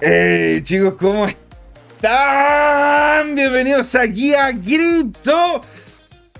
Hey 0.00 0.60
chicos, 0.64 0.94
¿cómo 0.98 1.28
están? 1.28 3.36
Bienvenidos 3.36 3.94
aquí 3.94 4.34
a 4.34 4.48
Crypto 4.48 5.60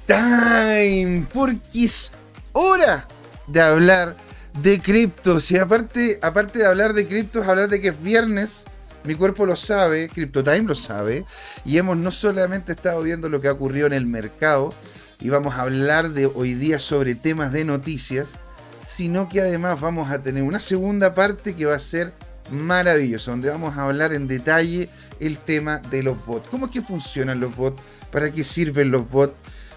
Time, 0.06 1.28
porque 1.32 1.84
es 1.84 2.10
hora 2.52 3.06
de 3.46 3.60
hablar 3.60 4.16
de 4.60 4.80
criptos. 4.80 5.52
Y 5.52 5.58
aparte, 5.58 6.18
aparte 6.20 6.58
de 6.58 6.66
hablar 6.66 6.94
de 6.94 7.06
criptos, 7.06 7.46
hablar 7.46 7.68
de 7.68 7.80
que 7.80 7.88
es 7.88 8.02
viernes. 8.02 8.64
Mi 9.04 9.14
cuerpo 9.14 9.46
lo 9.46 9.54
sabe, 9.54 10.08
CryptoTime 10.08 10.62
lo 10.62 10.74
sabe, 10.74 11.24
y 11.64 11.78
hemos 11.78 11.96
no 11.96 12.10
solamente 12.10 12.72
estado 12.72 13.02
viendo 13.02 13.28
lo 13.28 13.40
que 13.40 13.46
ha 13.46 13.52
ocurrido 13.52 13.86
en 13.86 13.92
el 13.92 14.06
mercado, 14.06 14.74
y 15.20 15.28
vamos 15.28 15.54
a 15.54 15.62
hablar 15.62 16.10
de 16.10 16.26
hoy 16.26 16.54
día 16.54 16.80
sobre 16.80 17.14
temas 17.14 17.52
de 17.52 17.64
noticias, 17.64 18.40
sino 18.84 19.28
que 19.28 19.42
además 19.42 19.80
vamos 19.80 20.10
a 20.10 20.22
tener 20.22 20.42
una 20.42 20.58
segunda 20.58 21.14
parte 21.14 21.54
que 21.54 21.66
va 21.66 21.76
a 21.76 21.78
ser 21.78 22.12
maravillosa, 22.50 23.30
donde 23.30 23.50
vamos 23.50 23.76
a 23.76 23.84
hablar 23.84 24.12
en 24.12 24.28
detalle 24.28 24.88
el 25.20 25.38
tema 25.38 25.78
de 25.90 26.02
los 26.02 26.24
bots. 26.26 26.48
¿Cómo 26.48 26.66
es 26.66 26.72
que 26.72 26.82
funcionan 26.82 27.40
los 27.40 27.54
bots? 27.56 27.82
¿Para 28.10 28.30
qué 28.30 28.44
sirven 28.44 28.90
los 28.90 29.10
bots? 29.10 29.34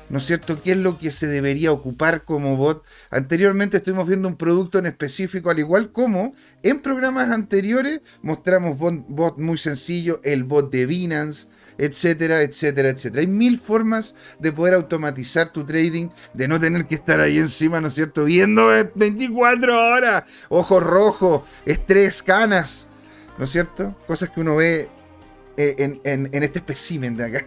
¿No 0.09 0.20
es 0.20 0.25
cierto? 0.25 0.62
¿Qué 0.62 0.72
es 0.72 0.77
lo 0.77 0.98
que 0.98 1.11
se 1.11 1.27
debería 1.27 1.72
ocupar 1.72 2.23
como 2.23 2.55
bot? 2.55 2.84
Anteriormente 3.09 3.77
estuvimos 3.77 4.08
viendo 4.08 4.30
un 4.30 4.38
producto 4.38 4.80
en 4.80 4.85
específico, 4.85 5.49
al 5.49 5.59
igual 5.59 5.91
como 5.91 6.34
en 6.63 6.81
programas 6.81 7.30
anteriores 7.30 8.02
mostramos 8.22 8.77
bot, 8.77 9.05
bot 9.09 9.38
muy 9.38 9.58
sencillo, 9.58 10.22
el 10.23 10.45
bot 10.45 10.72
de 10.72 10.86
Binance, 10.86 11.47
etcétera, 11.77 12.41
etcétera, 12.41 12.90
etcétera. 12.90 13.22
Hay 13.22 13.27
mil 13.27 13.59
formas 13.59 14.16
de 14.40 14.52
poder 14.52 14.73
automatizar 14.73 15.52
tu 15.52 15.66
trading, 15.66 16.09
de 16.34 16.48
no 16.48 16.59
tener 16.59 16.86
que 16.86 16.95
estar 16.95 17.20
ahí 17.20 17.38
encima, 17.38 17.81
¿no 17.81 17.88
es 17.88 17.94
cierto? 17.94 18.26
Viendo 18.26 18.70
24 18.95 19.91
horas, 19.91 20.23
ojos 20.50 20.84
rojos, 20.84 21.41
estrés, 21.66 22.23
canas, 22.23 22.88
¿no 23.38 23.44
es 23.44 23.52
cierto? 23.52 23.95
Cosas 24.08 24.30
que 24.30 24.40
uno 24.40 24.55
ve 24.55 24.90
eh, 25.59 26.00
en, 26.03 26.44
este 26.44 26.59
espécimen 26.59 27.17
de 27.17 27.25
acá. 27.25 27.45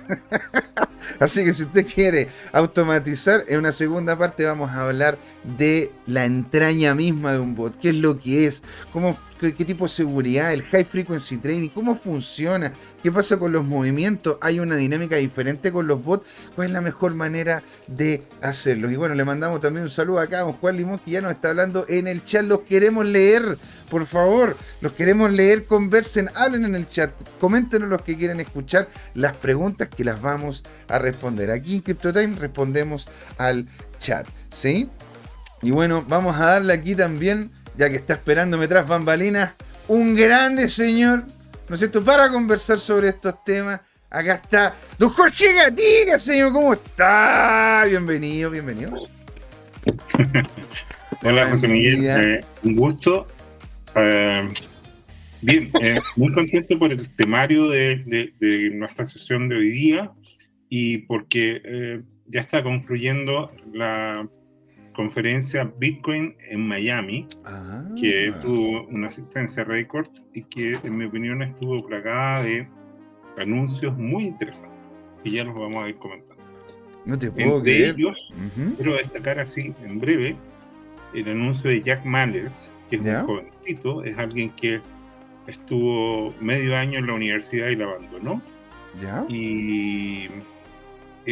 Así 1.20 1.44
que 1.44 1.55
si 1.55 1.62
usted 1.62 1.87
quiere 1.87 2.28
automatizar, 2.53 3.42
en 3.47 3.59
una 3.59 3.72
segunda 3.72 4.19
parte 4.19 4.44
vamos 4.44 4.70
a 4.70 4.89
hablar 4.89 5.19
de 5.59 5.92
la 6.06 6.25
entraña 6.25 6.94
misma 6.94 7.33
de 7.33 7.39
un 7.39 7.55
bot, 7.55 7.78
qué 7.78 7.91
es 7.91 7.97
lo 7.97 8.19
que 8.19 8.47
es, 8.47 8.62
cómo 8.92 9.17
¿Qué, 9.41 9.52
tipo 9.52 9.86
de 9.86 9.88
seguridad, 9.88 10.52
el 10.52 10.62
high 10.64 10.84
frequency 10.84 11.38
trading, 11.38 11.70
cómo 11.70 11.98
funciona, 11.98 12.74
qué 13.02 13.10
pasa 13.10 13.38
con 13.38 13.52
los 13.52 13.64
movimientos, 13.64 14.36
hay 14.42 14.60
una 14.60 14.77
dinámica 14.77 15.16
diferente 15.16 15.72
con 15.72 15.86
los 15.86 16.05
bots, 16.05 16.28
cuál 16.55 16.66
es 16.66 16.72
la 16.74 16.82
mejor 16.82 17.14
manera 17.14 17.62
de 17.86 18.22
hacerlo. 18.42 18.91
Y 18.91 18.97
bueno, 18.97 19.14
le 19.14 19.24
mandamos 19.24 19.62
también 19.62 19.84
un 19.84 19.88
saludo 19.88 20.20
acá 20.20 20.41
a 20.41 20.52
Juan 20.52 20.77
Limón 20.77 20.98
que 20.98 21.12
ya 21.12 21.22
nos 21.22 21.32
está 21.32 21.48
hablando 21.48 21.86
en 21.88 22.06
el 22.06 22.22
chat, 22.22 22.44
los 22.44 22.60
queremos 22.60 23.06
leer, 23.06 23.56
por 23.88 24.05
favor, 24.05 24.58
los 24.82 24.92
queremos 24.92 25.30
leer, 25.30 25.64
conversen, 25.64 26.28
hablen 26.34 26.66
en 26.66 26.75
el 26.75 26.86
chat, 26.86 27.10
coméntenos 27.41 27.88
los 27.88 28.02
que 28.02 28.19
quieren 28.19 28.41
escuchar 28.41 28.88
las 29.14 29.34
preguntas 29.34 29.88
que 29.88 30.04
las 30.04 30.20
vamos 30.20 30.64
a 30.86 30.98
responder. 30.98 31.50
Aquí 31.50 31.77
en 31.77 31.80
CryptoTime 31.80 32.36
respondemos 32.36 33.08
al 33.38 33.66
chat, 33.98 34.27
¿sí? 34.50 34.91
Y 35.62 35.70
bueno, 35.70 36.04
vamos 36.06 36.36
a 36.36 36.47
darle 36.47 36.75
aquí 36.75 36.94
también 36.94 37.50
ya 37.76 37.88
que 37.88 37.96
está 37.96 38.14
esperándome 38.14 38.68
tras 38.68 38.86
bambalinas, 38.86 39.54
un 39.88 40.14
grande 40.14 40.68
señor, 40.68 41.24
¿no 41.68 41.74
es 41.74 41.80
cierto?, 41.80 42.02
para 42.04 42.30
conversar 42.30 42.78
sobre 42.78 43.08
estos 43.08 43.44
temas. 43.44 43.80
Acá 44.08 44.34
está 44.34 44.76
don 44.98 45.08
Jorge 45.10 45.52
Gatica, 45.54 46.18
señor, 46.18 46.52
¿cómo 46.52 46.72
está? 46.72 47.84
Bienvenido, 47.88 48.50
bienvenido. 48.50 48.92
Hola, 51.22 51.50
José 51.50 51.68
Miguel, 51.68 52.06
eh, 52.06 52.41
un 52.64 52.76
gusto. 52.76 53.26
Eh, 53.94 54.48
bien, 55.42 55.70
eh, 55.82 55.94
muy 56.16 56.32
contento 56.32 56.78
por 56.78 56.91
el 56.92 57.14
temario 57.14 57.68
de, 57.68 58.32
de, 58.38 58.70
nuestra 58.70 59.04
sesión 59.04 59.48
de 59.48 59.56
hoy 59.56 59.70
día 59.70 60.10
y 60.68 60.98
porque 60.98 62.02
ya 62.26 62.41
está 62.41 62.62
concluyendo 62.62 63.52
la 63.72 64.26
conferencia 64.93 65.71
Bitcoin 65.78 66.34
en 66.49 66.67
Miami, 66.67 67.27
ah. 67.45 67.84
que 67.99 68.33
tuvo 68.43 68.87
una 68.89 69.09
asistencia 69.09 69.65
récord 69.65 70.09
y 70.34 70.43
que 70.45 70.78
en 70.83 70.97
mi 70.97 71.05
opinión 71.05 71.43
estuvo 71.43 71.87
plagada 71.87 72.43
de 72.43 72.69
anuncios 73.39 73.97
muy 73.97 74.25
interesantes, 74.25 74.78
y 75.25 75.33
ya 75.33 75.45
los 75.45 75.55
vamos 75.55 75.84
a 75.84 75.89
ir 75.89 75.97
comentando. 75.97 76.43
No 77.06 77.19
te 77.19 77.31
puedo 77.31 77.59
Entre 77.59 77.89
ellos, 77.89 78.33
quiero 78.77 78.97
destacar 78.97 79.41
así 79.41 79.75
en 79.84 80.01
breve 80.01 80.37
el 81.15 81.28
anuncio 81.28 81.71
de 81.71 81.81
Jack 81.81 82.05
Mallers, 82.05 82.71
que 82.89 82.97
es 82.97 83.03
un 83.03 83.27
jovencito, 83.27 84.05
es 84.05 84.19
alguien 84.19 84.51
que 84.51 84.81
estuvo 85.47 86.33
medio 86.41 86.77
año 86.77 86.99
en 86.99 87.07
la 87.07 87.15
universidad 87.15 87.69
y 87.69 87.77
la 87.77 87.87
abandonó. 87.87 88.43
¿Ya? 89.01 89.25
Y 89.28 90.28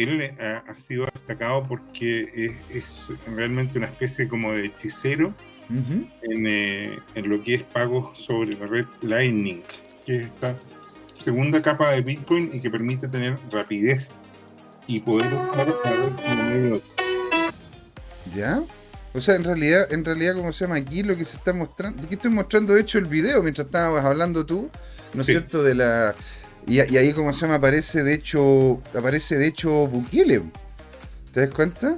él 0.03 0.33
ha, 0.39 0.75
sido 0.77 1.05
destacado 1.13 1.63
porque 1.67 2.55
es, 2.69 3.07
realmente 3.35 3.77
una 3.77 3.87
especie 3.87 4.27
como 4.27 4.53
de 4.53 4.65
hechicero 4.65 5.33
eh, 6.23 6.97
en, 7.15 7.29
lo 7.29 7.43
que 7.43 7.55
es 7.55 7.63
pagos 7.63 8.17
sobre 8.19 8.55
la 8.55 8.65
red 8.65 8.85
Lightning, 9.01 9.61
que 10.05 10.19
es 10.19 10.25
esta 10.25 10.55
segunda 11.23 11.61
capa 11.61 11.91
de 11.91 12.01
Bitcoin 12.01 12.51
y 12.53 12.59
que 12.59 12.69
permite 12.69 13.07
tener 13.07 13.35
rapidez 13.51 14.09
y 14.87 14.99
poder 14.99 15.27
usar 15.27 15.75
como 15.83 16.43
medio. 16.43 16.81
¿Ya? 18.35 18.63
O 19.13 19.21
sea, 19.21 19.35
en 19.35 19.43
realidad, 19.43 19.91
en 19.91 20.05
realidad, 20.05 20.35
como 20.35 20.53
se 20.53 20.65
llama 20.65 20.75
aquí, 20.75 21.03
lo 21.03 21.15
que 21.15 21.25
se 21.25 21.37
está 21.37 21.53
mostrando, 21.53 22.03
aquí 22.03 22.13
estoy 22.13 22.31
mostrando 22.31 22.73
de 22.73 22.81
hecho 22.81 22.99
el 22.99 23.05
video 23.05 23.41
mientras 23.41 23.67
estabas 23.67 24.05
hablando 24.05 24.45
tú, 24.45 24.69
¿no 25.13 25.21
es 25.21 25.27
cierto? 25.27 25.63
De 25.63 25.75
la 25.75 26.15
y, 26.67 26.79
ahí, 26.79 27.13
como 27.13 27.33
se 27.33 27.41
llama, 27.41 27.55
aparece 27.55 28.03
de 28.03 28.13
hecho, 28.13 28.81
aparece 28.95 29.37
de 29.37 29.47
hecho 29.47 29.87
Bukele. 29.87 30.43
¿Te 31.33 31.41
das 31.41 31.49
cuenta? 31.49 31.95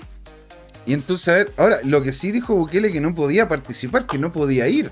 Y 0.85 0.93
entonces, 0.93 1.27
a 1.27 1.33
ver, 1.33 1.51
ahora, 1.57 1.79
lo 1.83 2.01
que 2.01 2.13
sí 2.13 2.31
dijo 2.31 2.55
Bukele 2.55 2.91
que 2.91 3.01
no 3.01 3.13
podía 3.13 3.47
participar, 3.47 4.07
que 4.07 4.17
no 4.17 4.31
podía 4.31 4.67
ir. 4.67 4.91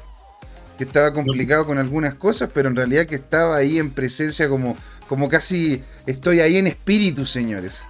Que 0.77 0.83
estaba 0.83 1.13
complicado 1.13 1.65
con 1.65 1.77
algunas 1.77 2.13
cosas, 2.15 2.49
pero 2.53 2.69
en 2.69 2.75
realidad 2.75 3.05
que 3.05 3.15
estaba 3.15 3.57
ahí 3.57 3.79
en 3.79 3.91
presencia 3.91 4.47
como, 4.47 4.77
como 5.07 5.27
casi 5.27 5.83
estoy 6.05 6.39
ahí 6.39 6.57
en 6.57 6.67
espíritu, 6.67 7.25
señores. 7.25 7.88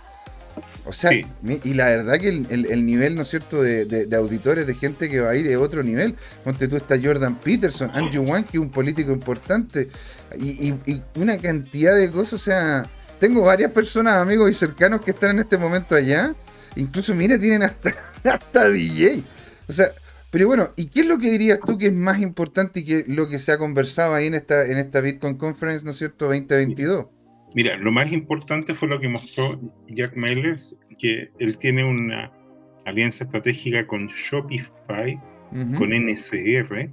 O 0.86 0.94
sea, 0.94 1.12
y 1.12 1.74
la 1.74 1.86
verdad 1.86 2.20
que 2.20 2.30
el, 2.30 2.86
nivel, 2.86 3.16
¿no 3.16 3.22
es 3.22 3.30
cierto?, 3.30 3.62
de, 3.62 4.08
auditores, 4.16 4.66
de 4.66 4.76
gente 4.76 5.10
que 5.10 5.20
va 5.20 5.32
a 5.32 5.36
ir 5.36 5.48
es 5.48 5.58
otro 5.58 5.84
nivel. 5.84 6.16
Ponte 6.44 6.68
tú 6.68 6.78
está 6.78 7.00
Jordan 7.02 7.36
Peterson, 7.40 7.92
Andrew 7.94 8.24
Wang, 8.24 8.46
que 8.46 8.58
es 8.58 8.62
un 8.62 8.72
político 8.72 9.12
importante, 9.12 9.90
y, 10.38 10.74
una 11.16 11.38
cantidad 11.38 11.96
de 11.96 12.10
cosas. 12.10 12.34
O 12.34 12.38
sea, 12.38 12.90
tengo 13.20 13.44
varias 13.44 13.72
personas, 13.72 14.16
amigos 14.16 14.50
y 14.50 14.54
cercanos 14.54 15.02
que 15.02 15.12
están 15.12 15.32
en 15.32 15.40
este 15.40 15.58
momento 15.58 15.96
allá. 15.96 16.34
Incluso, 16.76 17.14
mire, 17.14 17.38
tienen 17.38 17.64
hasta, 17.64 17.94
hasta 18.24 18.70
DJ. 18.70 19.24
O 19.68 19.74
sea, 19.74 19.88
pero 20.32 20.48
bueno, 20.48 20.72
¿y 20.76 20.88
qué 20.88 21.02
es 21.02 21.08
lo 21.08 21.18
que 21.18 21.32
dirías 21.32 21.60
tú 21.66 21.78
que 21.78 21.88
es 21.88 21.94
más 21.94 22.20
importante 22.20 22.82
y 22.82 22.86
que 22.86 23.06
lo 23.08 23.28
que 23.28 23.40
se 23.40 23.52
ha 23.52 23.58
conversado 23.58 24.14
ahí 24.14 24.28
en 24.28 24.36
esta, 24.36 24.66
en 24.66 24.78
esta 24.78 25.02
Bitcoin 25.02 25.36
Conference, 25.36 25.84
¿no 25.84 25.92
es 25.92 25.98
cierto?, 25.98 26.26
2022. 26.26 27.06
Mira, 27.56 27.78
lo 27.78 27.92
más 27.92 28.12
importante 28.12 28.76
fue 28.76 28.88
lo 28.88 29.00
que 29.00 29.08
mostró 29.08 29.60
Jack 29.88 30.16
Mellers, 30.16 30.80
que 31.00 31.32
él 31.40 31.58
tiene 31.58 31.84
una 31.84 32.32
alianza 32.86 33.24
estratégica 33.24 33.88
con 33.88 34.08
Shopify, 34.08 35.20
con 35.78 35.90
NCR, 35.90 36.90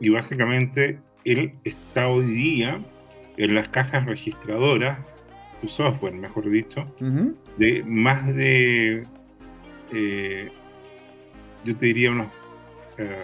y 0.00 0.08
básicamente 0.10 1.00
él 1.24 1.52
está 1.64 2.08
hoy 2.08 2.26
día 2.26 2.78
en 3.36 3.54
las 3.54 3.68
cajas 3.68 4.06
registradoras, 4.06 4.98
su 5.60 5.68
software, 5.68 6.14
mejor 6.14 6.48
dicho, 6.50 6.86
de 7.58 7.82
más 7.84 8.32
de, 8.34 9.02
eh, 9.92 10.48
yo 11.64 11.76
te 11.76 11.86
diría 11.86 12.12
unos... 12.12 12.28
Eh, 12.98 13.16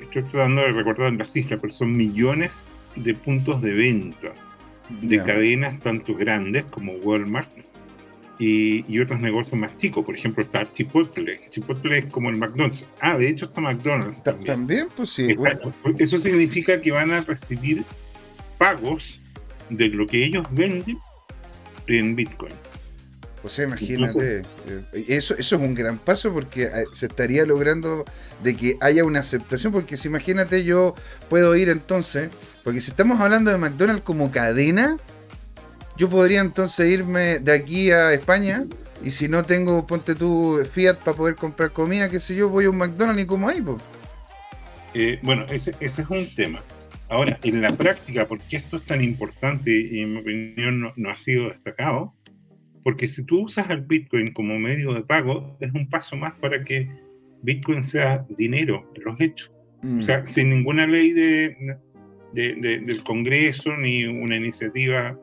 estoy 0.00 0.22
tratando 0.22 0.60
de 0.60 0.72
recordar 0.72 1.12
las 1.14 1.32
cifras, 1.32 1.60
pero 1.60 1.72
son 1.72 1.96
millones 1.96 2.66
de 2.94 3.14
puntos 3.14 3.60
de 3.62 3.72
venta 3.72 4.32
de 4.88 5.22
cadenas 5.22 5.78
tanto 5.80 6.14
grandes 6.14 6.64
como 6.64 6.92
Walmart 6.94 7.50
y, 8.38 9.00
otros 9.00 9.20
negocios 9.20 9.58
más 9.58 9.76
chicos. 9.78 10.04
Por 10.04 10.16
ejemplo, 10.16 10.42
está 10.42 10.70
Chipotle. 10.70 11.40
Chipotle 11.50 11.98
es 11.98 12.06
como 12.06 12.28
el 12.30 12.36
McDonald's. 12.36 12.84
Ah, 13.00 13.16
de 13.16 13.28
hecho 13.28 13.46
está 13.46 13.60
McDonald's. 13.60 14.22
También, 14.22 14.88
pues 14.94 15.10
sí. 15.10 15.34
Eso 15.98 16.18
significa 16.18 16.80
que 16.80 16.92
van 16.92 17.12
a 17.12 17.20
recibir 17.22 17.82
pagos 18.58 19.20
de 19.70 19.88
lo 19.88 20.06
que 20.06 20.24
ellos 20.24 20.46
venden 20.52 20.98
en 21.86 22.16
Bitcoin. 22.16 22.52
O 23.42 23.48
sea, 23.48 23.64
imagínate, 23.64 24.42
eh, 24.66 25.04
eso, 25.06 25.34
eso 25.36 25.56
es 25.56 25.62
un 25.62 25.74
gran 25.74 25.98
paso 25.98 26.32
porque 26.32 26.64
eh, 26.64 26.84
se 26.92 27.06
estaría 27.06 27.46
logrando 27.46 28.04
de 28.42 28.56
que 28.56 28.76
haya 28.80 29.04
una 29.04 29.20
aceptación, 29.20 29.72
porque 29.72 29.96
si 29.96 30.08
imagínate 30.08 30.64
yo 30.64 30.96
puedo 31.28 31.54
ir 31.54 31.68
entonces, 31.68 32.30
porque 32.66 32.80
si 32.80 32.90
estamos 32.90 33.20
hablando 33.20 33.52
de 33.52 33.58
McDonald's 33.58 34.02
como 34.02 34.32
cadena, 34.32 34.96
yo 35.96 36.10
podría 36.10 36.40
entonces 36.40 36.90
irme 36.90 37.38
de 37.38 37.52
aquí 37.52 37.92
a 37.92 38.12
España 38.12 38.64
y 39.04 39.12
si 39.12 39.28
no 39.28 39.44
tengo, 39.44 39.86
ponte 39.86 40.16
tu 40.16 40.58
Fiat 40.72 40.96
para 40.96 41.16
poder 41.16 41.36
comprar 41.36 41.70
comida, 41.70 42.10
qué 42.10 42.18
sé 42.18 42.34
yo, 42.34 42.48
voy 42.48 42.64
a 42.64 42.70
un 42.70 42.78
McDonald's 42.78 43.22
y 43.22 43.26
como 43.26 43.48
ahí, 43.48 43.62
pues. 43.62 43.80
bueno, 45.22 45.46
ese, 45.48 45.76
ese, 45.78 46.02
es 46.02 46.10
un 46.10 46.34
tema. 46.34 46.58
Ahora, 47.08 47.38
en 47.44 47.62
la 47.62 47.70
práctica, 47.70 48.26
¿por 48.26 48.40
qué 48.40 48.56
esto 48.56 48.78
es 48.78 48.82
tan 48.82 49.00
importante 49.00 49.70
y 49.70 50.00
en 50.00 50.14
mi 50.14 50.20
opinión 50.22 50.92
no, 50.96 51.10
ha 51.10 51.14
sido 51.14 51.50
destacado? 51.50 52.14
Porque 52.82 53.06
si 53.06 53.24
tú 53.24 53.42
usas 53.42 53.70
el 53.70 53.82
Bitcoin 53.82 54.32
como 54.32 54.58
medio 54.58 54.92
de 54.92 55.02
pago, 55.02 55.56
es 55.60 55.72
un 55.72 55.88
paso 55.88 56.16
más 56.16 56.34
para 56.40 56.64
que 56.64 56.90
Bitcoin 57.42 57.84
sea 57.84 58.26
dinero 58.36 58.90
en 58.96 59.04
los 59.04 59.20
hechos. 59.20 59.52
O 60.00 60.02
sea, 60.02 60.22
mm. 60.22 60.26
sin 60.26 60.50
ninguna 60.50 60.84
ley 60.84 61.12
de, 61.12 61.78
del 62.36 63.02
Congreso 63.02 63.76
ni 63.76 64.04
una 64.04 64.36
iniciativa 64.36 65.18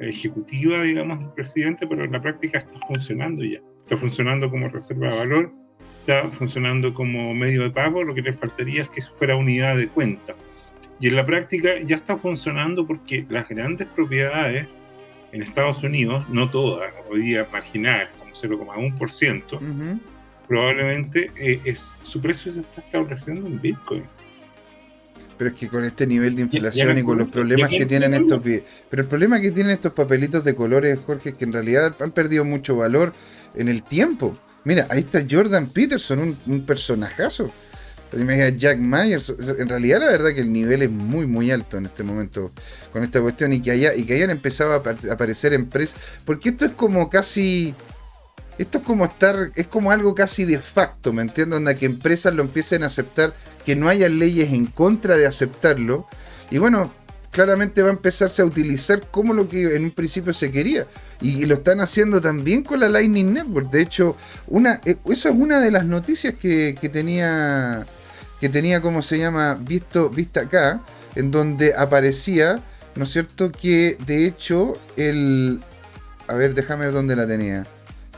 ejecutiva, 0.00 0.82
digamos, 0.82 1.20
del 1.20 1.30
presidente, 1.30 1.86
pero 1.86 2.04
en 2.04 2.12
la 2.12 2.22
práctica 2.22 2.58
está 2.58 2.78
funcionando 2.86 3.44
ya. 3.44 3.60
Está 3.82 3.96
funcionando 3.96 4.50
como 4.50 4.68
reserva 4.68 5.10
de 5.10 5.18
valor, 5.18 5.52
está 6.00 6.28
funcionando 6.28 6.94
como 6.94 7.34
medio 7.34 7.62
de 7.62 7.70
pago, 7.70 8.02
lo 8.02 8.14
que 8.14 8.22
le 8.22 8.32
faltaría 8.32 8.82
es 8.82 8.88
que 8.90 9.02
fuera 9.18 9.36
unidad 9.36 9.76
de 9.76 9.88
cuenta. 9.88 10.34
Y 11.00 11.08
en 11.08 11.16
la 11.16 11.24
práctica 11.24 11.70
ya 11.82 11.96
está 11.96 12.16
funcionando 12.16 12.86
porque 12.86 13.26
las 13.28 13.48
grandes 13.48 13.88
propiedades 13.88 14.68
en 15.32 15.42
Estados 15.42 15.82
Unidos, 15.82 16.28
no 16.28 16.48
todas, 16.48 16.94
hoy 17.10 17.22
día 17.22 17.46
marginal, 17.50 18.08
como 18.18 18.32
0,1%, 18.32 19.98
probablemente 20.46 21.30
eh, 21.36 21.60
es, 21.64 21.96
su 22.04 22.20
precio 22.20 22.52
se 22.52 22.60
está 22.60 22.80
estableciendo 22.80 23.46
en 23.48 23.60
Bitcoin. 23.60 24.04
Pero 25.36 25.50
es 25.50 25.56
que 25.56 25.68
con 25.68 25.84
este 25.84 26.06
nivel 26.06 26.36
de 26.36 26.42
inflación 26.42 26.96
y, 26.98 27.02
con 27.02 27.18
los 27.18 27.28
problemas 27.28 27.70
que 27.70 27.86
tienen 27.86 28.14
estos... 28.14 28.40
Pero 28.42 29.02
el 29.02 29.08
problema 29.08 29.40
que 29.40 29.50
tienen 29.50 29.72
estos 29.72 29.92
papelitos 29.92 30.44
de 30.44 30.54
colores, 30.54 30.98
Jorge, 31.04 31.30
es 31.30 31.36
que 31.36 31.44
en 31.44 31.52
realidad 31.52 31.94
han 32.00 32.12
perdido 32.12 32.44
mucho 32.44 32.76
valor 32.76 33.12
en 33.54 33.68
el 33.68 33.82
tiempo. 33.82 34.36
Mira, 34.64 34.86
ahí 34.90 35.00
está 35.00 35.24
Jordan 35.28 35.68
Peterson, 35.68 36.18
un, 36.20 36.38
un 36.46 36.64
personajazo. 36.64 37.52
Jack 38.56 38.78
Myers. 38.78 39.32
En 39.58 39.68
realidad, 39.68 40.00
la 40.00 40.06
verdad 40.06 40.34
que 40.34 40.40
el 40.40 40.52
nivel 40.52 40.82
es 40.82 40.90
muy, 40.90 41.26
muy 41.26 41.50
alto 41.50 41.78
en 41.78 41.86
este 41.86 42.02
momento 42.02 42.52
con 42.92 43.02
esta 43.02 43.20
cuestión 43.20 43.52
y 43.52 43.60
que, 43.60 43.72
haya, 43.72 43.94
y 43.94 44.04
que 44.04 44.14
hayan 44.14 44.30
empezado 44.30 44.72
a 44.72 45.12
aparecer 45.12 45.52
empresas. 45.52 45.98
Porque 46.24 46.50
esto 46.50 46.64
es 46.64 46.72
como 46.72 47.10
casi. 47.10 47.74
Esto 48.58 48.78
es 48.78 48.84
como 48.84 49.04
estar. 49.04 49.50
Es 49.54 49.66
como 49.66 49.90
algo 49.90 50.14
casi 50.14 50.44
de 50.44 50.58
facto, 50.58 51.12
¿me 51.12 51.22
entiendes? 51.22 51.56
Donde 51.56 51.76
que 51.76 51.86
empresas 51.86 52.34
lo 52.34 52.42
empiecen 52.42 52.84
a 52.84 52.86
aceptar, 52.86 53.34
que 53.64 53.76
no 53.76 53.88
haya 53.88 54.08
leyes 54.08 54.52
en 54.52 54.66
contra 54.66 55.16
de 55.16 55.26
aceptarlo. 55.26 56.06
Y 56.50 56.58
bueno, 56.58 56.92
claramente 57.30 57.82
va 57.82 57.88
a 57.88 57.92
empezarse 57.92 58.42
a 58.42 58.44
utilizar 58.44 59.02
como 59.10 59.34
lo 59.34 59.48
que 59.48 59.74
en 59.74 59.84
un 59.84 59.90
principio 59.90 60.34
se 60.34 60.50
quería. 60.50 60.86
Y, 61.20 61.46
lo 61.46 61.54
están 61.54 61.80
haciendo 61.80 62.20
también 62.20 62.62
con 62.62 62.80
la 62.80 62.88
Lightning 62.88 63.32
Network. 63.32 63.70
De 63.70 63.82
hecho, 63.82 64.16
una, 64.46 64.80
eh, 64.84 64.96
eso 65.06 65.28
es 65.28 65.34
una 65.34 65.60
de 65.60 65.70
las 65.70 65.84
noticias 65.84 66.34
que, 66.34 66.76
que 66.80 66.88
tenía 66.88 67.86
que 68.44 68.50
tenía, 68.50 68.82
como 68.82 69.00
se 69.00 69.18
llama, 69.18 69.54
visto, 69.54 70.10
vista 70.10 70.42
acá, 70.42 70.82
en 71.14 71.30
donde 71.30 71.74
aparecía, 71.74 72.62
¿no 72.94 73.04
es 73.04 73.10
cierto?, 73.10 73.50
que 73.50 73.96
de 74.06 74.26
hecho 74.26 74.74
el... 74.98 75.62
A 76.28 76.34
ver, 76.34 76.52
déjame 76.52 76.84
ver 76.84 76.94
dónde 76.94 77.16
la 77.16 77.26
tenía. 77.26 77.64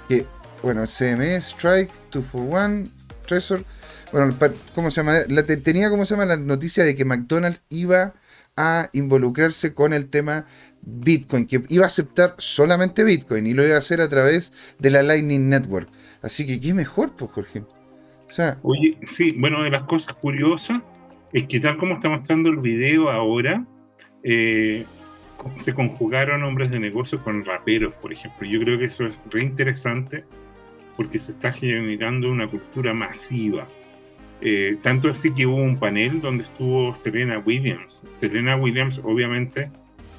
Que, 0.08 0.26
bueno, 0.64 0.84
CME, 0.86 1.36
Strike, 1.36 1.92
241, 2.10 2.88
Trezor. 3.24 3.64
Bueno, 4.12 4.34
¿cómo 4.74 4.90
se 4.90 5.00
llama? 5.00 5.18
La 5.28 5.44
tenía, 5.44 5.90
¿cómo 5.90 6.06
se 6.06 6.14
llama? 6.14 6.26
La 6.26 6.36
noticia 6.36 6.84
de 6.84 6.94
que 6.94 7.04
McDonald's 7.04 7.62
iba 7.68 8.14
a 8.56 8.88
involucrarse 8.92 9.74
con 9.74 9.92
el 9.92 10.08
tema 10.08 10.46
Bitcoin, 10.82 11.46
que 11.46 11.62
iba 11.68 11.84
a 11.84 11.88
aceptar 11.88 12.34
solamente 12.38 13.04
Bitcoin 13.04 13.46
y 13.46 13.52
lo 13.52 13.64
iba 13.64 13.74
a 13.74 13.78
hacer 13.78 14.00
a 14.00 14.08
través 14.08 14.52
de 14.78 14.90
la 14.90 15.02
Lightning 15.02 15.48
Network. 15.48 15.88
Así 16.22 16.46
que, 16.46 16.60
¿qué 16.60 16.72
mejor, 16.72 17.14
pues, 17.16 17.30
Jorge? 17.32 17.64
Oye, 18.62 18.98
sí, 19.06 19.32
bueno, 19.32 19.62
de 19.62 19.70
las 19.70 19.84
cosas 19.84 20.14
curiosas 20.14 20.80
es 21.32 21.44
que 21.44 21.60
tal 21.60 21.76
como 21.76 21.94
está 21.94 22.08
mostrando 22.08 22.48
el 22.48 22.58
video 22.58 23.10
ahora, 23.10 23.64
eh, 24.22 24.84
se 25.56 25.74
conjugaron 25.74 26.42
hombres 26.44 26.70
de 26.70 26.80
negocio 26.80 27.22
con 27.22 27.44
raperos, 27.44 27.94
por 27.96 28.12
ejemplo. 28.12 28.48
Yo 28.48 28.60
creo 28.60 28.78
que 28.78 28.86
eso 28.86 29.04
es 29.06 29.14
re 29.30 29.42
interesante 29.42 30.24
porque 30.96 31.18
se 31.18 31.32
está 31.32 31.52
generando 31.52 32.30
una 32.30 32.46
cultura 32.48 32.94
masiva. 32.94 33.66
Eh, 34.40 34.76
tanto 34.82 35.08
así 35.08 35.32
que 35.32 35.46
hubo 35.46 35.56
un 35.56 35.78
panel 35.78 36.20
donde 36.20 36.44
estuvo 36.44 36.94
Serena 36.94 37.38
Williams. 37.38 38.06
Serena 38.12 38.56
Williams, 38.56 39.00
obviamente, 39.02 39.70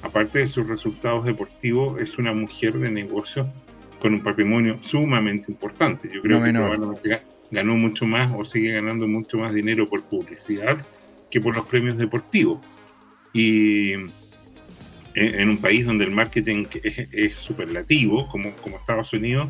aparte 0.02 0.40
de 0.40 0.48
sus 0.48 0.66
resultados 0.66 1.24
deportivos, 1.24 2.00
es 2.00 2.18
una 2.18 2.32
mujer 2.32 2.74
de 2.74 2.90
negocio 2.90 3.50
con 4.00 4.14
un 4.14 4.22
patrimonio 4.22 4.78
sumamente 4.80 5.50
importante. 5.52 6.08
Yo 6.12 6.22
creo 6.22 6.42
que 6.42 6.52
probablemente 6.52 7.20
ganó 7.50 7.74
mucho 7.74 8.06
más 8.06 8.30
o 8.36 8.44
sigue 8.44 8.72
ganando 8.72 9.06
mucho 9.06 9.38
más 9.38 9.52
dinero 9.52 9.86
por 9.86 10.02
publicidad 10.04 10.78
que 11.30 11.40
por 11.40 11.56
los 11.56 11.66
premios 11.66 11.96
deportivos. 11.96 12.58
Y 13.32 13.92
en, 15.14 15.48
un 15.48 15.58
país 15.58 15.84
donde 15.84 16.04
el 16.04 16.10
marketing 16.10 16.64
es, 16.82 17.38
superlativo, 17.38 18.28
como, 18.28 18.52
como 18.56 18.76
Estados 18.76 19.12
Unidos, 19.12 19.48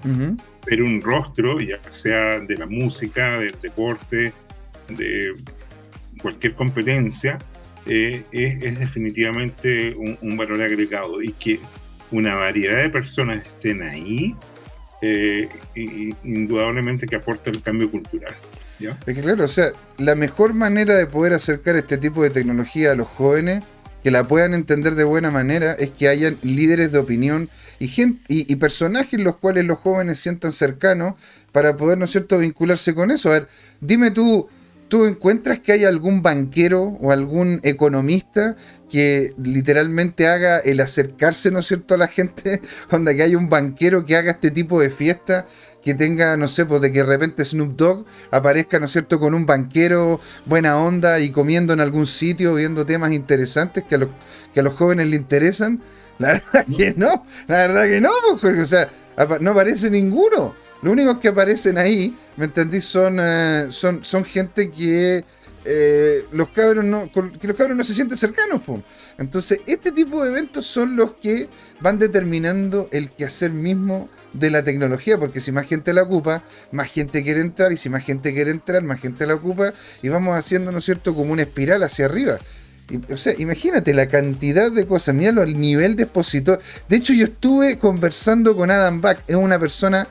pero 0.64 0.84
un 0.84 1.00
rostro, 1.00 1.60
ya 1.60 1.78
sea 1.90 2.40
de 2.40 2.56
la 2.56 2.66
música, 2.66 3.38
del 3.38 3.56
deporte, 3.60 4.32
de 4.88 5.34
cualquier 6.20 6.54
competencia, 6.54 7.38
eh, 7.86 8.24
es, 8.32 8.78
definitivamente 8.78 9.94
un, 9.94 10.36
valor 10.36 10.62
agregado 10.62 11.22
y 11.22 11.32
que 11.32 11.60
una 12.10 12.34
variedad 12.34 12.82
de 12.82 12.90
personas 12.90 13.46
estén 13.46 13.82
ahí 13.82 14.34
eh, 15.00 15.48
indudablemente 16.24 17.06
que 17.06 17.16
aporta 17.16 17.50
el 17.50 17.62
cambio 17.62 17.90
cultural. 17.90 18.34
Es 18.78 19.14
que 19.14 19.22
claro, 19.22 19.44
o 19.44 19.48
sea, 19.48 19.72
la 19.96 20.14
mejor 20.14 20.54
manera 20.54 20.94
de 20.96 21.06
poder 21.06 21.32
acercar 21.32 21.76
este 21.76 21.98
tipo 21.98 22.22
de 22.22 22.30
tecnología 22.30 22.92
a 22.92 22.94
los 22.94 23.08
jóvenes, 23.08 23.64
que 24.02 24.10
la 24.12 24.28
puedan 24.28 24.54
entender 24.54 24.94
de 24.94 25.04
buena 25.04 25.30
manera, 25.30 25.72
es 25.72 25.90
que 25.90 26.08
hayan 26.08 26.38
líderes 26.42 26.92
de 26.92 26.98
opinión 26.98 27.48
y, 27.80 27.88
gente, 27.88 28.22
y, 28.28 28.54
personajes 28.56 29.18
los 29.18 29.36
cuales 29.36 29.64
los 29.64 29.78
jóvenes 29.78 30.20
sientan 30.20 30.52
cercanos 30.52 31.14
para 31.50 31.76
poder, 31.76 31.98
¿no 31.98 32.04
es 32.04 32.12
cierto?, 32.12 32.38
vincularse 32.38 32.94
con 32.94 33.10
eso. 33.10 33.30
A 33.30 33.32
ver, 33.32 33.48
dime 33.80 34.10
tú, 34.12 34.48
¿tú 34.88 35.04
encuentras 35.06 35.60
que 35.60 35.72
hay 35.72 35.84
algún 35.84 36.22
banquero 36.22 36.98
o 37.00 37.12
algún 37.12 37.60
economista 37.62 38.56
que 38.90 39.34
literalmente 39.42 40.26
haga 40.26 40.58
el 40.58 40.80
acercarse, 40.80 41.50
¿no 41.50 41.60
es 41.60 41.66
cierto?, 41.66 41.94
a 41.94 41.98
la 41.98 42.08
gente, 42.08 42.60
donde 42.90 43.14
que 43.14 43.22
haya 43.22 43.38
un 43.38 43.48
banquero 43.48 44.04
que 44.04 44.16
haga 44.16 44.32
este 44.32 44.50
tipo 44.50 44.80
de 44.80 44.90
fiesta, 44.90 45.46
que 45.82 45.94
tenga, 45.94 46.36
no 46.36 46.48
sé, 46.48 46.66
pues 46.66 46.80
de 46.80 46.90
que 46.90 47.00
de 47.00 47.06
repente 47.06 47.44
Snoop 47.44 47.76
Dogg 47.76 48.04
aparezca, 48.30 48.78
¿no 48.78 48.86
es 48.86 48.92
cierto?, 48.92 49.20
con 49.20 49.34
un 49.34 49.46
banquero 49.46 50.20
buena 50.46 50.78
onda 50.78 51.20
y 51.20 51.30
comiendo 51.30 51.72
en 51.72 51.80
algún 51.80 52.06
sitio, 52.06 52.54
viendo 52.54 52.84
temas 52.86 53.12
interesantes 53.12 53.84
que 53.84 53.94
a 53.94 53.98
los, 53.98 54.08
que 54.52 54.60
a 54.60 54.62
los 54.62 54.74
jóvenes 54.74 55.06
le 55.08 55.16
interesan. 55.16 55.80
La 56.18 56.28
verdad 56.52 56.66
que 56.76 56.94
no, 56.96 57.24
la 57.46 57.58
verdad 57.58 57.84
que 57.84 58.00
no, 58.00 58.10
pues, 58.40 58.58
o 58.58 58.66
sea, 58.66 58.90
no 59.40 59.52
aparece 59.52 59.90
ninguno. 59.90 60.54
Lo 60.82 60.92
único 60.92 61.18
que 61.18 61.28
aparecen 61.28 61.78
ahí, 61.78 62.16
¿me 62.36 62.46
entendí? 62.46 62.80
Son, 62.80 63.18
eh, 63.20 63.66
son, 63.70 64.04
son 64.04 64.24
gente 64.24 64.70
que 64.70 65.24
eh, 65.64 66.24
los 66.32 66.48
cabros 66.48 66.84
no, 66.84 67.10
que 67.12 67.46
los 67.46 67.56
cabros 67.56 67.76
no 67.76 67.84
se 67.84 67.92
sienten 67.92 68.16
cercanos. 68.16 68.62
Entonces, 69.18 69.60
este 69.66 69.92
tipo 69.92 70.24
de 70.24 70.30
eventos 70.30 70.64
son 70.64 70.96
los 70.96 71.12
que 71.12 71.48
van 71.80 71.98
determinando 71.98 72.88
el 72.92 73.10
quehacer 73.10 73.50
mismo 73.50 74.08
de 74.32 74.50
la 74.50 74.62
tecnología, 74.62 75.18
porque 75.18 75.40
si 75.40 75.52
más 75.52 75.66
gente 75.66 75.92
la 75.92 76.04
ocupa, 76.04 76.42
más 76.72 76.90
gente 76.90 77.22
quiere 77.22 77.40
entrar, 77.40 77.72
y 77.72 77.76
si 77.76 77.90
más 77.90 78.04
gente 78.04 78.32
quiere 78.32 78.50
entrar, 78.50 78.82
más 78.82 79.00
gente 79.00 79.26
la 79.26 79.34
ocupa, 79.34 79.74
y 80.00 80.08
vamos 80.08 80.38
haciendo, 80.38 80.72
¿no 80.72 80.78
es 80.78 80.84
cierto?, 80.84 81.14
como 81.14 81.32
una 81.32 81.42
espiral 81.42 81.82
hacia 81.82 82.06
arriba. 82.06 82.38
o 83.12 83.16
sea, 83.16 83.34
imagínate 83.36 83.92
la 83.92 84.06
cantidad 84.06 84.72
de 84.72 84.86
cosas, 84.86 85.14
míralo 85.14 85.42
al 85.42 85.60
nivel 85.60 85.96
de 85.96 86.04
expositor. 86.04 86.60
De 86.88 86.96
hecho, 86.96 87.12
yo 87.12 87.24
estuve 87.24 87.78
conversando 87.78 88.56
con 88.56 88.70
Adam 88.70 89.00
Back, 89.00 89.24
es 89.26 89.36
una 89.36 89.58
persona 89.58 90.06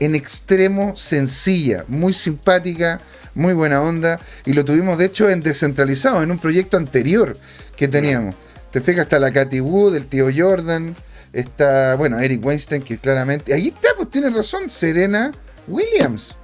en 0.00 0.14
extremo 0.14 0.96
sencilla, 0.96 1.84
muy 1.86 2.12
simpática, 2.12 3.00
muy 3.34 3.52
buena 3.52 3.82
onda. 3.82 4.18
Y 4.44 4.54
lo 4.54 4.64
tuvimos, 4.64 4.98
de 4.98 5.04
hecho, 5.04 5.30
en 5.30 5.42
descentralizado, 5.42 6.22
en 6.22 6.30
un 6.30 6.38
proyecto 6.38 6.76
anterior 6.76 7.36
que 7.76 7.86
teníamos. 7.86 8.34
Te 8.72 8.80
fijas, 8.80 9.04
está 9.04 9.18
la 9.18 9.32
Katy 9.32 9.60
Wood, 9.60 9.96
el 9.96 10.06
tío 10.06 10.28
Jordan, 10.34 10.96
está, 11.32 11.94
bueno, 11.96 12.18
Eric 12.18 12.44
Weinstein, 12.44 12.82
que 12.82 12.98
claramente. 12.98 13.52
Ahí 13.54 13.68
está, 13.68 13.90
pues 13.96 14.10
tiene 14.10 14.30
razón, 14.30 14.70
Serena 14.70 15.32
Williams. 15.68 16.36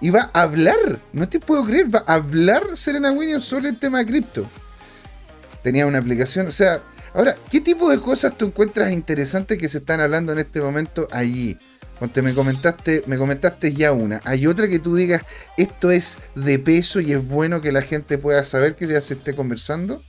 Y 0.00 0.10
va 0.10 0.30
a 0.32 0.42
hablar, 0.42 0.98
no 1.12 1.28
te 1.28 1.40
puedo 1.40 1.64
creer, 1.64 1.94
va 1.94 2.04
a 2.06 2.14
hablar 2.14 2.76
Serena 2.76 3.10
Williams 3.10 3.44
sobre 3.44 3.70
el 3.70 3.78
tema 3.78 3.98
de 3.98 4.06
cripto. 4.06 4.46
Tenía 5.62 5.86
una 5.86 5.98
aplicación, 5.98 6.46
o 6.46 6.52
sea, 6.52 6.82
ahora, 7.14 7.34
¿qué 7.50 7.60
tipo 7.60 7.88
de 7.88 7.98
cosas 7.98 8.36
tú 8.36 8.46
encuentras 8.46 8.92
interesantes 8.92 9.58
que 9.58 9.68
se 9.68 9.78
están 9.78 10.00
hablando 10.00 10.32
en 10.32 10.40
este 10.40 10.60
momento 10.60 11.08
allí? 11.10 11.56
Cuando 11.98 12.22
me 12.22 12.34
comentaste, 12.34 13.02
me 13.06 13.16
comentaste 13.16 13.72
ya 13.72 13.92
una. 13.92 14.20
¿Hay 14.24 14.46
otra 14.46 14.68
que 14.68 14.78
tú 14.78 14.96
digas 14.96 15.24
esto 15.56 15.90
es 15.90 16.18
de 16.34 16.58
peso 16.58 17.00
y 17.00 17.12
es 17.12 17.26
bueno 17.26 17.60
que 17.60 17.72
la 17.72 17.82
gente 17.82 18.18
pueda 18.18 18.42
saber 18.44 18.74
que 18.74 18.86
ya 18.86 19.00
se 19.00 19.14
esté 19.14 19.34
conversando? 19.34 20.02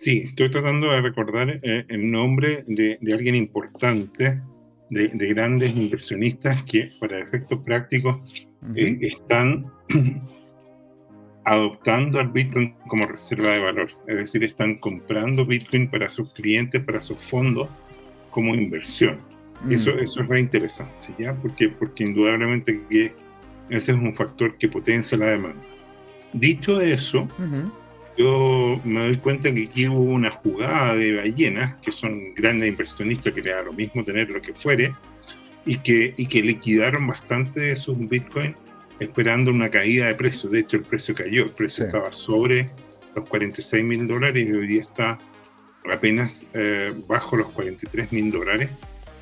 Sí, 0.00 0.24
estoy 0.28 0.50
tratando 0.50 0.90
de 0.90 1.00
recordar 1.02 1.50
eh, 1.50 1.84
el 1.88 2.10
nombre 2.10 2.64
de, 2.66 2.98
alguien 3.12 3.34
importante, 3.34 4.40
de, 4.88 5.08
grandes 5.34 5.76
inversionistas 5.76 6.62
que 6.62 6.90
para 6.98 7.18
efectos 7.18 7.60
prácticos 7.64 8.16
eh, 8.76 8.96
están 9.02 9.66
adoptando 11.44 12.18
al 12.18 12.28
Bitcoin 12.28 12.74
como 12.88 13.06
reserva 13.06 13.52
de 13.52 13.60
valor. 13.60 13.90
Es 14.06 14.16
decir, 14.16 14.44
están 14.44 14.76
comprando 14.76 15.44
Bitcoin 15.44 15.90
para 15.90 16.10
sus 16.10 16.32
clientes, 16.32 16.82
para 16.82 17.02
sus 17.02 17.18
fondos, 17.18 17.68
como 18.30 18.54
inversión. 18.54 19.29
Mm. 19.64 19.72
Eso, 19.72 19.90
eso 19.90 20.22
es 20.22 20.28
re 20.28 20.40
interesante, 20.40 21.14
¿ya? 21.18 21.34
Porque, 21.34 21.68
porque 21.68 22.04
indudablemente 22.04 22.80
que 22.88 23.12
ese 23.68 23.92
es 23.92 23.98
un 23.98 24.14
factor 24.14 24.56
que 24.58 24.68
potencia 24.68 25.16
la 25.16 25.26
demanda. 25.26 25.62
Dicho 26.32 26.80
eso, 26.80 27.26
yo 28.16 28.80
me 28.84 29.00
doy 29.00 29.16
cuenta 29.16 29.52
que 29.52 29.64
aquí 29.64 29.88
hubo 29.88 30.12
una 30.12 30.30
jugada 30.30 30.94
de 30.94 31.16
ballenas, 31.16 31.80
que 31.80 31.92
son 31.92 32.34
grandes 32.34 32.68
inversionistas 32.68 33.32
que 33.32 33.42
le 33.42 33.50
da 33.50 33.62
lo 33.62 33.72
mismo 33.72 34.04
tener 34.04 34.30
lo 34.30 34.40
que 34.40 34.54
fuere, 34.54 34.92
y 35.66 35.78
que, 35.78 36.14
y 36.16 36.26
que 36.26 36.42
liquidaron 36.42 37.06
bastante 37.06 37.60
de 37.60 37.76
sus 37.76 37.98
bitcoins 37.98 38.56
esperando 38.98 39.50
una 39.50 39.68
caída 39.68 40.06
de 40.06 40.14
precio. 40.14 40.48
De 40.50 40.60
hecho, 40.60 40.76
el 40.76 40.82
precio 40.82 41.14
cayó, 41.14 41.44
el 41.44 41.50
precio 41.50 41.86
estaba 41.86 42.12
sobre 42.12 42.68
los 43.14 43.28
46 43.28 43.84
mil 43.84 44.06
dólares 44.06 44.48
y 44.48 44.52
hoy 44.52 44.66
día 44.66 44.82
está 44.82 45.18
apenas 45.90 46.46
eh, 46.54 46.92
bajo 47.08 47.36
los 47.36 47.48
43 47.48 48.12
mil 48.12 48.30
dólares. 48.30 48.70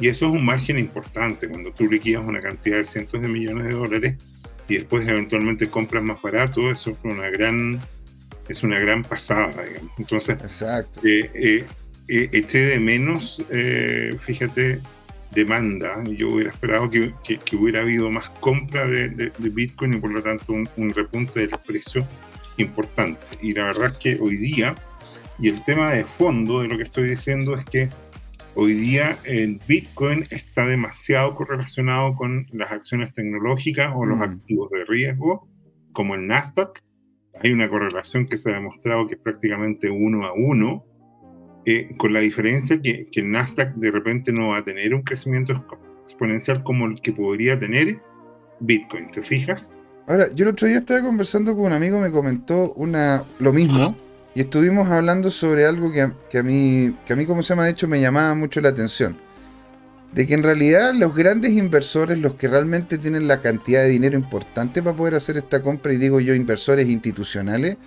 Y 0.01 0.09
eso 0.09 0.29
es 0.29 0.37
un 0.37 0.45
margen 0.45 0.79
importante 0.79 1.49
cuando 1.49 1.73
tú 1.73 1.89
liquidas 1.89 2.25
una 2.25 2.41
cantidad 2.41 2.79
de 2.79 2.85
cientos 2.85 3.21
de 3.21 3.29
millones 3.29 3.67
de 3.67 3.73
dólares 3.73 4.17
y 4.69 4.77
después 4.77 5.09
eventualmente 5.09 5.69
compras 5.69 6.03
más 6.03 6.21
barato, 6.21 6.71
eso 6.71 6.91
es 6.91 6.97
una 7.03 7.29
gran, 7.31 7.81
es 8.49 8.63
una 8.63 8.79
gran 8.79 9.03
pasada, 9.03 9.65
digamos. 9.65 9.93
Entonces, 9.99 10.39
Exacto. 10.43 11.01
Eh, 11.05 11.31
eh, 11.35 11.65
eh 12.09 12.29
eché 12.33 12.61
de 12.61 12.81
menos, 12.81 13.43
fíjate, 14.23 14.81
demanda. 15.33 16.03
Yo 16.05 16.29
hubiera 16.29 16.51
esperado 16.51 16.91
que, 16.91 17.13
que, 17.23 17.57
hubiera 17.57 17.81
habido 17.81 18.11
más 18.11 18.29
compra 18.41 18.87
de, 18.87 19.09
de, 19.09 19.49
Bitcoin 19.51 19.95
y 19.95 19.97
por 19.99 20.11
lo 20.11 20.23
tanto 20.23 20.53
un, 20.53 20.69
un 20.77 20.91
repunte 20.91 21.41
del 21.41 21.51
precio 21.67 22.07
importante. 22.57 23.21
Y 23.43 23.53
la 23.53 23.65
verdad 23.65 23.93
es 23.93 23.99
que 23.99 24.19
hoy 24.21 24.37
día, 24.37 24.75
y 25.39 25.49
el 25.49 25.65
tema 25.65 25.93
de 25.93 26.05
fondo 26.05 26.61
de 26.61 26.69
lo 26.69 26.77
que 26.77 26.85
estoy 26.85 27.11
diciendo 27.11 27.55
es 27.55 27.65
que 27.65 27.89
hoy 28.55 28.75
día 28.75 29.19
el 29.25 29.61
Bitcoin 29.67 30.27
está 30.31 30.67
demasiado 30.67 31.35
correlacionado 31.35 32.15
con 32.15 32.47
las 32.53 32.73
acciones 32.73 33.13
tecnológicas 33.13 33.93
o 33.95 34.05
los 34.05 34.19
mm. 34.19 34.23
activos 34.23 34.71
de 34.71 34.85
riesgo, 34.85 35.49
como 35.93 36.15
el 36.15 36.27
Nasdaq. 36.27 36.81
Hay 37.41 37.53
una 37.53 37.69
correlación 37.69 38.27
que 38.27 38.37
se 38.37 38.51
ha 38.51 38.55
demostrado 38.55 39.07
que 39.07 39.15
es 39.15 39.21
prácticamente 39.21 39.91
uno 39.91 40.27
a 40.27 40.33
uno 40.33 40.85
eh, 41.65 41.95
con 41.97 42.13
la 42.13 42.21
diferencia 42.21 42.81
que, 42.81 43.09
que 43.11 43.21
el 43.21 43.31
Nasdaq 43.31 43.75
de 43.75 43.91
repente 43.91 44.33
no 44.33 44.49
va 44.49 44.59
a 44.59 44.65
tener 44.65 44.95
un 44.95 45.03
crecimiento 45.03 45.65
exponencial 46.03 46.63
como 46.63 46.87
el 46.87 47.01
que 47.01 47.13
podría 47.13 47.59
tener 47.59 48.01
Bitcoin, 48.61 49.11
¿te 49.11 49.23
fijas? 49.23 49.71
Ahora, 50.07 50.25
yo 50.35 50.47
el 50.47 50.53
otro 50.53 50.67
día 50.67 50.79
estaba 50.79 51.03
conversando 51.03 51.55
con 51.55 51.67
un 51.67 51.73
amigo, 51.75 52.01
me 52.01 52.11
comentó 52.11 52.73
una, 52.73 53.25
lo 53.39 53.53
mismo, 53.53 53.95
y 54.39 54.43
estuvimos 54.43 54.89
hablando 54.89 55.33
sobre 55.33 55.67
algo 55.67 55.91
que, 55.91 56.13
que, 56.31 56.39
a 56.39 56.45
mí, 56.45 56.95
que 57.05 57.13
a 57.13 57.17
mí, 57.17 57.27
como 57.27 57.43
se 57.43 57.49
llama, 57.49 57.65
de 57.65 57.73
hecho, 57.73 57.89
me 57.89 58.01
llamaba 58.01 58.37
mucho 58.37 58.61
la 58.61 58.69
atención. 58.69 59.17
De 60.13 60.29
que 60.29 60.35
en 60.35 60.45
realidad 60.45 60.95
los 60.95 61.13
grandes 61.13 61.55
inversores, 61.55 62.19
los 62.19 62.35
que 62.35 62.47
realmente 62.47 62.99
tienen 62.99 63.27
la 63.27 63.43
cantidad 63.43 63.83
de 63.83 63.89
dinero 63.89 64.17
importante 64.17 64.81
para 64.81 64.97
poder 64.97 65.17
hacer 65.17 65.39
esta 65.39 65.61
compra, 65.61 65.93
y 65.93 65.97
digo 65.97 66.21
yo 66.21 66.37
inversores 66.37 66.89
institucionales, 66.89 67.79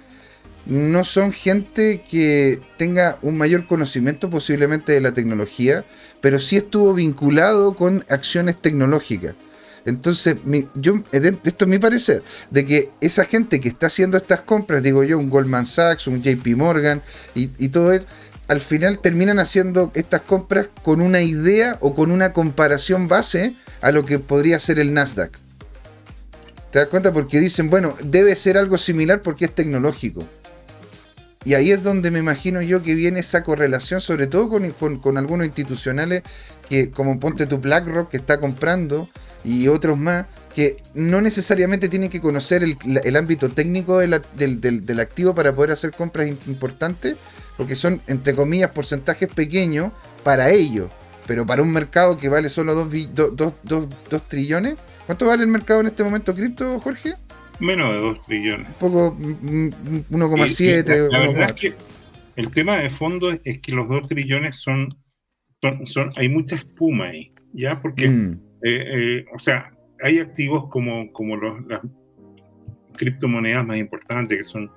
no 0.65 1.05
son 1.05 1.31
gente 1.31 2.01
que 2.01 2.59
tenga 2.77 3.17
un 3.21 3.37
mayor 3.37 3.65
conocimiento 3.65 4.29
posiblemente 4.29 4.91
de 4.91 4.99
la 4.99 5.13
tecnología, 5.13 5.85
pero 6.19 6.37
sí 6.37 6.57
estuvo 6.57 6.93
vinculado 6.93 7.77
con 7.77 8.03
acciones 8.09 8.57
tecnológicas. 8.57 9.35
Entonces, 9.85 10.35
yo, 10.75 10.95
esto 11.11 11.65
es 11.65 11.67
mi 11.67 11.79
parecer, 11.79 12.23
de 12.49 12.65
que 12.65 12.89
esa 13.01 13.25
gente 13.25 13.59
que 13.59 13.69
está 13.69 13.87
haciendo 13.87 14.17
estas 14.17 14.41
compras, 14.41 14.83
digo 14.83 15.03
yo, 15.03 15.17
un 15.17 15.29
Goldman 15.29 15.65
Sachs, 15.65 16.07
un 16.07 16.21
JP 16.21 16.55
Morgan 16.55 17.01
y, 17.33 17.49
y 17.57 17.69
todo 17.69 17.91
eso, 17.91 18.05
al 18.47 18.59
final 18.59 18.99
terminan 18.99 19.39
haciendo 19.39 19.91
estas 19.95 20.21
compras 20.21 20.69
con 20.83 21.01
una 21.01 21.21
idea 21.21 21.77
o 21.79 21.95
con 21.95 22.11
una 22.11 22.33
comparación 22.33 23.07
base 23.07 23.55
a 23.81 23.91
lo 23.91 24.05
que 24.05 24.19
podría 24.19 24.59
ser 24.59 24.77
el 24.77 24.93
Nasdaq. 24.93 25.31
¿Te 26.71 26.79
das 26.79 26.87
cuenta? 26.87 27.11
Porque 27.11 27.39
dicen, 27.39 27.69
bueno, 27.69 27.97
debe 28.03 28.35
ser 28.35 28.57
algo 28.57 28.77
similar 28.77 29.21
porque 29.21 29.45
es 29.45 29.55
tecnológico. 29.55 30.25
Y 31.43 31.55
ahí 31.55 31.71
es 31.71 31.83
donde 31.83 32.11
me 32.11 32.19
imagino 32.19 32.61
yo 32.61 32.83
que 32.83 32.93
viene 32.93 33.19
esa 33.19 33.43
correlación, 33.43 33.99
sobre 33.99 34.27
todo 34.27 34.47
con, 34.49 35.17
algunos 35.17 35.47
institucionales 35.47 36.21
que, 36.69 36.91
como 36.91 37.19
ponte 37.19 37.47
tu 37.47 37.57
BlackRock, 37.57 38.09
que 38.09 38.17
está 38.17 38.39
comprando, 38.39 39.09
y 39.43 39.67
otros 39.67 39.97
más, 39.97 40.27
que 40.53 40.77
no 40.93 41.19
necesariamente 41.19 41.89
tienen 41.89 42.11
que 42.11 42.21
conocer 42.21 42.63
el, 42.63 43.15
ámbito 43.15 43.49
técnico 43.49 43.97
del, 43.97 44.99
activo 44.99 45.33
para 45.33 45.55
poder 45.55 45.71
hacer 45.71 45.91
compras 45.91 46.27
importantes, 46.27 47.17
porque 47.57 47.75
son, 47.75 48.01
entre 48.05 48.35
comillas, 48.35 48.69
porcentajes 48.69 49.27
pequeños 49.27 49.91
para 50.23 50.51
ellos. 50.51 50.91
Pero 51.25 51.45
para 51.45 51.63
un 51.63 51.71
mercado 51.71 52.17
que 52.17 52.29
vale 52.29 52.51
solo 52.51 52.75
2 52.75 54.27
trillones, 54.27 54.75
¿cuánto 55.07 55.25
vale 55.25 55.41
el 55.41 55.49
mercado 55.49 55.79
en 55.79 55.87
este 55.87 56.03
momento 56.03 56.35
cripto, 56.35 56.79
Jorge? 56.79 57.15
Menos 57.61 57.95
de 57.95 58.01
2 58.01 58.21
trillones. 58.21 58.67
Un 58.67 58.73
poco, 58.73 59.15
1,7. 59.15 61.73
el 62.35 62.51
tema 62.51 62.75
de 62.77 62.89
fondo 62.89 63.31
es, 63.31 63.59
que 63.59 63.71
los 63.71 63.87
2 63.87 64.07
trillones 64.07 64.57
son, 64.57 64.89
son, 65.85 66.09
Hay 66.17 66.27
mucha 66.27 66.55
espuma 66.55 67.09
ahí, 67.09 67.31
¿ya? 67.53 67.79
Porque, 67.79 68.09
mm. 68.09 68.31
eh, 68.63 69.19
eh, 69.19 69.25
o 69.33 69.39
sea, 69.39 69.71
hay 70.03 70.17
activos 70.17 70.69
como, 70.69 71.13
como 71.13 71.37
los, 71.37 71.63
las 71.67 71.81
criptomonedas 72.97 73.63
más 73.63 73.77
importantes, 73.77 74.39
que 74.39 74.43
son 74.43 74.71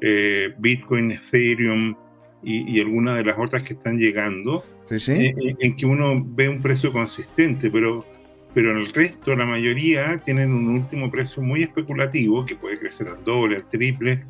eh, 0.00 0.54
Bitcoin, 0.58 1.12
Ethereum 1.12 1.94
y, 2.42 2.76
y, 2.76 2.80
algunas 2.80 3.18
de 3.18 3.24
las 3.24 3.38
otras 3.38 3.62
que 3.62 3.74
están 3.74 3.98
llegando, 3.98 4.64
en 4.88 5.76
que 5.76 5.84
uno 5.84 6.14
ve 6.24 6.48
un 6.48 6.62
precio 6.62 6.92
consistente, 6.92 7.70
pero 7.70 8.06
pero 8.54 8.72
en 8.72 8.78
el 8.78 8.92
resto, 8.92 9.34
la 9.34 9.46
mayoría 9.46 10.18
tienen 10.18 10.52
un 10.52 10.68
último 10.68 11.10
precio 11.10 11.42
muy 11.42 11.62
especulativo 11.62 12.44
que 12.44 12.54
puede 12.54 12.78
crecer 12.78 13.08
al 13.08 13.24
doble, 13.24 13.56
al 13.56 13.68
triple, 13.68 14.22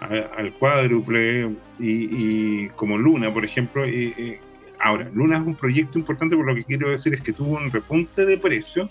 al, 0.00 0.52
cuádruple, 0.54 1.50
y, 1.78 2.68
como 2.68 2.96
Luna, 2.96 3.32
por 3.32 3.44
ejemplo. 3.44 3.86
Y, 3.86 4.38
ahora, 4.78 5.10
Luna 5.12 5.38
es 5.38 5.46
un 5.46 5.54
proyecto 5.54 5.98
importante, 5.98 6.36
por 6.36 6.46
lo 6.46 6.54
que 6.54 6.64
quiero 6.64 6.90
decir 6.90 7.14
es 7.14 7.20
que 7.20 7.32
tuvo 7.32 7.56
un 7.56 7.70
repunte 7.70 8.24
de 8.24 8.38
precio 8.38 8.88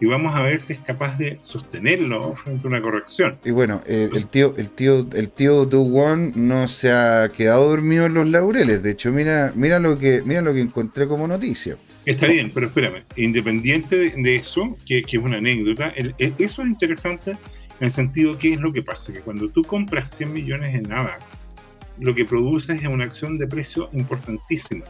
y 0.00 0.06
vamos 0.06 0.34
a 0.34 0.40
ver 0.40 0.60
si 0.60 0.72
es 0.72 0.80
capaz 0.80 1.18
de 1.18 1.38
sostenerlo 1.42 2.34
frente 2.36 2.66
a 2.66 2.68
una 2.68 2.80
corrección. 2.80 3.36
Y 3.44 3.50
bueno, 3.50 3.82
eh, 3.86 4.08
el 4.12 4.26
tío, 4.26 4.54
el 4.56 4.70
tío, 4.70 5.06
el 5.12 5.30
tío 5.30 5.66
Do 5.66 5.82
One 5.82 6.32
no 6.34 6.68
se 6.68 6.90
ha 6.90 7.28
quedado 7.28 7.68
dormido 7.68 8.06
en 8.06 8.14
los 8.14 8.28
laureles. 8.28 8.82
De 8.82 8.92
hecho, 8.92 9.12
mira, 9.12 9.52
mira 9.54 9.78
lo 9.78 9.98
que, 9.98 10.22
mira 10.24 10.40
lo 10.40 10.54
que 10.54 10.62
encontré 10.62 11.06
como 11.06 11.28
noticia. 11.28 11.76
Está 12.06 12.26
bien, 12.26 12.50
pero 12.52 12.66
espérame, 12.66 13.04
independiente 13.16 14.10
de, 14.10 14.36
eso, 14.36 14.76
que, 14.86 15.00
es 15.06 15.14
una 15.14 15.36
anécdota, 15.36 15.92
eso 16.18 16.62
es 16.62 16.68
interesante 16.68 17.32
en 17.32 17.84
el 17.84 17.90
sentido 17.90 18.38
que 18.38 18.54
es 18.54 18.60
lo 18.60 18.72
que 18.72 18.82
pasa, 18.82 19.12
que 19.12 19.20
cuando 19.20 19.48
tú 19.50 19.62
compras 19.62 20.10
100 20.16 20.32
millones 20.32 20.74
en 20.74 20.90
AVAX, 20.90 21.24
lo 21.98 22.14
que 22.14 22.24
produces 22.24 22.80
es 22.80 22.88
una 22.88 23.04
acción 23.04 23.36
de 23.36 23.46
precio 23.46 23.90
importantísima, 23.92 24.84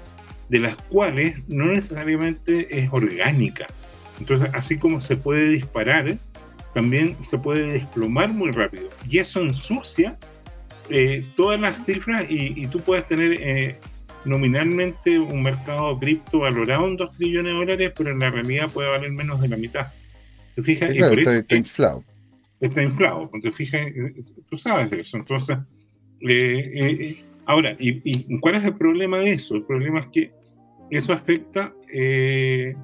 de 0.49 0.61
las 0.61 0.77
cuales 0.89 1.37
no 1.49 1.67
necesariamente 1.67 2.79
es 2.79 2.89
orgánica. 2.93 3.67
Entonces, 4.21 4.51
así 4.55 4.79
como 4.79 5.01
se 5.01 5.17
puede 5.17 5.49
disparar, 5.49 6.17
también 6.75 7.17
se 7.23 7.39
puede 7.39 7.73
desplomar 7.73 8.33
muy 8.33 8.53
rápido. 8.53 8.89
Y 9.09 9.19
eso 9.19 9.41
ensucia 9.41 10.17
eh, 10.89 11.25
todas 11.37 11.61
las 11.61 11.85
cifras 11.85 12.27
y, 12.29 12.67
tú 12.69 12.81
puedes 12.81 13.07
tener 13.09 13.33
eh, 13.41 13.79
nominalmente 14.25 15.19
un 15.19 15.43
mercado 15.43 15.99
cripto 15.99 16.41
valorado 16.41 16.87
en 16.87 16.97
2 16.97 17.17
trillones 17.17 17.53
de 17.53 17.59
dólares, 17.59 17.93
pero 17.97 18.11
en 18.11 18.19
la 18.19 18.31
realidad 18.31 18.71
puede 18.71 18.89
valer 18.89 19.11
menos 19.13 19.41
de 19.41 19.49
la 19.49 19.57
mitad. 19.57 19.87
¿Te 20.55 20.63
fijas? 20.63 20.93
está, 20.93 21.57
inflado. 21.57 22.05
Está 22.61 22.83
inflado, 22.83 23.31
¿te 23.41 23.53
fijas? 23.53 23.87
Tú 24.49 24.59
sabes 24.59 24.93
eso. 24.93 25.17
Entonces, 25.17 25.59
eh, 26.21 26.71
eh, 26.75 27.25
ahora, 27.47 27.75
¿y, 27.79 28.39
cuál 28.41 28.57
es 28.57 28.65
el 28.65 28.75
problema 28.75 29.19
de 29.21 29.33
eso? 29.33 29.55
El 29.55 29.63
problema 29.63 30.01
es 30.01 30.07
que 30.07 30.31
eso 30.91 31.13
afecta 31.13 31.73
eh, 31.93 32.75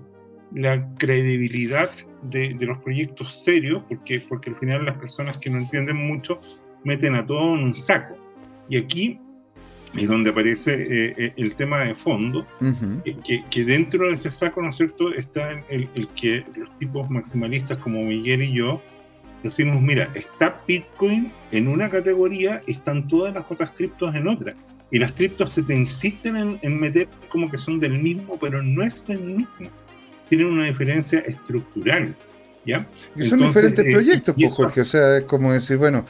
la 0.55 0.88
credibilidad 0.97 1.90
de, 2.23 2.55
de, 2.55 2.66
los 2.66 2.78
proyectos 2.78 3.35
serios, 3.45 3.83
porque, 3.88 4.21
porque 4.21 4.50
al 4.50 4.57
final 4.57 4.87
las 4.87 4.97
personas 4.97 5.37
que 5.38 5.50
no 5.50 5.59
entienden 5.59 5.97
mucho 5.97 6.40
meten 6.85 7.16
a 7.16 7.26
todo 7.26 7.57
en 7.57 7.64
un 7.64 7.75
saco. 7.75 8.16
Y 8.69 8.78
aquí 8.78 9.21
es 9.96 10.08
donde 10.08 10.30
aparece 10.30 10.74
eh, 10.74 11.14
eh, 11.16 11.32
el 11.36 11.54
tema 11.54 11.80
de 11.80 11.94
fondo, 11.94 12.46
que, 13.50 13.64
dentro 13.64 14.08
de 14.08 14.14
ese 14.14 14.30
saco, 14.30 14.62
¿no 14.62 14.70
es 14.70 14.76
cierto?, 14.76 15.12
está 15.12 15.58
el, 15.68 16.08
que 16.14 16.44
los 16.56 16.76
tipos 16.78 17.10
maximalistas 17.10 17.78
como 17.78 18.02
Miguel 18.02 18.42
y 18.42 18.52
yo 18.52 18.82
decimos, 19.42 19.80
mira, 19.80 20.10
está 20.14 20.60
Bitcoin 20.66 21.32
en 21.52 21.68
una 21.68 21.88
categoría, 21.88 22.60
están 22.66 23.08
todas 23.08 23.34
las 23.34 23.50
otras 23.50 23.70
criptos 23.70 24.14
en 24.14 24.28
otra. 24.28 24.54
Y 24.90 24.98
las 24.98 25.12
criptos 25.12 25.52
se 25.52 25.62
te 25.62 25.74
insisten 25.74 26.58
en, 26.62 26.80
meter 26.80 27.08
como 27.28 27.50
que 27.50 27.58
son 27.58 27.80
del 27.80 28.00
mismo, 28.00 28.38
pero 28.40 28.62
no 28.62 28.84
es 28.84 29.08
el 29.08 29.20
mismo. 29.20 29.70
Tienen 30.28 30.46
una 30.48 30.66
diferencia 30.66 31.20
estructural. 31.20 32.14
¿ya? 32.64 32.86
Y 33.16 33.26
son 33.26 33.40
diferentes 33.40 33.84
eh, 33.84 33.92
proyectos, 33.92 34.34
pues, 34.38 34.52
Jorge. 34.52 34.80
O 34.80 34.84
sea, 34.84 35.18
es 35.18 35.24
como 35.24 35.52
decir, 35.52 35.76
bueno, 35.76 36.04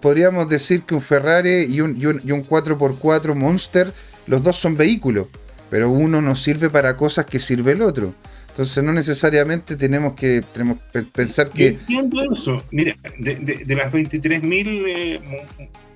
podríamos 0.00 0.48
decir 0.48 0.82
que 0.82 0.94
un 0.94 1.00
Ferrari 1.00 1.64
y 1.64 1.80
un, 1.80 1.96
y 2.00 2.06
un, 2.06 2.20
y 2.24 2.32
un 2.32 2.46
4x4 2.46 3.34
Monster, 3.34 3.92
los 4.26 4.42
dos 4.42 4.56
son 4.56 4.76
vehículos, 4.76 5.28
pero 5.70 5.90
uno 5.90 6.20
nos 6.20 6.42
sirve 6.42 6.70
para 6.70 6.96
cosas 6.96 7.26
que 7.26 7.40
sirve 7.40 7.72
el 7.72 7.82
otro. 7.82 8.14
Entonces 8.54 8.84
no 8.84 8.92
necesariamente 8.92 9.74
tenemos 9.74 10.14
que 10.14 10.42
tenemos 10.52 10.78
pensar 11.12 11.50
que... 11.50 11.68
Entiendo 11.68 12.22
eso. 12.32 12.62
Mira, 12.70 12.94
de, 13.18 13.34
de, 13.34 13.74
las 13.74 13.92
23.000 13.92 14.84
eh, 14.86 15.20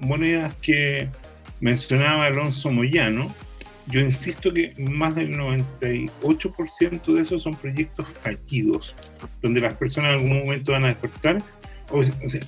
monedas 0.01 0.55
que 0.61 1.09
mencionaba 1.61 2.25
Alonso 2.25 2.69
Moyano, 2.71 3.33
yo 3.87 4.01
insisto 4.01 4.53
que 4.53 4.75
más 4.77 5.15
del 5.15 5.39
98% 5.39 7.15
de 7.15 7.23
esos 7.23 7.43
son 7.43 7.55
proyectos 7.55 8.07
fallidos, 8.23 8.95
donde 9.41 9.61
las 9.61 9.75
personas 9.75 10.11
en 10.11 10.17
algún 10.17 10.39
momento 10.41 10.73
van 10.73 10.85
a 10.85 10.89
despertar. 10.89 11.39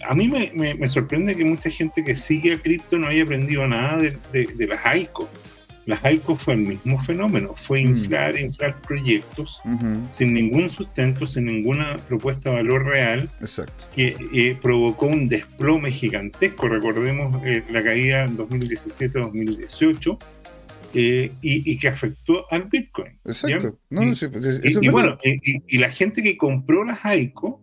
A 0.09 0.14
mí 0.14 0.28
me, 0.28 0.88
sorprende 0.88 1.35
que 1.35 1.44
mucha 1.44 1.70
gente 1.70 2.04
que 2.04 2.16
sigue 2.16 2.54
a 2.54 2.59
cripto 2.59 2.99
no 2.99 3.09
haya 3.09 3.23
aprendido 3.23 3.66
nada 3.66 3.97
de, 3.99 4.18
de 4.32 4.66
las 4.66 4.80
ICO 4.97 5.28
las 5.90 6.04
AICO 6.04 6.37
fue 6.37 6.54
el 6.54 6.61
mismo 6.61 7.02
fenómeno, 7.02 7.54
fue 7.56 7.82
mm. 7.82 7.88
inflar, 7.88 8.38
inflar 8.38 8.80
proyectos 8.80 9.61
sin 10.11 10.35
ningún 10.35 10.70
sustento, 10.70 11.26
sin 11.26 11.47
ninguna 11.47 11.97
propuesta 12.09 12.50
de 12.50 12.56
valor 12.56 12.85
real, 12.87 13.28
que 13.94 14.16
eh, 14.32 14.56
provocó 14.61 15.06
un 15.06 15.28
desplome 15.28 15.90
gigantesco. 15.90 16.68
Recordemos 16.68 17.42
eh, 17.44 17.64
la 17.70 17.82
caída 17.82 18.25
en 18.25 18.37
2017-2018. 18.37 20.18
Eh, 20.92 21.30
y, 21.40 21.78
que 21.78 21.87
afectó 21.87 22.47
al 22.50 22.64
Bitcoin. 22.64 23.12
Exacto. 23.25 23.78
y, 23.90 24.88
bueno, 24.88 25.18
y, 25.23 25.78
la 25.78 25.88
gente 25.88 26.20
que 26.20 26.37
compró 26.37 26.82
las 26.82 27.04
AICO 27.04 27.62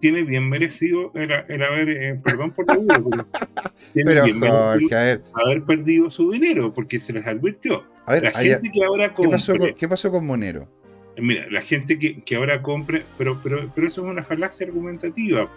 tiene 0.00 0.22
bien 0.22 0.48
merecido 0.48 1.12
el, 1.14 1.32
haber, 1.32 1.90
eh, 1.90 2.20
perdón 2.22 2.52
por 2.52 2.66
la 2.66 2.76
tiene 3.92 4.12
Pero, 4.12 4.24
bien 4.24 4.40
Jorge, 4.40 5.20
haber 5.34 5.62
perdido 5.64 6.10
su 6.10 6.30
dinero 6.30 6.72
porque 6.72 7.00
se 7.00 7.12
les 7.12 7.26
advirtió. 7.26 7.84
A 8.06 8.14
ver, 8.14 8.24
la 8.24 8.32
gente 8.32 8.70
que 8.72 8.84
ahora 8.84 9.12
compre, 9.12 9.74
¿qué, 9.74 9.88
pasó 9.88 10.10
con, 10.10 10.26
Monero? 10.26 10.68
Mira, 11.16 11.46
la 11.50 11.60
gente 11.60 11.98
que, 11.98 12.22
que, 12.22 12.36
ahora 12.36 12.62
compre, 12.62 13.02
pero, 13.18 13.40
pero, 13.42 13.70
pero 13.74 13.88
eso 13.88 14.04
es 14.04 14.10
una 14.10 14.22
falacia 14.22 14.66
argumentativa. 14.66 15.50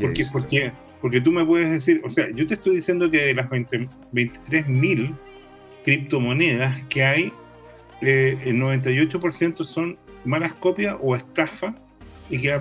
porque, 0.00 0.24
porque, 0.32 0.72
porque 1.00 1.20
tú 1.20 1.32
me 1.32 1.44
puedes 1.44 1.70
decir, 1.70 2.00
o 2.04 2.10
sea, 2.10 2.30
yo 2.30 2.46
te 2.46 2.54
estoy 2.54 2.76
diciendo 2.76 3.10
que 3.10 3.18
de 3.18 3.34
las 3.34 3.50
23.000 3.50 5.14
criptomonedas 5.84 6.82
que 6.88 7.04
hay, 7.04 7.32
eh, 8.00 8.38
el 8.44 8.56
98% 8.56 9.64
son 9.64 9.98
malas 10.24 10.52
copias 10.54 10.96
o 11.00 11.14
estafa 11.14 11.74
y 12.30 12.38
que 12.38 12.52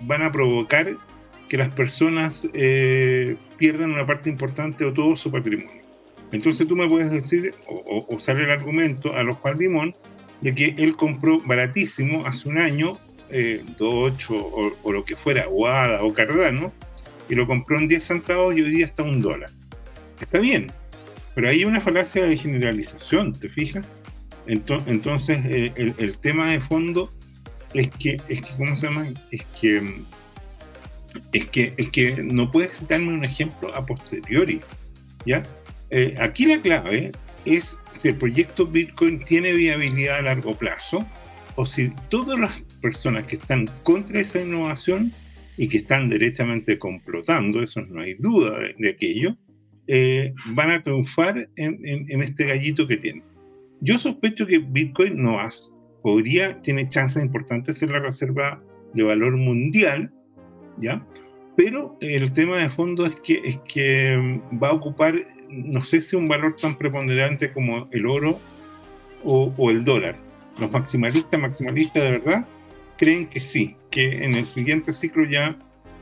van 0.00 0.22
a 0.22 0.32
provocar 0.32 0.96
que 1.48 1.56
las 1.56 1.72
personas 1.74 2.48
eh, 2.54 3.36
pierdan 3.56 3.92
una 3.92 4.06
parte 4.06 4.28
importante 4.28 4.84
o 4.84 4.92
todo 4.92 5.16
su 5.16 5.30
patrimonio. 5.30 5.82
Entonces 6.32 6.66
tú 6.66 6.74
me 6.74 6.88
puedes 6.88 7.10
decir, 7.10 7.52
o, 7.68 8.18
sale 8.18 8.44
el 8.44 8.50
argumento 8.50 9.14
a 9.14 9.22
los 9.22 9.36
Juan 9.36 9.58
Limón, 9.58 9.94
de 10.40 10.54
que 10.54 10.74
él 10.76 10.96
compró 10.96 11.38
baratísimo 11.40 12.26
hace 12.26 12.48
un 12.48 12.58
año, 12.58 12.94
eh, 13.30 13.62
2.8 13.78 14.30
o, 14.30 14.72
o, 14.82 14.92
lo 14.92 15.04
que 15.04 15.14
fuera, 15.14 15.46
o 15.48 15.66
ADA 15.66 16.02
o 16.02 16.12
Cardano, 16.12 16.72
y 17.28 17.34
lo 17.34 17.46
compró 17.46 17.78
en 17.78 17.88
10 17.88 18.04
centavos 18.04 18.56
y 18.56 18.62
hoy 18.62 18.70
día 18.70 18.86
está 18.86 19.02
un 19.04 19.20
dólar. 19.20 19.50
Está 20.20 20.38
bien, 20.38 20.66
pero 21.34 21.48
hay 21.48 21.64
una 21.64 21.80
falacia 21.80 22.24
de 22.24 22.36
generalización, 22.36 23.32
¿te 23.32 23.48
fijas? 23.48 23.86
Entonces, 24.46 25.40
eh, 25.44 25.72
el, 25.76 26.18
tema 26.18 26.50
de 26.50 26.60
fondo 26.60 27.12
es 27.74 27.88
que, 27.98 28.20
es 28.28 28.40
que, 28.40 28.56
¿cómo 28.56 28.76
se 28.76 28.86
llama? 28.86 29.08
Es 29.30 29.42
que, 29.60 30.02
es 31.32 31.46
que, 31.46 31.74
es 31.76 31.90
que 31.90 32.22
no 32.22 32.50
puedes 32.50 32.78
citarme 32.78 33.12
un 33.12 33.24
ejemplo 33.24 33.74
a 33.74 33.84
posteriori, 33.84 34.60
¿ya? 35.26 35.42
Eh, 35.90 36.14
aquí 36.18 36.46
la 36.46 36.60
clave 36.60 37.12
es 37.44 37.78
si 37.92 38.08
el 38.08 38.16
proyecto 38.16 38.66
Bitcoin 38.66 39.20
tiene 39.20 39.52
viabilidad 39.52 40.18
a 40.18 40.22
largo 40.22 40.56
plazo 40.56 40.98
o 41.54 41.64
si 41.64 41.92
todas 42.10 42.38
las 42.38 42.60
personas 42.82 43.24
que 43.24 43.36
están 43.36 43.66
contra 43.82 44.20
esa 44.20 44.40
innovación 44.40 45.12
y 45.56 45.68
que 45.68 45.78
están 45.78 46.10
directamente 46.10 46.78
complotando, 46.78 47.62
eso 47.62 47.80
no 47.80 48.02
hay 48.02 48.14
duda 48.14 48.58
de, 48.78 48.90
aquello, 48.90 49.36
eh, 49.86 50.34
van 50.54 50.70
a 50.70 50.82
triunfar 50.82 51.48
en, 51.56 52.22
este 52.22 52.44
gallito 52.44 52.86
que 52.86 52.98
tiene. 52.98 53.22
Yo 53.80 53.98
sospecho 53.98 54.46
que 54.46 54.58
Bitcoin 54.58 55.22
no, 55.22 55.40
has, 55.40 55.74
podría, 56.06 56.62
tiene 56.62 56.88
chances 56.88 57.20
importantes 57.20 57.74
de 57.74 57.80
ser 57.80 57.90
la 57.90 57.98
reserva 57.98 58.62
de 58.94 59.02
valor 59.02 59.36
mundial, 59.36 60.12
¿ya? 60.78 61.04
Pero 61.56 61.98
el 62.00 62.32
tema 62.32 62.58
de 62.58 62.70
fondo 62.70 63.06
es 63.06 63.16
que, 63.24 63.40
es 63.44 63.58
que 63.66 64.16
mm, 64.16 64.62
va 64.62 64.68
a 64.68 64.74
ocupar, 64.74 65.16
no 65.48 65.84
sé 65.84 66.00
si 66.00 66.14
un 66.14 66.28
valor 66.28 66.54
tan 66.62 66.78
preponderante 66.78 67.50
como 67.50 67.88
el 67.90 68.06
oro 68.06 68.38
o, 69.24 69.52
o 69.56 69.70
el 69.72 69.82
dólar. 69.82 70.14
Los 70.60 70.70
maximalistas, 70.70 71.40
maximalistas 71.40 72.04
de 72.04 72.10
verdad, 72.12 72.46
creen 72.96 73.26
que 73.26 73.40
sí, 73.40 73.74
que 73.90 74.24
en 74.24 74.36
el 74.36 74.46
siguiente 74.46 74.92
ciclo 74.92 75.24
ya 75.24 75.56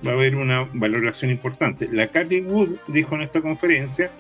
va 0.07 0.11
a 0.11 0.15
haber 0.17 0.37
una 0.37 0.69
valoración 0.75 1.31
importante. 1.31 1.89
La 1.91 2.09
Cathy 2.09 2.43
Wood 2.43 2.77
dijo 2.89 3.15
en 3.15 3.23
esta 3.23 3.41
conferencia 3.41 4.11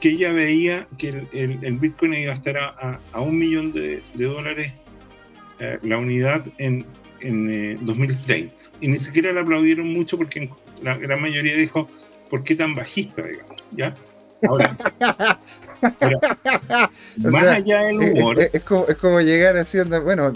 que 0.00 0.10
ella 0.10 0.32
veía 0.32 0.86
que 0.98 1.08
el, 1.32 1.58
el, 1.62 1.78
Bitcoin 1.78 2.12
iba 2.12 2.34
a 2.34 2.36
estar 2.36 2.58
a, 2.58 3.00
a, 3.10 3.20
un 3.22 3.38
millón 3.38 3.72
de, 3.72 4.02
de 4.12 4.24
dólares 4.26 4.74
eh, 5.60 5.78
la 5.82 5.98
unidad 5.98 6.44
en, 6.58 6.86
en 7.20 7.84
2030. 7.84 8.32
Eh, 8.32 8.56
y 8.80 8.88
ni 8.88 8.98
siquiera 8.98 9.32
la 9.32 9.42
aplaudieron 9.42 9.92
mucho 9.92 10.16
porque 10.16 10.50
la 10.82 10.96
gran 10.96 11.20
mayoría 11.20 11.54
dijo, 11.54 11.86
¿por 12.30 12.42
qué 12.42 12.54
tan 12.54 12.74
bajista, 12.74 13.22
digamos? 13.22 13.62
¿Ya? 13.72 13.94
Ahora, 14.48 14.74
más 17.18 17.46
allá 17.46 17.80
del 17.82 18.02
eh, 18.02 18.12
humor. 18.12 18.38
Es, 18.40 18.62
como, 18.62 18.86
es, 18.88 18.96
como, 18.96 19.20
llegar 19.20 19.58
así, 19.58 19.78
bueno, 20.02 20.32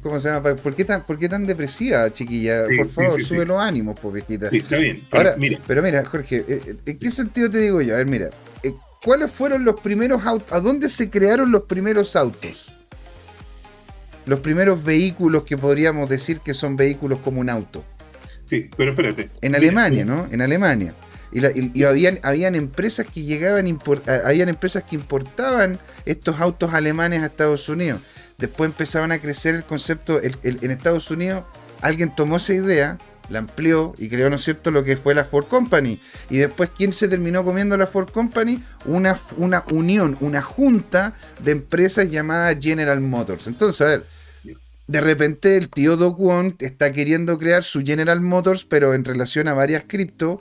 ¿cómo 0.00 0.20
se 0.20 0.28
llama? 0.28 0.54
¿Por 0.54 0.76
qué 0.76 0.84
tan, 0.84 1.04
por 1.04 1.18
qué 1.18 1.28
tan 1.28 1.44
depresiva, 1.44 2.08
chiquilla? 2.12 2.66
por 2.76 2.88
favor, 2.90 3.20
sube 3.20 3.44
los 3.44 3.60
ánimos, 3.60 3.98
pobrecita. 3.98 4.48
Sí, 4.50 4.58
está 4.58 4.76
bien. 4.76 5.04
Pero, 5.10 5.30
Ahora, 5.30 5.36
mira. 5.36 5.58
pero 5.66 5.82
mira, 5.82 6.04
Jorge, 6.04 6.44
¿en 6.86 6.98
qué 6.98 7.10
sentido 7.10 7.50
te 7.50 7.58
digo 7.58 7.82
yo? 7.82 7.94
A 7.94 7.98
ver, 7.98 8.06
mira, 8.06 8.30
¿cuáles 9.02 9.32
fueron 9.32 9.64
los 9.64 9.80
primeros 9.80 10.24
autos? 10.24 10.52
¿A 10.52 10.60
dónde 10.60 10.88
se 10.88 11.10
crearon 11.10 11.50
los 11.50 11.62
primeros 11.62 12.14
autos? 12.14 12.72
Los 14.26 14.40
primeros 14.40 14.82
vehículos 14.82 15.44
que 15.44 15.56
podríamos 15.56 16.08
decir 16.08 16.40
que 16.40 16.54
son 16.54 16.76
vehículos 16.76 17.18
como 17.20 17.40
un 17.40 17.50
auto. 17.50 17.84
Sí, 18.42 18.68
pero 18.76 18.90
espérate. 18.90 19.30
En 19.40 19.54
Alemania, 19.54 20.04
¿no? 20.04 20.26
En 20.30 20.42
Alemania. 20.42 20.94
Y, 21.32 21.84
habían, 21.84 22.18
habían 22.22 22.54
empresas 22.54 23.06
que 23.06 23.22
llegaban, 23.22 23.78
habían 24.24 24.50
empresas 24.50 24.84
que 24.84 24.96
importaban 24.96 25.78
estos 26.04 26.38
autos 26.40 26.74
alemanes 26.74 27.22
a 27.22 27.26
Estados 27.26 27.68
Unidos. 27.70 28.02
Después 28.36 28.68
empezaban 28.68 29.12
a 29.12 29.18
crecer 29.18 29.54
el 29.54 29.64
concepto, 29.64 30.20
en 30.22 30.70
Estados 30.70 31.10
Unidos 31.10 31.44
alguien 31.82 32.14
tomó 32.14 32.36
esa 32.36 32.54
idea, 32.54 32.96
la 33.28 33.40
amplió 33.40 33.94
y 33.98 34.08
creó, 34.08 34.28
¿no 34.30 34.36
es 34.36 34.44
cierto?, 34.44 34.70
lo 34.70 34.84
que 34.84 34.96
fue 34.96 35.14
la 35.14 35.24
Ford 35.24 35.46
Company. 35.46 36.00
Y 36.30 36.38
después, 36.38 36.70
¿quién 36.76 36.92
se 36.92 37.08
terminó 37.08 37.44
comiendo 37.44 37.76
la 37.76 37.86
Ford 37.86 38.10
Company? 38.10 38.62
Una, 38.84 39.18
una 39.36 39.64
unión, 39.70 40.16
una 40.20 40.42
junta 40.42 41.14
de 41.42 41.52
empresas 41.52 42.10
llamada 42.10 42.54
General 42.60 43.00
Motors. 43.00 43.46
Entonces, 43.46 43.80
a 43.80 43.84
ver, 43.84 44.04
de 44.86 45.00
repente 45.00 45.56
el 45.56 45.68
tío 45.68 45.96
Do 45.96 46.14
Kwon 46.16 46.56
está 46.58 46.92
queriendo 46.92 47.38
crear 47.38 47.62
su 47.64 47.82
General 47.82 48.20
Motors, 48.20 48.64
pero 48.64 48.94
en 48.94 49.04
relación 49.04 49.48
a 49.48 49.54
varias 49.54 49.84
cripto, 49.86 50.40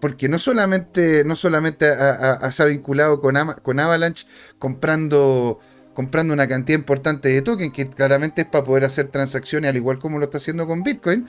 porque 0.00 0.28
no 0.28 0.38
solamente, 0.38 1.24
no 1.24 1.36
solamente 1.36 1.86
se 1.86 2.62
ha 2.62 2.66
vinculado 2.66 3.20
con, 3.20 3.36
con 3.62 3.80
Avalanche 3.80 4.26
comprando 4.58 5.60
comprando 5.94 6.34
una 6.34 6.48
cantidad 6.48 6.78
importante 6.78 7.28
de 7.28 7.40
tokens, 7.40 7.72
que 7.72 7.88
claramente 7.88 8.42
es 8.42 8.48
para 8.48 8.64
poder 8.64 8.84
hacer 8.84 9.08
transacciones, 9.08 9.70
al 9.70 9.76
igual 9.76 9.98
como 9.98 10.18
lo 10.18 10.24
está 10.24 10.38
haciendo 10.38 10.66
con 10.66 10.82
Bitcoin, 10.82 11.26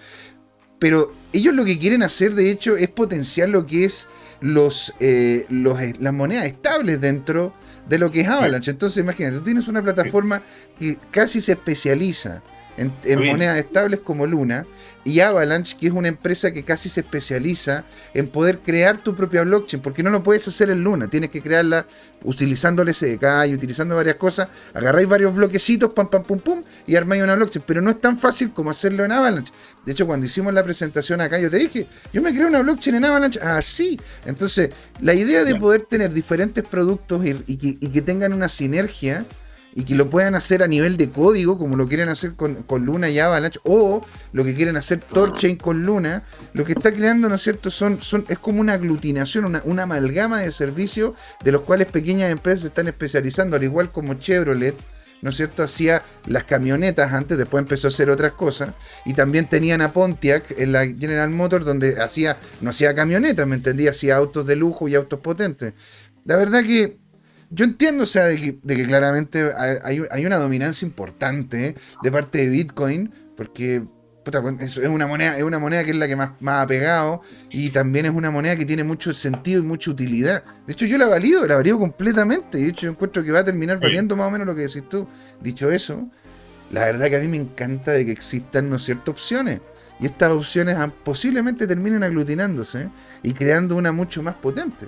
pero 0.79 1.13
ellos 1.33 1.53
lo 1.53 1.65
que 1.65 1.77
quieren 1.77 2.03
hacer, 2.03 2.35
de 2.35 2.51
hecho, 2.51 2.75
es 2.75 2.88
potenciar 2.88 3.49
lo 3.49 3.65
que 3.65 3.85
es 3.85 4.07
los, 4.41 4.93
eh, 4.99 5.45
los 5.49 5.79
las 5.99 6.13
monedas 6.13 6.45
estables 6.45 6.99
dentro 6.99 7.53
de 7.88 7.99
lo 7.99 8.11
que 8.11 8.21
es 8.21 8.27
Avalanche. 8.27 8.71
Entonces, 8.71 9.03
imagínate, 9.03 9.38
tú 9.38 9.43
tienes 9.43 9.67
una 9.67 9.81
plataforma 9.81 10.41
que 10.77 10.97
casi 11.11 11.41
se 11.41 11.53
especializa 11.53 12.41
en, 12.77 12.91
monedas 13.25 13.57
estables 13.57 14.01
como 14.01 14.27
Luna 14.27 14.65
y 15.05 15.19
Avalanche, 15.19 15.77
que 15.79 15.87
es 15.87 15.93
una 15.93 16.07
empresa 16.07 16.51
que 16.51 16.63
casi 16.63 16.89
se 16.89 17.01
especializa 17.01 17.85
en 18.15 18.27
poder 18.27 18.59
crear 18.59 18.97
tu 18.97 19.15
propia 19.15 19.43
blockchain, 19.43 19.81
porque 19.81 20.01
no 20.01 20.09
lo 20.09 20.23
puedes 20.23 20.47
hacer 20.47 20.71
en 20.71 20.83
Luna, 20.83 21.07
tienes 21.07 21.29
que 21.29 21.41
crearla 21.41 21.85
utilizando 22.23 22.81
el 22.81 22.91
SDK 22.91 23.47
y 23.47 23.53
utilizando 23.53 23.95
varias 23.95 24.15
cosas, 24.15 24.49
agarráis 24.73 25.07
varios 25.07 25.35
bloquecitos, 25.35 25.93
pam, 25.93 26.09
pam, 26.09 26.23
pum, 26.23 26.39
pum, 26.39 26.63
y 26.87 26.95
armáis 26.95 27.21
una 27.21 27.35
blockchain, 27.35 27.63
pero 27.67 27.81
no 27.81 27.91
es 27.91 28.01
tan 28.01 28.17
fácil 28.17 28.51
como 28.51 28.71
hacerlo 28.71 29.05
en 29.05 29.11
Avalanche. 29.11 29.53
De 29.85 29.91
hecho, 29.91 30.07
cuando 30.07 30.25
hicimos 30.25 30.51
la 30.53 30.63
presentación 30.63 31.21
acá, 31.21 31.37
yo 31.37 31.51
te 31.51 31.59
dije, 31.59 31.87
yo 32.11 32.23
me 32.23 32.33
creé 32.33 32.47
una 32.47 32.63
blockchain 32.63 32.95
en 32.95 33.05
Avalanche, 33.05 33.39
así. 33.39 33.99
Entonces, 34.25 34.71
la 35.01 35.13
idea 35.13 35.43
de 35.43 35.53
poder 35.53 35.85
tener 35.85 36.11
diferentes 36.11 36.63
productos 36.67 37.23
y, 37.45 37.57
que, 37.57 37.77
y 37.79 37.89
que 37.89 38.01
tengan 38.01 38.33
una 38.33 38.49
sinergia, 38.49 39.23
y 39.75 39.83
que 39.83 39.93
lo 39.93 40.09
puedan 40.09 40.35
hacer 40.35 40.63
a 40.63 40.67
nivel 40.67 40.95
de 40.95 41.11
código, 41.11 41.57
como 41.57 41.75
lo 41.75 41.88
quieren 41.88 42.07
hacer 42.07 42.33
con, 42.33 42.85
Luna 42.85 43.09
y 43.09 43.19
Avalanche, 43.19 43.59
o 43.63 44.01
lo 44.31 44.43
que 44.45 44.55
quieren 44.55 44.77
hacer 44.77 45.01
Torchain 45.01 45.57
con 45.57 45.83
Luna, 45.83 46.23
lo 46.53 46.63
que 46.63 46.71
está 46.71 46.93
creando, 46.93 47.27
¿no 47.27 47.35
es 47.35 47.43
cierto?, 47.43 47.69
son, 47.69 47.99
es 48.29 48.39
como 48.39 48.61
una 48.61 48.73
aglutinación, 48.73 49.43
una, 49.43 49.61
una 49.65 49.83
amalgama 49.83 50.39
de 50.39 50.51
servicios 50.53 51.13
de 51.43 51.51
los 51.51 51.61
cuales 51.61 51.88
pequeñas 51.88 52.31
empresas 52.31 52.61
se 52.61 52.67
están 52.67 52.88
especializando, 52.88 53.57
al 53.57 53.63
igual 53.63 53.91
como 53.91 54.13
Chevrolet, 54.13 54.75
¿no 55.21 55.31
es 55.31 55.35
cierto? 55.35 55.63
Hacía 55.63 56.03
las 56.27 56.45
camionetas 56.45 57.11
antes, 57.11 57.38
después 57.38 57.61
empezó 57.61 57.88
a 57.88 57.89
hacer 57.89 58.09
otras 58.09 58.33
cosas. 58.33 58.69
Y 59.05 59.13
también 59.13 59.49
tenían 59.49 59.81
a 59.81 59.91
Pontiac 59.91 60.53
en 60.57 60.71
la 60.71 60.85
General 60.85 61.29
Motors, 61.31 61.65
donde 61.65 62.01
hacía, 62.01 62.38
no 62.61 62.69
hacía 62.69 62.93
camionetas, 62.93 63.47
¿me 63.47 63.55
entendía? 63.55 63.91
Hacía 63.91 64.15
autos 64.17 64.45
de 64.45 64.55
lujo 64.55 64.88
y 64.88 64.95
autos 64.95 65.19
potentes. 65.19 65.73
La 66.25 66.38
verdad 66.38 66.63
que 66.63 66.97
yo 67.55 67.63
entiendo, 67.63 68.03
o 68.03 68.07
sea, 68.07 68.25
de 68.25 68.37
que, 68.37 68.85
claramente 68.85 69.49
hay, 69.55 70.25
una 70.25 70.37
dominancia 70.37 70.85
importante 70.85 71.75
de 72.03 72.11
parte 72.11 72.39
de 72.39 72.49
Bitcoin, 72.49 73.13
porque 73.37 73.83
es, 74.59 74.77
una 74.77 75.07
moneda, 75.07 75.37
es 75.37 75.43
una 75.43 75.57
moneda 75.57 75.85
que 75.85 75.91
es 75.91 75.95
la 75.95 76.07
que 76.07 76.17
más, 76.17 76.31
más 76.41 76.63
ha 76.63 76.67
pegado 76.67 77.21
y 77.49 77.69
también 77.69 78.07
es 78.07 78.11
una 78.11 78.29
moneda 78.29 78.57
que 78.57 78.65
tiene 78.65 78.83
mucho 78.83 79.13
sentido 79.13 79.61
y 79.61 79.63
mucha 79.63 79.89
utilidad. 79.89 80.43
De 80.67 80.73
hecho, 80.73 80.85
yo 80.85 80.97
la 80.97 81.07
valido, 81.07 81.47
la 81.47 81.55
valido 81.55 81.79
completamente. 81.79 82.57
De 82.57 82.67
hecho, 82.67 82.87
yo 82.87 82.91
encuentro 82.91 83.23
que 83.23 83.31
va 83.31 83.39
a 83.39 83.45
terminar 83.45 83.79
valiendo 83.79 84.17
más 84.17 84.27
o 84.27 84.31
menos 84.31 84.47
lo 84.47 84.53
que 84.53 84.61
decís 84.61 84.83
tú. 84.89 85.07
Dicho 85.39 85.71
eso, 85.71 86.09
la 86.71 86.81
verdad 86.85 87.07
que 87.07 87.15
a 87.15 87.19
mí 87.19 87.27
me 87.29 87.37
encanta 87.37 87.91
de 87.91 88.05
que 88.05 88.11
existan 88.11 88.69
¿no 88.69 88.79
ciertas 88.79 89.09
opciones. 89.09 89.61
Y 90.01 90.07
estas 90.07 90.31
opciones 90.31 90.75
posiblemente 91.05 91.67
terminen 91.67 92.03
aglutinándose 92.03 92.89
y 93.23 93.31
creando 93.31 93.77
una 93.77 93.93
mucho 93.93 94.21
más 94.21 94.35
potente 94.35 94.87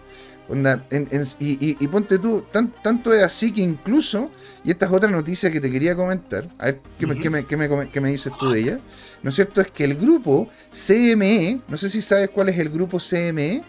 y, 1.40 1.88
ponte 1.88 2.20
tú, 2.20 2.44
tanto 2.52 3.14
es 3.14 3.24
así 3.24 3.52
que 3.52 3.62
incluso, 3.62 4.32
y 4.64 4.72
esta 4.72 4.86
es 4.86 4.92
otra 4.92 5.10
noticia 5.10 5.52
que 5.52 5.60
te 5.60 5.70
quería 5.70 5.96
comentar, 5.96 6.48
a 6.58 6.68
ver 6.68 6.80
qué, 6.98 8.00
me, 8.02 8.12
dices 8.12 8.32
tú 8.40 8.50
de 8.50 8.60
ella, 8.60 8.80
¿no 9.24 9.30
es 9.30 9.36
cierto? 9.36 9.62
Es 9.62 9.72
que 9.72 9.84
el 9.84 9.96
grupo 9.96 10.50
CME, 10.72 11.60
no 11.68 11.78
sé 11.78 11.90
si 11.90 12.02
sabes 12.02 12.30
cuál 12.30 12.50
es 12.50 12.60
el 12.60 12.70
grupo 12.70 12.98
CME. 13.00 13.62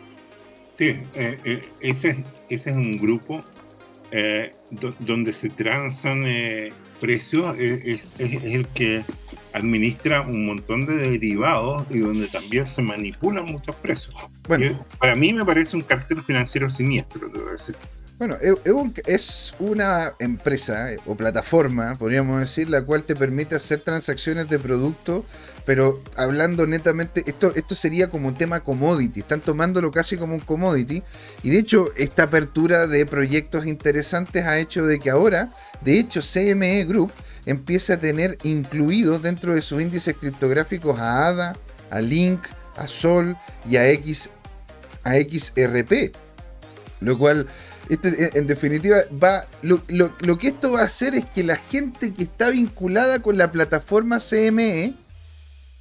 Sí, 0.76 1.00
eh, 1.14 1.38
eh, 1.44 1.68
ese, 1.80 2.24
ese, 2.48 2.70
es 2.70 2.76
un 2.76 2.96
grupo 2.98 3.42
eh, 4.11 4.53
donde 5.01 5.33
se 5.33 5.51
transan 5.51 6.25
precios, 7.01 7.59
es, 7.59 8.09
el 8.18 8.66
que 8.68 9.03
administra 9.53 10.23
un 10.23 10.47
montón 10.47 10.87
de 10.87 10.97
derivados 10.97 11.83
y 11.90 11.99
donde 11.99 12.29
también 12.29 12.66
se 12.66 12.83
manipulan 12.83 13.44
muchos 13.44 13.75
precios. 13.77 14.14
Bueno, 14.47 14.87
para 14.99 15.14
mí 15.14 15.33
me 15.33 15.44
parece 15.44 15.77
un 15.77 15.83
cartel 15.83 16.23
financiero 16.23 16.71
siniestro, 16.71 17.29
debo 17.29 17.51
decir. 17.51 17.77
Bueno, 18.18 18.37
es 19.07 19.54
una 19.61 20.12
empresa 20.18 20.88
o 21.07 21.16
plataforma, 21.16 21.94
podríamos 21.94 22.40
decir, 22.40 22.68
la 22.68 22.83
cual 22.83 23.04
te 23.04 23.14
permite 23.14 23.54
hacer 23.54 23.78
transacciones 23.83 24.48
de 24.48 24.59
productos, 24.59 25.22
pero 25.64 26.02
hablando 26.16 26.66
netamente, 26.66 27.22
esto, 27.26 27.54
esto 27.54 27.76
sería 27.76 28.11
como 28.11 28.26
un 28.26 28.35
tema 28.35 28.59
commodity, 28.64 29.20
están 29.20 29.40
tomándolo 29.40 29.92
casi 29.92 30.16
como 30.16 30.35
un 30.35 30.40
commodity, 30.40 31.04
y 31.44 31.50
de 31.50 31.61
hecho 31.61 31.90
esta 31.96 32.24
apertura 32.24 32.88
de 32.88 33.07
proyectos 33.07 33.66
interesantes 33.66 34.44
ha 34.46 34.59
hecho 34.59 34.85
de 34.85 34.98
que 34.98 35.11
ahora, 35.11 35.52
de 35.83 36.00
hecho 36.00 36.20
CME 36.20 36.87
Group 36.87 37.12
empiece 37.46 37.92
a 37.92 38.00
tener 38.00 38.37
incluidos 38.42 39.22
dentro 39.22 39.54
de 39.54 39.62
sus 39.62 39.81
índices 39.81 40.16
criptográficos 40.18 40.98
a 40.98 41.28
ADA, 41.28 41.57
a 41.88 42.00
Link, 42.00 42.40
a 42.76 42.88
Sol 42.88 43.37
y 43.64 43.76
a, 43.76 43.88
X, 43.90 44.28
a 45.04 45.14
XRP, 45.14 46.16
lo 47.00 47.16
cual 47.16 47.46
este, 47.88 48.38
en 48.38 48.46
definitiva, 48.46 48.98
va, 49.22 49.46
lo, 49.62 49.85
que 50.38 50.48
esto 50.48 50.72
va 50.72 50.83
a 50.83 50.85
hacer 50.85 51.14
es 51.14 51.24
que 51.27 51.42
la 51.42 51.57
gente 51.57 52.12
que 52.12 52.24
está 52.24 52.51
vinculada 52.51 53.20
con 53.20 53.38
la 53.38 53.51
plataforma 53.51 54.18
CME 54.18 54.94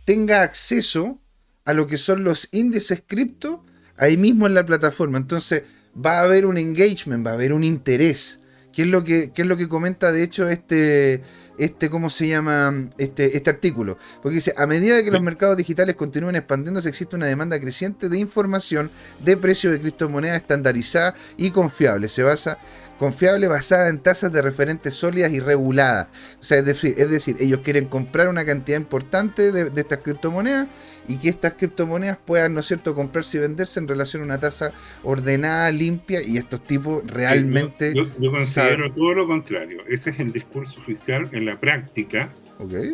tenga 0.06 0.42
acceso 0.42 1.20
a 1.66 1.74
lo 1.74 1.88
que 1.88 1.98
son 1.98 2.24
los 2.24 2.48
índices 2.52 3.04
cripto 3.06 3.66
ahí 3.98 4.16
mismo 4.16 4.48
en 4.48 4.54
la 4.54 4.66
plataforma. 4.66 5.18
Entonces 5.18 5.64
va 5.94 6.20
a 6.20 6.24
haber 6.24 6.46
un 6.46 6.58
engagement, 6.58 7.26
va 7.26 7.32
a 7.32 7.34
haber 7.34 7.52
un 7.52 7.64
interés. 7.64 8.40
¿Qué 8.72 8.84
es 8.84 8.88
lo 8.88 9.04
que, 9.04 9.32
qué 9.34 9.42
es 9.42 9.48
lo 9.48 9.58
que 9.58 9.68
comenta 9.68 10.12
de 10.12 10.24
hecho 10.24 10.48
este, 10.48 11.24
este, 11.58 11.90
¿cómo 11.90 12.10
se 12.10 12.28
llama? 12.28 12.74
Este, 12.98 13.36
este 13.38 13.50
artículo. 13.50 13.98
Porque 14.22 14.36
dice, 14.36 14.54
a 14.58 14.68
medida 14.68 15.04
que 15.04 15.12
los 15.12 15.22
mercados 15.22 15.58
digitales 15.58 15.96
continúen 15.96 16.36
expandiéndose, 16.36 16.90
existe 16.90 17.16
una 17.16 17.26
demanda 17.26 17.60
creciente 17.60 18.10
de 18.10 18.20
información 18.20 18.92
de 19.24 19.38
precios 19.38 19.74
de 19.74 19.82
criptomonedas 19.82 20.42
estandarizada 20.42 21.16
y 21.38 21.52
confiable. 21.52 22.10
Se 22.10 22.24
basa 22.24 22.58
confiable 22.98 23.48
basada 23.48 23.90
en 23.90 24.00
tasas 24.00 24.32
de 24.32 24.42
referentes 24.42 24.94
sólidas 24.94 25.32
y 25.32 25.40
reguladas. 25.40 26.08
O 26.42 26.44
sea, 26.44 26.60
es 26.60 26.66
decir, 26.66 26.96
es 26.98 27.10
decir 27.10 27.38
ellos 27.40 27.62
quieren 27.64 27.86
comprar 27.86 28.28
una 28.28 28.46
cantidad 28.46 28.78
importante 28.78 29.52
de, 29.52 29.72
estas 29.80 30.00
criptomonedas 30.00 30.68
y 31.08 31.18
que 31.18 31.30
estas 31.30 31.54
criptomonedas 31.54 32.18
puedan, 32.18 32.54
¿no 32.54 32.60
es 32.60 32.66
cierto?, 32.66 32.94
comprarse 32.94 33.38
y 33.38 33.42
venderse 33.42 33.80
en 33.80 33.88
relación 33.88 34.24
a 34.24 34.26
una 34.26 34.40
tasa 34.40 34.72
ordenada, 35.04 35.72
limpia 35.72 36.22
y 36.22 36.38
estos 36.38 36.64
tipos 36.64 37.04
realmente... 37.06 37.94
Yo, 37.96 38.32
considero 38.32 38.92
todo 38.92 39.14
lo 39.14 39.28
contrario. 39.28 39.80
Ese 39.88 40.10
es 40.10 40.20
el 40.20 40.32
discurso 40.32 40.80
oficial. 40.82 41.30
En 41.32 41.46
la 41.46 41.60
práctica, 41.60 42.32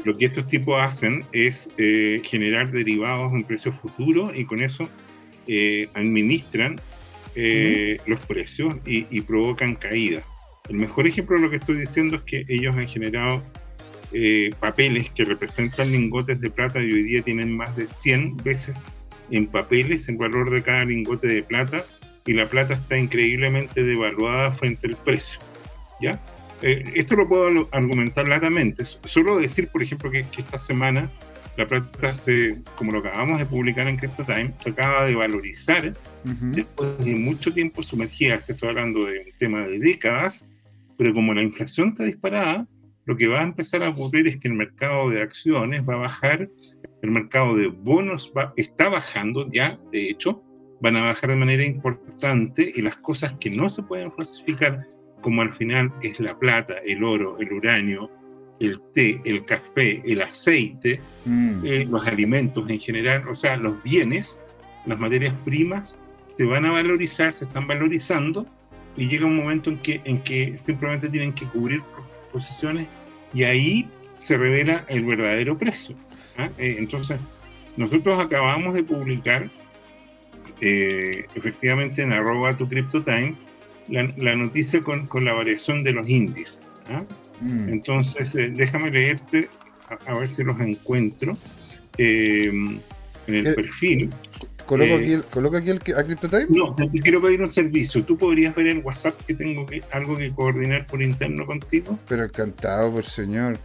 lo 0.06 0.18
que 0.18 0.26
estos 0.26 0.48
tipos 0.48 0.76
hacen 0.80 1.24
es 1.32 1.70
eh, 1.78 2.22
generar 2.24 2.72
derivados 2.72 3.34
en 3.34 3.44
precios 3.44 3.76
futuros 3.76 4.32
y 4.36 4.46
con 4.46 4.62
eso 4.62 4.88
eh, 5.48 5.90
administran 5.94 6.76
eh, 7.36 7.98
los 8.06 8.20
precios 8.26 8.76
y, 8.86 9.22
provocan 9.22 9.76
caídas. 9.76 10.24
El 10.70 10.76
mejor 10.76 11.08
ejemplo 11.08 11.36
de 11.36 11.42
lo 11.42 11.50
que 11.50 11.58
estoy 11.58 11.78
diciendo 11.78 12.18
es 12.18 12.24
que 12.24 12.46
ellos 12.48 12.76
han 12.76 12.88
generado 12.88 13.44
eh, 14.14 14.52
papeles 14.60 15.10
que 15.12 15.26
representan 15.26 15.92
lingotes 15.92 16.40
de 16.40 16.50
plata 16.50 16.82
y 16.82 16.92
hoy 16.92 17.04
día 17.04 17.22
tienen 17.22 17.56
más 17.56 17.76
de 17.76 17.88
100 17.88 18.38
veces 18.38 18.86
en 19.32 19.48
papeles 19.48 20.08
el 20.08 20.18
valor 20.18 20.52
de 20.52 20.62
cada 20.62 20.86
lingote 20.86 21.28
de 21.28 21.44
plata 21.44 21.84
y 22.26 22.34
la 22.34 22.46
plata 22.48 22.76
está 22.76 22.98
increíblemente 22.98 23.84
devaluada 23.84 24.52
frente 24.52 24.88
al 24.88 24.96
precio. 24.96 25.40
¿ya? 26.02 26.22
Eh, 26.62 26.84
esto 26.96 27.16
lo 27.16 27.28
puedo 27.28 27.68
argumentar 27.72 28.28
latamente. 28.28 28.86
Solo 28.86 29.40
decir, 29.40 29.68
por 29.68 29.84
ejemplo, 29.84 30.10
que, 30.10 30.24
que 30.24 30.42
esta 30.42 30.58
semana 30.58 31.10
la 31.58 31.68
plata, 31.68 32.16
se, 32.16 32.62
como 32.76 32.92
lo 32.92 33.00
acabamos 33.00 33.40
de 33.40 33.46
publicar 33.46 33.88
en 33.88 33.98
Crypto 33.98 34.24
Time, 34.24 34.52
se 34.56 34.72
acaba 34.72 35.06
de 35.06 35.16
valorizar 35.16 35.94
después 36.24 36.98
de 37.06 37.16
mucho 37.16 37.54
tiempo 37.54 37.84
sumergida. 37.84 38.36
Estoy 38.48 38.70
hablando 38.70 39.06
de 39.06 39.20
un 39.20 39.38
tema 39.38 39.62
de 39.68 39.78
décadas, 39.80 40.48
pero 40.98 41.14
como 41.14 41.34
la 41.34 41.44
inflación 41.44 41.90
está 41.90 42.06
disparada, 42.06 42.66
lo 43.06 43.18
que 43.18 43.28
va 43.28 43.42
a 43.42 43.44
empezar 43.44 43.84
a 43.84 43.90
ocurrir 43.90 44.28
es 44.28 44.38
que 44.38 44.48
el 44.48 44.54
mercado 44.54 45.10
de 45.10 45.22
acciones 45.22 45.88
va 45.88 45.96
a 45.96 45.98
bajar, 45.98 46.50
el 47.02 47.12
mercado 47.12 47.56
de 47.56 47.68
bonos 47.68 48.32
va, 48.36 48.54
está 48.56 48.90
bajando 48.90 49.50
ya, 49.52 49.78
de 49.92 50.10
hecho, 50.10 50.42
van 50.82 50.96
a 50.96 51.04
bajar 51.04 51.30
de 51.32 51.36
manera 51.36 51.66
importante 51.66 52.72
y 52.76 52.82
las 52.82 52.98
cosas 52.98 53.34
que 53.40 53.50
no 53.50 53.70
se 53.70 53.84
pueden 53.84 54.12
falsificar, 54.12 54.86
como 55.22 55.42
al 55.42 55.54
final 55.54 55.94
es 56.02 56.20
la 56.20 56.38
plata, 56.38 56.76
el 56.86 57.04
oro, 57.04 57.38
el 57.40 57.52
uranio, 57.52 58.10
el 58.60 58.80
té, 58.94 59.22
el 59.26 59.46
café, 59.46 60.02
el 60.06 60.22
aceite, 60.22 61.00
mm. 61.26 61.66
eh, 61.66 61.86
los 61.90 62.06
alimentos 62.06 62.70
en 62.70 62.80
general, 62.80 63.28
o 63.28 63.36
sea, 63.36 63.58
los 63.58 63.82
bienes, 63.84 64.42
las 64.86 65.00
materias 65.00 65.36
primas, 65.44 65.98
se 66.38 66.46
van 66.46 66.66
a 66.66 66.72
valorizar, 66.72 67.34
se 67.34 67.46
están 67.46 67.68
valorizando 67.68 68.46
y 68.96 69.08
llega 69.08 69.26
un 69.26 69.36
momento 69.36 69.70
en 69.70 69.78
que, 69.80 70.02
en 70.04 70.20
que 70.20 70.58
simplemente 70.58 71.10
tienen 71.10 71.34
que 71.34 71.46
cubrir 71.46 71.82
posiciones 72.34 72.88
y 73.34 73.44
ahí 73.44 73.88
se 74.18 74.38
revela 74.38 74.86
el 74.88 75.06
verdadero 75.06 75.58
precio. 75.58 75.96
¿ah? 76.38 76.50
Eh, 76.58 76.76
entonces, 76.78 77.20
nosotros 77.78 78.20
acabamos 78.20 78.74
de 78.74 78.84
publicar 78.84 79.50
eh, 80.62 81.26
efectivamente 81.36 82.02
en 82.02 82.14
arroba 82.14 82.56
tu 82.56 82.68
CryptoTime 82.68 83.36
la, 83.90 84.08
la 84.18 84.36
noticia 84.36 84.82
con, 84.82 85.08
con, 85.08 85.26
la 85.26 85.34
variación 85.34 85.84
de 85.84 85.92
los 85.94 86.08
índices. 86.08 86.62
¿ah? 86.90 87.04
Mm. 87.42 87.70
Entonces, 87.70 88.34
eh, 88.36 88.52
déjame 88.54 88.92
leerte, 88.92 89.50
a, 90.08 90.18
ver 90.18 90.32
si 90.32 90.44
los 90.44 90.60
encuentro. 90.60 91.38
En 91.98 92.82
el 93.28 93.56
perfil. 93.56 94.10
¿Coloco 94.74 94.96
aquí, 94.96 95.14
el, 95.14 95.24
¿Coloco 95.26 95.58
aquí 95.58 95.70
el, 95.70 95.78
a 95.96 96.04
CryptoTime? 96.04 96.48
No, 96.50 96.74
te, 96.74 96.88
quiero 97.00 97.22
pedir 97.22 97.42
un 97.42 97.52
servicio. 97.52 98.04
¿Tú 98.04 98.18
podrías 98.18 98.56
ver 98.56 98.68
en 98.68 98.84
WhatsApp 98.84 99.20
que 99.26 99.34
tengo 99.34 99.66
que, 99.66 99.84
algo 99.92 100.18
que 100.18 100.32
coordinar 100.32 100.88
por 100.88 101.02
interno 101.02 101.46
contigo? 101.46 102.00
Pero 102.08 102.24
encantado, 102.24 102.92
por 102.92 103.06
señor. 103.06 103.58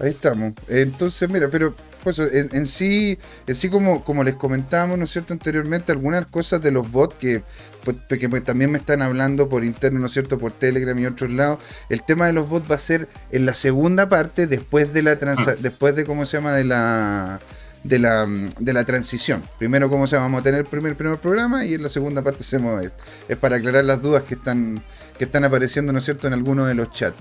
Ahí 0.00 0.10
estamos. 0.10 0.52
Entonces, 0.68 1.28
mira, 1.28 1.48
pero 1.48 1.74
pues 2.04 2.18
en, 2.18 2.66
sí, 2.66 3.18
en 3.46 3.54
sí 3.54 3.68
como, 3.68 4.04
como 4.04 4.22
les 4.22 4.36
comentábamos, 4.36 4.98
¿no 4.98 5.04
es 5.04 5.10
cierto?, 5.10 5.32
anteriormente, 5.32 5.92
algunas 5.92 6.26
cosas 6.26 6.62
de 6.62 6.70
los 6.70 6.90
bots 6.90 7.16
que, 7.16 7.42
pues, 7.84 7.96
que 8.18 8.28
pues, 8.28 8.44
también 8.44 8.70
me 8.70 8.78
están 8.78 9.02
hablando 9.02 9.48
por 9.48 9.64
interno, 9.64 9.98
¿no 9.98 10.06
es 10.06 10.12
cierto?, 10.12 10.38
por 10.38 10.52
Telegram 10.52 10.96
y 10.98 11.06
otros 11.06 11.30
lados, 11.30 11.58
el 11.88 12.02
tema 12.04 12.26
de 12.26 12.32
los 12.32 12.48
bots 12.48 12.70
va 12.70 12.76
a 12.76 12.78
ser 12.78 13.08
en 13.32 13.46
la 13.46 13.54
segunda 13.54 14.08
parte, 14.08 14.46
después 14.46 14.92
de 14.92 15.02
la 15.02 15.18
transa 15.18 15.52
ah. 15.52 15.56
después 15.60 15.96
de, 15.96 16.04
¿cómo 16.04 16.24
se 16.24 16.36
llama?, 16.36 16.52
de 16.52 16.64
la 16.64 17.40
de 17.84 17.98
la, 17.98 18.26
de 18.58 18.72
la 18.72 18.84
transición. 18.84 19.42
Primero, 19.58 19.88
cómo 19.88 20.06
se 20.06 20.16
vamos 20.16 20.40
a 20.40 20.44
tener 20.44 20.60
el 20.60 20.66
primer, 20.66 20.96
primer 20.96 21.18
programa 21.18 21.64
y 21.64 21.74
en 21.74 21.82
la 21.82 21.88
segunda 21.88 22.22
parte 22.22 22.42
hacemos 22.42 22.84
es, 22.84 22.92
es 23.28 23.36
para 23.36 23.56
aclarar 23.56 23.84
las 23.84 24.02
dudas 24.02 24.24
que 24.24 24.34
están, 24.34 24.82
que 25.16 25.24
están 25.24 25.44
apareciendo, 25.44 25.92
¿no 25.92 25.98
es 25.98 26.04
cierto?, 26.04 26.26
en 26.26 26.32
algunos 26.32 26.68
de 26.68 26.74
los 26.74 26.90
chats. 26.90 27.16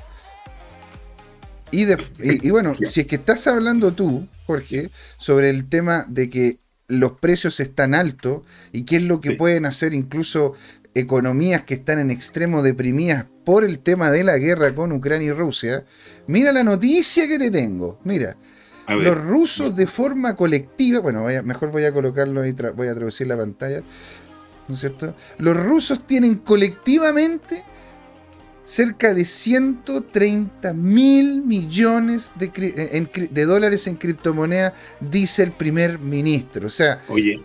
Y, 1.72 1.86
y, 2.20 2.50
bueno, 2.50 2.76
si 2.76 3.02
es 3.02 3.08
que 3.08 3.18
estás 3.18 3.46
hablando 3.48 3.92
tú, 3.92 4.26
Jorge, 4.46 4.90
sobre 5.18 5.50
el 5.50 5.68
tema 5.68 6.06
de 6.08 6.30
que 6.30 6.60
los 6.88 7.14
precios 7.14 7.60
están 7.60 7.94
altos 7.94 8.44
y 8.72 8.86
qué 8.86 8.98
es 8.98 9.04
lo 9.04 9.20
que 9.20 9.34
pueden 9.34 9.66
hacer 9.66 9.94
incluso 9.94 10.54
economías 10.94 11.64
que 11.64 11.76
están 11.76 12.00
en 12.00 12.10
extremo 12.10 12.64
deprimidas 12.64 13.26
por 13.46 13.64
el 13.64 13.80
tema 13.80 14.12
de 14.12 14.24
la 14.24 14.38
guerra 14.38 14.74
con 14.74 14.92
Ucrania 14.92 15.28
y 15.28 15.32
Rusia, 15.32 15.84
mira 16.28 16.52
la 16.52 16.64
noticia 16.64 17.28
que 17.28 17.38
te 17.38 17.52
tengo. 17.52 18.00
Mira, 18.04 18.38
los 18.88 19.18
rusos 19.18 19.76
de 19.76 19.88
forma 19.88 20.36
colectiva, 20.36 21.00
bueno, 21.00 21.26
mejor 21.44 21.72
voy 21.72 21.86
a 21.86 21.94
colocarlo 21.94 22.42
ahí, 22.42 22.56
voy 22.76 22.88
a 22.88 22.96
traducir 22.96 23.28
la 23.28 23.38
pantalla, 23.38 23.82
¿no 24.68 24.74
es 24.74 24.80
cierto? 24.80 25.14
Los 25.38 25.58
rusos 25.58 26.06
tienen 26.08 26.36
colectivamente 26.36 27.64
cerca 28.68 29.14
de 29.14 29.24
130 29.24 30.74
mil 30.74 31.42
millones 31.42 32.34
de, 32.36 33.30
de, 33.32 33.46
dólares 33.46 33.88
en 33.88 33.96
criptomoneda, 33.96 34.74
dice 35.00 35.44
el 35.44 35.54
primer 35.54 36.00
ministro. 36.00 36.68
O 36.68 36.70
sea, 36.70 37.02
oye. 37.08 37.42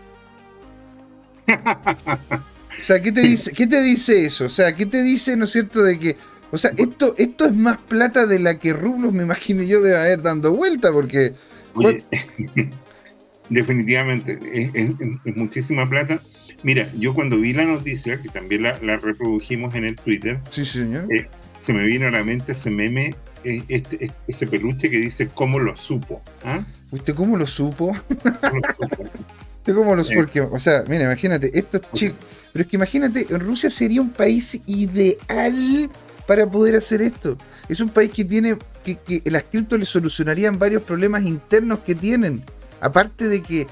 o 1.46 2.84
sea, 2.84 3.00
¿qué 3.00 3.12
te 3.12 3.20
dice, 3.20 3.52
qué 3.52 3.68
te 3.68 3.80
dice 3.82 4.26
eso? 4.26 4.46
O 4.46 4.48
sea, 4.48 4.74
¿qué 4.74 4.84
te 4.84 5.00
dice, 5.02 5.36
no 5.36 5.44
es 5.44 5.52
cierto, 5.52 5.84
de 5.84 5.96
que, 5.96 6.16
o 6.52 6.58
sea, 6.58 6.70
esto, 6.76 7.14
esto 7.16 7.46
es 7.46 7.54
más 7.56 7.78
plata 7.78 8.26
de 8.26 8.38
la 8.38 8.58
que 8.58 8.74
rublos, 8.74 9.12
me 9.12 9.22
imagino 9.22 9.62
yo, 9.62 9.80
debe 9.80 9.96
haber 9.96 10.22
dando 10.22 10.52
vuelta, 10.52 10.92
porque. 10.92 11.32
Oye, 11.74 12.04
definitivamente, 13.48 14.38
es 14.74 15.36
muchísima 15.36 15.86
plata. 15.86 16.20
Mira, 16.62 16.88
yo 16.96 17.14
cuando 17.14 17.38
vi 17.38 17.54
la 17.54 17.64
noticia, 17.64 18.20
que 18.20 18.28
también 18.28 18.62
la, 18.62 18.78
reprodujimos 18.98 19.74
en 19.74 19.84
el 19.84 19.96
Twitter, 19.96 20.40
sí, 20.50 20.64
señor. 20.64 21.12
Eh, 21.12 21.26
se 21.62 21.72
me 21.72 21.84
vino 21.84 22.06
a 22.06 22.10
la 22.10 22.22
mente 22.22 22.52
ese 22.52 22.70
meme, 22.70 23.14
eh, 23.44 23.62
este, 23.68 24.04
este, 24.04 24.12
ese 24.28 24.46
peluche 24.46 24.90
que 24.90 24.98
dice 24.98 25.28
cómo 25.32 25.58
lo 25.58 25.76
supo. 25.76 26.22
¿ah? 26.44 26.64
¿Usted 26.90 27.14
cómo 27.14 27.36
lo 27.36 27.46
supo? 27.46 27.90
¿Usted 27.90 29.74
cómo 29.74 29.96
lo 29.96 30.04
supo? 30.04 30.16
Porque, 30.20 30.40
o 30.40 30.58
sea, 30.58 30.84
mira, 30.86 31.04
imagínate, 31.04 31.50
esto 31.58 31.78
es 31.78 31.90
chico. 31.92 32.16
Pero 32.52 32.64
es 32.64 32.68
que 32.68 32.76
imagínate, 32.76 33.26
Rusia 33.30 33.70
sería 33.70 34.02
un 34.02 34.10
país 34.10 34.60
ideal 34.66 35.90
para 36.26 36.50
poder 36.50 36.76
hacer 36.76 37.02
esto. 37.02 37.36
Es 37.68 37.80
un 37.80 37.88
país 37.88 38.10
que 38.10 38.24
tiene, 38.24 38.58
que, 38.84 38.96
que 38.96 39.22
las 39.30 39.44
criptos 39.44 39.78
le 39.78 39.86
solucionarían 39.86 40.58
varios 40.58 40.82
problemas 40.82 41.24
internos 41.24 41.80
que 41.80 41.94
tienen. 41.94 42.44
Aparte 42.80 43.28
de 43.28 43.42
que 43.42 43.66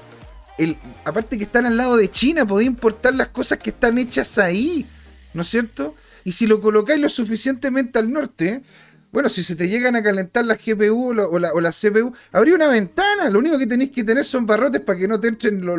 aparte 1.05 1.37
que 1.37 1.45
están 1.45 1.65
al 1.65 1.77
lado 1.77 1.97
de 1.97 2.09
China, 2.09 2.45
podía 2.45 2.67
importar 2.67 3.15
las 3.15 3.29
cosas 3.29 3.57
que 3.57 3.71
están 3.71 3.97
hechas 3.97 4.37
ahí, 4.37 4.85
¿no 5.33 5.41
es 5.41 5.49
cierto? 5.49 5.95
Y 6.23 6.33
si 6.33 6.45
lo 6.45 6.61
colocáis 6.61 6.99
lo 6.99 7.09
suficientemente 7.09 7.97
al 7.99 8.11
norte, 8.11 8.61
bueno, 9.11 9.27
si 9.27 9.43
se 9.43 9.55
te 9.55 9.67
llegan 9.67 9.95
a 9.95 10.03
calentar 10.03 10.45
la 10.45 10.55
GPU 10.55 11.09
o 11.09 11.39
la, 11.39 11.71
CPU, 11.71 12.13
habría 12.31 12.55
una 12.55 12.69
ventana. 12.69 13.29
Lo 13.29 13.39
único 13.39 13.57
que 13.57 13.67
tenéis 13.67 13.91
que 13.91 14.03
tener 14.03 14.23
son 14.23 14.45
barrotes 14.45 14.81
para 14.81 14.97
que 14.97 15.07
no 15.07 15.19
te 15.19 15.27
entren 15.27 15.65
los, 15.65 15.77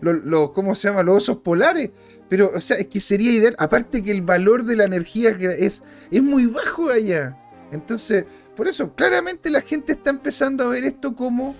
lo, 0.00 0.52
¿cómo 0.52 0.74
se 0.74 0.88
llama? 0.88 1.02
Los 1.02 1.16
osos 1.18 1.38
polares. 1.38 1.90
Pero, 2.28 2.52
o 2.54 2.60
sea, 2.60 2.76
es 2.76 2.86
que 2.86 3.00
sería 3.00 3.32
ideal. 3.32 3.56
Aparte 3.58 4.04
que 4.04 4.12
el 4.12 4.22
valor 4.22 4.64
de 4.64 4.76
la 4.76 4.84
energía 4.84 5.30
es, 5.30 5.82
es 6.12 6.22
muy 6.22 6.46
bajo 6.46 6.90
allá. 6.90 7.36
Entonces, 7.72 8.24
por 8.56 8.68
eso, 8.68 8.94
claramente 8.94 9.50
la 9.50 9.62
gente 9.62 9.92
está 9.92 10.10
empezando 10.10 10.64
a 10.64 10.68
ver 10.68 10.84
esto 10.84 11.16
como 11.16 11.56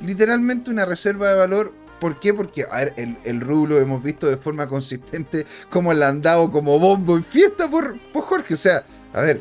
literalmente 0.00 0.70
una 0.70 0.84
reserva 0.84 1.30
de 1.30 1.36
valor 1.36 1.72
¿Por 2.02 2.18
qué? 2.18 2.34
Porque 2.34 2.66
a 2.68 2.78
ver, 2.78 2.94
el, 2.96 3.16
el 3.22 3.40
rublo 3.40 3.80
hemos 3.80 4.02
visto 4.02 4.26
de 4.26 4.36
forma 4.36 4.66
consistente 4.66 5.46
cómo 5.70 5.94
le 5.94 6.04
han 6.04 6.20
dado 6.20 6.50
como 6.50 6.76
bombo 6.80 7.16
en 7.16 7.22
fiesta 7.22 7.70
por, 7.70 7.96
por 8.12 8.24
Jorge. 8.24 8.54
O 8.54 8.56
sea, 8.56 8.84
a 9.12 9.22
ver, 9.22 9.40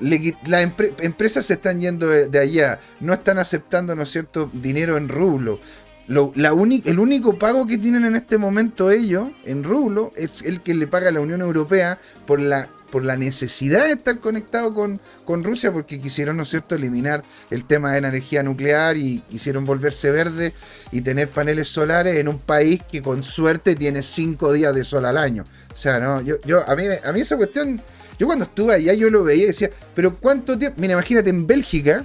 las 0.00 0.62
empresas 1.00 1.46
se 1.46 1.54
están 1.54 1.80
yendo 1.80 2.08
de, 2.08 2.38
allá, 2.38 2.80
no 3.00 3.12
están 3.12 3.38
aceptando, 3.38 3.94
¿no 3.94 4.06
cierto?, 4.06 4.50
dinero 4.52 4.96
en 4.96 5.08
rublo. 5.08 5.60
la 6.08 6.50
el 6.50 6.98
único 6.98 7.38
pago 7.38 7.66
que 7.66 7.78
tienen 7.78 8.04
en 8.04 8.16
este 8.16 8.38
momento 8.38 8.90
ellos 8.90 9.30
en 9.44 9.64
rublo 9.64 10.12
es 10.16 10.42
el 10.42 10.60
que 10.60 10.74
le 10.74 10.86
paga 10.86 11.10
la 11.10 11.20
Unión 11.20 11.40
Europea 11.40 11.98
por 12.26 12.40
la 12.40 12.68
por 12.94 13.04
la 13.04 13.16
necesidad 13.16 13.86
de 13.86 13.94
estar 13.94 14.20
conectado 14.20 14.72
con, 14.72 15.00
con 15.24 15.42
Rusia, 15.42 15.72
porque 15.72 16.00
quisieron, 16.00 16.36
¿no 16.36 16.44
es 16.44 16.50
cierto?, 16.50 16.76
eliminar 16.76 17.24
el 17.50 17.64
tema 17.66 17.90
de 17.90 18.00
la 18.00 18.06
energía 18.06 18.44
nuclear 18.44 18.96
y 18.96 19.18
quisieron 19.28 19.66
volverse 19.66 20.12
verde 20.12 20.52
y 20.92 21.00
tener 21.00 21.28
paneles 21.28 21.66
solares 21.66 22.14
en 22.18 22.28
un 22.28 22.38
país 22.38 22.80
que 22.88 23.02
con 23.02 23.24
suerte 23.24 23.74
tiene 23.74 24.04
cinco 24.04 24.52
días 24.52 24.72
de 24.76 24.84
sol 24.84 25.06
al 25.06 25.18
año. 25.18 25.42
O 25.72 25.76
sea, 25.76 25.98
no, 25.98 26.20
yo, 26.20 26.36
yo 26.46 26.62
a 26.70 26.76
mí, 26.76 26.84
a 27.04 27.12
mí 27.12 27.20
esa 27.20 27.36
cuestión, 27.36 27.82
yo 28.18 28.26
cuando 28.26 28.44
estuve 28.44 28.74
allá 28.74 28.94
yo 28.94 29.10
lo 29.10 29.24
veía 29.24 29.44
y 29.44 29.46
decía, 29.48 29.70
pero 29.94 30.16
¿cuánto 30.16 30.58
tiempo? 30.58 30.80
Mira, 30.80 30.94
imagínate 30.94 31.30
en 31.30 31.46
Bélgica, 31.46 32.04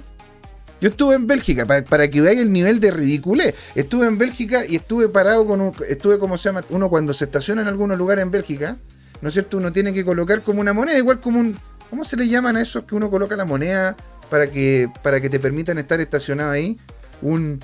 yo 0.80 0.88
estuve 0.88 1.14
en 1.14 1.26
Bélgica, 1.26 1.66
para, 1.66 2.08
que 2.08 2.20
veáis 2.20 2.40
el 2.40 2.52
nivel 2.52 2.80
de 2.80 2.90
ridiculez. 2.90 3.54
Estuve 3.74 4.06
en 4.06 4.16
Bélgica 4.16 4.62
y 4.66 4.76
estuve 4.76 5.08
parado 5.08 5.46
con 5.46 5.60
un. 5.60 5.74
Estuve, 5.86 6.18
como 6.18 6.38
se 6.38 6.48
llama? 6.48 6.64
Uno 6.70 6.88
cuando 6.88 7.12
se 7.12 7.26
estaciona 7.26 7.60
en 7.60 7.68
algunos 7.68 7.98
lugares 7.98 8.22
en 8.22 8.30
Bélgica, 8.30 8.78
¿no 9.20 9.28
es 9.28 9.34
cierto? 9.34 9.58
Uno 9.58 9.72
tiene 9.72 9.92
que 9.92 10.04
colocar 10.04 10.42
como 10.42 10.60
una 10.60 10.72
moneda, 10.72 10.96
igual 10.96 11.20
como 11.20 11.38
un. 11.38 11.56
¿Cómo 11.90 12.04
se 12.04 12.16
le 12.16 12.28
llaman 12.28 12.56
a 12.56 12.62
esos 12.62 12.84
que 12.84 12.94
uno 12.94 13.10
coloca 13.10 13.36
la 13.36 13.44
moneda 13.44 13.96
para 14.30 14.50
que, 14.50 14.88
para 15.02 15.20
que 15.20 15.28
te 15.28 15.38
permitan 15.38 15.76
estar 15.76 16.00
estacionado 16.00 16.52
ahí? 16.52 16.78
Un. 17.20 17.60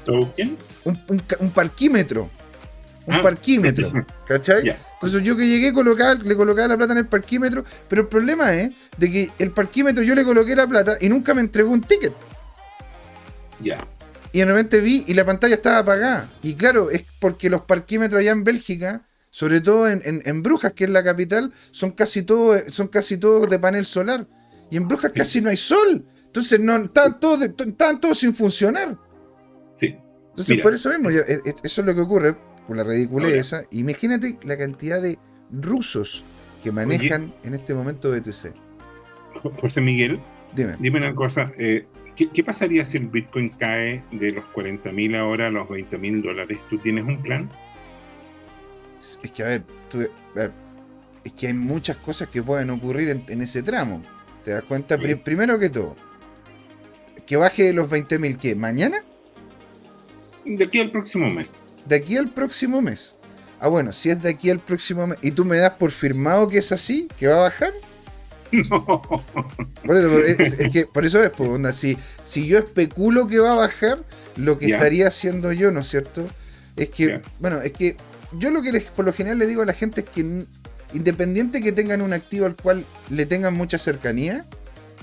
Un, 0.85 1.01
un, 1.41 1.51
parquímetro. 1.51 2.29
Un 3.07 3.15
ah. 3.15 3.21
parquímetro. 3.21 3.93
¿Cachai? 4.27 4.77
Entonces 4.95 5.23
yo 5.23 5.37
que 5.37 5.47
llegué 5.47 5.69
a 5.69 5.73
colocar, 5.73 6.19
le 6.19 6.37
colocaba 6.37 6.69
la 6.69 6.77
plata 6.77 6.93
en 6.93 6.99
el 6.99 7.07
parquímetro, 7.07 7.65
pero 7.89 8.03
el 8.03 8.09
problema 8.09 8.55
es 8.55 8.73
de 8.97 9.13
que 9.13 9.31
el 9.39 9.53
parquímetro 9.53 10.03
yo 10.03 10.15
le 10.15 10.25
coloqué 10.25 10.57
la 10.57 10.67
plata 10.67 10.97
y 11.01 11.09
nunca 11.09 11.35
me 11.35 11.41
entregó 11.41 11.71
un 11.71 11.83
ticket. 11.83 12.13
Ya. 13.61 13.87
Y 14.33 14.41
de 14.41 14.45
repente 14.45 14.81
vi 14.81 15.05
y 15.07 15.15
la 15.15 15.25
pantalla 15.25 15.55
estaba 15.55 15.79
apagada. 15.79 16.29
Y 16.43 16.55
claro, 16.55 16.91
es 16.91 17.05
porque 17.21 17.49
los 17.49 17.63
parquímetros 17.63 18.21
allá 18.21 18.33
en 18.33 18.45
Bélgica 18.45 19.03
sobre 19.37 19.61
todo 19.61 19.87
en, 19.87 20.43
Brujas, 20.43 20.73
que 20.73 20.85
es 20.85 20.91
la 20.91 21.05
capital, 21.05 21.53
son 21.71 21.91
casi 21.91 22.23
todos 22.23 22.63
son 22.71 22.89
casi 22.89 23.19
todos 23.19 23.51
de 23.51 23.59
panel 23.59 23.85
solar. 23.85 24.27
Y 24.71 24.79
en 24.79 24.89
Brujas 24.89 25.13
casi 25.15 25.43
no 25.43 25.51
hay 25.51 25.59
sol. 25.59 26.07
Entonces 26.25 26.59
no, 26.59 26.77
están, 26.77 27.21
todos, 27.21 28.19
sin 28.19 28.35
funcionar. 28.35 28.97
Sí. 29.75 29.95
Entonces 30.31 30.63
por 30.63 30.73
eso 30.73 30.89
mismo, 30.89 31.11
e, 31.11 31.19
e, 31.19 31.55
eso 31.63 31.81
es 31.83 31.87
lo 31.87 31.95
que 31.95 32.01
ocurre 32.01 32.35
con 32.67 32.77
la 32.77 32.85
ridiculez 32.85 33.35
esa. 33.35 33.65
Imagínate 33.71 34.39
la 34.43 34.57
cantidad 34.57 35.01
de 35.01 35.19
rusos 35.51 36.25
que 36.63 36.73
manejan 36.73 37.33
en 37.45 37.55
este 37.55 37.75
momento 37.75 38.11
BTC. 38.11 38.55
José 39.61 39.81
Miguel, 39.81 40.21
dime, 40.55 40.77
dime 40.79 40.99
una 40.99 41.15
cosa. 41.15 41.53
Eh, 41.59 41.87
¿qué, 42.17 42.43
pasaría 42.43 42.85
si 42.85 42.97
el 42.97 43.09
Bitcoin 43.09 43.51
cae 43.51 44.03
de 44.11 44.33
los 44.33 44.45
40 44.47 44.91
mil 44.93 45.15
ahora 45.15 45.49
a 45.49 45.51
los 45.51 45.69
20 45.69 45.99
mil 45.99 46.23
dólares? 46.23 46.59
¿Tú 46.69 46.79
tienes 46.79 47.05
un 47.05 47.23
plan? 47.23 47.51
es 49.23 49.31
que, 49.31 49.43
a 49.43 49.47
ver, 49.47 49.63
es 51.23 51.33
que 51.33 51.47
hay 51.47 51.55
muchas 51.55 51.97
cosas 51.99 52.29
que 52.29 52.43
pueden 52.43 52.71
ocurrir 52.71 53.23
en, 53.29 53.43
ese 53.43 53.63
tramo. 53.63 54.03
¿Te 54.45 54.53
das 54.53 54.65
cuenta? 54.65 54.99
primero 54.99 55.59
que 55.59 55.69
todo, 55.69 55.95
que 57.27 57.37
baje 57.37 57.65
de 57.65 57.73
los 57.73 57.91
20.000, 57.91 58.39
¿qué? 58.39 58.55
¿Mañana? 58.55 59.03
De 60.45 60.65
aquí 60.65 60.81
al 60.81 60.91
próximo 60.91 61.29
mes. 61.31 61.49
De 61.87 61.97
aquí 61.97 62.17
al 62.17 62.29
próximo 62.29 62.81
mes. 62.81 63.15
Ah, 63.61 63.69
bueno, 63.69 63.93
si 63.93 64.11
es 64.11 64.23
de 64.23 64.31
aquí 64.31 64.51
al 64.51 64.61
próximo 64.61 65.07
mes. 65.07 65.19
¿Y 65.23 65.31
tú 65.31 65.45
me 65.45 65.57
das 65.59 65.73
por 65.73 65.91
firmado 65.91 66.49
que 66.49 66.59
es 66.59 66.73
así? 66.73 67.09
¿Que 67.19 67.27
va 67.27 67.37
a 67.37 67.43
bajar? 67.43 67.73
No. 68.53 69.03
Por 69.85 69.97
eso 69.97 70.19
es, 70.19 70.55
que, 70.73 70.87
por 70.87 71.05
eso 71.05 71.23
es, 71.23 71.31
pues, 71.31 71.77
si, 71.77 71.99
si 72.23 72.47
yo 72.47 72.59
especulo 72.59 73.27
que 73.27 73.39
va 73.39 73.53
a 73.53 73.57
bajar, 73.57 74.05
lo 74.37 74.59
que 74.59 74.73
estaría 74.73 75.09
haciendo 75.09 75.53
yo, 75.53 75.73
¿no 75.73 75.81
es 75.81 75.89
cierto? 75.89 76.27
Es 76.77 76.91
que, 76.91 77.21
bueno, 77.41 77.61
es 77.61 77.73
que 77.73 77.97
yo 78.33 78.51
lo 78.51 78.63
que 78.63 78.73
les, 78.73 78.85
por 78.85 79.05
lo 79.05 79.13
general 79.13 79.39
le 79.39 79.47
digo 79.47 79.63
a 79.63 79.67
la 79.67 79.73
gente 79.73 80.03
es 80.03 80.09
que 80.09 80.47
independiente 80.93 81.63
que 81.63 81.73
tengan 81.73 82.03
un 82.03 82.13
activo 82.13 82.47
al 82.47 82.57
cual 82.57 82.85
le 83.11 83.27
tengan 83.27 83.55
mucha 83.55 83.79
cercanía, 83.79 84.45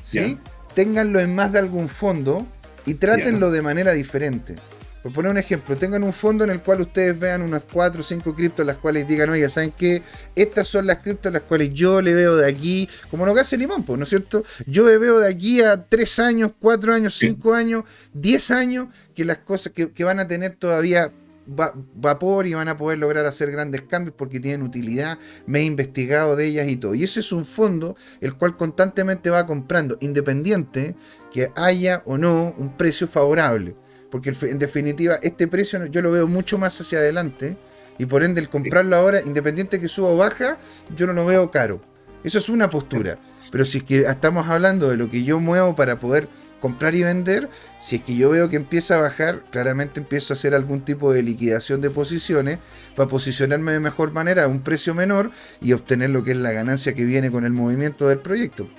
¿sí? 0.04 0.38
Ténganlo 0.76 1.20
en 1.20 1.36
más 1.36 1.52
de 1.52 1.60
algún 1.60 1.90
fondo 1.90 2.48
y 2.86 2.96
trátenlo 2.96 3.52
de 3.52 3.62
manera 3.62 3.92
diferente. 3.92 4.56
Por 5.04 5.12
poner 5.12 5.32
un 5.32 5.38
ejemplo, 5.38 5.76
tengan 5.76 6.02
un 6.04 6.14
fondo 6.14 6.46
en 6.46 6.50
el 6.50 6.62
cual 6.62 6.80
ustedes 6.80 7.20
vean 7.20 7.42
unas 7.42 7.66
4 7.66 8.00
o 8.00 8.04
5 8.04 8.34
criptos 8.34 8.66
las 8.66 8.78
cuales 8.78 9.06
digan, 9.06 9.30
oye, 9.30 9.50
¿saben 9.50 9.74
qué? 9.78 10.02
Estas 10.34 10.66
son 10.66 10.88
las 10.88 11.00
criptos 11.00 11.32
las 11.34 11.42
cuales 11.42 11.74
yo 11.74 12.02
le 12.02 12.14
veo 12.14 12.38
de 12.38 12.50
aquí, 12.50 12.88
como 13.12 13.26
lo 13.26 13.34
que 13.34 13.42
hace 13.42 13.58
Limón, 13.58 13.84
¿no 13.86 14.04
es 14.04 14.10
cierto? 14.10 14.46
Yo 14.66 14.88
le 14.88 14.98
veo 14.98 15.20
de 15.20 15.30
aquí 15.30 15.62
a 15.62 15.86
3 15.86 16.20
años, 16.20 16.52
4 16.58 16.94
años, 16.94 17.18
5 17.20 17.54
años, 17.54 17.84
10 18.14 18.52
años, 18.52 18.88
que 19.14 19.26
las 19.26 19.40
cosas 19.40 19.74
que, 19.74 19.92
que 19.92 20.06
van 20.06 20.22
a 20.22 20.28
tener 20.28 20.56
todavía 20.56 21.12
vapor 21.46 22.48
y 22.48 22.54
van 22.54 22.70
a 22.70 22.78
poder 22.78 23.00
lograr 23.00 23.26
hacer 23.26 23.52
grandes 23.52 23.82
cambios 23.82 24.16
porque 24.18 24.40
tienen 24.40 24.64
utilidad, 24.64 25.18
me 25.46 25.60
he 25.60 25.64
investigado 25.64 26.36
de 26.36 26.46
ellas 26.46 26.68
y 26.68 26.78
todo. 26.78 26.96
Y 26.96 27.04
ese 27.04 27.20
es 27.20 27.32
un 27.32 27.46
fondo 27.46 27.96
el 28.22 28.36
cual 28.36 28.56
constantemente 28.56 29.30
va 29.30 29.46
comprando, 29.46 29.98
independiente 30.00 30.96
que 31.32 31.52
haya 31.56 32.04
o 32.06 32.18
no 32.18 32.56
un 32.58 32.78
precio 32.78 33.08
favorable. 33.08 33.76
Porque 34.14 34.32
en 34.44 34.60
definitiva 34.60 35.18
este 35.24 35.48
precio 35.48 35.88
yo 35.88 36.04
lo 36.04 36.12
veo 36.12 36.28
mucho 36.28 36.60
más 36.60 36.80
hacia 36.80 37.00
adelante 37.00 37.58
y 37.98 38.06
por 38.06 38.24
ende 38.24 38.42
el 38.42 38.48
comprarlo 38.48 38.96
ahora, 38.96 39.20
independiente 39.22 39.82
que 39.82 39.88
suba 39.88 40.10
o 40.10 40.18
baja, 40.18 40.60
yo 40.96 41.08
no 41.08 41.14
lo 41.14 41.26
veo 41.26 41.50
caro. 41.50 41.82
Eso 42.24 42.38
es 42.38 42.48
una 42.48 42.70
postura. 42.70 43.18
Pero 43.52 43.66
si 43.66 43.80
es 43.80 43.84
que 43.84 44.02
estamos 44.02 44.48
hablando 44.48 44.88
de 44.88 44.98
lo 44.98 45.10
que 45.10 45.24
yo 45.24 45.40
muevo 45.40 45.76
para 45.76 46.00
poder 46.00 46.28
comprar 46.60 46.94
y 46.94 47.02
vender, 47.02 47.50
si 47.82 47.96
es 47.96 48.02
que 48.04 48.16
yo 48.16 48.30
veo 48.30 48.50
que 48.50 48.56
empieza 48.56 49.00
a 49.00 49.02
bajar, 49.02 49.46
claramente 49.50 50.00
empiezo 50.00 50.34
a 50.34 50.36
hacer 50.36 50.54
algún 50.54 50.82
tipo 50.82 51.12
de 51.12 51.24
liquidación 51.24 51.82
de 51.82 51.90
posiciones 51.90 52.60
para 52.96 53.10
posicionarme 53.10 53.72
de 53.72 53.80
mejor 53.80 54.12
manera 54.12 54.44
a 54.44 54.48
un 54.48 54.62
precio 54.62 54.94
menor 54.94 55.32
y 55.60 55.74
obtener 55.74 56.12
lo 56.12 56.24
que 56.24 56.34
es 56.34 56.38
la 56.38 56.52
ganancia 56.52 56.94
que 56.94 57.06
viene 57.06 57.32
con 57.32 57.46
el 57.46 57.52
movimiento 57.52 58.08
del 58.08 58.20
proyecto. 58.20 58.70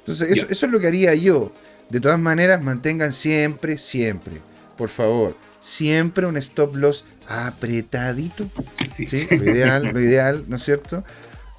Entonces, 0.00 0.30
eso, 0.30 0.46
eso 0.50 0.66
es 0.66 0.72
lo 0.72 0.78
que 0.78 0.88
haría 0.88 1.14
yo. 1.14 1.54
De 1.88 2.00
todas 2.00 2.18
maneras, 2.18 2.62
mantengan 2.62 3.14
siempre, 3.14 3.78
siempre, 3.78 4.42
por 4.76 4.88
favor, 4.88 5.36
siempre 5.60 6.26
un 6.26 6.36
stop 6.36 6.76
loss 6.76 7.04
apretadito. 7.28 8.48
Sí. 8.94 9.26
Lo 9.30 9.44
ideal, 9.44 9.84
lo 9.92 10.00
ideal, 10.08 10.44
¿no 10.48 10.56
es 10.56 10.62
cierto? 10.62 11.04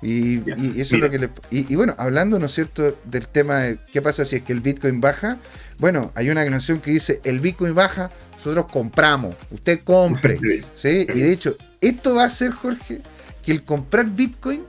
Y, 0.01 0.37
eso 0.79 0.95
es 0.95 1.01
lo 1.01 1.09
que 1.09 1.17
le, 1.17 1.29
y, 1.49 1.75
bueno, 1.75 1.95
hablando, 1.97 2.37
¿no 2.37 2.45
es 2.45 2.53
cierto?, 2.53 2.97
del 3.05 3.27
tema 3.27 3.61
de 3.61 3.79
qué 3.91 4.01
pasa 4.01 4.23
si 4.23 4.35
es 4.35 4.41
que 4.43 4.53
el 4.53 4.59
Bitcoin 4.59 5.01
baja. 5.01 5.39
Bueno, 5.79 6.11
hay 6.15 6.29
una 6.29 6.45
canción 6.45 6.79
que 6.79 6.91
dice, 6.91 7.21
el 7.23 7.39
Bitcoin 7.39 7.73
baja, 7.73 8.11
nosotros 8.37 8.67
compramos, 8.71 9.35
usted 9.49 9.79
compre. 9.83 10.39
¿sí? 10.75 11.07
Y 11.11 11.19
de 11.21 11.31
hecho, 11.31 11.57
esto 11.81 12.15
va 12.15 12.23
a 12.23 12.27
hacer, 12.27 12.51
Jorge, 12.51 13.01
que 13.43 13.51
el 13.51 13.63
comprar 13.63 14.05
Bitcoin 14.05 14.63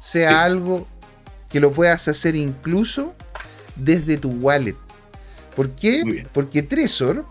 sea 0.00 0.44
algo 0.44 0.86
que 1.50 1.60
lo 1.60 1.72
puedas 1.72 2.08
hacer 2.08 2.34
incluso 2.34 3.14
desde 3.76 4.16
tu 4.16 4.30
wallet. 4.30 4.76
¿Por 5.54 5.70
qué? 5.70 6.26
Porque 6.32 6.62
Trezor, 6.62 7.26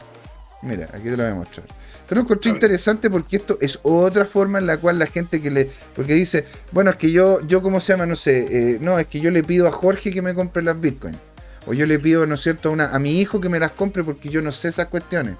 mira, 0.63 0.89
aquí 0.93 1.04
te 1.04 1.17
lo 1.17 1.23
voy 1.23 1.32
a 1.32 1.36
mostrar. 1.36 1.65
Esto 2.02 2.15
lo 2.15 2.21
encontré 2.21 2.52
interesante 2.52 3.10
porque 3.10 3.38
esto 3.38 3.58
es 3.62 3.80
otra 3.84 4.26
forma 4.26 4.60
en 4.60 4.65
la 4.65 4.78
cual 4.78 4.99
la 4.99 5.06
gente 5.06 5.41
que 5.41 5.49
le. 5.49 5.69
Porque 5.95 6.13
dice, 6.13 6.45
bueno, 6.71 6.91
es 6.91 6.97
que 6.97 7.12
yo, 7.12 7.39
yo 7.47 7.62
¿cómo 7.62 7.80
se 7.80 7.93
llama? 7.93 8.06
No 8.06 8.15
sé, 8.15 8.47
eh, 8.73 8.78
no, 8.82 8.99
es 8.99 9.08
que 9.08 9.19
yo 9.21 9.32
le 9.32 9.43
pido 9.43 9.67
a 9.67 9.71
Jorge 9.71 10.12
que 10.12 10.21
me 10.21 10.34
compre 10.34 10.63
las 10.63 10.80
bitcoins. 10.80 11.17
O 11.65 11.73
yo 11.73 11.86
le 11.86 11.97
pido, 11.99 12.28
¿no 12.28 12.36
es 12.36 12.41
cierto?, 12.41 12.69
a, 12.69 12.71
una, 12.73 12.88
a 12.88 12.99
mi 12.99 13.21
hijo 13.21 13.39
que 13.39 13.47
me 13.47 13.58
las 13.58 13.71
compre 13.71 14.04
porque 14.04 14.30
yo 14.30 14.41
no 14.41 14.52
sé 14.52 14.67
esas 14.67 14.88
cuestiones. 14.88 15.38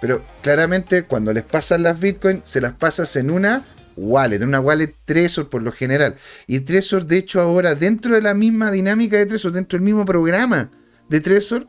Pero 0.00 0.22
claramente 0.42 1.04
cuando 1.04 1.32
les 1.32 1.44
pasan 1.44 1.82
las 1.82 1.98
bitcoins, 1.98 2.42
se 2.44 2.60
las 2.60 2.72
pasas 2.72 3.16
en 3.16 3.30
una 3.30 3.64
wallet, 3.96 4.42
en 4.42 4.48
una 4.48 4.60
wallet 4.60 4.94
Trezor 5.04 5.48
por 5.48 5.62
lo 5.62 5.72
general. 5.72 6.16
Y 6.46 6.60
Trezor, 6.60 7.06
de 7.06 7.18
hecho, 7.18 7.40
ahora 7.40 7.74
dentro 7.74 8.14
de 8.14 8.22
la 8.22 8.34
misma 8.34 8.70
dinámica 8.70 9.16
de 9.16 9.26
Trezor, 9.26 9.52
dentro 9.52 9.78
del 9.78 9.84
mismo 9.84 10.04
programa 10.04 10.70
de 11.08 11.20
Trezor, 11.20 11.66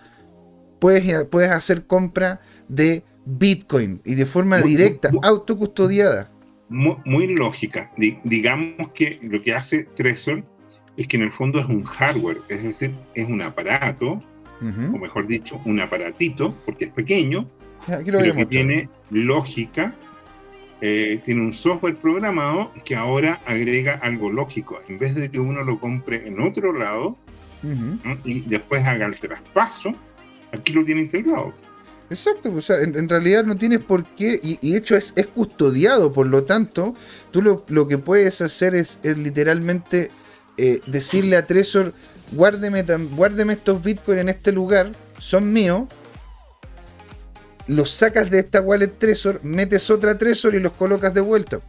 puedes, 0.80 1.24
puedes 1.26 1.52
hacer 1.52 1.86
compra 1.86 2.42
de 2.68 3.04
Bitcoin 3.26 4.02
y 4.06 4.16
de 4.16 4.26
forma 4.26 4.60
directa, 4.60 5.12
autocustodiada. 5.22 6.32
Muy, 6.70 7.28
lógica. 7.34 7.92
digamos 8.24 8.90
que 8.92 9.20
lo 9.22 9.42
que 9.42 9.54
hace 9.54 9.84
Trezor 9.84 10.44
es 10.98 11.08
que 11.08 11.18
en 11.18 11.24
el 11.24 11.32
fondo 11.32 11.60
es 11.60 11.68
un 11.68 11.84
hardware, 11.84 12.40
es 12.50 12.64
decir, 12.64 12.92
es 13.14 13.28
un 13.28 13.42
aparato, 13.42 14.20
o 14.62 14.98
mejor 14.98 15.28
dicho, 15.28 15.62
un 15.66 15.80
aparatito, 15.80 16.56
porque 16.66 16.86
es 16.86 16.92
pequeño, 16.92 17.48
pero 17.86 18.34
que 18.34 18.46
tiene 18.46 18.90
lógica, 19.12 19.94
eh, 20.82 21.20
tiene 21.24 21.42
un 21.42 21.54
software 21.54 21.96
programado 21.96 22.72
que 22.86 22.96
ahora 22.96 23.40
agrega 23.46 23.96
algo 23.96 24.32
lógico. 24.32 24.80
En 24.88 24.98
vez 24.98 25.16
de 25.16 25.30
que 25.30 25.40
uno 25.40 25.64
lo 25.64 25.80
compre 25.80 26.28
en 26.28 26.40
otro 26.42 26.74
lado 26.74 27.18
y 28.24 28.42
después 28.42 28.86
haga 28.86 29.06
el 29.06 29.20
traspaso, 29.20 29.92
aquí 30.52 30.74
lo 30.74 30.84
tiene 30.84 31.02
integrado. 31.02 31.54
Exacto, 32.10 32.54
o 32.54 32.62
sea, 32.62 32.80
en, 32.82 33.10
realidad 33.10 33.44
no 33.44 33.56
tienes 33.56 33.84
por 33.84 34.06
qué, 34.06 34.40
y, 34.42 34.72
de 34.72 34.78
hecho 34.78 34.96
es, 34.96 35.14
custodiado, 35.36 36.14
por 36.14 36.26
lo 36.26 36.46
tanto, 36.46 36.94
tú 37.32 37.42
lo, 37.42 37.88
que 37.88 37.98
puedes 37.98 38.40
hacer 38.40 38.76
es, 38.76 39.00
literalmente 39.04 40.10
eh, 40.58 40.80
decirle 40.88 41.36
a 41.36 41.46
Trezor, 41.46 41.94
guárdeme, 42.32 42.84
guárdeme 42.84 43.54
estos 43.54 43.84
bitcoins 43.84 44.22
en 44.22 44.30
este 44.30 44.54
lugar, 44.54 44.94
son 45.20 45.52
míos, 45.52 45.90
los 47.68 47.92
sacas 47.92 48.30
de 48.30 48.40
esta 48.40 48.62
wallet 48.62 48.98
Trezor, 48.98 49.42
metes 49.44 49.90
otra 49.90 50.18
Trezor 50.18 50.56
y 50.56 50.62
los 50.62 50.72
colocas 50.72 51.14
de 51.14 51.20
vuelta. 51.20 51.60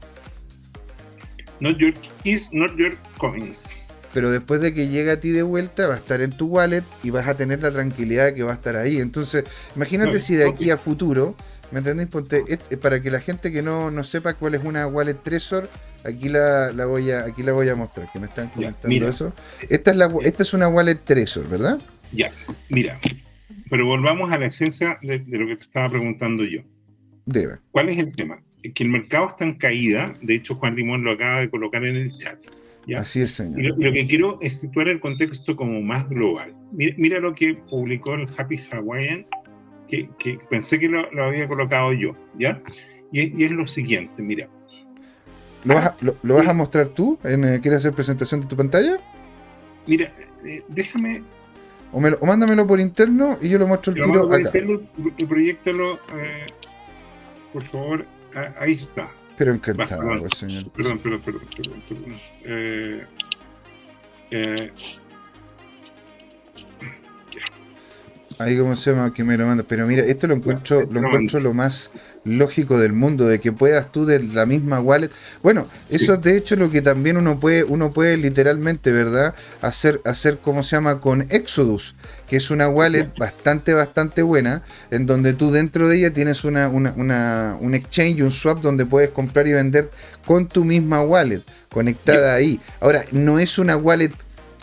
Not 1.58 1.78
your 1.78 1.92
keys, 2.22 2.48
not 2.52 2.76
your 2.76 2.96
coins 3.18 3.74
pero 4.14 4.30
después 4.30 4.60
de 4.60 4.74
que 4.74 4.88
llegue 4.88 5.10
a 5.10 5.20
ti 5.20 5.30
de 5.30 5.42
vuelta 5.42 5.86
va 5.86 5.94
a 5.94 5.98
estar 5.98 6.20
en 6.20 6.32
tu 6.32 6.46
wallet 6.46 6.84
y 7.02 7.10
vas 7.10 7.28
a 7.28 7.36
tener 7.36 7.62
la 7.62 7.70
tranquilidad 7.70 8.26
de 8.26 8.34
que 8.34 8.42
va 8.42 8.52
a 8.52 8.54
estar 8.54 8.76
ahí. 8.76 8.98
Entonces, 8.98 9.44
imagínate 9.76 10.20
si 10.20 10.34
de 10.34 10.48
aquí 10.48 10.70
a 10.70 10.76
futuro, 10.76 11.34
¿me 11.70 11.78
entendéis? 11.78 12.08
Ponte, 12.08 12.42
para 12.80 13.00
que 13.02 13.10
la 13.10 13.20
gente 13.20 13.52
que 13.52 13.62
no, 13.62 13.90
no 13.90 14.04
sepa 14.04 14.34
cuál 14.34 14.54
es 14.54 14.64
una 14.64 14.86
wallet 14.86 15.14
Trezor, 15.14 15.68
aquí 16.04 16.28
la, 16.28 16.72
voy 16.86 17.10
a 17.10 17.24
aquí 17.24 17.42
la 17.42 17.52
voy 17.52 17.68
a 17.68 17.74
mostrar, 17.74 18.10
que 18.12 18.18
me 18.18 18.26
están 18.26 18.48
comentando 18.48 19.08
eso. 19.08 19.32
Esta 19.68 19.90
es, 19.90 19.96
la, 19.96 20.12
esta 20.22 20.42
es 20.42 20.54
una 20.54 20.68
wallet 20.68 20.96
Trezor, 20.96 21.48
¿verdad? 21.48 21.78
Ya, 22.12 22.32
mira, 22.70 22.98
pero 23.68 23.86
volvamos 23.86 24.32
a 24.32 24.38
la 24.38 24.46
esencia 24.46 24.98
de, 25.02 25.18
lo 25.18 25.46
que 25.46 25.56
te 25.56 25.62
estaba 25.62 25.90
preguntando 25.90 26.44
yo. 26.44 26.60
Debe. 27.26 27.56
¿Cuál 27.70 27.90
es 27.90 27.98
el 27.98 28.12
tema? 28.12 28.40
Que 28.62 28.82
el 28.82 28.88
mercado 28.88 29.28
está 29.28 29.44
en 29.44 29.54
caída, 29.54 30.14
de 30.22 30.34
hecho 30.34 30.54
Juan 30.56 30.74
Limón 30.74 31.04
lo 31.04 31.12
acaba 31.12 31.40
de 31.40 31.50
colocar 31.50 31.84
en 31.84 31.96
el 31.96 32.16
chat. 32.16 32.38
Así 32.96 33.20
es, 33.20 33.32
señor. 33.32 33.78
Lo, 33.78 33.92
que 33.92 34.06
quiero 34.06 34.38
es 34.40 34.60
situar 34.60 34.88
el 34.88 35.00
contexto 35.00 35.56
como 35.56 35.80
más 35.82 36.08
global. 36.08 36.54
Mira, 36.72 37.20
lo 37.20 37.34
que 37.34 37.54
publicó 37.54 38.14
el 38.14 38.26
Happy 38.36 38.56
Hawaiian, 38.70 39.26
que, 39.88 40.38
pensé 40.48 40.78
que 40.78 40.88
lo, 40.88 41.00
había 41.22 41.48
colocado 41.48 41.92
yo, 41.92 42.14
¿ya? 42.38 42.62
Y, 43.12 43.44
es 43.44 43.50
lo 43.52 43.66
siguiente, 43.66 44.22
mira. 44.22 44.48
¿Lo 45.64 45.74
vas, 45.74 46.46
a, 46.46 46.52
mostrar 46.54 46.88
tú? 46.88 47.18
En, 47.24 47.44
eh, 47.44 47.60
¿Quieres 47.60 47.78
hacer 47.78 47.92
presentación 47.92 48.40
de 48.40 48.46
tu 48.46 48.56
pantalla? 48.56 48.98
Mira, 49.86 50.12
eh, 50.44 50.62
déjame... 50.68 51.22
O, 51.90 52.00
mándamelo 52.00 52.66
por 52.66 52.80
interno 52.80 53.38
y 53.40 53.48
yo 53.48 53.58
lo 53.58 53.66
muestro 53.66 53.94
el 53.94 54.02
tiro 54.02 54.30
acá. 54.30 54.50
y 55.16 55.24
proyectalo, 55.24 55.94
eh, 55.94 56.46
por 57.50 57.66
favor, 57.66 58.04
ahí 58.60 58.72
está. 58.72 59.08
Pero 59.38 59.52
encantado, 59.52 60.28
señor. 60.30 60.70
Perdón, 60.72 60.98
perdón, 60.98 61.20
perdón, 61.24 61.42
perdón. 61.88 62.16
Eh, 62.44 63.04
eh, 64.30 64.72
Ahí 68.38 68.56
como 68.56 68.76
se 68.76 68.92
llama 68.92 69.12
que 69.12 69.24
me 69.24 69.36
lo 69.36 69.46
manda. 69.46 69.64
Pero 69.66 69.86
mira, 69.86 70.02
esto 70.02 70.28
lo 70.28 70.34
encuentro, 70.34 70.86
lo 70.90 71.00
encuentro 71.00 71.40
lo 71.40 71.54
más 71.54 71.90
lógico 72.24 72.78
del 72.78 72.92
mundo, 72.92 73.26
de 73.26 73.40
que 73.40 73.52
puedas 73.52 73.90
tú 73.90 74.06
de 74.06 74.22
la 74.22 74.46
misma 74.46 74.80
wallet. 74.80 75.10
Bueno, 75.42 75.66
eso 75.88 76.14
es 76.14 76.22
de 76.22 76.36
hecho 76.36 76.54
lo 76.54 76.70
que 76.70 76.80
también 76.80 77.16
uno 77.16 77.40
puede, 77.40 77.64
uno 77.64 77.90
puede 77.90 78.16
literalmente, 78.16 78.92
¿verdad? 78.92 79.34
Hacer, 79.60 80.00
hacer 80.04 80.38
como 80.38 80.62
se 80.62 80.76
llama 80.76 81.00
con 81.00 81.22
Exodus, 81.30 81.96
que 82.28 82.36
es 82.36 82.50
una 82.50 82.68
wallet 82.68 83.10
bastante, 83.18 83.72
bastante 83.72 84.22
buena, 84.22 84.62
en 84.90 85.06
donde 85.06 85.32
tú 85.32 85.50
dentro 85.50 85.88
de 85.88 85.98
ella 85.98 86.12
tienes 86.12 86.44
una, 86.44 86.68
una, 86.68 86.92
una, 86.96 87.56
un 87.60 87.74
exchange, 87.74 88.22
un 88.22 88.30
swap 88.30 88.60
donde 88.60 88.84
puedes 88.86 89.10
comprar 89.10 89.48
y 89.48 89.52
vender 89.52 89.90
con 90.26 90.46
tu 90.46 90.64
misma 90.64 91.02
wallet, 91.02 91.42
conectada 91.70 92.34
ahí. 92.34 92.60
Ahora, 92.80 93.04
no 93.12 93.38
es 93.38 93.58
una 93.58 93.76
wallet 93.76 94.12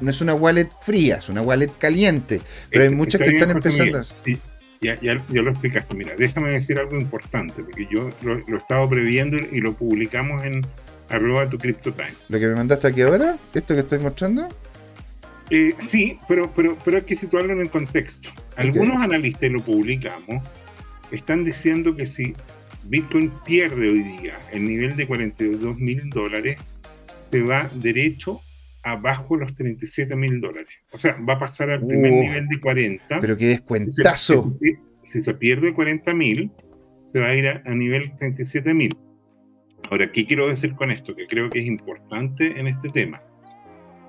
no 0.01 0.09
es 0.09 0.19
una 0.19 0.33
wallet 0.33 0.69
fría, 0.81 1.17
es 1.17 1.29
una 1.29 1.41
wallet 1.41 1.71
caliente, 1.77 2.41
pero 2.69 2.83
hay 2.83 2.89
muchas 2.89 3.21
que 3.21 3.29
están 3.29 3.51
empezando. 3.51 4.03
Sí, 4.03 4.39
ya, 4.81 4.99
ya, 5.01 5.15
lo 5.41 5.49
explicaste. 5.49 5.93
Mira, 5.93 6.13
déjame 6.17 6.51
decir 6.51 6.77
algo 6.79 6.97
importante, 6.97 7.63
porque 7.63 7.87
yo 7.89 8.09
lo, 8.21 8.37
he 8.37 8.57
estado 8.57 8.89
previendo 8.89 9.37
y 9.37 9.61
lo 9.61 9.73
publicamos 9.73 10.43
en 10.43 10.65
arroba 11.09 11.49
tu 11.49 11.57
CryptoTime. 11.57 12.13
¿Lo 12.29 12.39
que 12.39 12.47
me 12.47 12.55
mandaste 12.55 12.87
aquí 12.87 13.01
ahora? 13.01 13.37
¿Esto 13.53 13.73
que 13.73 13.81
estoy 13.81 13.99
mostrando? 13.99 14.49
Eh, 15.49 15.73
sí, 15.87 16.17
pero, 16.27 16.51
pero, 16.55 16.77
pero 16.83 16.97
hay 16.97 17.03
que 17.03 17.15
situarlo 17.15 17.53
en 17.53 17.61
el 17.61 17.69
contexto. 17.69 18.29
Algunos 18.55 18.97
analistas, 18.97 19.43
y 19.43 19.49
lo 19.49 19.61
publicamos, 19.61 20.43
están 21.11 21.43
diciendo 21.43 21.95
que 21.95 22.07
si 22.07 22.33
Bitcoin 22.85 23.31
pierde 23.45 23.89
hoy 23.89 24.03
día 24.03 24.39
el 24.51 24.67
nivel 24.67 24.95
de 24.95 25.07
42 25.07 25.77
mil 25.77 26.09
dólares, 26.09 26.59
se 27.31 27.41
va 27.41 27.69
derecho 27.75 28.41
abajo 28.83 29.35
los 29.35 29.55
37 29.55 30.15
mil 30.15 30.39
dólares. 30.39 30.69
O 30.91 30.99
sea, 30.99 31.17
va 31.27 31.33
a 31.33 31.37
pasar 31.39 31.71
al 31.71 31.85
primer 31.85 32.11
nivel 32.11 32.47
de 32.47 32.59
40. 32.59 33.19
Pero 33.19 33.35
qué 33.35 33.45
descuentazo. 33.47 34.55
Si, 35.03 35.21
se 35.21 35.33
pierde 35.33 35.73
40 35.73 36.13
mil, 36.13 36.51
se 37.11 37.19
va 37.19 37.27
a 37.27 37.35
ir 37.35 37.47
a, 37.47 37.75
nivel 37.75 38.15
37 38.17 38.73
mil. 38.73 38.95
Ahora, 39.89 40.11
¿qué 40.11 40.25
quiero 40.25 40.47
decir 40.47 40.73
con 40.75 40.91
esto? 40.91 41.15
Que 41.15 41.27
creo 41.27 41.49
que 41.49 41.59
es 41.59 41.65
importante 41.65 42.59
en 42.59 42.67
este 42.67 42.89
tema. 42.89 43.21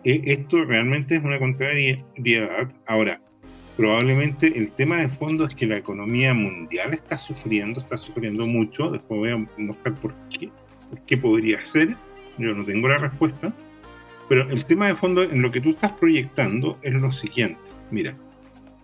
E, 0.07 0.23
esto 0.25 0.65
realmente 0.65 1.17
es 1.17 1.23
una 1.23 1.39
contrariedad. 1.39 2.73
Ahora, 2.87 3.21
probablemente 3.77 4.57
el 4.57 4.73
tema 4.73 4.97
de 4.99 5.09
fondo 5.09 5.45
es 5.45 5.55
que 5.55 5.67
la 5.67 5.77
economía 5.77 6.33
mundial 6.33 6.95
está 6.95 7.19
sufriendo, 7.19 7.81
está 7.81 7.99
sufriendo 7.99 8.47
mucho. 8.47 8.89
Después 8.89 9.19
voy 9.19 9.31
a 9.33 9.63
mostrar 9.63 9.95
por 9.97 10.15
qué, 10.31 10.49
por 10.89 11.01
qué 11.03 11.19
podría 11.19 11.63
ser. 11.67 11.97
Yo 12.39 12.55
no 12.55 12.65
tengo 12.65 12.89
la 12.89 12.99
respuesta 12.99 13.53
pero 14.29 14.49
el 14.51 14.65
tema 14.65 14.89
de 14.89 14.97
fondo 14.97 15.23
en 15.23 15.43
lo 15.43 15.51
que 15.51 15.61
tú 15.61 15.71
estás 15.71 15.93
proyectando 15.93 16.79
es 16.83 16.95
lo 16.95 17.13
siguiente. 17.13 17.61
Mira, 17.91 18.17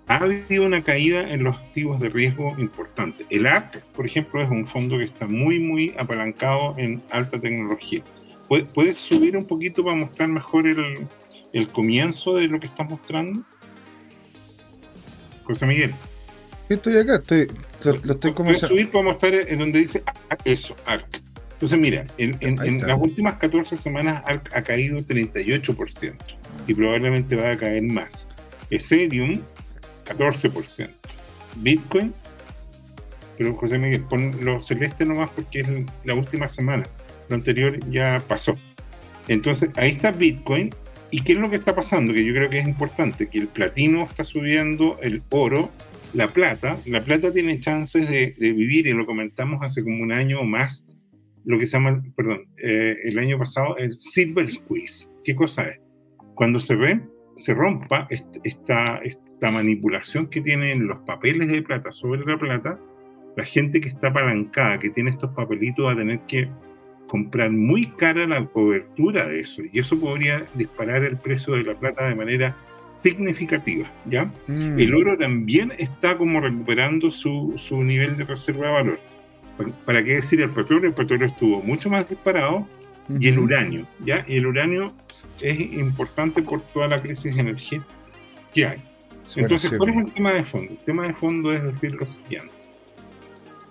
ha 0.07 0.17
habido 0.17 0.65
una 0.65 0.83
caída 0.83 1.33
en 1.33 1.45
los 1.45 1.57
activos 1.57 1.99
de 2.01 2.09
riesgo 2.09 2.55
importante. 2.59 3.25
El 3.31 3.47
ARC, 3.47 3.83
por 3.93 4.07
ejemplo, 4.07 4.41
es 4.43 4.51
un 4.51 4.67
fondo 4.67 4.99
que 4.99 5.05
está 5.05 5.27
muy, 5.27 5.59
muy 5.59 5.95
apalancado 5.99 6.75
en 6.77 7.03
alta 7.11 7.41
tecnología. 7.41 8.03
¿Puedes 8.75 8.99
subir 8.99 9.37
un 9.37 9.47
poquito 9.47 9.83
para 9.83 9.97
mostrar 9.97 10.29
mejor 10.29 10.67
el, 10.67 11.07
el 11.53 11.69
comienzo 11.69 12.35
de 12.35 12.49
lo 12.49 12.61
que 12.61 12.67
estás 12.67 12.89
mostrando? 12.89 13.43
José 15.45 15.67
Miguel. 15.67 15.93
Estoy 16.69 16.97
acá, 16.99 17.17
estoy, 17.17 17.49
lo, 17.85 18.13
estoy 18.13 18.33
comenzando. 18.33 18.69
subir 18.69 18.91
para 18.91 19.05
mostrar 19.05 19.35
en 19.35 19.59
donde 19.59 19.79
dice 19.81 20.03
eso, 20.45 20.77
ARC. 20.87 21.21
Entonces, 21.53 21.79
mira, 21.79 22.07
en, 22.19 22.37
en, 22.41 22.87
las 22.87 22.99
últimas 23.01 23.35
14 23.35 23.77
semanas 23.77 24.23
ARC 24.27 24.55
ha 24.55 24.63
caído 24.63 24.99
38% 24.99 26.15
y 26.67 26.75
probablemente 26.75 27.37
va 27.37 27.53
a 27.53 27.57
caer 27.57 27.83
más. 27.83 28.29
Ethereum, 28.71 29.41
14%. 30.07 30.91
Bitcoin, 31.57 32.13
pero 33.39 33.55
José 33.55 33.79
Miguel, 33.79 34.03
pon 34.05 34.45
lo 34.45 34.61
celeste 34.61 35.05
nomás 35.05 35.31
porque 35.31 35.61
es 35.61 35.69
la 36.05 36.15
última 36.15 36.49
semana. 36.49 36.85
Lo 37.29 37.37
anterior 37.37 37.79
ya 37.91 38.23
pasó. 38.27 38.55
Entonces, 39.29 39.71
ahí 39.77 39.93
está 39.93 40.11
Bitcoin. 40.11 40.71
¿Y 41.11 41.23
qué 41.23 41.33
es 41.33 41.39
lo 41.39 41.51
que 41.51 41.57
está 41.57 41.75
pasando? 41.75 42.13
Que 42.15 42.25
yo 42.25 42.33
creo 42.33 42.49
que 42.49 42.59
es 42.59 42.67
importante, 42.67 43.29
que 43.29 43.39
el 43.39 43.49
platino 43.49 44.05
está 44.05 44.25
subiendo, 44.25 44.99
el 45.03 45.23
oro, 45.31 45.71
la 46.15 46.29
plata. 46.29 46.79
La 46.87 47.03
plata 47.03 47.33
tiene 47.33 47.59
chances 47.59 48.09
de, 48.09 48.35
vivir, 48.39 48.87
y 48.87 48.93
lo 48.93 49.05
comentamos 49.05 49.61
hace 49.63 49.83
como 49.83 50.03
un 50.03 50.13
año 50.13 50.41
o 50.41 50.45
más, 50.45 50.87
lo 51.45 51.59
que 51.59 51.67
se 51.67 51.73
llama, 51.73 52.03
perdón, 52.17 52.47
eh, 52.63 52.97
el 53.05 53.19
año 53.19 53.39
pasado, 53.39 53.77
el 53.77 53.93
silver 54.01 54.51
squeeze. 54.51 55.11
¿Qué 55.25 55.35
cosa 55.35 55.65
es? 55.65 55.81
Cuando 56.35 56.61
se 56.61 56.77
ve, 56.77 57.01
se 57.37 57.53
rompa 57.53 58.09
esta, 58.11 59.01
esta 59.05 59.51
manipulación 59.51 60.29
que 60.29 60.41
tienen 60.41 60.87
los 60.87 60.99
papeles 61.01 61.49
de 61.49 61.63
plata 61.63 61.93
sobre 61.93 62.25
la 62.25 62.39
plata, 62.39 62.79
la 63.37 63.45
gente 63.45 63.81
que 63.81 63.89
está 63.89 64.09
apalancada, 64.09 64.79
que 64.79 64.91
tiene 64.91 65.11
estos 65.11 65.31
papelitos, 65.33 65.87
va 65.87 65.93
a 65.93 65.97
tener 65.97 66.21
que 66.29 66.49
comprar 67.13 67.51
muy 67.51 67.89
cara 67.89 68.27
la 68.27 68.43
cobertura 68.47 69.29
de 69.29 69.41
eso. 69.41 69.61
Y 69.71 69.81
eso 69.81 70.01
podría 70.01 70.47
disparar 70.55 71.05
el 71.05 71.19
precio 71.19 71.53
de 71.53 71.63
la 71.63 71.75
plata 71.75 72.09
de 72.09 72.15
manera 72.15 72.57
significativa. 72.97 73.87
¿ya? 74.07 74.33
Mm. 74.47 74.81
El 74.81 74.95
oro 74.95 75.19
también 75.19 75.75
está 75.77 76.17
como 76.17 76.41
recuperando 76.41 77.11
su, 77.11 77.53
su 77.59 77.85
nivel 77.85 78.17
de 78.17 78.25
reserva 78.25 78.67
de 78.69 78.73
valor. 78.73 79.01
¿Para, 79.85 80.03
qué 80.03 80.15
decir 80.15 80.41
el 80.41 80.49
petróleo? 80.49 80.89
El 80.89 80.95
petróleo 80.95 81.27
estuvo 81.27 81.61
mucho 81.61 81.91
más 81.91 82.09
disparado 82.09 82.67
y 83.21 83.29
el 83.29 83.39
uranio. 83.39 83.87
¿ya? 84.01 84.25
Y 84.27 84.39
el 84.39 84.47
uranio 84.47 84.91
es 85.43 85.61
importante 85.61 86.41
por 86.41 86.63
toda 86.63 86.89
la 86.89 87.03
crisis 87.03 87.37
energética 87.37 87.85
que 88.55 88.67
hay. 88.67 88.83
Entonces, 89.37 89.71
¿cuál 89.77 89.91
es 89.91 89.97
el 89.97 90.13
tema 90.13 90.33
de 90.33 90.45
fondo? 90.47 90.73
El 90.73 90.79
tema 90.79 91.07
de 91.09 91.13
fondo 91.13 91.53
es 91.53 91.63
decir 91.63 91.93
lo 91.93 92.07
siguiente. 92.07 92.55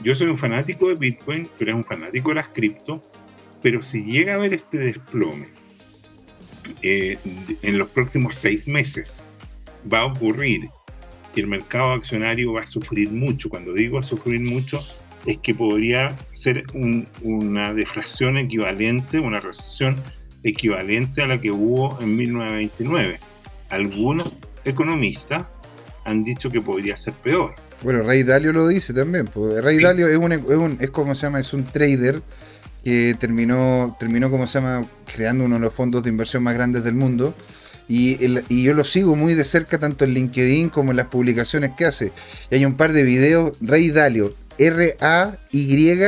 Yo 0.04 0.16
soy 0.16 0.28
un 0.28 0.38
fanático 0.38 0.90
de 0.90 0.96
Bitcoin, 0.96 1.48
pero 1.58 1.72
eres 1.72 1.76
un 1.76 1.84
fanático 1.84 2.30
de 2.30 2.36
las 2.36 2.48
cripto, 2.48 3.02
pero 3.62 3.84
si 3.84 4.04
llega 4.04 4.34
a 4.34 4.36
haber 4.38 4.54
este 4.54 4.78
desplome 4.78 5.48
eh, 6.82 7.18
en 7.62 7.78
los 7.78 7.90
próximos 7.90 8.38
seis 8.38 8.68
meses, 8.68 9.26
va 9.92 10.02
a 10.02 10.06
ocurrir 10.06 10.70
que 11.34 11.42
el 11.42 11.48
mercado 11.48 11.92
accionario 11.92 12.54
va 12.54 12.62
a 12.62 12.66
sufrir 12.66 13.12
mucho. 13.12 13.50
Cuando 13.50 13.74
digo 13.74 14.02
sufrir 14.02 14.42
mucho, 14.42 14.86
es 15.26 15.38
que 15.38 15.54
podría 15.54 16.16
ser 16.34 16.64
una 17.24 17.74
deflación 17.74 18.38
equivalente, 18.38 19.20
una 19.20 19.40
recesión 19.40 19.96
equivalente 20.44 21.22
a 21.22 21.28
la 21.28 21.40
que 21.40 21.52
hubo 21.52 22.00
en 22.02 22.16
1929. 22.16 23.20
Algunos 23.70 24.32
economistas 24.66 25.46
han 26.04 26.24
dicho 26.24 26.50
que 26.50 26.62
podría 26.62 26.98
ser 26.98 27.14
peor. 27.14 27.54
Bueno, 27.84 28.02
Rey 28.04 28.24
Dalio 28.24 28.52
lo 28.54 28.68
dice 28.68 28.94
también. 28.94 29.30
Rey 29.62 29.80
Dalio 29.80 30.08
es 30.08 30.18
un, 30.18 30.32
es 30.32 30.42
un, 30.42 30.78
es 30.80 30.90
como 30.90 31.16
se 31.16 31.28
llama, 31.28 31.40
es 31.40 31.54
un 31.54 31.64
trader 31.64 32.22
que 32.84 33.16
terminó, 33.20 33.96
terminó 34.00 34.30
como 34.30 34.48
se 34.48 34.60
llama, 34.60 34.86
creando 35.14 35.46
uno 35.46 35.56
de 35.56 35.62
los 35.62 35.74
fondos 35.74 36.04
de 36.04 36.10
inversión 36.10 36.44
más 36.44 36.54
grandes 36.54 36.84
del 36.84 36.96
mundo. 36.96 37.34
Y, 37.88 38.18
y, 38.48 38.64
yo 38.64 38.74
lo 38.74 38.86
sigo 38.86 39.16
muy 39.16 39.34
de 39.34 39.44
cerca 39.44 39.78
tanto 39.78 40.06
en 40.06 40.14
LinkedIn 40.14 40.70
como 40.70 40.92
en 40.92 40.98
las 40.98 41.08
publicaciones 41.08 41.72
que 41.76 41.86
hace. 41.86 42.12
Y 42.50 42.56
hay 42.56 42.66
un 42.66 42.78
par 42.78 42.94
de 42.94 43.04
videos, 43.04 43.54
Rey 43.60 43.92
Dalio, 43.92 44.34
R-A-Y 44.58 46.00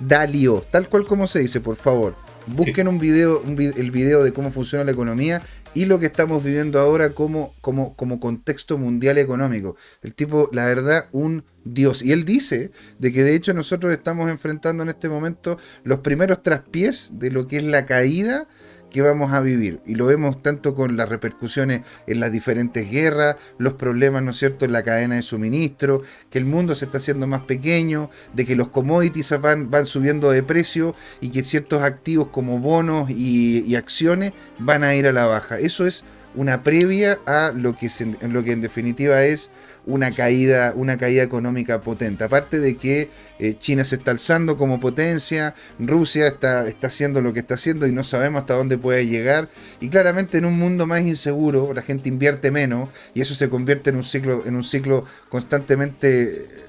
Dalio, 0.00 0.66
tal 0.70 0.88
cual 0.88 1.04
como 1.04 1.26
se 1.26 1.38
dice, 1.38 1.60
por 1.60 1.76
favor. 1.76 2.16
Busquen 2.46 2.88
un 2.88 2.98
video, 2.98 3.42
el 3.46 3.90
video 3.92 4.24
de 4.24 4.32
cómo 4.32 4.50
funciona 4.50 4.84
la 4.84 4.90
economía 4.90 5.42
y 5.74 5.84
lo 5.86 5.98
que 5.98 6.06
estamos 6.06 6.42
viviendo 6.42 6.80
ahora 6.80 7.10
como, 7.10 7.54
como, 7.60 7.94
como 7.96 8.20
contexto 8.20 8.78
mundial 8.78 9.18
económico. 9.18 9.76
El 10.02 10.14
tipo, 10.14 10.48
la 10.52 10.66
verdad, 10.66 11.06
un 11.12 11.44
dios. 11.64 12.02
Y 12.02 12.12
él 12.12 12.24
dice 12.24 12.70
de 12.98 13.12
que 13.12 13.22
de 13.22 13.34
hecho 13.34 13.54
nosotros 13.54 13.92
estamos 13.92 14.30
enfrentando 14.30 14.82
en 14.82 14.88
este 14.88 15.08
momento 15.08 15.58
los 15.84 16.00
primeros 16.00 16.42
traspiés 16.42 17.12
de 17.14 17.30
lo 17.30 17.46
que 17.46 17.58
es 17.58 17.64
la 17.64 17.86
caída 17.86 18.46
que 18.92 19.02
vamos 19.02 19.32
a 19.32 19.40
vivir. 19.40 19.80
Y 19.86 19.94
lo 19.94 20.06
vemos 20.06 20.42
tanto 20.42 20.74
con 20.74 20.96
las 20.96 21.08
repercusiones 21.08 21.80
en 22.06 22.20
las 22.20 22.30
diferentes 22.30 22.90
guerras, 22.90 23.36
los 23.58 23.72
problemas, 23.74 24.22
¿no 24.22 24.30
es 24.30 24.36
cierto?, 24.36 24.64
en 24.64 24.72
la 24.72 24.84
cadena 24.84 25.16
de 25.16 25.22
suministro, 25.22 26.02
que 26.30 26.38
el 26.38 26.44
mundo 26.44 26.74
se 26.74 26.84
está 26.84 26.98
haciendo 26.98 27.26
más 27.26 27.42
pequeño, 27.42 28.10
de 28.34 28.44
que 28.44 28.54
los 28.54 28.68
commodities 28.68 29.40
van, 29.40 29.70
van 29.70 29.86
subiendo 29.86 30.30
de 30.30 30.42
precio 30.42 30.94
y 31.20 31.30
que 31.30 31.42
ciertos 31.42 31.82
activos 31.82 32.28
como 32.28 32.58
bonos 32.58 33.10
y, 33.10 33.72
acciones 33.72 34.32
van 34.58 34.84
a 34.84 34.94
ir 34.94 35.06
a 35.06 35.12
la 35.12 35.24
baja. 35.24 35.58
Eso 35.58 35.86
es 35.86 36.04
una 36.34 36.62
previa 36.62 37.18
a 37.26 37.52
lo 37.56 37.74
que, 37.74 37.90
lo 38.28 38.44
que 38.44 38.52
en 38.52 38.60
definitiva 38.60 39.24
es 39.24 39.50
una 39.86 40.14
caída, 40.14 40.72
una 40.76 40.96
caída 40.96 41.22
económica 41.22 41.80
potente. 41.80 42.24
Aparte 42.24 42.60
de 42.60 42.76
que 42.76 43.10
eh, 43.38 43.56
China 43.58 43.84
se 43.84 43.96
está 43.96 44.12
alzando 44.12 44.56
como 44.56 44.80
potencia, 44.80 45.54
Rusia 45.78 46.26
está, 46.26 46.68
está 46.68 46.86
haciendo 46.86 47.20
lo 47.20 47.32
que 47.32 47.40
está 47.40 47.54
haciendo 47.54 47.86
y 47.86 47.92
no 47.92 48.04
sabemos 48.04 48.42
hasta 48.42 48.54
dónde 48.54 48.78
puede 48.78 49.06
llegar. 49.06 49.48
Y 49.80 49.88
claramente 49.88 50.38
en 50.38 50.44
un 50.44 50.58
mundo 50.58 50.86
más 50.86 51.02
inseguro, 51.02 51.72
la 51.74 51.82
gente 51.82 52.08
invierte 52.08 52.50
menos 52.50 52.90
y 53.14 53.20
eso 53.20 53.34
se 53.34 53.48
convierte 53.48 53.90
en 53.90 53.96
un 53.96 54.04
ciclo, 54.04 54.44
en 54.46 54.56
un 54.56 54.64
ciclo 54.64 55.04
constantemente 55.28 56.61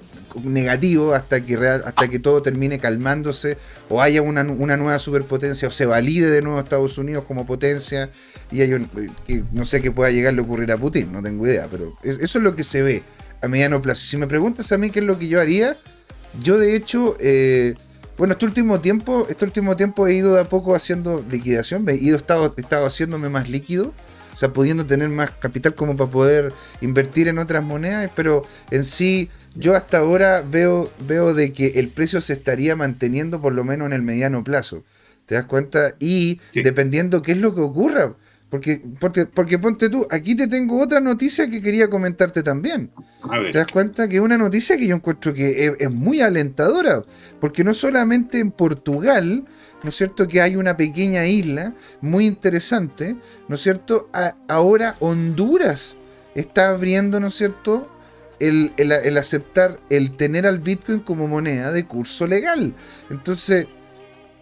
negativo 0.43 1.13
hasta 1.13 1.45
que 1.45 1.57
real, 1.57 1.83
hasta 1.85 2.07
que 2.07 2.19
todo 2.19 2.41
termine 2.41 2.79
calmándose 2.79 3.57
o 3.89 4.01
haya 4.01 4.21
una, 4.21 4.43
nueva 4.43 4.99
superpotencia 4.99 5.67
o 5.67 5.71
se 5.71 5.85
valide 5.85 6.29
de 6.29 6.41
nuevo 6.41 6.59
Estados 6.59 6.97
Unidos 6.97 7.25
como 7.27 7.45
potencia 7.45 8.09
y 8.51 8.61
hay 8.61 8.73
un, 8.73 8.89
que 9.25 9.43
no 9.51 9.65
sé 9.65 9.81
qué 9.81 9.91
pueda 9.91 10.11
llegar 10.11 10.37
a 10.37 10.41
ocurrir 10.41 10.71
a 10.71 10.77
Putin, 10.77 11.11
no 11.11 11.21
tengo 11.21 11.45
idea, 11.47 11.67
pero 11.69 11.97
eso 12.03 12.37
es 12.37 12.43
lo 12.43 12.55
que 12.55 12.63
se 12.63 12.81
ve 12.81 13.03
a 13.41 13.47
mediano 13.47 13.81
plazo. 13.81 14.03
Si 14.03 14.17
me 14.17 14.27
preguntas 14.27 14.71
a 14.71 14.77
mí 14.77 14.89
qué 14.89 14.99
es 14.99 15.05
lo 15.05 15.19
que 15.19 15.27
yo 15.27 15.41
haría, 15.41 15.77
yo 16.41 16.57
de 16.57 16.75
hecho, 16.75 17.15
eh, 17.19 17.75
bueno, 18.17 18.33
este 18.33 18.45
último 18.45 18.79
tiempo, 18.79 19.27
este 19.29 19.45
último 19.45 19.75
tiempo 19.75 20.07
he 20.07 20.13
ido 20.13 20.33
de 20.33 20.41
a 20.41 20.45
poco 20.45 20.75
haciendo 20.75 21.23
liquidación, 21.29 21.87
he 21.89 21.95
ido 21.95 22.17
estado, 22.17 22.53
estado 22.57 22.85
haciéndome 22.85 23.29
más 23.29 23.49
líquido. 23.49 23.93
O 24.33 24.35
sea, 24.35 24.51
pudiendo 24.51 24.83
tener 24.85 25.09
más 25.09 25.29
capital 25.29 25.75
como 25.75 25.95
para 25.95 26.09
poder 26.09 26.53
invertir 26.81 27.27
en 27.27 27.37
otras 27.37 27.63
monedas, 27.63 28.09
pero 28.15 28.41
en 28.71 28.83
sí 28.83 29.29
yo 29.55 29.75
hasta 29.75 29.99
ahora 29.99 30.41
veo, 30.41 30.91
veo 31.07 31.33
de 31.33 31.53
que 31.53 31.67
el 31.75 31.89
precio 31.89 32.21
se 32.21 32.33
estaría 32.33 32.75
manteniendo 32.75 33.41
por 33.41 33.53
lo 33.53 33.63
menos 33.63 33.87
en 33.87 33.93
el 33.93 34.01
mediano 34.01 34.43
plazo. 34.43 34.83
¿Te 35.25 35.35
das 35.35 35.45
cuenta? 35.45 35.95
Y 35.99 36.39
dependiendo 36.53 37.21
qué 37.21 37.33
es 37.33 37.37
lo 37.37 37.55
que 37.55 37.61
ocurra. 37.61 38.15
Porque, 38.49 38.83
porque, 38.99 39.25
porque, 39.25 39.57
ponte 39.57 39.89
tú, 39.89 40.05
aquí 40.11 40.35
te 40.35 40.47
tengo 40.47 40.79
otra 40.79 40.99
noticia 40.99 41.49
que 41.49 41.59
quería 41.59 41.89
comentarte 41.89 42.43
también. 42.43 42.91
¿Te 43.51 43.57
das 43.57 43.67
cuenta? 43.67 44.07
Que 44.07 44.17
es 44.17 44.21
una 44.21 44.37
noticia 44.37 44.77
que 44.77 44.85
yo 44.85 44.95
encuentro 44.95 45.33
que 45.33 45.75
es, 45.79 45.91
muy 45.91 46.21
alentadora. 46.21 47.01
Porque 47.39 47.63
no 47.63 47.73
solamente 47.73 48.39
en 48.39 48.51
Portugal, 48.51 49.43
¿no 49.81 49.89
es 49.89 49.95
cierto? 49.95 50.27
Que 50.27 50.41
hay 50.41 50.55
una 50.55 50.77
pequeña 50.77 51.25
isla 51.25 51.73
muy 51.99 52.27
interesante, 52.27 53.15
¿no 53.47 53.55
es 53.55 53.61
cierto? 53.61 54.09
ahora 54.47 54.97
Honduras 54.99 55.95
está 56.35 56.69
abriendo, 56.69 57.19
¿no 57.19 57.29
es 57.29 57.33
cierto? 57.33 57.89
El, 58.39 59.17
aceptar, 59.17 59.79
el 59.89 60.15
tener 60.15 60.45
al 60.47 60.59
Bitcoin 60.59 60.99
como 60.99 61.27
moneda 61.27 61.71
de 61.71 61.85
curso 61.85 62.27
legal. 62.27 62.73
Entonces, 63.09 63.67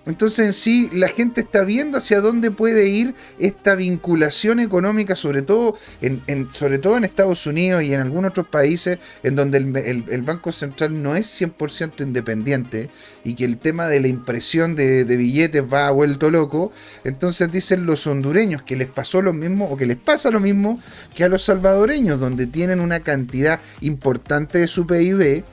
entonces 0.08 0.48
en 0.48 0.54
sí 0.54 0.90
la 0.94 1.08
gente 1.10 1.42
está 1.42 1.64
viendo 1.64 2.00
hacia 2.00 2.22
dónde 2.22 2.50
puede 2.50 2.88
ir 2.88 3.14
esta 3.38 3.76
vinculación 3.76 4.60
económica, 4.60 5.16
sobre 5.16 5.44
todo 5.44 5.78
en, 6.02 6.50
sobre 6.54 6.80
todo 6.80 6.98
en 6.98 7.04
Estados 7.04 7.46
Unidos 7.46 7.84
y 7.84 7.94
en 7.94 8.02
algunos 8.02 8.32
otros 8.32 8.48
países 8.48 8.98
en 9.22 9.36
donde 9.36 9.60
el, 9.60 10.22
Banco 10.24 10.52
Central 10.52 11.02
no 11.04 11.16
es 11.16 11.28
100% 11.40 12.02
independiente 12.02 12.90
y 13.24 13.36
que 13.36 13.46
el 13.46 13.58
tema 13.58 13.88
de 13.88 14.00
la 14.00 14.08
impresión 14.08 14.76
de, 14.76 15.04
billetes 15.04 15.64
va 15.72 15.92
vuelto 15.92 16.32
loco. 16.32 16.72
Entonces 17.04 17.52
dicen 17.52 17.86
los 17.86 18.08
hondureños 18.08 18.64
que 18.64 18.76
les 18.76 18.88
pasó 18.88 19.22
lo 19.22 19.34
mismo 19.34 19.70
o 19.70 19.78
que 19.78 19.86
les 19.86 19.98
pasa 19.98 20.32
lo 20.32 20.40
mismo 20.40 20.80
que 21.14 21.26
a 21.26 21.30
los 21.30 21.44
salvadoreños, 21.44 22.20
donde 22.20 22.48
tienen 22.48 22.80
una 22.80 23.02
cantidad 23.02 23.60
importante 23.82 24.58
de 24.58 24.68
su 24.68 24.88
PIB, 24.88 25.44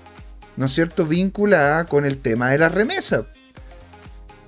¿no 0.56 0.66
es 0.66 0.72
cierto?, 0.72 1.06
vinculada 1.06 1.84
con 1.84 2.06
el 2.06 2.16
tema 2.18 2.50
de 2.50 2.58
la 2.58 2.70
remesa. 2.70 3.26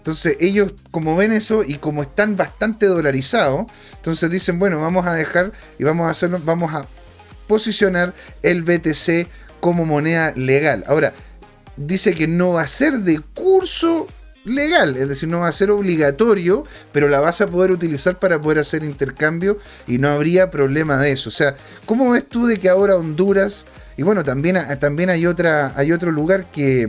Entonces 0.01 0.39
ellos 0.41 0.73
como 0.91 1.15
ven 1.15 1.31
eso 1.31 1.63
y 1.63 1.75
como 1.75 2.01
están 2.01 2.35
bastante 2.35 2.87
dolarizados, 2.87 3.67
entonces 3.97 4.31
dicen, 4.31 4.59
bueno, 4.59 4.81
vamos 4.81 5.07
a 5.07 5.13
dejar 5.13 5.53
y 5.79 5.85
vamos 5.85 6.07
a 6.07 6.11
hacerlo, 6.11 6.41
vamos 6.43 6.75
a 6.75 6.87
posicionar 7.47 8.15
el 8.43 8.63
BTC 8.63 9.29
como 9.61 9.85
moneda 9.85 10.33
legal. 10.37 10.85
Ahora, 10.87 11.13
dice 11.77 12.15
que 12.15 12.27
no 12.27 12.53
va 12.53 12.63
a 12.63 12.67
ser 12.67 13.01
de 13.01 13.21
curso 13.35 14.07
legal, 14.47 14.97
es 14.97 15.07
decir, 15.07 15.29
no 15.29 15.41
va 15.41 15.49
a 15.49 15.53
ser 15.53 15.71
obligatorio, 15.71 16.65
pero 16.93 17.11
la 17.11 17.21
vas 17.21 17.43
a 17.43 17.47
poder 17.47 17.71
utilizar 17.71 18.19
para 18.19 18.41
poder 18.41 18.61
hacer 18.61 18.83
intercambio 18.83 19.59
y 19.87 19.99
no 19.99 20.09
habría 20.09 20.51
problema 20.51 20.97
de 20.97 21.13
eso. 21.13 21.29
O 21.29 21.33
sea, 21.33 21.57
¿cómo 21.85 22.13
ves 22.13 22.27
tú 22.27 22.47
de 22.47 22.57
que 22.57 22.71
ahora 22.71 22.97
Honduras, 22.97 23.67
y 23.99 24.03
bueno, 24.03 24.25
también, 24.25 24.57
también 24.79 25.11
hay, 25.11 25.27
otra, 25.27 25.75
hay 25.77 25.93
otro 25.93 26.11
lugar 26.11 26.47
que, 26.51 26.89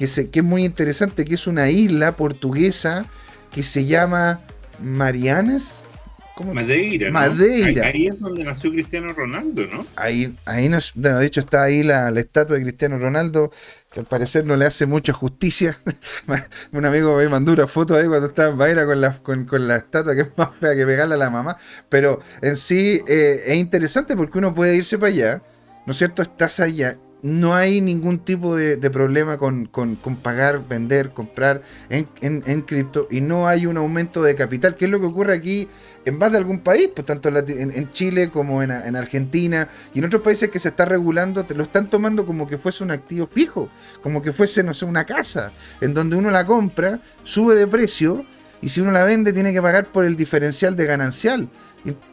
que, 0.00 0.08
se, 0.08 0.30
que 0.30 0.38
es 0.38 0.44
muy 0.44 0.64
interesante, 0.64 1.26
que 1.26 1.34
es 1.34 1.46
una 1.46 1.68
isla 1.68 2.16
portuguesa 2.16 3.04
que 3.52 3.62
se 3.62 3.84
llama 3.84 4.40
Marianas, 4.82 5.84
Madeira. 6.42 7.10
Madeira. 7.10 7.88
Ahí, 7.88 8.06
es 8.06 8.18
donde 8.18 8.42
nació 8.44 8.70
Cristiano 8.70 9.12
Ronaldo, 9.12 9.66
¿no? 9.70 9.86
Ahí, 9.94 10.34
ahí 10.46 10.70
de 10.94 11.26
hecho 11.26 11.40
está 11.40 11.64
ahí 11.64 11.82
la, 11.82 12.08
estatua 12.18 12.56
de 12.56 12.62
Cristiano 12.62 12.98
Ronaldo, 12.98 13.52
que 13.92 14.00
al 14.00 14.06
parecer 14.06 14.46
no 14.46 14.56
le 14.56 14.64
hace 14.64 14.86
mucha 14.86 15.12
justicia. 15.12 15.76
Un 16.72 16.86
amigo 16.86 17.14
me 17.14 17.28
mandó 17.28 17.52
una 17.52 17.66
foto 17.66 17.94
ahí 17.94 18.06
cuando 18.06 18.28
estaba 18.28 18.52
en 18.52 18.56
Madeira 18.56 18.86
con 18.86 19.02
la, 19.02 19.18
con, 19.18 19.68
la 19.68 19.76
estatua, 19.76 20.14
que 20.14 20.22
es 20.22 20.38
más 20.38 20.56
fea 20.56 20.74
que 20.74 20.86
pegarle 20.86 21.16
a 21.16 21.18
la 21.18 21.28
mamá. 21.28 21.58
Pero 21.90 22.20
en 22.40 22.56
sí 22.56 23.02
eh, 23.06 23.42
es 23.44 23.58
interesante 23.58 24.16
porque 24.16 24.38
uno 24.38 24.54
puede 24.54 24.76
irse 24.76 24.96
para 24.96 25.12
allá, 25.12 25.42
¿no 25.84 25.92
es 25.92 25.98
cierto? 25.98 26.22
Estás 26.22 26.58
allá 26.58 26.96
no 27.22 27.54
hay 27.54 27.80
ningún 27.80 28.18
tipo 28.18 28.56
de, 28.56 28.78
problema 28.90 29.38
con, 29.38 29.68
pagar, 30.22 30.66
vender, 30.68 31.10
comprar 31.10 31.62
en, 31.88 32.08
en, 32.20 32.62
cripto 32.62 33.06
y 33.10 33.20
no 33.20 33.46
hay 33.46 33.66
un 33.66 33.76
aumento 33.76 34.22
de 34.22 34.34
capital, 34.34 34.74
que 34.74 34.86
es 34.86 34.90
lo 34.90 35.00
que 35.00 35.06
ocurre 35.06 35.34
aquí 35.34 35.68
en 36.04 36.18
más 36.18 36.32
de 36.32 36.38
algún 36.38 36.60
país, 36.60 36.90
pues 36.94 37.06
tanto 37.06 37.28
en, 37.28 37.90
Chile 37.90 38.30
como 38.30 38.62
en, 38.62 38.70
Argentina 38.70 39.68
y 39.92 39.98
en 39.98 40.06
otros 40.06 40.22
países 40.22 40.50
que 40.50 40.58
se 40.58 40.68
está 40.68 40.84
regulando, 40.84 41.46
lo 41.54 41.62
están 41.62 41.90
tomando 41.90 42.26
como 42.26 42.46
que 42.46 42.58
fuese 42.58 42.82
un 42.84 42.90
activo 42.90 43.26
fijo, 43.26 43.68
como 44.02 44.22
que 44.22 44.32
fuese, 44.32 44.62
no 44.62 44.74
sé, 44.74 44.84
una 44.84 45.04
casa, 45.04 45.52
en 45.80 45.94
donde 45.94 46.16
uno 46.16 46.30
la 46.30 46.46
compra, 46.46 47.00
sube 47.22 47.54
de 47.54 47.66
precio 47.66 48.24
y 48.62 48.68
si 48.68 48.80
uno 48.80 48.92
la 48.92 49.04
vende 49.04 49.32
tiene 49.32 49.52
que 49.52 49.62
pagar 49.62 49.86
por 49.86 50.04
el 50.04 50.16
diferencial 50.16 50.76
de 50.76 50.86
ganancial. 50.86 51.48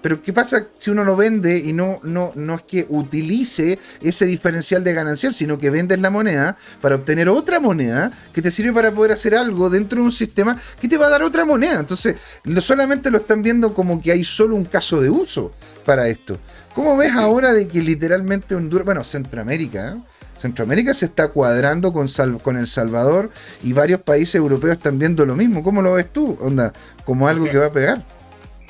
Pero 0.01 0.21
¿qué 0.21 0.31
pasa 0.31 0.67
si 0.77 0.91
uno 0.91 1.03
lo 1.03 1.15
vende 1.15 1.57
y 1.57 1.73
no, 1.73 1.99
no, 2.03 2.31
no 2.35 2.55
es 2.55 2.61
que 2.61 2.85
utilice 2.89 3.79
ese 4.01 4.25
diferencial 4.25 4.83
de 4.83 4.93
ganancial, 4.93 5.33
sino 5.33 5.57
que 5.57 5.69
vendes 5.69 5.99
la 5.99 6.09
moneda 6.09 6.55
para 6.81 6.95
obtener 6.95 7.27
otra 7.29 7.59
moneda 7.59 8.11
que 8.33 8.41
te 8.41 8.51
sirve 8.51 8.73
para 8.73 8.91
poder 8.91 9.11
hacer 9.11 9.35
algo 9.35 9.69
dentro 9.69 9.99
de 9.99 10.05
un 10.05 10.11
sistema 10.11 10.57
que 10.79 10.87
te 10.87 10.97
va 10.97 11.07
a 11.07 11.09
dar 11.09 11.23
otra 11.23 11.45
moneda? 11.45 11.79
Entonces, 11.79 12.15
solamente 12.61 13.11
lo 13.11 13.17
están 13.17 13.41
viendo 13.41 13.73
como 13.73 14.01
que 14.01 14.11
hay 14.11 14.23
solo 14.23 14.55
un 14.55 14.65
caso 14.65 15.01
de 15.01 15.09
uso 15.09 15.51
para 15.85 16.07
esto. 16.07 16.37
¿Cómo 16.73 16.95
ves 16.95 17.11
ahora 17.13 17.53
de 17.53 17.67
que 17.67 17.81
literalmente 17.81 18.55
Honduras, 18.55 18.85
bueno, 18.85 19.03
Centroamérica, 19.03 19.93
¿eh? 19.93 20.01
Centroamérica 20.37 20.93
se 20.93 21.05
está 21.05 21.29
cuadrando 21.29 21.91
con, 21.91 22.07
con 22.43 22.57
El 22.57 22.67
Salvador 22.67 23.31
y 23.63 23.73
varios 23.73 24.01
países 24.01 24.35
europeos 24.35 24.77
están 24.77 24.99
viendo 24.99 25.25
lo 25.25 25.35
mismo. 25.35 25.63
¿Cómo 25.63 25.81
lo 25.81 25.93
ves 25.93 26.13
tú? 26.13 26.37
Onda, 26.39 26.71
como 27.05 27.27
algo 27.27 27.49
que 27.49 27.57
va 27.57 27.65
a 27.65 27.71
pegar. 27.71 28.05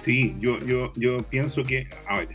Sí, 0.08 0.34
yo, 0.39 0.58
yo, 0.60 0.93
yo 0.95 1.18
pienso 1.24 1.64
que, 1.64 1.86
a 2.05 2.20
ver, 2.20 2.30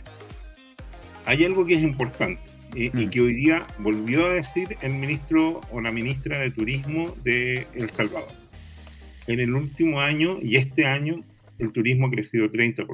hay 1.25 1.43
algo 1.43 1.65
que 1.65 1.73
es 1.73 1.81
importante 1.81 2.39
y, 2.75 2.89
mm. 2.89 3.09
que 3.09 3.19
hoy 3.19 3.33
día 3.33 3.65
volvió 3.79 4.27
a 4.27 4.29
decir 4.35 4.77
el 4.83 4.93
ministro 4.93 5.59
o 5.71 5.81
la 5.81 5.91
ministra 5.91 6.37
de 6.37 6.51
Turismo 6.51 7.15
de 7.23 7.65
El 7.73 7.89
Salvador. 7.89 8.29
En 9.25 9.39
el 9.39 9.55
último 9.55 10.01
año 10.01 10.37
y 10.39 10.57
este 10.57 10.85
año 10.85 11.23
el 11.57 11.71
turismo 11.71 12.05
ha 12.05 12.11
crecido 12.11 12.45
30%. 12.45 12.85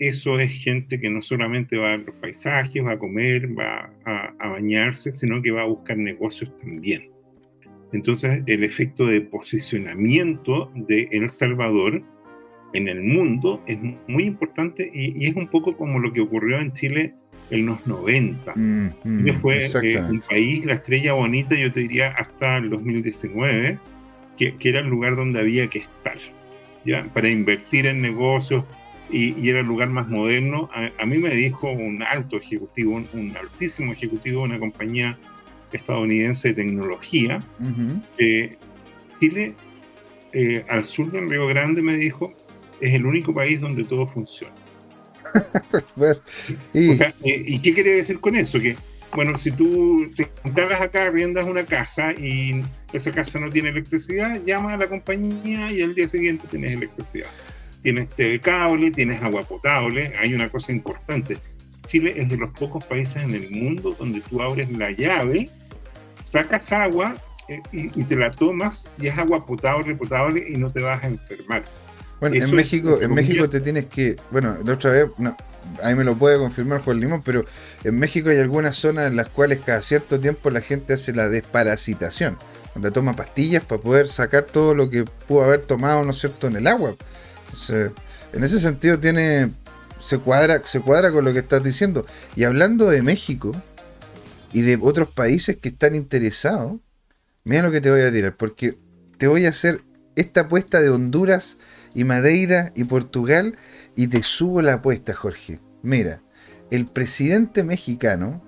Eso 0.00 0.40
es 0.40 0.52
gente 0.52 0.98
que 1.00 1.08
no 1.08 1.22
solamente 1.22 1.76
va 1.76 1.92
a 1.92 1.96
ver 1.98 2.06
los 2.06 2.16
paisajes, 2.16 2.84
va 2.84 2.94
a 2.94 2.98
comer, 2.98 3.56
va 3.56 3.92
a, 4.06 4.34
a 4.40 4.48
bañarse, 4.48 5.14
sino 5.14 5.40
que 5.40 5.52
va 5.52 5.62
a 5.62 5.66
buscar 5.66 5.96
negocios 5.96 6.56
también. 6.56 7.12
Entonces, 7.92 8.42
el 8.46 8.64
efecto 8.64 9.06
de 9.06 9.20
posicionamiento 9.20 10.72
de 10.74 11.06
El 11.12 11.28
Salvador 11.28 12.02
en 12.72 12.88
el 12.88 13.02
mundo 13.02 13.62
es 13.66 13.78
muy 14.06 14.24
importante 14.24 14.90
y, 14.92 15.26
es 15.26 15.36
un 15.36 15.48
poco 15.48 15.76
como 15.76 15.98
lo 15.98 16.12
que 16.12 16.20
ocurrió 16.20 16.58
en 16.58 16.72
Chile 16.72 17.14
en 17.50 17.66
los 17.66 17.86
90. 17.86 18.52
Mm, 18.54 18.90
mm, 19.04 19.40
fue 19.40 19.58
eh, 19.58 20.02
un 20.08 20.20
país, 20.20 20.64
la 20.64 20.74
estrella 20.74 21.14
bonita, 21.14 21.54
yo 21.56 21.72
te 21.72 21.80
diría, 21.80 22.08
hasta 22.10 22.58
el 22.58 22.70
2019, 22.70 23.78
que, 24.38 24.56
que, 24.56 24.68
era 24.68 24.80
el 24.80 24.86
lugar 24.86 25.16
donde 25.16 25.40
había 25.40 25.66
que 25.66 25.80
estar, 25.80 26.16
¿ya? 26.84 27.04
Para 27.12 27.28
invertir 27.28 27.86
en 27.86 28.00
negocios 28.00 28.64
y, 29.12 29.48
era 29.48 29.60
el 29.60 29.66
lugar 29.66 29.88
más 29.88 30.08
moderno. 30.08 30.70
A, 30.98 31.06
mí 31.06 31.18
me 31.18 31.30
dijo 31.30 31.70
un 31.70 32.02
alto 32.02 32.36
ejecutivo, 32.36 33.02
un, 33.12 33.36
altísimo 33.36 33.92
ejecutivo 33.92 34.40
de 34.40 34.44
una 34.46 34.58
compañía 34.58 35.18
estadounidense 35.72 36.48
de 36.48 36.54
tecnología, 36.54 37.38
que 38.16 38.56
Chile, 39.18 39.54
eh, 40.32 40.64
al 40.68 40.84
sur 40.84 41.10
del 41.10 41.28
Río 41.28 41.46
Grande, 41.46 41.82
me 41.82 41.96
dijo, 41.96 42.34
es 42.80 42.94
el 42.94 43.06
único 43.06 43.34
país 43.34 43.60
donde 43.60 43.84
todo 43.84 44.06
funciona. 44.06 44.54
¿y... 46.72 47.58
qué 47.60 47.74
quiere 47.74 47.94
decir 47.94 48.20
con 48.20 48.36
eso? 48.36 48.58
Que, 48.58 48.76
bueno, 49.14 49.36
si 49.38 49.50
tú 49.50 50.10
te 50.16 50.28
instalas 50.44 50.80
acá, 50.80 51.06
arriendas 51.06 51.46
una 51.46 51.64
casa 51.64 52.12
y 52.12 52.62
esa 52.92 53.10
casa 53.10 53.38
no 53.38 53.50
tiene 53.50 53.70
electricidad, 53.70 54.40
llama 54.44 54.74
a 54.74 54.76
la 54.76 54.88
compañía 54.88 55.72
y 55.72 55.82
al 55.82 55.94
día 55.94 56.08
siguiente 56.08 56.46
tienes 56.48 56.72
electricidad. 56.72 57.28
Tienes 57.82 58.08
cable, 58.40 58.90
tienes 58.90 59.22
agua 59.22 59.42
potable. 59.42 60.12
Hay 60.18 60.34
una 60.34 60.50
cosa 60.50 60.72
importante. 60.72 61.38
Chile 61.86 62.14
es 62.16 62.28
de 62.28 62.36
los 62.36 62.50
pocos 62.50 62.84
países 62.84 63.22
en 63.22 63.34
el 63.34 63.50
mundo 63.50 63.96
donde 63.98 64.20
tú 64.20 64.40
abres 64.40 64.70
la 64.70 64.90
llave, 64.90 65.48
sacas 66.24 66.70
agua 66.72 67.16
eh, 67.48 67.60
y, 67.72 68.00
y 68.00 68.04
te 68.04 68.16
la 68.16 68.30
tomas 68.30 68.88
y 69.00 69.08
es 69.08 69.18
agua 69.18 69.44
potable, 69.44 69.94
potable 69.96 70.46
y 70.48 70.56
no 70.56 70.70
te 70.70 70.80
vas 70.80 71.02
a 71.02 71.08
enfermar. 71.08 71.64
Bueno, 72.20 72.36
en 72.36 72.54
México, 72.54 72.98
en 73.00 73.14
México 73.14 73.48
te 73.48 73.60
tienes 73.60 73.86
que, 73.86 74.16
bueno, 74.30 74.56
la 74.64 74.74
otra 74.74 74.90
vez, 74.90 75.06
no, 75.16 75.34
ahí 75.82 75.94
me 75.94 76.04
lo 76.04 76.16
puede 76.16 76.38
confirmar 76.38 76.82
Juan 76.82 77.00
Limón, 77.00 77.22
pero 77.22 77.44
en 77.82 77.98
México 77.98 78.28
hay 78.28 78.38
algunas 78.38 78.76
zonas 78.76 79.10
en 79.10 79.16
las 79.16 79.28
cuales 79.28 79.60
cada 79.64 79.80
cierto 79.80 80.20
tiempo 80.20 80.50
la 80.50 80.60
gente 80.60 80.92
hace 80.92 81.14
la 81.14 81.30
desparasitación, 81.30 82.36
donde 82.74 82.90
toma 82.90 83.16
pastillas 83.16 83.64
para 83.64 83.80
poder 83.80 84.08
sacar 84.08 84.44
todo 84.44 84.74
lo 84.74 84.90
que 84.90 85.04
pudo 85.04 85.44
haber 85.44 85.62
tomado, 85.62 86.04
¿no 86.04 86.10
es 86.10 86.18
cierto?, 86.18 86.46
en 86.46 86.56
el 86.56 86.66
agua. 86.66 86.94
Entonces, 87.44 87.90
en 88.32 88.44
ese 88.44 88.60
sentido 88.60 88.98
tiene, 88.98 89.52
se 89.98 90.18
cuadra, 90.18 90.62
se 90.66 90.80
cuadra 90.80 91.10
con 91.10 91.24
lo 91.24 91.32
que 91.32 91.38
estás 91.38 91.64
diciendo. 91.64 92.04
Y 92.36 92.44
hablando 92.44 92.90
de 92.90 93.02
México 93.02 93.52
y 94.52 94.60
de 94.62 94.78
otros 94.80 95.08
países 95.08 95.56
que 95.56 95.70
están 95.70 95.94
interesados, 95.94 96.80
mira 97.44 97.62
lo 97.62 97.70
que 97.70 97.80
te 97.80 97.90
voy 97.90 98.02
a 98.02 98.12
tirar, 98.12 98.36
porque 98.36 98.76
te 99.16 99.26
voy 99.26 99.46
a 99.46 99.50
hacer 99.50 99.82
esta 100.16 100.42
apuesta 100.42 100.80
de 100.80 100.90
Honduras 100.90 101.56
y 101.94 102.04
Madeira 102.04 102.72
y 102.74 102.84
Portugal 102.84 103.56
y 103.96 104.06
te 104.06 104.22
subo 104.22 104.62
la 104.62 104.74
apuesta, 104.74 105.14
Jorge. 105.14 105.60
Mira, 105.82 106.22
el 106.70 106.86
presidente 106.86 107.64
mexicano 107.64 108.42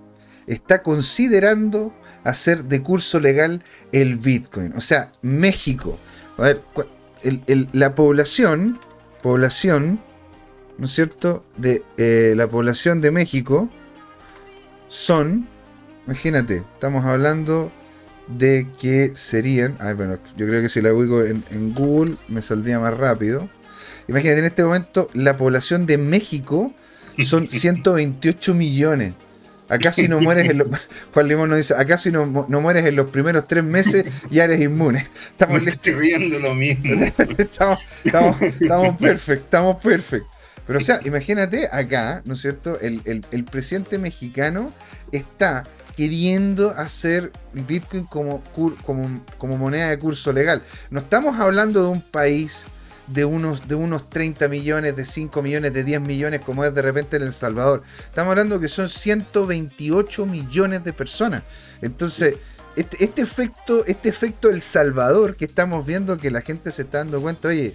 está 0.47 0.83
considerando 0.83 1.95
hacer 2.25 2.65
de 2.65 2.83
curso 2.83 3.21
legal 3.21 3.63
el 3.93 4.17
Bitcoin. 4.17 4.73
O 4.77 4.81
sea, 4.81 5.13
México. 5.23 5.99
A 6.39 6.43
ver, 6.43 6.63
la 7.73 7.95
población, 7.95 8.79
población, 9.23 10.01
¿no 10.79 10.87
es 10.87 10.93
cierto? 10.93 11.45
De 11.57 11.83
eh, 11.97 12.35
la 12.37 12.49
población 12.49 13.01
de 13.01 13.11
México 13.11 13.69
son, 14.89 15.49
imagínate, 16.07 16.65
estamos 16.75 17.05
hablando 17.05 17.73
de 18.39 18.67
que 18.81 19.13
serían, 19.15 19.77
bueno, 19.97 20.19
yo 20.37 20.47
creo 20.47 20.63
que 20.63 20.69
si 20.69 20.81
la 20.81 20.93
ubico 20.93 21.23
en, 21.25 21.75
Google 21.75 22.17
me 22.29 22.43
saldría 22.43 22.79
más 22.79 22.95
rápido. 22.95 23.49
Imagínate, 24.09 24.41
en 24.41 24.45
este 24.47 24.65
momento 24.65 25.09
la 25.15 25.37
población 25.37 25.87
de 25.87 25.99
México 25.99 26.73
son 27.25 27.49
128 27.49 28.55
millones. 28.55 29.15
Acá 29.69 29.91
si 29.91 30.07
no 30.07 30.21
mueres 30.21 30.51
en 30.51 30.59
los, 30.59 30.69
Juan 31.15 31.29
Limón 31.29 31.49
nos 31.49 31.57
dice, 31.57 31.75
acá 31.75 31.97
si 31.97 32.11
no, 32.11 32.27
no, 32.27 32.61
mueres 32.61 32.85
en 32.85 32.95
los 32.95 33.09
primeros 33.11 33.49
tres 33.49 33.65
meses 33.65 34.05
ya 34.31 34.45
eres 34.45 34.61
inmune. 34.61 35.09
Estamos 35.31 35.67
estoy 35.67 35.95
riendo 35.95 36.39
lo 36.39 36.55
mismo. 36.55 36.93
estamos, 37.39 37.79
estamos, 38.05 38.99
perfectos, 38.99 39.45
estamos 39.45 39.83
perfectos. 39.83 40.31
Pero 40.67 40.79
o 40.79 40.83
sea, 40.83 41.01
imagínate 41.05 41.69
acá, 41.73 42.23
¿no 42.25 42.35
es 42.35 42.41
cierto? 42.43 42.79
El, 42.81 43.01
el, 43.05 43.25
el 43.31 43.45
presidente 43.45 43.99
mexicano 43.99 44.73
está 45.11 45.65
queriendo 45.97 46.71
hacer 46.71 47.33
Bitcoin 47.53 48.05
como, 48.07 48.43
moneda 49.59 49.91
de 49.91 49.99
curso 49.99 50.33
legal. 50.33 50.63
No 50.91 51.01
estamos 51.01 51.39
hablando 51.39 51.83
de 51.83 51.89
un 51.89 52.01
país 52.01 52.67
de 53.07 53.25
unos, 53.25 53.69
de 53.69 53.75
unos 53.75 54.09
30 54.09 54.49
millones, 54.49 54.97
de 54.97 55.05
5 55.05 55.43
millones, 55.43 55.73
de 55.73 55.85
10 55.85 56.01
millones, 56.01 56.41
como 56.41 56.65
es 56.65 56.75
de 56.75 56.83
repente 56.83 57.17
en 57.17 57.25
El 57.25 57.33
Salvador. 57.33 57.83
Estamos 58.05 58.31
hablando 58.31 58.61
que 58.61 58.69
son 58.69 58.89
128 58.89 60.27
millones 60.27 60.85
de 60.85 60.93
personas. 60.93 61.43
Entonces, 61.83 62.37
este, 62.77 63.05
este, 63.05 63.23
efecto, 63.23 63.85
este 63.87 64.09
efecto 64.09 64.49
El 64.49 64.63
Salvador 64.63 65.37
que 65.37 65.45
estamos 65.45 65.85
viendo 65.85 66.17
que 66.17 66.31
la 66.31 66.41
gente 66.41 66.73
se 66.73 66.83
está 66.83 66.99
dando 66.99 67.21
cuenta, 67.21 67.49
oye, 67.49 67.75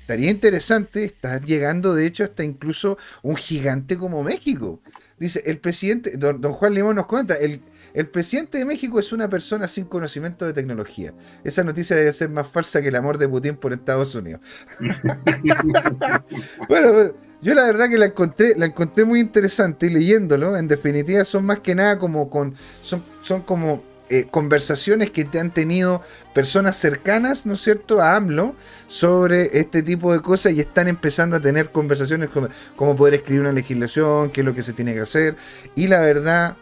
estaría 0.00 0.30
interesante, 0.30 1.04
está 1.04 1.38
llegando 1.38 1.94
de 1.94 2.06
hecho 2.06 2.24
hasta 2.24 2.42
incluso 2.42 2.98
un 3.22 3.36
gigante 3.36 3.96
como 3.96 4.24
México. 4.24 4.80
Dice, 5.22 5.42
el 5.46 5.58
presidente, 5.58 6.16
don, 6.16 6.40
Juan 6.40 6.74
Limón 6.74 6.96
nos 6.96 7.06
cuenta, 7.06 7.34
el, 7.36 7.62
el 7.94 8.08
presidente 8.08 8.58
de 8.58 8.64
México 8.64 8.98
es 8.98 9.12
una 9.12 9.28
persona 9.28 9.68
sin 9.68 9.84
conocimiento 9.84 10.44
de 10.44 10.52
tecnología. 10.52 11.14
Esa 11.44 11.62
noticia 11.62 11.94
debe 11.94 12.12
ser 12.12 12.28
más 12.28 12.48
falsa 12.48 12.82
que 12.82 12.88
el 12.88 12.96
amor 12.96 13.18
de 13.18 13.28
Putin 13.28 13.56
por 13.56 13.72
Estados 13.72 14.14
Unidos. 14.16 14.40
bueno, 16.68 17.12
yo 17.40 17.54
la 17.54 17.66
verdad 17.66 17.88
que 17.88 17.98
la 17.98 18.06
encontré, 18.06 18.54
la 18.56 18.66
encontré 18.66 19.04
muy 19.04 19.20
interesante 19.20 19.86
y 19.86 19.90
leyéndolo, 19.90 20.56
en 20.56 20.66
definitiva 20.66 21.24
son 21.24 21.46
más 21.46 21.60
que 21.60 21.74
nada 21.74 21.98
como 21.98 22.28
con, 22.28 22.54
son, 22.80 23.04
son 23.22 23.42
como 23.42 23.91
eh, 24.14 24.28
conversaciones 24.30 25.10
que 25.10 25.24
te 25.24 25.40
han 25.40 25.54
tenido 25.54 26.02
personas 26.34 26.76
cercanas, 26.76 27.46
¿no 27.46 27.54
es 27.54 27.62
cierto?, 27.62 28.02
a 28.02 28.14
AMLO 28.14 28.54
sobre 28.86 29.58
este 29.58 29.82
tipo 29.82 30.12
de 30.12 30.20
cosas 30.20 30.52
y 30.52 30.60
están 30.60 30.86
empezando 30.86 31.36
a 31.36 31.40
tener 31.40 31.70
conversaciones 31.72 32.28
como 32.28 32.48
cómo 32.76 32.94
poder 32.94 33.14
escribir 33.14 33.40
una 33.40 33.52
legislación, 33.52 34.28
qué 34.28 34.42
es 34.42 34.44
lo 34.44 34.54
que 34.54 34.62
se 34.62 34.74
tiene 34.74 34.92
que 34.92 35.00
hacer. 35.00 35.36
Y 35.74 35.86
la 35.88 36.02
verdad, 36.02 36.58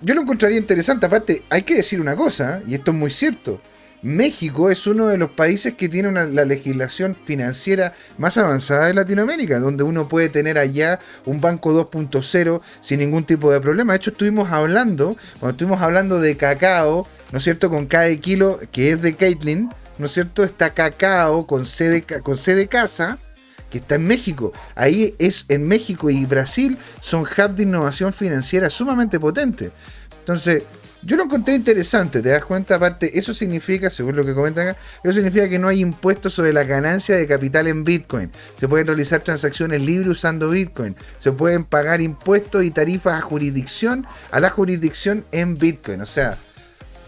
yo 0.00 0.14
lo 0.14 0.22
encontraría 0.22 0.56
interesante. 0.56 1.04
Aparte, 1.04 1.42
hay 1.50 1.60
que 1.62 1.74
decir 1.74 2.00
una 2.00 2.16
cosa, 2.16 2.62
y 2.66 2.74
esto 2.74 2.90
es 2.92 2.96
muy 2.96 3.10
cierto. 3.10 3.60
México 4.02 4.70
es 4.70 4.86
uno 4.86 5.08
de 5.08 5.18
los 5.18 5.30
países 5.30 5.74
que 5.74 5.88
tiene 5.88 6.10
la 6.10 6.44
legislación 6.44 7.14
financiera 7.14 7.94
más 8.16 8.38
avanzada 8.38 8.86
de 8.86 8.94
Latinoamérica, 8.94 9.58
donde 9.58 9.82
uno 9.82 10.08
puede 10.08 10.28
tener 10.28 10.58
allá 10.58 11.00
un 11.26 11.40
banco 11.40 11.72
2.0 11.72 12.62
sin 12.80 13.00
ningún 13.00 13.24
tipo 13.24 13.52
de 13.52 13.60
problema. 13.60 13.92
De 13.92 13.98
hecho, 13.98 14.10
estuvimos 14.10 14.50
hablando, 14.50 15.16
cuando 15.38 15.50
estuvimos 15.50 15.82
hablando 15.82 16.20
de 16.20 16.36
cacao, 16.36 17.06
¿no 17.30 17.38
es 17.38 17.44
cierto? 17.44 17.68
Con 17.68 17.86
cada 17.86 18.14
kilo 18.16 18.58
que 18.72 18.92
es 18.92 19.02
de 19.02 19.14
Caitlin, 19.16 19.68
¿no 19.98 20.06
es 20.06 20.12
cierto? 20.12 20.44
Está 20.44 20.72
cacao 20.72 21.46
con 21.46 21.66
sede 21.66 22.02
con 22.22 22.38
C 22.38 22.66
casa, 22.68 23.18
que 23.70 23.78
está 23.78 23.96
en 23.96 24.06
México. 24.06 24.52
Ahí 24.74 25.14
es 25.18 25.44
en 25.48 25.68
México 25.68 26.10
y 26.10 26.24
Brasil 26.24 26.78
son 27.00 27.22
hubs 27.22 27.56
de 27.56 27.62
innovación 27.62 28.12
financiera 28.12 28.70
sumamente 28.70 29.20
potentes. 29.20 29.70
Entonces, 30.18 30.64
yo 31.02 31.16
lo 31.16 31.24
encontré 31.24 31.54
interesante, 31.54 32.20
¿te 32.20 32.28
das 32.28 32.44
cuenta? 32.44 32.76
Aparte, 32.76 33.18
eso 33.18 33.32
significa, 33.32 33.88
según 33.90 34.16
lo 34.16 34.24
que 34.24 34.34
comentan 34.34 34.68
acá, 34.68 34.80
eso 35.02 35.14
significa 35.14 35.48
que 35.48 35.58
no 35.58 35.68
hay 35.68 35.80
impuestos 35.80 36.34
sobre 36.34 36.52
la 36.52 36.64
ganancia 36.64 37.16
de 37.16 37.26
capital 37.26 37.66
en 37.66 37.84
Bitcoin. 37.84 38.30
Se 38.56 38.68
pueden 38.68 38.86
realizar 38.86 39.20
transacciones 39.22 39.80
libres 39.80 40.08
usando 40.08 40.50
Bitcoin. 40.50 40.96
Se 41.18 41.32
pueden 41.32 41.64
pagar 41.64 42.00
impuestos 42.00 42.64
y 42.64 42.70
tarifas 42.70 43.14
a 43.14 43.20
jurisdicción, 43.22 44.06
a 44.30 44.40
la 44.40 44.50
jurisdicción 44.50 45.24
en 45.32 45.56
Bitcoin. 45.56 46.02
O 46.02 46.06
sea, 46.06 46.36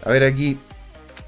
a 0.03 0.09
ver 0.09 0.23
aquí, 0.23 0.57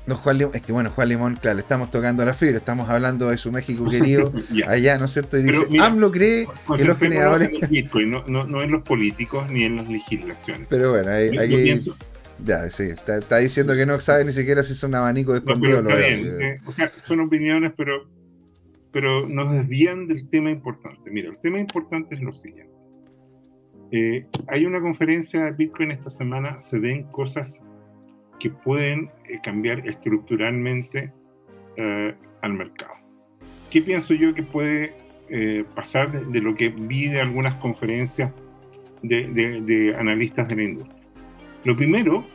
no, 0.07 0.15
Juan 0.15 0.37
Limón, 0.37 0.55
es 0.55 0.61
que 0.61 0.71
bueno, 0.71 0.91
Juan 0.91 1.09
Limón, 1.09 1.35
claro, 1.35 1.55
le 1.55 1.61
estamos 1.61 1.89
tocando 1.89 2.23
la 2.25 2.33
fibra, 2.33 2.57
estamos 2.57 2.89
hablando 2.89 3.29
de 3.29 3.37
su 3.37 3.51
México 3.51 3.85
querido 3.89 4.33
allá, 4.67 4.97
¿no 4.97 5.05
es 5.05 5.13
cierto? 5.13 5.37
Y 5.37 5.43
dice, 5.43 5.67
AMLO 5.79 6.11
cree 6.11 6.47
que 6.75 6.83
los 6.83 6.97
generadores... 6.97 7.51
Bitcoin, 7.69 8.11
no, 8.27 8.61
en 8.61 8.71
los 8.71 8.83
políticos 8.83 9.49
ni 9.49 9.65
en 9.65 9.77
las 9.77 9.87
legislaciones. 9.87 10.67
Pero 10.69 10.91
bueno, 10.91 11.11
ahí, 11.11 11.37
ahí, 11.37 11.79
ya, 12.43 12.67
sí, 12.69 12.83
está, 12.83 13.37
diciendo 13.37 13.75
que 13.75 13.85
no 13.85 13.99
sabe 13.99 14.25
ni 14.25 14.33
siquiera 14.33 14.63
si 14.63 14.73
es 14.73 14.83
un 14.83 14.95
abanico 14.95 15.31
de 15.31 15.39
escondido. 15.39 15.81
No, 15.81 15.89
eh, 15.91 16.59
o 16.65 16.71
sea, 16.71 16.89
son 16.99 17.21
opiniones, 17.21 17.73
pero, 17.77 18.09
pero 18.91 19.27
nos 19.27 19.53
desvían 19.53 20.05
del 20.07 20.27
tema 20.29 20.51
importante. 20.51 21.09
Mira, 21.11 21.29
el 21.29 21.37
tema 21.37 21.59
importante 21.59 22.15
es 22.15 22.21
lo 22.21 22.33
siguiente. 22.33 22.73
Eh, 23.91 24.25
hay 24.47 24.65
una 24.65 24.81
conferencia 24.81 25.45
de 25.45 25.51
Bitcoin 25.51 25.91
esta 25.91 26.09
semana, 26.09 26.59
se 26.59 26.79
ven 26.79 27.03
cosas 27.03 27.63
que 28.39 28.49
pueden 28.49 29.11
eh, 29.29 29.39
cambiar 29.43 29.87
estructuralmente 29.87 31.13
al 32.41 32.53
mercado. 32.53 32.93
¿Qué 33.69 33.81
pienso 33.81 34.13
yo 34.13 34.33
que 34.33 34.43
puede 34.43 34.95
pasar 35.75 36.09
de, 36.29 36.39
lo 36.39 36.55
que 36.55 36.69
vi 36.69 37.09
de 37.09 37.19
algunas 37.19 37.57
conferencias 37.57 38.31
de, 39.03 39.27
de 39.61 39.93
analistas 39.97 40.47
de 40.47 40.55
la 40.55 40.63
industria? 40.63 41.04
Lo 41.65 41.75
primero 41.75 42.25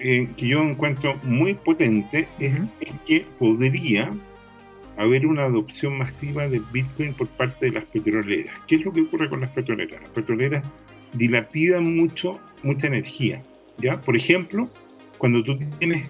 eh, 0.00 0.28
que 0.36 0.48
yo 0.48 0.62
encuentro 0.62 1.16
muy 1.22 1.54
potente 1.54 2.26
es, 2.38 2.54
que 3.06 3.24
podría 3.38 4.12
haber 4.96 5.26
una 5.26 5.44
adopción 5.44 5.96
masiva 5.96 6.48
de 6.48 6.60
Bitcoin 6.72 7.14
por 7.14 7.28
parte 7.28 7.66
de 7.66 7.72
las 7.72 7.84
petroleras. 7.84 8.54
¿Qué 8.66 8.76
es 8.76 8.84
lo 8.84 8.92
que 8.92 9.02
ocurre 9.02 9.28
con 9.28 9.40
las 9.40 9.50
petroleras? 9.50 10.00
Las 10.00 10.10
petroleras 10.10 10.68
dilapidan 11.12 11.96
mucho, 11.96 12.40
mucha 12.62 12.88
energía. 12.88 13.42
¿ya? 13.78 14.00
Por 14.00 14.16
ejemplo, 14.16 14.68
cuando 15.18 15.44
tú 15.44 15.56
tienes 15.78 16.08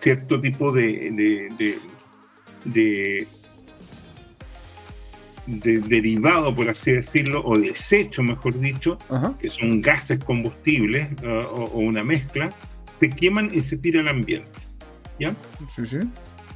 cierto 0.00 0.40
tipo 0.40 0.72
de, 0.72 1.48
de 1.58 1.78
de 2.64 3.26
derivado, 5.48 6.54
por 6.54 6.68
así 6.68 6.92
decirlo, 6.92 7.42
o 7.44 7.58
desecho, 7.58 8.22
mejor 8.22 8.58
dicho, 8.60 8.98
que 9.40 9.48
son 9.48 9.80
gases 9.80 10.22
combustibles 10.22 11.10
uh, 11.22 11.46
o, 11.54 11.78
una 11.78 12.04
mezcla, 12.04 12.50
se 13.00 13.08
queman 13.08 13.50
y 13.52 13.62
se 13.62 13.78
tira 13.78 14.00
al 14.00 14.08
ambiente. 14.08 14.50
¿Ya? 15.18 15.30
Sí, 15.74 15.86
sí. 15.86 15.98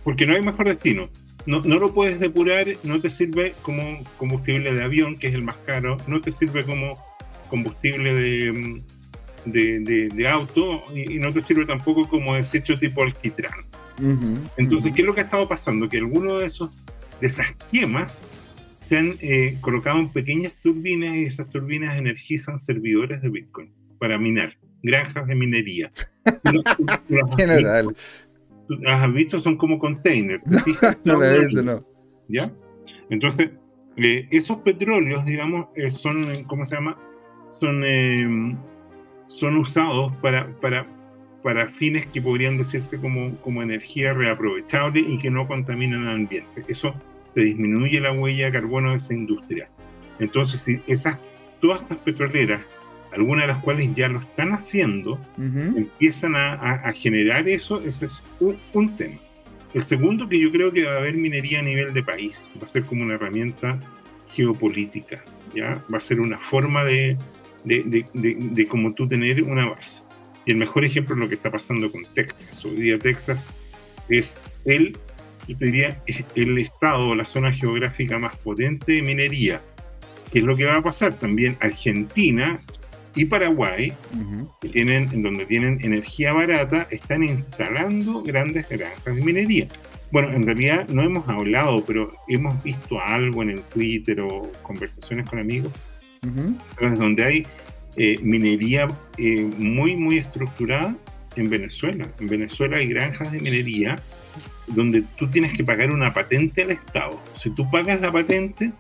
Porque 0.05 0.27
no 0.27 0.35
hay 0.35 0.43
mejor 0.43 0.67
destino. 0.67 1.09
No, 1.47 1.61
no, 1.61 1.79
lo 1.79 1.93
puedes 1.93 2.21
depurar, 2.21 2.67
no 2.85 3.01
te 3.01 3.11
sirve 3.11 3.55
como 3.63 3.83
combustible 4.17 4.73
de 4.73 4.85
avión, 4.85 5.19
que 5.19 5.29
es 5.29 5.35
el 5.35 5.43
más 5.43 5.57
caro, 5.67 5.97
no 6.07 6.21
te 6.21 6.31
sirve 6.31 6.65
como 6.65 6.95
combustible 7.49 8.15
de, 8.15 8.83
de, 9.47 10.09
de, 10.15 10.29
auto 10.29 10.83
y, 10.95 11.19
no 11.19 11.33
te 11.33 11.43
sirve 11.43 11.67
tampoco 11.67 12.09
como 12.09 12.35
desecho 12.35 12.75
tipo 12.75 13.03
alquitrán. 13.03 13.65
Entonces, 14.57 14.93
¿qué 14.95 15.03
es 15.03 15.07
lo 15.07 15.15
que 15.15 15.21
ha 15.23 15.25
estado 15.25 15.49
pasando? 15.49 15.89
Que 15.89 15.99
alguno 15.99 16.39
de 16.39 16.47
esos 16.47 16.71
de 17.21 17.29
esas 17.29 17.47
quemas 17.71 18.25
se 18.93 18.99
han 18.99 19.15
eh, 19.23 19.57
colocado 19.63 20.01
en 20.01 20.11
pequeñas 20.11 20.53
turbinas 20.63 21.17
y 21.17 21.25
esas 21.25 21.49
turbinas 21.49 21.97
energizan 21.97 22.61
servidores 22.61 23.23
de 23.23 23.31
Bitcoin 23.31 23.73
para 23.99 24.19
minar, 24.19 24.59
granjas 24.83 25.27
de 25.27 25.35
minería. 25.35 25.91
General. 27.39 27.97
Las 28.69 29.03
has 29.03 29.15
visto, 29.15 29.41
son 29.41 29.57
como 29.57 29.79
containers. 29.79 30.43
no, 31.05 31.19
no, 31.19 31.63
no. 31.63 31.87
¿Ya? 32.29 32.53
Entonces, 33.09 33.53
eh, 33.97 34.29
esos 34.31 34.59
petróleos, 34.59 35.25
digamos, 35.25 35.69
eh, 35.75 35.91
son, 35.91 36.45
¿cómo 36.45 36.67
se 36.67 36.75
llama? 36.75 36.99
Son, 37.61 38.59
son 39.27 39.57
usados 39.57 40.15
para, 40.17 40.55
para, 40.61 40.87
para 41.43 41.67
fines 41.71 42.05
que 42.09 42.21
podrían 42.21 42.59
decirse 42.59 42.99
como, 42.99 43.37
como 43.37 43.63
energía 43.63 44.13
reaprovechable 44.13 45.01
y 45.01 45.17
que 45.17 45.31
no 45.31 45.49
contaminan 45.49 46.03
el 46.03 46.15
ambiente. 46.15 46.63
Eso 46.69 46.95
se 47.35 47.41
disminuye 47.41 48.01
la 48.01 48.13
huella 48.13 48.47
de 48.47 48.53
carbono 48.53 48.91
de 48.91 48.97
esa 48.99 49.15
industria. 49.15 49.69
Entonces, 50.19 50.61
si 50.61 50.81
esas, 50.87 51.19
todas 51.61 51.83
estas 51.83 51.99
petroleras, 51.99 52.63
algunas 53.13 53.45
de 53.45 53.53
las 53.53 53.63
cuales 53.63 53.95
ya 53.95 54.09
lo 54.09 54.21
están 54.21 54.53
haciendo, 54.53 55.19
empiezan 55.37 56.35
a, 56.37 56.93
generar 56.95 57.49
eso, 57.49 57.83
ese 57.83 58.07
es 58.07 58.23
un, 58.73 58.97
tema. 58.97 59.17
El 59.75 59.83
segundo, 59.83 60.29
que 60.29 60.41
yo 60.41 60.51
creo 60.51 60.73
que 60.73 60.85
va 60.85 60.95
a 60.95 60.99
haber 60.99 61.17
minería 61.17 61.61
a 61.61 61.63
nivel 61.63 61.93
de 61.93 62.03
país, 62.03 62.49
va 62.61 62.67
a 62.67 62.71
ser 62.71 62.85
como 62.85 63.03
una 63.03 63.15
herramienta 63.15 63.79
geopolítica, 64.35 65.23
¿ya? 65.55 65.83
Va 65.93 65.99
a 65.99 66.01
ser 66.01 66.21
una 66.21 66.39
forma 66.39 66.85
de, 66.85 67.19
de, 67.65 67.83
de, 67.85 68.07
de, 68.15 68.35
de 68.35 68.67
como 68.67 68.95
tú 68.95 69.07
tener 69.07 69.43
una 69.43 69.69
base. 69.69 70.03
Y 70.47 70.53
el 70.53 70.57
mejor 70.57 70.85
ejemplo 70.85 71.15
es 71.15 71.21
lo 71.21 71.29
que 71.29 71.35
está 71.35 71.51
pasando 71.51 71.91
con 71.93 72.03
Texas. 72.15 72.65
Hoy 72.65 72.77
día 72.77 72.99
Texas 72.99 73.49
es 74.09 74.39
el 74.65 74.97
yo 75.47 75.57
te 75.57 75.67
diría, 75.67 76.01
el 76.35 76.59
estado 76.59 77.09
o 77.09 77.15
la 77.15 77.25
zona 77.25 77.53
geográfica 77.53 78.19
más 78.19 78.37
potente 78.37 78.93
de 78.93 79.03
minería. 79.03 79.61
¿Qué 80.33 80.39
es 80.39 80.45
lo 80.45 80.57
que 80.57 80.65
va 80.65 80.77
a 80.77 80.83
pasar? 80.83 81.13
También 81.15 81.57
Argentina 81.61 82.59
y 83.15 83.27
Paraguay, 83.27 83.93
que 84.61 84.69
tienen, 84.69 85.09
en 85.13 85.23
donde 85.23 85.45
tienen 85.45 85.79
energía 85.83 86.33
barata, 86.33 86.87
están 86.91 87.23
instalando 87.23 88.23
grandes 88.23 88.69
granjas 88.69 89.15
de 89.15 89.23
minería. 89.23 89.67
Bueno, 90.11 90.33
en 90.33 90.47
realidad 90.47 90.89
no 90.89 91.03
hemos 91.03 91.29
hablado, 91.29 91.85
pero 91.85 92.15
hemos 92.29 92.63
visto 92.63 93.01
algo 93.01 93.43
en 93.43 93.51
el 93.51 93.63
Twitter 93.63 94.21
o 94.21 94.51
conversaciones 94.63 95.29
con 95.29 95.39
amigos, 95.39 95.73
donde 96.81 97.25
hay 97.25 97.47
eh, 97.97 98.19
minería 98.23 98.89
eh, 99.19 99.43
muy, 99.59 99.97
muy 99.97 100.19
estructurada 100.19 100.95
en 101.37 101.51
Venezuela. 101.51 102.09
En 102.21 102.27
Venezuela 102.27 102.79
hay 102.79 102.89
granjas 102.89 103.33
de 103.33 103.41
minería 103.41 103.97
donde 104.67 105.03
tú 105.17 105.29
tienes 105.29 105.53
que 105.53 105.65
pagar 105.65 105.91
una 105.91 106.13
patente 106.13 106.63
al 106.63 106.71
Estado. 106.71 107.21
Si 107.41 107.51
tú 107.51 107.69
pagas 107.71 108.01
la 108.01 108.13
patente, 108.13 108.73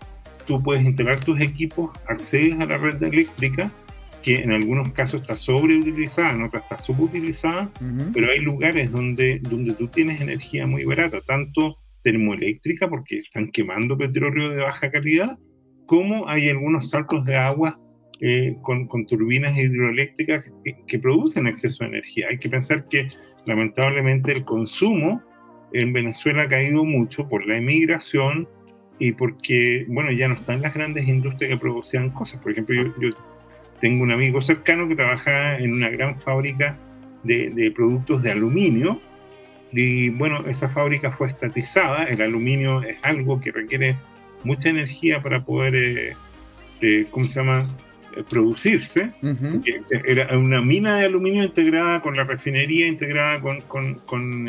tú 0.46 0.62
puedes 0.62 0.84
instalar 0.84 1.20
tus 1.20 1.40
equipos, 1.40 1.90
accedes 2.08 2.58
a 2.60 2.66
la 2.66 2.78
red 2.78 3.02
eléctrica, 3.02 3.70
que 4.22 4.40
en 4.40 4.52
algunos 4.52 4.92
casos 4.92 5.22
está 5.22 5.36
sobreutilizada, 5.36 6.30
en 6.32 6.42
otros 6.42 6.62
está 6.62 6.78
subutilizada, 6.78 7.70
pero 8.14 8.30
hay 8.30 8.38
lugares 8.38 8.92
donde, 8.92 9.40
donde 9.40 9.74
tú 9.74 9.88
tienes 9.88 10.20
energía 10.20 10.66
muy 10.66 10.84
barata, 10.84 11.20
tanto 11.26 11.78
termoeléctrica, 12.02 12.88
porque 12.88 13.18
están 13.18 13.50
quemando 13.50 13.98
petróleo 13.98 14.50
de 14.50 14.62
baja 14.62 14.90
calidad, 14.90 15.38
como 15.86 16.28
hay 16.28 16.48
algunos 16.48 16.90
saltos 16.90 17.24
de 17.24 17.36
agua 17.36 17.78
eh, 18.20 18.56
con, 18.62 18.86
con, 18.86 19.06
turbinas 19.06 19.56
hidroeléctricas 19.56 20.44
que, 20.64 20.76
que 20.86 20.98
producen 21.00 21.48
exceso 21.48 21.82
de 21.82 21.90
energía. 21.90 22.28
Hay 22.30 22.38
que 22.38 22.48
pensar 22.48 22.86
que 22.88 23.08
lamentablemente 23.46 24.30
el 24.30 24.44
consumo 24.44 25.20
en 25.72 25.92
Venezuela 25.92 26.42
ha 26.42 26.48
caído 26.48 26.84
mucho 26.84 27.28
por 27.28 27.46
la 27.46 27.56
emigración 27.56 28.48
y 28.98 29.12
porque, 29.12 29.84
bueno, 29.88 30.12
ya 30.12 30.28
no 30.28 30.34
están 30.34 30.62
las 30.62 30.74
grandes 30.74 31.08
industrias 31.08 31.50
que 31.50 31.58
producían 31.58 32.10
cosas. 32.10 32.40
Por 32.40 32.52
ejemplo, 32.52 32.94
yo, 33.00 33.10
tengo 33.80 34.04
un 34.04 34.12
amigo 34.12 34.40
cercano 34.40 34.86
que 34.86 34.94
trabaja 34.94 35.56
en 35.56 35.72
una 35.72 35.90
gran 35.90 36.16
fábrica 36.18 36.78
de, 37.24 37.72
productos 37.74 38.22
de 38.22 38.30
aluminio. 38.30 39.00
Y 39.72 40.10
bueno, 40.10 40.46
esa 40.46 40.68
fábrica 40.68 41.10
fue 41.10 41.28
estatizada. 41.28 42.04
El 42.04 42.22
aluminio 42.22 42.82
es 42.82 42.96
algo 43.02 43.40
que 43.40 43.50
requiere 43.50 43.96
mucha 44.44 44.68
energía 44.68 45.20
para 45.20 45.44
poder, 45.44 45.74
eh, 45.74 46.16
eh, 46.80 47.06
¿cómo 47.10 47.28
se 47.28 47.40
llama? 47.40 47.68
Eh, 48.16 48.22
producirse. 48.28 49.10
Era 50.04 50.38
una 50.38 50.60
mina 50.60 50.98
de 50.98 51.06
aluminio 51.06 51.42
integrada 51.42 52.00
con 52.00 52.16
la 52.16 52.24
refinería, 52.24 52.86
integrada 52.86 53.40
con, 53.40 53.60
con, 53.62 53.94
con, 53.94 54.48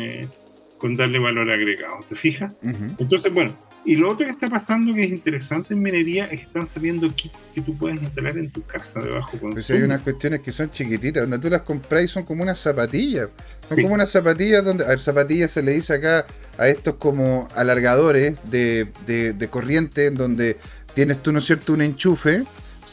darle 0.92 1.18
valor 1.18 1.50
agregado. 1.50 2.00
¿Te 2.06 2.14
fijas? 2.14 2.54
Entonces, 2.98 3.32
bueno, 3.32 3.56
y 3.86 3.96
lo 3.96 4.10
otro 4.10 4.26
que 4.26 4.32
está 4.32 4.50
pasando 4.50 4.92
que 4.92 5.04
es 5.04 5.10
interesante 5.10 5.72
en 5.72 5.82
minería 5.82 6.24
es 6.26 6.40
que 6.40 6.46
están 6.46 6.66
saliendo 6.66 7.10
kits 7.14 7.34
que 7.54 7.62
tú 7.62 7.76
puedes 7.76 8.02
instalar 8.02 8.36
en 8.36 8.50
tu 8.50 8.62
casa 8.62 9.00
debajo 9.00 9.30
consumo. 9.32 9.54
Pues 9.54 9.70
hay 9.70 9.82
unas 9.82 10.02
cuestiones 10.02 10.40
que 10.40 10.52
son 10.52 10.70
chiquititas, 10.70 11.22
donde 11.22 11.38
tú 11.38 11.48
las 11.48 11.62
compras 11.62 12.04
y 12.04 12.08
son 12.08 12.24
como 12.24 12.42
unas 12.42 12.58
zapatillas. 12.58 13.28
Son 13.68 13.80
como 13.80 13.94
unas 13.94 14.10
zapatillas 14.10 14.64
donde, 14.64 14.84
a 14.84 14.88
ver, 14.88 15.00
zapatillas 15.00 15.50
se 15.50 15.62
le 15.62 15.72
dice 15.72 15.94
acá 15.94 16.26
a 16.58 16.68
estos 16.68 16.94
como 16.96 17.48
alargadores 17.54 18.38
de, 18.50 18.88
de, 19.06 19.32
de 19.32 19.48
corriente, 19.48 20.06
en 20.06 20.16
donde 20.16 20.58
tienes 20.94 21.22
tú, 21.22 21.32
¿no 21.32 21.38
es 21.38 21.46
cierto?, 21.46 21.72
un 21.72 21.82
enchufe 21.82 22.44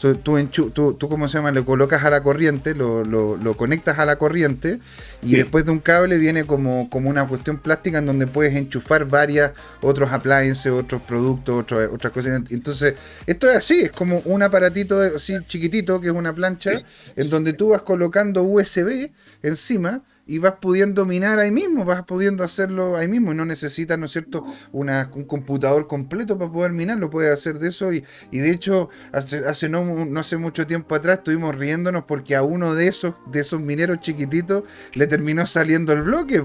Tú, 0.02 0.16
tú, 0.50 0.94
tú, 0.94 1.08
¿cómo 1.08 1.28
se 1.28 1.38
llama? 1.38 1.52
Lo 1.52 1.64
colocas 1.64 2.02
a 2.02 2.10
la 2.10 2.24
corriente, 2.24 2.74
lo, 2.74 3.04
lo, 3.04 3.56
conectas 3.56 4.00
a 4.00 4.04
la 4.04 4.16
corriente 4.16 4.80
y 5.22 5.36
después 5.36 5.64
de 5.64 5.70
un 5.70 5.78
cable 5.78 6.18
viene 6.18 6.44
como, 6.44 6.90
como 6.90 7.08
una 7.08 7.24
cuestión 7.28 7.58
plástica 7.58 7.98
en 7.98 8.06
donde 8.06 8.26
puedes 8.26 8.56
enchufar 8.56 9.04
varias 9.04 9.52
otros 9.80 10.10
appliances, 10.10 10.72
otros 10.72 11.02
productos, 11.02 11.70
otras 11.70 12.12
cosas. 12.12 12.42
Entonces, 12.50 12.96
esto 13.28 13.48
es 13.48 13.58
así, 13.58 13.82
es 13.82 13.92
como 13.92 14.18
un 14.24 14.42
aparatito 14.42 15.00
así 15.00 15.36
chiquitito 15.46 16.00
que 16.00 16.08
es 16.08 16.14
una 16.14 16.34
plancha 16.34 16.82
en 17.14 17.30
donde 17.30 17.52
tú 17.52 17.68
vas 17.68 17.82
colocando 17.82 18.42
USB 18.42 19.08
encima 19.40 20.02
y 20.32 20.38
vas 20.38 20.54
pudiendo 20.62 21.04
minar 21.04 21.38
ahí 21.38 21.50
mismo, 21.50 21.84
vas 21.84 22.04
pudiendo 22.04 22.42
hacerlo 22.42 22.96
ahí 22.96 23.06
mismo 23.06 23.32
y 23.32 23.36
no 23.36 23.44
necesitas, 23.44 23.98
¿no 23.98 24.06
es 24.06 24.12
cierto?, 24.12 24.46
una, 24.72 25.10
un 25.14 25.24
computador 25.24 25.86
completo 25.86 26.38
para 26.38 26.50
poder 26.50 26.72
minar, 26.72 26.96
lo 26.96 27.10
puedes 27.10 27.34
hacer 27.34 27.58
de 27.58 27.68
eso 27.68 27.92
y, 27.92 28.02
y 28.30 28.38
de 28.38 28.50
hecho 28.50 28.88
hace, 29.12 29.46
hace 29.46 29.68
no, 29.68 30.06
no, 30.06 30.20
hace 30.20 30.38
mucho 30.38 30.66
tiempo 30.66 30.94
atrás 30.94 31.18
estuvimos 31.18 31.54
riéndonos 31.54 32.04
porque 32.04 32.34
a 32.34 32.42
uno 32.42 32.74
de 32.74 32.88
esos, 32.88 33.14
de 33.26 33.40
esos 33.40 33.60
mineros 33.60 34.00
chiquititos 34.00 34.62
le 34.94 35.06
terminó 35.06 35.44
saliendo 35.46 35.92
el 35.92 36.00
bloque, 36.00 36.42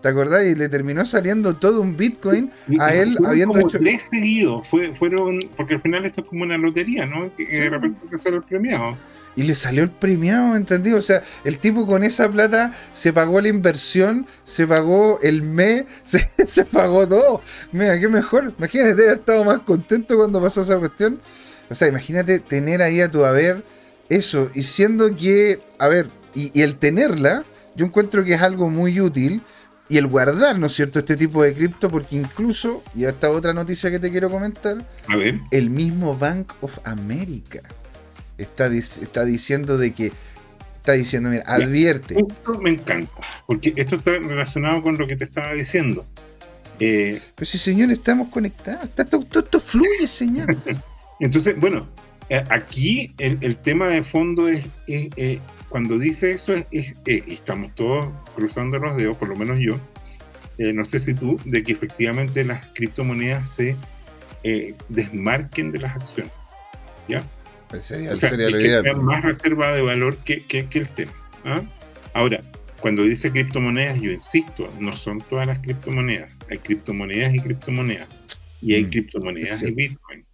¿te 0.00 0.08
acordás? 0.08 0.46
Y 0.46 0.54
le 0.54 0.70
terminó 0.70 1.04
saliendo 1.04 1.56
todo 1.56 1.82
un 1.82 1.94
Bitcoin 1.94 2.50
a 2.80 2.94
él 2.94 3.18
habiendo 3.26 3.58
hecho... 3.58 3.78
Tres 3.78 4.08
seguidos, 4.10 4.66
fue, 4.66 4.94
fueron, 4.94 5.40
porque 5.58 5.74
al 5.74 5.80
final 5.82 6.06
esto 6.06 6.22
es 6.22 6.26
como 6.26 6.44
una 6.44 6.56
lotería, 6.56 7.04
¿no? 7.04 7.30
Que 7.36 7.44
de 7.44 7.68
repente 7.68 8.00
te 8.08 8.16
sale 8.16 8.36
el 8.36 8.44
premiado 8.44 8.96
y 9.36 9.44
le 9.44 9.54
salió 9.54 9.82
el 9.82 9.90
premiado, 9.90 10.56
¿entendido? 10.56 10.96
O 10.96 11.02
sea, 11.02 11.22
el 11.44 11.58
tipo 11.58 11.86
con 11.86 12.02
esa 12.02 12.28
plata 12.28 12.74
se 12.90 13.12
pagó 13.12 13.40
la 13.42 13.48
inversión, 13.48 14.26
se 14.44 14.66
pagó 14.66 15.20
el 15.22 15.42
mes, 15.42 15.84
se, 16.04 16.64
pagó 16.64 17.06
todo. 17.06 17.42
Mira, 17.70 18.00
qué 18.00 18.08
mejor. 18.08 18.54
Imagínate, 18.58 18.92
haber 18.92 19.18
estado 19.18 19.44
más 19.44 19.60
contento 19.60 20.16
cuando 20.16 20.40
pasó 20.40 20.62
esa 20.62 20.78
cuestión. 20.78 21.20
O 21.68 21.74
sea, 21.74 21.86
imagínate 21.88 22.38
tener 22.38 22.80
ahí 22.80 23.02
a 23.02 23.10
tu 23.10 23.24
haber 23.24 23.62
eso, 24.08 24.50
y 24.54 24.62
siendo 24.62 25.14
que, 25.16 25.58
a 25.78 25.88
ver, 25.88 26.06
y, 26.34 26.62
el 26.62 26.76
tenerla, 26.76 27.44
yo 27.74 27.86
encuentro 27.86 28.24
que 28.24 28.34
es 28.34 28.42
algo 28.42 28.70
muy 28.70 29.00
útil. 29.00 29.42
Y 29.88 29.98
el 29.98 30.08
guardar, 30.08 30.58
¿no 30.58 30.66
es 30.66 30.72
cierto?, 30.74 30.98
este 30.98 31.16
tipo 31.16 31.44
de 31.44 31.54
cripto, 31.54 31.88
porque 31.88 32.16
incluso, 32.16 32.82
y 32.96 33.04
esta 33.04 33.30
otra 33.30 33.52
noticia 33.52 33.88
que 33.88 34.00
te 34.00 34.10
quiero 34.10 34.28
comentar, 34.28 34.78
a 35.06 35.14
ver. 35.14 35.38
el 35.52 35.70
mismo 35.70 36.18
Bank 36.18 36.52
of 36.60 36.76
America 36.82 37.60
está, 38.38 38.66
está 38.66 39.24
diciendo 39.24 39.78
de 39.78 39.92
que 39.92 40.12
está 40.86 40.92
diciendo, 40.92 41.30
mira, 41.30 41.42
advierte. 41.46 42.14
Esto 42.16 42.60
me 42.60 42.70
encanta, 42.70 43.22
porque 43.46 43.72
esto 43.74 43.96
está 43.96 44.12
relacionado 44.12 44.82
con 44.82 44.96
lo 44.96 45.06
que 45.08 45.16
te 45.16 45.24
estaba 45.24 45.52
diciendo. 45.52 46.06
Eh, 46.78 47.20
Pero 47.34 47.46
si, 47.46 47.58
señor, 47.58 47.90
estamos 47.90 48.28
conectados, 48.28 48.90
todo, 48.90 49.26
esto 49.40 49.60
fluye, 49.60 50.06
señor. 50.06 50.56
Entonces, 51.20 51.58
bueno, 51.58 51.88
eh, 52.28 52.44
aquí 52.50 53.12
el, 53.18 53.56
tema 53.56 53.88
de 53.88 54.04
fondo 54.04 54.48
es, 54.48 54.64
eh, 54.86 55.40
cuando 55.68 55.98
dice 55.98 56.30
eso, 56.30 56.54
es, 56.70 56.94
estamos 57.04 57.74
todos 57.74 58.06
cruzando 58.36 58.78
los 58.78 58.96
dedos, 58.96 59.16
por 59.16 59.28
lo 59.28 59.34
menos 59.34 59.58
yo, 59.58 59.80
no 60.58 60.84
sé 60.84 61.00
si 61.00 61.14
tú, 61.14 61.40
de 61.44 61.64
que 61.64 61.72
efectivamente 61.72 62.44
las 62.44 62.64
criptomonedas 62.74 63.50
se 63.50 63.76
desmarquen 64.88 65.72
de 65.72 65.78
las 65.80 65.96
acciones. 65.96 66.32
¿Ya? 67.08 67.24
Pues 67.68 67.84
sería, 67.84 68.16
sería 68.16 68.48
lo 68.48 68.60
ideal. 68.60 68.96
más 69.02 69.24
reserva 69.24 69.72
de 69.72 69.82
valor 69.82 70.16
que, 70.18 70.44
que, 70.44 70.66
el 70.72 70.88
tema. 70.88 71.12
¿ah? 71.44 71.62
Ahora, 72.14 72.40
cuando 72.80 73.02
dice 73.02 73.30
criptomonedas, 73.30 74.00
yo 74.00 74.10
insisto, 74.10 74.68
no 74.78 74.96
son 74.96 75.18
todas 75.18 75.46
las 75.46 75.58
criptomonedas. 75.60 76.30
Hay 76.50 76.58
criptomonedas 76.58 77.34
y 77.34 77.40
criptomonedas. 77.40 78.08
Y 78.62 78.74
hay 78.74 78.84
mm, 78.84 78.90
criptomonedas 78.90 79.62
y 79.62 79.70
Bitcoin. 79.70 80.25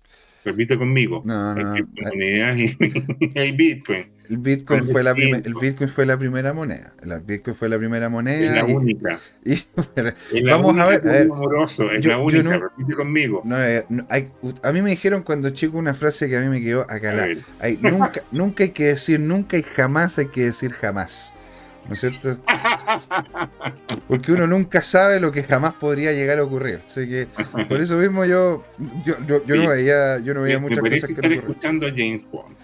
Repite 0.44 0.76
conmigo. 0.76 1.22
No, 1.24 1.54
no, 1.54 1.60
hay 1.60 1.82
criptomonedas 1.82 2.58
y 2.58 3.38
hay 3.38 3.52
Bitcoin. 3.52 4.06
El 4.28 4.38
Bitcoin, 4.38 4.88
fue 4.88 5.02
la 5.02 5.10
el 5.10 5.54
Bitcoin 5.60 5.90
fue 5.90 6.06
la 6.06 6.16
primera 6.16 6.54
moneda. 6.54 6.94
El 7.02 7.20
Bitcoin 7.20 7.54
fue 7.54 7.68
la 7.68 7.76
primera 7.76 8.08
moneda. 8.08 8.60
Es 8.60 8.68
la 8.68 8.74
única. 8.74 9.20
vamos 10.48 10.78
a 10.78 10.86
ver. 10.86 11.02
es 11.04 12.06
la 12.06 12.18
única, 12.18 12.58
repite 12.58 12.94
conmigo. 12.94 13.42
Eh, 13.54 13.84
a 14.62 14.72
mí 14.72 14.80
me 14.80 14.90
dijeron 14.90 15.22
cuando 15.22 15.50
chico 15.50 15.76
una 15.76 15.94
frase 15.94 16.30
que 16.30 16.38
a 16.38 16.40
mí 16.40 16.48
me 16.48 16.62
quedó 16.62 16.82
acá. 16.82 17.26
Hay, 17.60 17.78
nunca, 17.82 18.22
nunca 18.30 18.64
hay 18.64 18.70
que 18.70 18.84
decir 18.84 19.20
nunca 19.20 19.58
y 19.58 19.62
jamás 19.62 20.18
hay 20.18 20.28
que 20.28 20.44
decir 20.44 20.72
jamás. 20.72 21.34
¿No 21.86 21.94
es 21.94 22.00
cierto? 22.00 22.38
Porque 24.08 24.32
uno 24.32 24.46
nunca 24.46 24.82
sabe 24.82 25.18
lo 25.18 25.32
que 25.32 25.42
jamás 25.42 25.74
podría 25.74 26.12
llegar 26.12 26.38
a 26.38 26.44
ocurrir. 26.44 26.80
Así 26.86 27.08
que 27.08 27.26
por 27.68 27.80
eso 27.80 27.96
mismo 27.96 28.24
yo, 28.24 28.64
yo, 29.04 29.44
yo, 29.44 29.56
no 29.56 29.70
veía, 29.70 30.18
yo 30.20 30.34
no 30.34 30.42
veía 30.42 30.58
muchas 30.58 30.78
cosas 30.78 31.10
que 31.10 31.28
no 31.28 31.34
escuchando 31.34 31.86
a 31.86 31.90
James 31.90 32.24
Bond. 32.30 32.56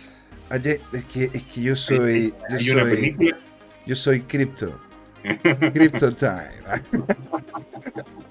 es 0.93 1.05
que, 1.07 1.31
es 1.33 1.43
que 1.43 1.63
yo 1.63 1.77
soy. 1.77 2.35
Yo 2.61 2.79
soy, 2.79 3.35
yo 3.87 3.97
soy 3.97 4.21
Crypto. 4.21 4.79
Crypto 5.73 6.13
Time. 6.13 6.83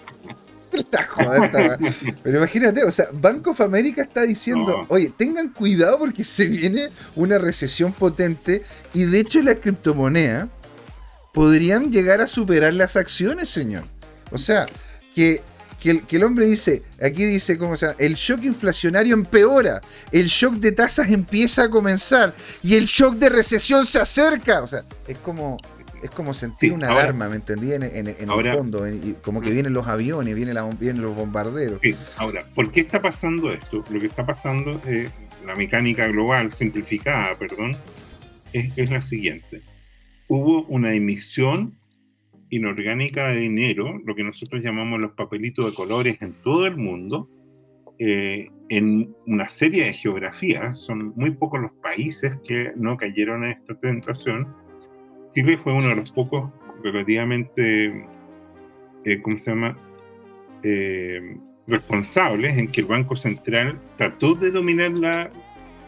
Pero 2.23 2.38
imagínate, 2.38 2.83
o 2.83 2.91
sea, 2.91 3.07
Bank 3.11 3.47
of 3.47 3.61
America 3.61 4.01
está 4.01 4.21
diciendo, 4.21 4.85
oye, 4.89 5.11
tengan 5.15 5.49
cuidado 5.49 5.99
porque 5.99 6.23
se 6.23 6.47
viene 6.47 6.89
una 7.15 7.38
recesión 7.38 7.93
potente 7.93 8.63
y 8.93 9.05
de 9.05 9.19
hecho 9.19 9.41
la 9.41 9.55
criptomoneda 9.55 10.49
podrían 11.38 11.91
llegar 11.91 12.19
a 12.19 12.25
superar 12.25 12.73
las 12.73 12.95
acciones, 12.95 13.47
señor. 13.47 13.83
O 14.31 14.39
sea, 14.39 14.65
que, 15.13 15.43
que, 15.79 16.01
el, 16.09 16.23
hombre 16.23 16.47
dice, 16.47 16.81
aquí 16.99 17.25
dice, 17.25 17.59
¿cómo 17.59 17.77
se 17.77 17.85
llama? 17.85 17.97
El 17.99 18.15
shock 18.15 18.43
inflacionario 18.43 19.13
empeora, 19.13 19.79
el 20.11 20.25
shock 20.25 20.55
de 20.55 20.71
tasas 20.71 21.11
empieza 21.11 21.65
a 21.65 21.69
comenzar 21.69 22.33
y 22.63 22.73
el 22.73 22.85
shock 22.85 23.17
de 23.17 23.29
recesión 23.29 23.85
se 23.85 23.99
acerca. 23.99 24.63
O 24.63 24.67
sea, 24.67 24.81
es 25.07 25.19
como, 25.19 25.57
es 26.01 26.09
como 26.09 26.33
sentir 26.33 26.73
una 26.73 26.88
alarma, 26.88 27.29
¿me 27.29 27.35
entendí? 27.35 27.71
En, 27.71 27.83
el 27.83 28.55
fondo, 28.55 28.88
como 29.21 29.39
que 29.39 29.51
vienen 29.51 29.73
los 29.73 29.85
aviones, 29.85 30.33
vienen, 30.33 30.57
vienen 30.79 31.03
los 31.03 31.15
bombarderos. 31.15 31.79
Sí, 31.83 31.95
ahora, 32.15 32.43
¿por 32.55 32.71
qué 32.71 32.79
está 32.79 32.99
pasando 32.99 33.53
esto? 33.53 33.83
Lo 33.91 33.99
que 33.99 34.07
está 34.07 34.25
pasando, 34.25 34.81
es 34.88 35.11
la 35.45 35.53
mecánica 35.53 36.07
global 36.07 36.51
simplificada, 36.51 37.35
perdón, 37.35 37.77
es, 38.53 38.71
es 38.75 38.89
la 38.89 39.01
siguiente 39.01 39.61
hubo 40.28 40.63
una 40.63 40.93
emisión 40.93 41.78
inorgánica 42.49 43.28
de 43.30 43.38
dinero, 43.38 43.99
lo 44.05 44.15
que 44.15 44.23
nosotros 44.23 44.63
llamamos 44.63 44.99
los 44.99 45.11
papelitos 45.11 45.65
de 45.65 45.73
colores 45.73 46.21
en 46.21 46.34
todo 46.43 46.65
el 46.65 46.78
mundo, 46.78 47.30
eh, 47.99 48.49
en 48.69 49.13
una 49.25 49.49
serie 49.49 49.86
de 49.86 49.93
geografías. 49.93 50.80
Son 50.80 51.13
muy 51.15 51.32
pocos 51.32 51.61
los 51.61 51.71
países 51.82 52.34
que 52.47 52.71
no 52.75 52.95
cayeron 52.97 53.43
en 53.43 53.51
esta 53.51 53.75
tentación. 53.75 54.47
Chile 55.34 55.57
fue 55.57 55.73
uno 55.73 55.89
de 55.89 55.95
los 55.95 56.11
pocos 56.11 56.51
relativamente, 56.84 58.05
eh, 59.03 59.21
¿cómo 59.21 59.38
se 59.38 59.51
llama? 59.51 59.78
Eh, 60.63 61.38
responsables 61.67 62.57
en 62.57 62.69
que 62.69 62.82
el 62.82 62.88
Banco 62.88 63.15
Central 63.15 63.80
trató 63.97 64.36
de 64.36 64.51
dominar 64.51 64.91
la, 64.91 65.30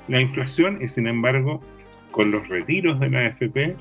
la 0.07 0.19
inflación 0.19 0.79
y 0.81 0.87
sin 0.87 1.07
embargo 1.07 1.61
con 2.11 2.31
los 2.31 2.47
retiros 2.49 2.99
de 2.99 3.09
la 3.09 3.27
AFP 3.27 3.75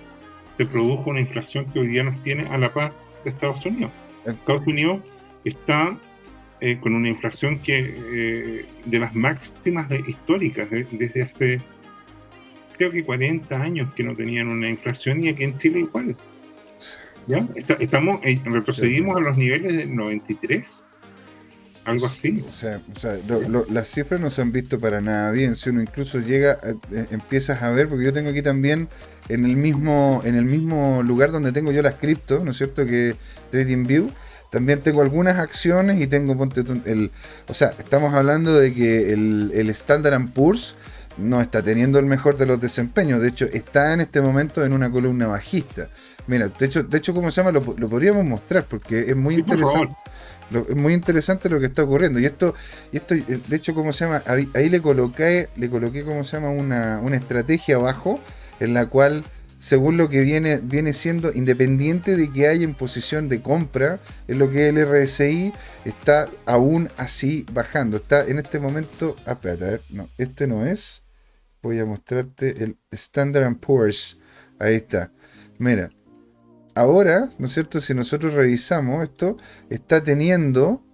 se 0.59 0.67
produjo 0.67 1.11
una 1.11 1.21
inflación 1.21 1.65
que 1.73 1.79
hoy 1.79 1.89
día 1.89 2.03
nos 2.03 2.23
tiene 2.23 2.49
a 2.49 2.59
la 2.59 2.75
par 2.75 2.93
de 3.25 3.31
Estados 3.31 3.65
Unidos. 3.65 3.93
Estados 4.27 4.67
Unidos 4.67 5.01
está 5.45 5.97
eh, 6.61 6.79
con 6.81 6.95
una 6.95 7.09
inflación 7.09 7.61
que 7.61 7.95
eh, 7.97 8.67
de 8.85 8.99
las 8.99 9.15
máximas 9.15 9.89
históricas 10.07 10.69
desde 10.71 11.23
hace 11.23 11.59
creo 12.77 12.91
que 12.91 13.05
40 13.05 13.61
años 13.61 13.95
que 13.95 14.03
no 14.03 14.15
tenían 14.15 14.49
una 14.49 14.69
inflación 14.69 15.23
y 15.23 15.29
aquí 15.29 15.45
en 15.45 15.57
Chile 15.57 15.81
igual. 15.81 16.17
¿Ya? 17.27 17.47
estamos, 17.79 18.21
eh, 18.25 18.41
retrocedimos 18.45 19.17
a 19.17 19.21
los 19.21 19.37
niveles 19.37 19.77
del 19.77 19.95
93 19.95 20.85
algo 21.89 22.07
así. 22.07 22.45
O 22.49 22.53
sea, 22.53 22.81
o 22.95 22.99
sea 22.99 23.19
las 23.71 23.89
cifras 23.89 24.21
no 24.21 24.31
se 24.31 24.43
han 24.43 24.53
visto 24.53 24.79
para 24.79 25.01
nada 25.01 25.31
bien. 25.31 25.57
Si 25.57 25.71
uno 25.71 25.81
incluso 25.81 26.21
llega, 26.21 26.59
eh, 26.63 27.07
empiezas 27.11 27.63
a 27.63 27.71
ver, 27.71 27.89
porque 27.89 28.05
yo 28.05 28.13
tengo 28.13 28.31
aquí 28.31 28.43
también 28.43 28.89
en 29.29 29.45
el 29.45 29.57
mismo, 29.57 30.23
en 30.25 30.35
el 30.37 30.45
mismo 30.45 31.03
lugar 31.03 31.33
donde 31.33 31.53
tengo 31.53 31.73
yo 31.73 31.83
las 31.83 31.95
cripto, 31.95 32.45
¿no 32.45 32.53
es 32.53 32.57
cierto? 32.57 32.87
Que 32.87 33.17
TradingView. 33.51 34.11
También 34.51 34.81
tengo 34.81 35.03
algunas 35.03 35.39
acciones 35.39 36.01
y 36.01 36.07
tengo, 36.07 36.37
ponte 36.37 36.65
el, 36.87 37.11
o 37.49 37.55
sea, 37.55 37.75
estamos 37.79 38.15
hablando 38.15 38.55
de 38.55 38.73
que 38.73 39.13
el, 39.13 39.53
el 39.55 39.69
Standard 39.71 40.27
Poor's 40.33 40.75
no 41.19 41.41
está 41.41 41.63
teniendo 41.63 41.99
el 41.99 42.07
mejor 42.07 42.37
de 42.39 42.47
los 42.47 42.61
desempeños. 42.61 43.21
De 43.21 43.29
hecho, 43.29 43.45
está 43.47 43.93
en 43.93 44.01
este 44.01 44.21
momento 44.21 44.65
en 44.65 44.73
una 44.73 44.91
columna 44.91 45.27
bajista. 45.27 45.91
Mira, 46.27 46.49
de 46.49 46.67
hecho, 46.67 46.83
de 46.83 46.99
hecho 46.99 47.13
¿cómo 47.13 47.31
se 47.31 47.43
llama? 47.43 47.53
Lo, 47.53 47.63
podríamos 47.63 48.25
mostrar 48.25 48.65
porque 48.65 49.01
es 49.01 49.17
muy 49.17 49.35
interesante. 49.35 49.95
es 50.69 50.77
muy 50.77 50.95
interesante 50.95 51.49
lo 51.49 51.61
que 51.61 51.67
está 51.67 51.83
ocurriendo. 51.83 52.19
Y 52.21 52.27
esto, 52.27 52.55
y 52.93 52.99
esto 52.99 53.15
de 53.15 53.57
hecho, 53.57 53.75
¿cómo 53.75 53.93
se 53.93 54.05
llama? 54.05 54.23
Ahí, 54.27 54.69
le 54.69 54.81
coloqué, 54.81 55.49
le 55.57 55.69
coloqué, 55.69 56.05
¿cómo 56.05 56.25
se 56.25 56.37
llama? 56.37 56.51
Una, 56.51 57.01
una 57.03 57.17
estrategia 57.17 57.77
abajo 57.77 58.21
en 58.61 58.75
la 58.75 58.87
cual 58.87 59.25
según 59.59 59.97
lo 59.97 60.09
que 60.09 60.21
viene, 60.21 60.61
viene 60.63 60.93
siendo, 60.93 61.33
independiente 61.33 62.17
de 62.17 62.31
que 62.31 62.47
haya 62.47 62.63
en 62.63 62.75
posición 62.75 63.29
de 63.29 63.43
compra, 63.43 63.99
en 64.29 64.39
lo 64.39 64.51
que 64.51 64.69
el 64.69 64.79
RSI 64.87 65.53
está 65.85 66.29
aún 66.47 66.89
así 66.97 67.45
bajando. 67.53 67.97
Está 67.97 68.25
en 68.25 68.39
este 68.39 68.61
momento. 68.61 69.17
Ah, 69.27 69.33
espérate, 69.33 69.65
a 69.65 69.71
ver, 69.71 69.83
no, 69.91 70.09
este 70.17 70.47
no 70.47 70.65
es. 70.65 71.03
Voy 71.61 71.81
a 71.81 71.85
mostrarte 71.85 72.63
el 72.63 72.79
Standard 72.93 73.57
Poor's. 73.57 74.21
Ahí 74.61 74.77
está. 74.77 75.13
Mira, 75.59 75.91
ahora, 76.77 77.29
¿no 77.39 77.47
es 77.47 77.53
cierto? 77.53 77.81
Si 77.81 77.95
nosotros 77.95 78.35
revisamos 78.35 79.03
esto, 79.03 79.37
está 79.71 80.05
teniendo. 80.05 80.85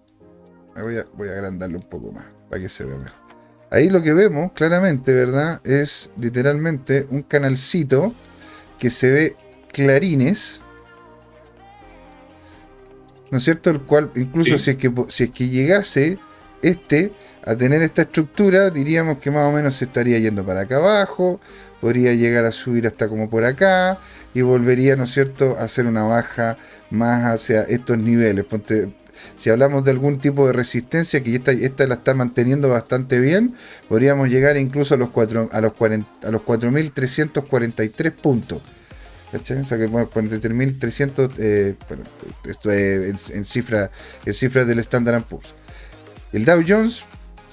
Voy 0.75 1.29
a 1.29 1.33
agrandarlo 1.33 1.79
un 1.79 1.89
poco 1.89 2.13
más 2.13 2.25
para 2.49 2.63
que 2.63 2.71
se 2.71 2.85
vea 2.85 2.97
mejor. 2.97 3.24
Ahí 3.71 3.89
lo 3.89 4.03
que 4.03 4.13
vemos 4.13 4.53
claramente, 4.53 5.13
¿verdad? 5.13 5.61
Es 5.65 6.11
literalmente 6.19 7.07
un 7.11 7.23
canalcito 7.23 8.13
que 8.79 8.91
se 8.91 9.11
ve 9.11 9.37
clarines, 9.73 10.61
¿no 13.31 13.39
es 13.39 13.45
cierto? 13.45 13.71
El 13.71 13.81
cual, 13.83 14.11
incluso 14.15 14.59
si, 14.59 14.71
es 14.71 14.77
que, 14.77 14.93
si 15.09 15.25
es 15.25 15.31
que 15.31 15.49
llegase 15.49 16.19
este 16.63 17.13
a 17.45 17.57
tener 17.57 17.83
esta 17.83 18.03
estructura, 18.03 18.71
diríamos 18.71 19.19
que 19.19 19.31
más 19.31 19.47
o 19.49 19.53
menos 19.53 19.77
se 19.77 19.87
estaría 19.87 20.19
yendo 20.19 20.47
para 20.47 20.61
acá 20.61 20.77
abajo, 20.77 21.41
podría 21.81 22.15
llegar 22.15 22.45
a 22.45 22.53
subir 22.53 22.87
hasta 22.87 23.09
como 23.09 23.29
por 23.29 23.45
acá 23.45 23.99
y 24.33 24.43
volvería, 24.43 24.97
¿no 24.97 25.05
es 25.05 25.13
cierto?, 25.13 25.57
a 25.59 25.65
hacer 25.65 25.87
una 25.87 26.05
baja 26.05 26.57
más 26.91 27.25
hacia 27.25 27.63
estos 27.63 27.99
niveles. 27.99 28.45
Si 29.37 29.51
hablamos 29.51 29.85
de 29.85 29.91
algún 29.91 30.19
tipo 30.19 30.47
de 30.47 30.53
resistencia, 30.53 31.23
que 31.23 31.35
esta, 31.35 31.87
la 31.87 31.95
está 31.95 32.15
manteniendo 32.15 32.69
bastante 32.69 33.21
bien, 33.21 33.55
podríamos 33.89 34.29
llegar 34.29 34.57
incluso 34.57 34.95
a 34.95 34.97
los, 34.97 35.11
4, 35.11 35.51
a 35.53 35.61
los, 35.61 35.73
a 35.81 36.31
los 36.31 36.43
4.343 36.43 38.13
puntos. 38.13 38.63
¿Cachai? 39.33 39.59
O 39.59 39.65
sea 39.65 39.79
que 39.79 39.89
43.300, 39.89 41.31
eh, 41.39 41.75
bueno, 41.89 42.05
esto 42.45 42.71
es 42.71 43.31
en, 43.31 43.45
cifra, 43.45 43.91
en 44.25 44.35
cifras 44.35 44.67
del 44.67 44.79
Standard 44.79 45.25
Poor's. 45.25 45.55
El 46.33 46.45
Dow 46.45 46.63
Jones 46.67 47.05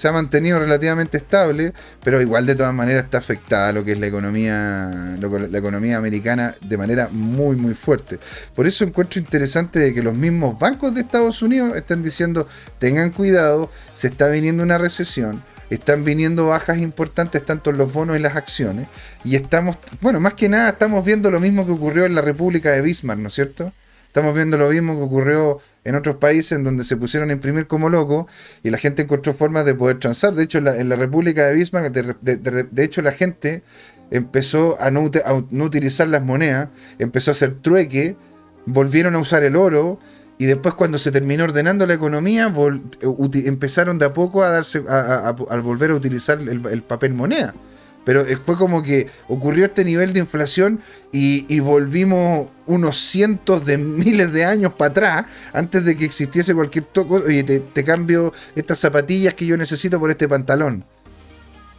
se 0.01 0.07
ha 0.07 0.11
mantenido 0.11 0.57
relativamente 0.57 1.17
estable, 1.17 1.73
pero 2.03 2.19
igual 2.19 2.47
de 2.47 2.55
todas 2.55 2.73
maneras 2.73 3.03
está 3.03 3.19
afectada 3.19 3.71
lo 3.71 3.85
que 3.85 3.91
es 3.91 3.99
la 3.99 4.07
economía, 4.07 5.15
la 5.19 5.57
economía 5.59 5.97
americana 5.97 6.55
de 6.59 6.75
manera 6.75 7.07
muy 7.11 7.55
muy 7.55 7.75
fuerte. 7.75 8.17
Por 8.55 8.65
eso 8.65 8.83
encuentro 8.83 9.19
interesante 9.19 9.77
de 9.77 9.93
que 9.93 10.01
los 10.01 10.15
mismos 10.15 10.57
bancos 10.57 10.95
de 10.95 11.01
Estados 11.01 11.43
Unidos 11.43 11.77
están 11.77 12.01
diciendo 12.01 12.47
tengan 12.79 13.11
cuidado, 13.11 13.69
se 13.93 14.07
está 14.07 14.27
viniendo 14.29 14.63
una 14.63 14.79
recesión 14.79 15.43
están 15.69 16.03
viniendo 16.03 16.47
bajas 16.47 16.79
importantes 16.79 17.45
tanto 17.45 17.69
en 17.69 17.77
los 17.77 17.93
bonos 17.93 18.17
y 18.17 18.19
las 18.19 18.35
acciones. 18.35 18.87
Y 19.23 19.37
estamos, 19.37 19.77
bueno, 20.01 20.19
más 20.19 20.33
que 20.33 20.49
nada 20.49 20.71
estamos 20.71 21.05
viendo 21.05 21.31
lo 21.31 21.39
mismo 21.39 21.65
que 21.65 21.71
ocurrió 21.71 22.05
en 22.05 22.13
la 22.13 22.21
República 22.21 22.71
de 22.71 22.81
Bismarck, 22.81 23.21
¿no 23.21 23.29
es 23.29 23.35
cierto? 23.35 23.71
Estamos 24.11 24.35
viendo 24.35 24.57
lo 24.57 24.67
mismo 24.67 24.97
que 24.97 25.03
ocurrió 25.03 25.59
en 25.85 25.95
otros 25.95 26.17
países 26.17 26.51
en 26.51 26.65
donde 26.65 26.83
se 26.83 26.97
pusieron 26.97 27.29
a 27.29 27.31
imprimir 27.31 27.67
como 27.67 27.89
locos 27.89 28.25
y 28.61 28.69
la 28.69 28.77
gente 28.77 29.03
encontró 29.03 29.33
formas 29.33 29.63
de 29.63 29.73
poder 29.73 29.99
transar. 29.99 30.33
De 30.33 30.43
hecho, 30.43 30.57
en 30.57 30.89
la, 30.89 30.95
República 30.97 31.47
de 31.47 31.55
Bismarck, 31.55 31.93
de, 31.93 32.83
hecho, 32.83 33.01
la 33.01 33.13
gente 33.13 33.63
empezó 34.11 34.75
a 34.81 34.91
no, 34.91 35.09
a 35.23 35.33
utilizar 35.33 36.09
las 36.09 36.23
monedas, 36.23 36.67
empezó 36.99 37.31
a 37.31 37.35
hacer 37.35 37.61
trueque, 37.61 38.17
volvieron 38.65 39.15
a 39.15 39.19
usar 39.19 39.45
el 39.45 39.55
oro 39.55 39.97
y 40.37 40.45
después 40.45 40.75
cuando 40.75 40.97
se 40.97 41.13
terminó 41.13 41.45
ordenando 41.45 41.87
la 41.87 41.93
economía, 41.93 42.53
empezaron 43.45 43.97
de 43.97 44.07
a 44.07 44.11
poco 44.11 44.43
a 44.43 44.49
darse 44.49 44.83
a, 44.89 45.31
volver 45.31 45.91
a 45.91 45.95
utilizar 45.95 46.37
el, 46.41 46.83
papel 46.83 47.13
moneda. 47.13 47.53
Pero 48.03 48.25
fue 48.43 48.57
como 48.57 48.81
que 48.81 49.07
ocurrió 49.27 49.65
este 49.65 49.85
nivel 49.85 50.11
de 50.13 50.19
inflación 50.19 50.81
y, 51.11 51.59
volvimos 51.59 52.47
unos 52.65 52.97
cientos 52.97 53.65
de 53.65 53.77
miles 53.77 54.31
de 54.31 54.45
años 54.45 54.73
para 54.73 54.91
atrás, 54.91 55.25
antes 55.53 55.85
de 55.85 55.95
que 55.95 56.05
existiese 56.05 56.55
cualquier 56.55 56.85
toco. 56.85 57.15
Oye, 57.15 57.43
te, 57.43 57.83
cambio 57.83 58.33
estas 58.55 58.79
zapatillas 58.79 59.33
que 59.33 59.45
yo 59.45 59.57
necesito 59.57 59.99
por 59.99 60.09
este 60.09 60.27
pantalón. 60.27 60.83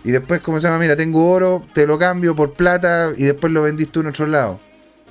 Y 0.05 0.11
después, 0.11 0.41
como 0.41 0.61
se 0.61 0.66
llama? 0.66 0.79
Mira, 0.79 0.97
tengo 0.97 1.31
oro, 1.31 1.64
te 1.73 1.87
lo 1.87 1.99
cambio 1.99 2.35
por 2.35 2.55
plata 2.55 3.12
y 3.16 3.25
después 3.25 3.53
lo 3.53 3.62
vendiste 3.62 3.93
tú 3.93 4.01
en 4.01 4.09
otro 4.09 4.27
lado 4.27 4.61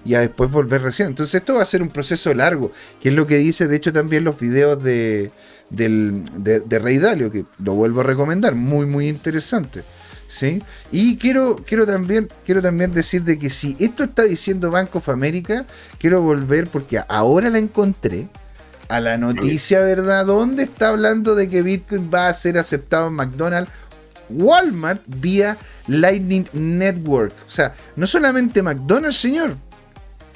y 0.04 0.16
a 0.16 0.20
después 0.20 0.52
volver 0.52 0.82
recién. 0.82 1.10
Entonces 1.10 1.36
esto 1.36 1.56
va 1.56 1.64
a 1.64 1.66
ser 1.66 1.82
un 1.82 1.90
proceso 1.90 2.34
largo, 2.34 2.72
que 3.02 3.10
es 3.10 3.16
lo 3.16 3.28
que 3.28 3.38
dice 3.38 3.68
de 3.68 3.76
hecho 3.76 3.94
también 3.94 4.24
los 4.24 4.40
videos 4.40 4.82
de, 4.84 5.32
del, 5.70 6.24
de, 6.38 6.80
Rey 6.80 6.98
Dalio, 6.98 7.32
que 7.32 7.46
lo 7.64 7.74
vuelvo 7.74 8.02
a 8.02 8.04
recomendar, 8.04 8.56
muy 8.56 8.86
muy 8.86 9.08
interesante. 9.08 9.84
¿Sí? 10.32 10.64
Y 10.92 11.18
quiero, 11.18 11.58
quiero, 11.68 11.86
también, 11.86 12.30
quiero 12.46 12.62
también 12.62 12.94
decir 12.94 13.24
de 13.24 13.38
que 13.38 13.50
si 13.50 13.76
esto 13.80 14.06
está 14.06 14.24
diciendo 14.24 14.72
Bank 14.72 14.96
of 14.96 15.10
America, 15.10 15.66
quiero 16.00 16.22
volver 16.22 16.68
porque 16.68 17.02
ahora 17.08 17.50
la 17.50 17.60
encontré 17.60 18.30
a 18.88 19.00
la 19.00 19.18
noticia, 19.18 19.82
¿verdad? 19.82 20.26
¿Dónde 20.26 20.64
está 20.64 20.90
hablando 20.90 21.36
de 21.36 21.50
que 21.50 21.62
Bitcoin 21.62 22.10
va 22.14 22.28
a 22.28 22.34
ser 22.34 22.58
aceptado 22.58 23.08
en 23.08 23.14
McDonald's? 23.14 23.72
Walmart 24.30 25.02
vía 25.06 25.58
Lightning 25.88 26.48
Network. 26.54 27.34
O 27.46 27.52
sea, 27.52 27.74
no 27.98 28.08
solamente 28.08 28.62
McDonald's, 28.62 29.18
señor. 29.18 29.58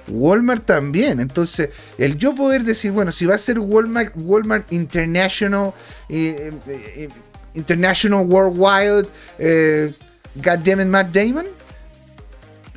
Walmart 0.07 0.65
también. 0.65 1.19
Entonces, 1.19 1.69
el 1.97 2.17
yo 2.17 2.35
poder 2.35 2.63
decir, 2.63 2.91
bueno, 2.91 3.11
si 3.11 3.25
va 3.25 3.35
a 3.35 3.39
ser 3.39 3.59
Walmart, 3.59 4.13
Walmart 4.15 4.71
International, 4.71 5.73
eh, 6.09 6.51
eh, 6.67 6.93
eh, 6.97 7.09
International 7.55 8.25
Worldwide, 8.25 9.07
eh, 9.39 9.93
Goddammit 10.35 10.87
Matt 10.87 11.13
Damon, 11.13 11.45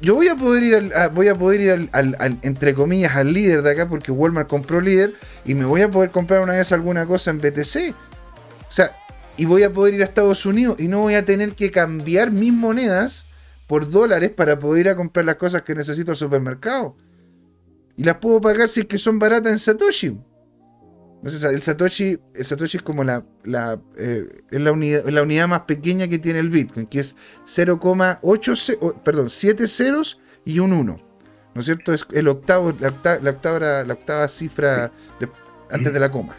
yo 0.01 0.15
voy 0.15 0.29
a 0.29 0.37
poder 0.37 0.63
ir 0.63 0.75
al, 0.77 1.11
voy 1.11 1.29
a 1.29 1.35
poder 1.35 1.61
ir 1.61 1.89
al, 1.93 2.39
entre 2.43 2.75
comillas 2.75 3.17
al 3.17 3.33
líder 3.33 3.63
de 3.63 3.73
acá 3.73 3.89
porque 3.89 4.13
Walmart 4.13 4.49
compró 4.49 4.81
líder 4.81 5.15
y 5.45 5.55
me 5.55 5.65
voy 5.65 5.83
a 5.83 5.91
poder 5.91 6.11
comprar 6.11 6.41
una 6.41 6.55
vez 6.55 6.71
alguna 6.71 7.05
cosa 7.07 7.31
en 7.31 7.39
BTC. 7.39 7.95
O 8.69 8.73
sea, 8.73 8.97
y 9.37 9.45
voy 9.45 9.65
a 9.65 9.73
poder 9.73 9.95
ir 9.95 10.03
a 10.03 10.05
Estados 10.05 10.47
Unidos 10.47 10.77
y 10.79 10.89
no 10.89 11.01
voy 11.01 11.15
a 11.15 11.25
tener 11.25 11.53
que 11.53 11.71
cambiar 11.71 12.31
mis 12.31 12.53
monedas 12.53 13.27
por 13.67 13.91
dólares 13.91 14.31
para 14.31 14.59
poder 14.59 14.87
ir 14.87 14.89
a 14.91 14.97
comprar 14.97 15.25
las 15.25 15.37
cosas 15.37 15.63
que 15.63 15.75
necesito 15.75 16.13
al 16.13 16.17
supermercado 16.17 16.97
y 17.99 18.05
las 18.05 18.19
puedo 18.19 18.41
pagar 18.41 18.69
si 18.69 18.81
es 18.81 18.87
que 18.87 18.97
son 18.97 19.19
baratas 19.19 19.51
en 19.51 19.59
Satoshi. 19.59 20.17
El 21.25 21.63
Satoshi, 21.63 22.19
el 22.35 22.45
Satoshi 22.45 22.77
es 22.77 22.83
como 22.83 23.03
la, 23.03 23.25
la, 23.45 23.81
eh, 23.97 24.27
es 24.51 24.61
la, 24.61 24.73
unidad, 24.73 25.09
la 25.09 25.23
unidad 25.23 25.49
más 25.49 25.63
pequeña 25.63 26.09
que 26.09 26.19
tiene 26.19 26.39
el 26.39 26.49
Bitcoin, 26.49 26.87
que 26.87 27.01
es 27.01 27.17
0,8, 27.47 29.03
perdón, 29.03 29.29
7 29.29 29.67
ceros 29.67 30.21
y 30.45 30.61
un 30.61 30.73
1. 30.73 31.01
¿No 31.55 31.61
es 31.61 31.65
cierto? 31.65 31.93
Es 31.93 32.07
el 32.13 32.29
octavo, 32.29 32.73
la, 32.79 32.89
octava, 32.89 33.85
la 33.85 33.93
octava, 33.93 34.29
cifra 34.29 34.93
antes 35.71 35.93
de 35.93 36.01
la 36.01 36.11
coma. 36.11 36.37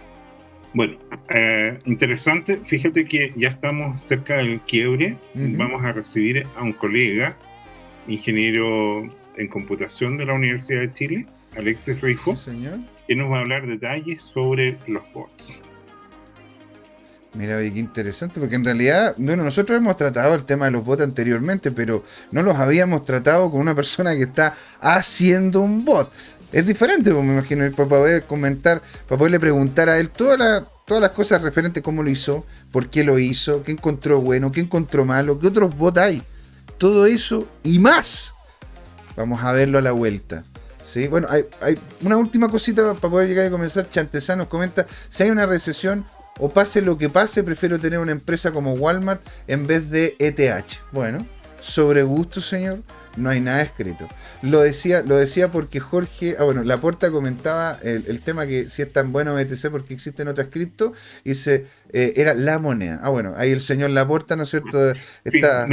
Bueno, 0.74 0.98
eh, 1.30 1.78
interesante. 1.86 2.58
Fíjate 2.58 3.06
que 3.06 3.34
ya 3.36 3.50
estamos 3.50 4.04
cerca 4.04 4.38
del 4.38 4.62
quiebre. 4.62 5.18
Vamos 5.34 5.84
a 5.84 5.92
recibir 5.92 6.46
a 6.56 6.64
un 6.64 6.74
colega, 6.74 7.36
ingeniero 8.08 9.08
en 9.36 9.48
computación 9.48 10.18
de 10.18 10.26
la 10.26 10.34
Universidad 10.34 10.82
de 10.82 10.94
Chile, 10.94 11.26
Alexis 11.58 12.00
Rijo, 12.02 12.36
señor. 12.36 12.80
Que 13.10 13.16
nos 13.16 13.32
va 13.32 13.38
a 13.38 13.40
hablar 13.40 13.66
detalles 13.66 14.24
sobre 14.24 14.78
los 14.86 15.02
bots. 15.14 15.60
Mira, 17.34 17.58
qué 17.58 17.80
interesante, 17.80 18.40
porque 18.40 18.54
en 18.54 18.64
realidad, 18.64 19.16
bueno, 19.18 19.44
nosotros 19.44 19.80
hemos 19.80 19.98
tratado 19.98 20.36
el 20.36 20.44
tema 20.44 20.66
de 20.66 20.72
los 20.72 20.86
bots 20.86 21.02
anteriormente, 21.02 21.72
pero 21.72 22.04
no 22.30 22.44
los 22.44 22.58
habíamos 22.58 23.04
tratado 23.06 23.50
con 23.50 23.62
una 23.62 23.74
persona 23.74 24.16
que 24.16 24.24
está 24.24 24.56
haciendo 24.80 25.62
un 25.62 25.84
bot. 25.86 26.12
Es 26.52 26.68
diferente, 26.68 27.12
pues, 27.12 27.26
me 27.26 27.34
imagino, 27.34 27.72
para 27.72 27.90
poder 27.90 28.24
comentar, 28.26 28.80
para 29.08 29.18
poderle 29.18 29.40
preguntar 29.40 29.90
a 29.90 29.98
él 29.98 30.12
todas 30.12 30.64
todas 30.86 31.02
las 31.02 31.12
cosas 31.12 31.42
referentes 31.42 31.82
a 31.82 31.84
cómo 31.84 32.04
lo 32.04 32.12
hizo, 32.12 32.46
por 32.72 32.92
qué 32.92 33.04
lo 33.04 33.18
hizo, 33.18 33.64
qué 33.64 33.72
encontró 33.72 34.22
bueno, 34.22 34.52
qué 34.52 34.60
encontró 34.60 35.04
malo, 35.04 35.40
qué 35.40 35.48
otros 35.48 35.76
bots 35.76 35.98
hay. 35.98 36.22
Todo 36.78 37.08
eso 37.08 37.48
y 37.64 37.80
más. 37.80 38.36
Vamos 39.16 39.44
a 39.44 39.52
verlo 39.52 39.80
a 39.80 39.82
la 39.82 39.94
vuelta. 39.94 40.44
Sí, 40.90 41.08
bueno, 41.08 41.28
hay, 41.30 41.46
una 42.02 42.18
última 42.18 42.50
cosita 42.50 42.96
para 42.96 43.12
poder 43.12 43.30
llegar 43.30 43.46
y 43.46 43.52
comenzar. 43.52 43.88
Chantesán 43.92 44.40
nos 44.40 44.48
comenta, 44.48 44.88
si 45.10 45.22
hay 45.22 45.30
una 45.30 45.46
recesión, 45.46 46.04
o 46.40 46.50
pase 46.50 46.82
lo 46.82 46.98
que 46.98 47.10
pase, 47.10 47.44
prefiero 47.44 47.78
tener 47.78 48.00
una 48.00 48.12
empresa 48.12 48.52
como 48.52 48.74
Walmart 48.74 49.22
en 49.46 49.68
vez 49.68 49.92
de 49.92 50.16
ETH. 50.18 50.82
Bueno, 50.92 51.28
sobre 51.62 52.02
gusto, 52.02 52.42
señor, 52.42 52.80
no 53.18 53.30
hay 53.30 53.40
nada 53.40 53.62
escrito. 53.62 54.08
Lo 54.42 54.62
decía, 54.62 55.04
lo 55.04 55.16
decía 55.16 55.52
porque 55.52 55.80
Jorge, 55.80 56.38
ah 56.40 56.44
bueno, 56.44 56.64
Laporta 56.64 57.12
comentaba 57.12 57.78
el, 57.84 58.20
tema 58.22 58.48
que 58.48 58.68
si 58.68 58.82
es 58.82 58.92
tan 58.92 59.12
bueno 59.12 59.36
BTC 59.36 59.70
porque 59.70 59.94
existen 59.94 60.28
otras 60.28 60.48
cripto, 60.48 60.94
y 61.24 61.36
se 61.36 61.68
eh, 61.94 62.14
era 62.16 62.34
la 62.34 62.58
moneda. 62.58 63.00
Ah 63.04 63.10
bueno, 63.10 63.36
ahí 63.38 63.52
el 63.52 63.62
señor 63.62 63.92
Laporta, 63.92 64.36
¿no 64.36 64.42
es 64.42 64.50
cierto? 64.50 64.94
Está... 65.24 65.68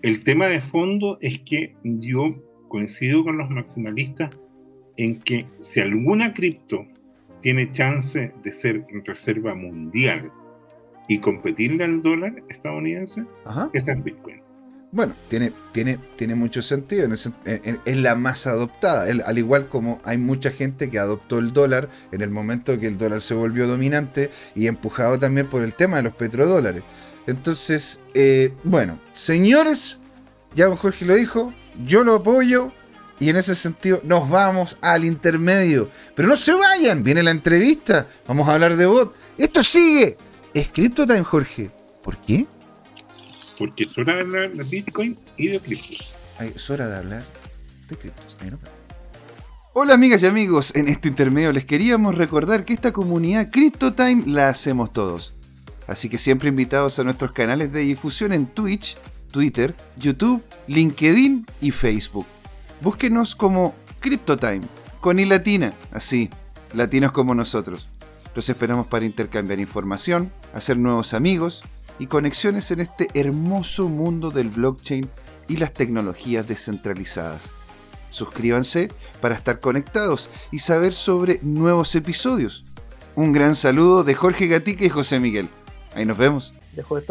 el 0.00 0.24
tema 0.24 0.46
de 0.46 0.62
fondo 0.62 1.18
es 1.20 1.40
que 1.40 1.76
yo 1.84 2.42
coincido 2.70 3.22
con 3.22 3.36
los 3.36 3.50
maximalistas 3.50 4.30
en 5.02 5.18
que 5.18 5.46
si 5.60 5.80
alguna 5.80 6.32
cripto 6.32 6.86
tiene 7.40 7.72
chance 7.72 8.32
de 8.42 8.52
ser 8.52 8.86
reserva 9.04 9.52
mundial 9.52 10.30
y 11.08 11.18
competirle 11.18 11.82
al 11.82 12.02
dólar 12.02 12.40
estadounidense, 12.48 13.24
esa 13.72 13.92
es 13.92 14.04
Bitcoin. 14.04 14.40
Bueno, 14.92 15.14
tiene, 15.28 15.52
tiene, 15.72 15.98
tiene 16.16 16.36
mucho 16.36 16.62
sentido. 16.62 17.08
Es 17.12 17.96
la 17.96 18.14
más 18.14 18.46
adoptada. 18.46 19.06
al 19.24 19.38
igual 19.38 19.68
como 19.68 20.00
hay 20.04 20.18
mucha 20.18 20.50
gente 20.50 20.88
que 20.88 21.00
adoptó 21.00 21.40
el 21.40 21.52
dólar 21.52 21.88
en 22.12 22.20
el 22.20 22.30
momento 22.30 22.78
que 22.78 22.86
el 22.86 22.98
dólar 22.98 23.22
se 23.22 23.34
volvió 23.34 23.66
dominante 23.66 24.30
y 24.54 24.68
empujado 24.68 25.18
también 25.18 25.48
por 25.48 25.64
el 25.64 25.74
tema 25.74 25.96
de 25.96 26.04
los 26.04 26.14
petrodólares. 26.14 26.84
Entonces, 27.26 27.98
eh, 28.14 28.52
bueno, 28.62 29.00
señores, 29.14 29.98
ya 30.54 30.68
Jorge 30.76 31.06
lo 31.06 31.16
dijo, 31.16 31.52
yo 31.84 32.04
lo 32.04 32.16
apoyo. 32.16 32.70
Y 33.20 33.30
en 33.30 33.36
ese 33.36 33.54
sentido 33.54 34.00
nos 34.04 34.28
vamos 34.28 34.76
al 34.80 35.04
intermedio. 35.04 35.90
Pero 36.14 36.28
no 36.28 36.36
se 36.36 36.52
vayan, 36.52 37.04
viene 37.04 37.22
la 37.22 37.30
entrevista. 37.30 38.06
Vamos 38.26 38.48
a 38.48 38.54
hablar 38.54 38.76
de 38.76 38.86
bot. 38.86 39.14
Esto 39.38 39.62
sigue. 39.62 40.16
Escrito 40.54 41.06
Time 41.06 41.24
Jorge. 41.24 41.70
¿Por 42.02 42.16
qué? 42.18 42.46
porque 43.62 43.84
es 43.84 43.96
hora 43.96 44.16
de 44.16 44.22
hablar 44.22 44.52
de 44.52 44.64
Bitcoin 44.64 45.16
y 45.36 45.46
de 45.46 45.60
criptos. 45.60 46.16
Es 46.40 46.68
hora 46.68 46.88
de 46.88 46.96
hablar 46.96 47.24
de 47.88 47.96
criptos. 47.96 48.36
Hola 49.72 49.94
amigas 49.94 50.20
y 50.24 50.26
amigos, 50.26 50.74
en 50.74 50.88
este 50.88 51.06
intermedio 51.06 51.52
les 51.52 51.64
queríamos 51.64 52.16
recordar 52.16 52.64
que 52.64 52.72
esta 52.72 52.92
comunidad 52.92 53.50
CryptoTime 53.52 54.24
la 54.26 54.48
hacemos 54.48 54.92
todos. 54.92 55.32
Así 55.86 56.08
que 56.08 56.18
siempre 56.18 56.48
invitados 56.48 56.98
a 56.98 57.04
nuestros 57.04 57.30
canales 57.30 57.72
de 57.72 57.80
difusión 57.80 58.32
en 58.32 58.46
Twitch, 58.46 58.96
Twitter, 59.30 59.76
YouTube, 59.96 60.42
LinkedIn 60.66 61.46
y 61.60 61.70
Facebook. 61.70 62.26
Búsquenos 62.82 63.36
como 63.36 63.76
CryptoTime, 64.00 64.62
con 65.00 65.20
i 65.20 65.24
latina, 65.24 65.72
así, 65.92 66.28
latinos 66.74 67.12
como 67.12 67.32
nosotros. 67.32 67.88
Los 68.34 68.48
esperamos 68.48 68.88
para 68.88 69.04
intercambiar 69.04 69.60
información, 69.60 70.32
hacer 70.52 70.76
nuevos 70.78 71.14
amigos 71.14 71.62
y 72.00 72.08
conexiones 72.08 72.72
en 72.72 72.80
este 72.80 73.08
hermoso 73.14 73.88
mundo 73.88 74.32
del 74.32 74.48
blockchain 74.48 75.08
y 75.46 75.58
las 75.58 75.72
tecnologías 75.72 76.48
descentralizadas. 76.48 77.52
Suscríbanse 78.10 78.90
para 79.20 79.36
estar 79.36 79.60
conectados 79.60 80.28
y 80.50 80.58
saber 80.58 80.92
sobre 80.92 81.38
nuevos 81.42 81.94
episodios. 81.94 82.64
Un 83.14 83.30
gran 83.30 83.54
saludo 83.54 84.02
de 84.02 84.16
Jorge 84.16 84.48
Gatica 84.48 84.84
y 84.84 84.88
José 84.88 85.20
Miguel. 85.20 85.48
Ahí 85.94 86.04
nos 86.04 86.18
vemos. 86.18 86.52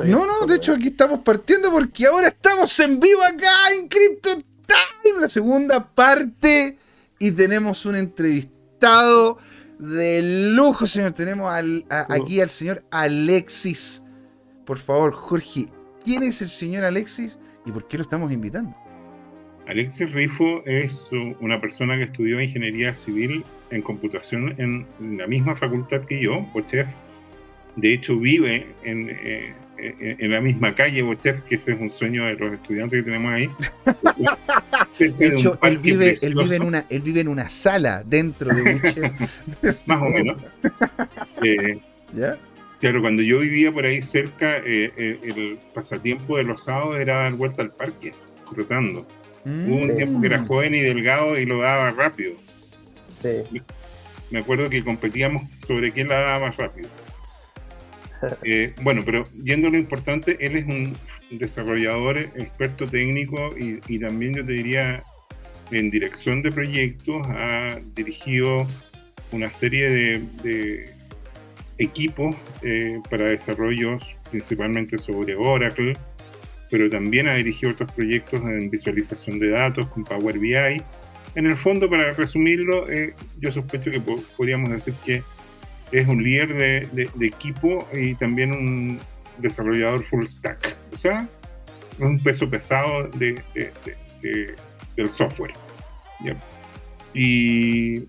No, 0.04 0.26
no, 0.26 0.46
de 0.46 0.56
hecho 0.58 0.74
aquí 0.74 0.88
estamos 0.88 1.22
partiendo 1.22 1.72
porque 1.72 2.08
ahora 2.08 2.28
estamos 2.28 2.78
en 2.82 3.00
vivo 3.00 3.22
acá 3.24 3.74
en 3.74 3.88
Crypto 3.88 4.51
Time, 5.04 5.22
la 5.22 5.28
segunda 5.28 5.94
parte, 5.94 6.78
y 7.20 7.32
tenemos 7.32 7.86
un 7.86 7.96
entrevistado 7.96 9.38
de 9.80 10.52
lujo, 10.54 10.86
señor. 10.86 11.12
Tenemos 11.12 11.52
al, 11.52 11.86
aquí 11.90 12.42
al 12.42 12.50
señor 12.50 12.84
Alexis 12.92 14.04
por 14.72 14.78
favor, 14.78 15.12
Jorge, 15.12 15.66
¿quién 16.04 16.24
es 16.24 16.42
el 16.42 16.50
señor 16.50 16.86
Alexis 16.86 17.38
y 17.66 17.72
por 17.72 17.90
qué 17.90 17.98
lo 17.98 18.04
estamos 18.04 18.32
invitando? 18.32 18.76
Alexis 19.68 20.12
Rifo 20.14 20.64
es 20.66 21.10
una 21.40 21.60
persona 21.60 21.98
que 21.98 22.04
estudió 22.04 22.40
ingeniería 22.40 22.96
civil 22.96 23.44
en 23.70 23.82
computación 23.82 24.56
en 24.60 24.88
la 25.18 25.28
misma 25.28 25.58
facultad 25.58 26.06
que 26.06 26.22
yo, 26.24 26.42
Bochef. 26.54 26.88
De 27.76 27.94
hecho, 27.94 28.18
vive 28.18 28.74
en, 28.84 29.10
eh, 29.10 29.54
en, 29.82 30.32
la 30.32 30.42
misma 30.42 30.74
calle 30.76 31.02
Bochef, 31.02 31.42
que 31.44 31.56
ese 31.56 31.74
es 31.74 31.80
un 31.80 31.90
sueño 31.90 32.26
de 32.26 32.36
los 32.36 32.54
estudiantes 32.54 33.00
que 33.00 33.04
tenemos 33.04 33.34
ahí. 33.34 33.50
de 35.18 35.28
hecho, 35.28 35.58
él 35.64 35.78
vive, 35.80 36.18
él, 36.22 36.36
vive 36.36 36.56
en 36.56 36.64
una, 36.64 36.86
él 36.90 37.02
vive 37.02 37.22
en 37.22 37.28
una 37.28 37.50
sala 37.50 38.04
dentro 38.06 38.54
de 38.54 38.74
Bochef. 38.74 39.88
Más 39.88 40.02
o 40.02 40.10
menos. 40.10 40.42
Eh, 41.44 41.80
¿Ya? 42.14 42.38
Claro, 42.80 43.02
cuando 43.02 43.24
yo 43.24 43.40
vivía 43.40 43.72
por 43.72 43.86
ahí 43.86 44.02
cerca, 44.02 44.58
eh, 44.58 44.92
eh, 44.96 45.20
el 45.24 45.58
pasatiempo 45.74 46.38
de 46.38 46.44
los 46.44 46.64
sábados 46.64 46.98
era 46.98 47.22
dar 47.22 47.34
vuelta 47.34 47.64
al 47.64 47.72
parque, 47.72 48.14
trotando. 48.54 49.08
Hubo 49.44 49.76
un 49.76 49.96
tiempo 49.96 50.22
que 50.22 50.28
era 50.28 50.42
mm. 50.42 50.48
joven 50.48 50.76
y 50.76 50.82
delgado 50.82 51.38
y 51.38 51.46
lo 51.46 51.62
daba 51.62 51.90
rápido. 51.90 52.34
Sí. 53.24 53.62
Me 54.30 54.40
acuerdo 54.40 54.70
que 54.70 54.84
competíamos 54.84 55.44
sobre 55.66 55.92
quién 55.92 56.10
la 56.10 56.20
daba 56.20 56.48
más 56.48 56.58
rápido. 56.58 56.90
Eh, 58.44 58.74
bueno, 58.82 59.04
pero 59.06 59.24
yendo 59.44 59.68
a 59.68 59.72
lo 59.72 59.78
importante, 59.78 60.38
él 60.40 60.58
es 60.58 60.66
un 60.66 60.96
desarrollador, 61.32 62.18
experto 62.18 62.86
técnico 62.88 63.50
y, 63.58 64.00
también 64.00 64.36
yo 64.36 64.46
te 64.46 64.54
diría 64.54 65.04
en 65.72 65.90
dirección 65.90 66.42
de 66.42 66.52
proyectos, 66.52 67.26
ha 67.28 67.80
dirigido 67.96 68.68
una 69.32 69.50
serie 69.50 69.90
de 70.44 71.02
equipos 71.82 72.36
eh, 72.62 73.00
para 73.10 73.26
desarrollos 73.26 74.04
principalmente 74.30 74.98
sobre 74.98 75.36
Oracle, 75.36 75.94
pero 76.70 76.90
también 76.90 77.28
ha 77.28 77.34
dirigido 77.34 77.74
otros 77.74 77.92
proyectos 77.92 78.42
en 78.44 78.70
visualización 78.70 79.40
de 79.40 79.50
datos 79.50 79.88
con 79.88 80.04
Power 80.04 80.40
BI. 80.40 80.82
En 81.36 81.46
el 81.46 81.56
fondo, 81.56 81.90
para 81.90 82.14
resumirlo, 82.14 82.90
eh, 82.90 83.14
yo 83.40 83.52
sospecho 83.52 83.92
que 83.92 84.00
podríamos 84.00 84.70
decir 84.70 84.94
que 85.06 85.22
es 85.92 86.08
un 86.08 86.24
líder 86.24 86.56
de, 86.92 87.10
equipo 87.22 87.88
y 87.94 88.16
también 88.16 88.52
un 88.52 89.00
desarrollador 89.40 90.04
full 90.06 90.26
stack. 90.26 90.76
O 90.94 90.98
sea, 90.98 91.28
es 91.94 92.00
un 92.00 92.20
peso 92.20 92.50
pesado 92.50 93.08
de, 93.10 93.42
del 94.96 95.10
software. 95.10 95.54
Y 97.14 98.00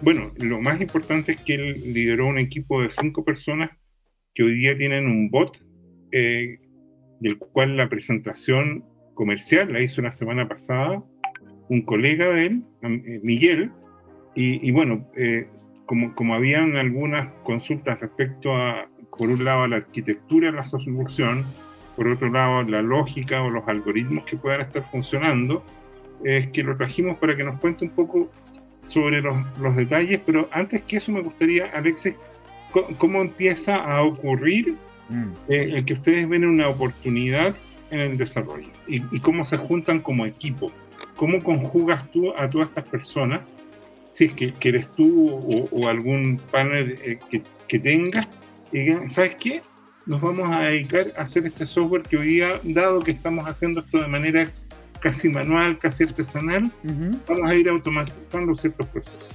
bueno, 0.00 0.30
lo 0.38 0.60
más 0.60 0.80
importante 0.80 1.32
es 1.32 1.40
que 1.42 1.54
él 1.54 1.92
lideró 1.92 2.26
un 2.26 2.38
equipo 2.38 2.82
de 2.82 2.90
cinco 2.90 3.24
personas 3.24 3.70
que 4.34 4.42
hoy 4.42 4.54
día 4.54 4.76
tienen 4.76 5.06
un 5.06 5.30
bot, 5.30 5.60
eh, 6.12 6.58
del 7.20 7.38
cual 7.38 7.76
la 7.76 7.88
presentación 7.88 8.84
comercial 9.14 9.72
la 9.72 9.80
hizo 9.80 10.00
la 10.00 10.12
semana 10.12 10.48
pasada 10.48 11.02
un 11.68 11.82
colega 11.82 12.28
de 12.28 12.46
él, 12.46 12.62
eh, 12.82 13.20
Miguel, 13.22 13.70
y, 14.40 14.70
bueno, 14.70 15.10
eh, 15.16 15.48
como, 15.88 16.14
como 16.14 16.34
habían 16.34 16.76
algunas 16.76 17.32
consultas 17.44 17.98
respecto 17.98 18.54
a, 18.54 18.88
por 19.16 19.30
un 19.30 19.42
lado, 19.42 19.66
la 19.66 19.76
arquitectura 19.76 20.50
de 20.50 20.56
la 20.58 20.66
solución, 20.66 21.46
por 21.96 22.06
otro 22.08 22.28
lado, 22.28 22.62
la 22.64 22.82
lógica 22.82 23.42
o 23.42 23.48
los 23.48 23.66
algoritmos 23.66 24.24
que 24.26 24.36
puedan 24.36 24.60
estar 24.60 24.88
funcionando, 24.90 25.64
es 26.22 26.48
que 26.50 26.62
lo 26.62 26.76
trajimos 26.76 27.16
para 27.16 27.34
que 27.34 27.42
nos 27.42 27.58
cuente 27.58 27.86
un 27.86 27.90
poco 27.90 28.30
sobre 28.88 29.22
los, 29.22 29.76
detalles, 29.76 30.20
pero 30.26 30.46
antes 30.52 30.82
que 30.82 30.98
eso 30.98 31.10
me 31.10 31.22
gustaría, 31.22 31.70
Alexis, 31.74 32.14
¿cómo, 32.98 33.22
empieza 33.22 33.76
a 33.76 34.02
ocurrir 34.02 34.76
mm. 35.08 35.30
eh, 35.48 35.70
el 35.72 35.86
que 35.86 35.94
ustedes 35.94 36.28
ven 36.28 36.44
una 36.44 36.68
oportunidad 36.68 37.56
en 37.90 38.00
el 38.00 38.18
desarrollo 38.18 38.68
y, 38.86 39.00
cómo 39.20 39.42
se 39.42 39.56
juntan 39.56 40.00
como 40.00 40.26
equipo? 40.26 40.70
¿Cómo 41.16 41.42
conjugas 41.42 42.10
tú 42.10 42.34
a 42.36 42.48
todas 42.50 42.68
estas 42.68 42.86
personas? 42.90 43.40
Si 44.18 44.24
es 44.24 44.34
que, 44.34 44.68
eres 44.68 44.90
tú 44.96 45.38
o, 45.70 45.86
algún 45.86 46.40
panel 46.50 46.98
eh, 47.04 47.20
que, 47.30 47.40
que 47.68 47.78
tengas, 47.78 48.26
y 48.72 48.80
digan, 48.80 49.08
¿sabes 49.08 49.36
qué? 49.36 49.62
Nos 50.06 50.20
vamos 50.20 50.50
a 50.52 50.62
dedicar 50.62 51.06
a 51.16 51.22
hacer 51.22 51.46
este 51.46 51.68
software 51.68 52.02
que 52.02 52.16
hoy 52.16 52.26
día, 52.26 52.60
dado 52.64 52.98
que 52.98 53.12
estamos 53.12 53.46
haciendo 53.46 53.78
esto 53.78 54.00
de 54.00 54.08
manera 54.08 54.50
casi 54.98 55.28
manual, 55.28 55.78
casi 55.78 56.02
artesanal, 56.02 56.68
vamos 57.28 57.48
a 57.48 57.54
ir 57.54 57.68
automatizando 57.68 58.56
ciertos 58.56 58.88
procesos. 58.88 59.30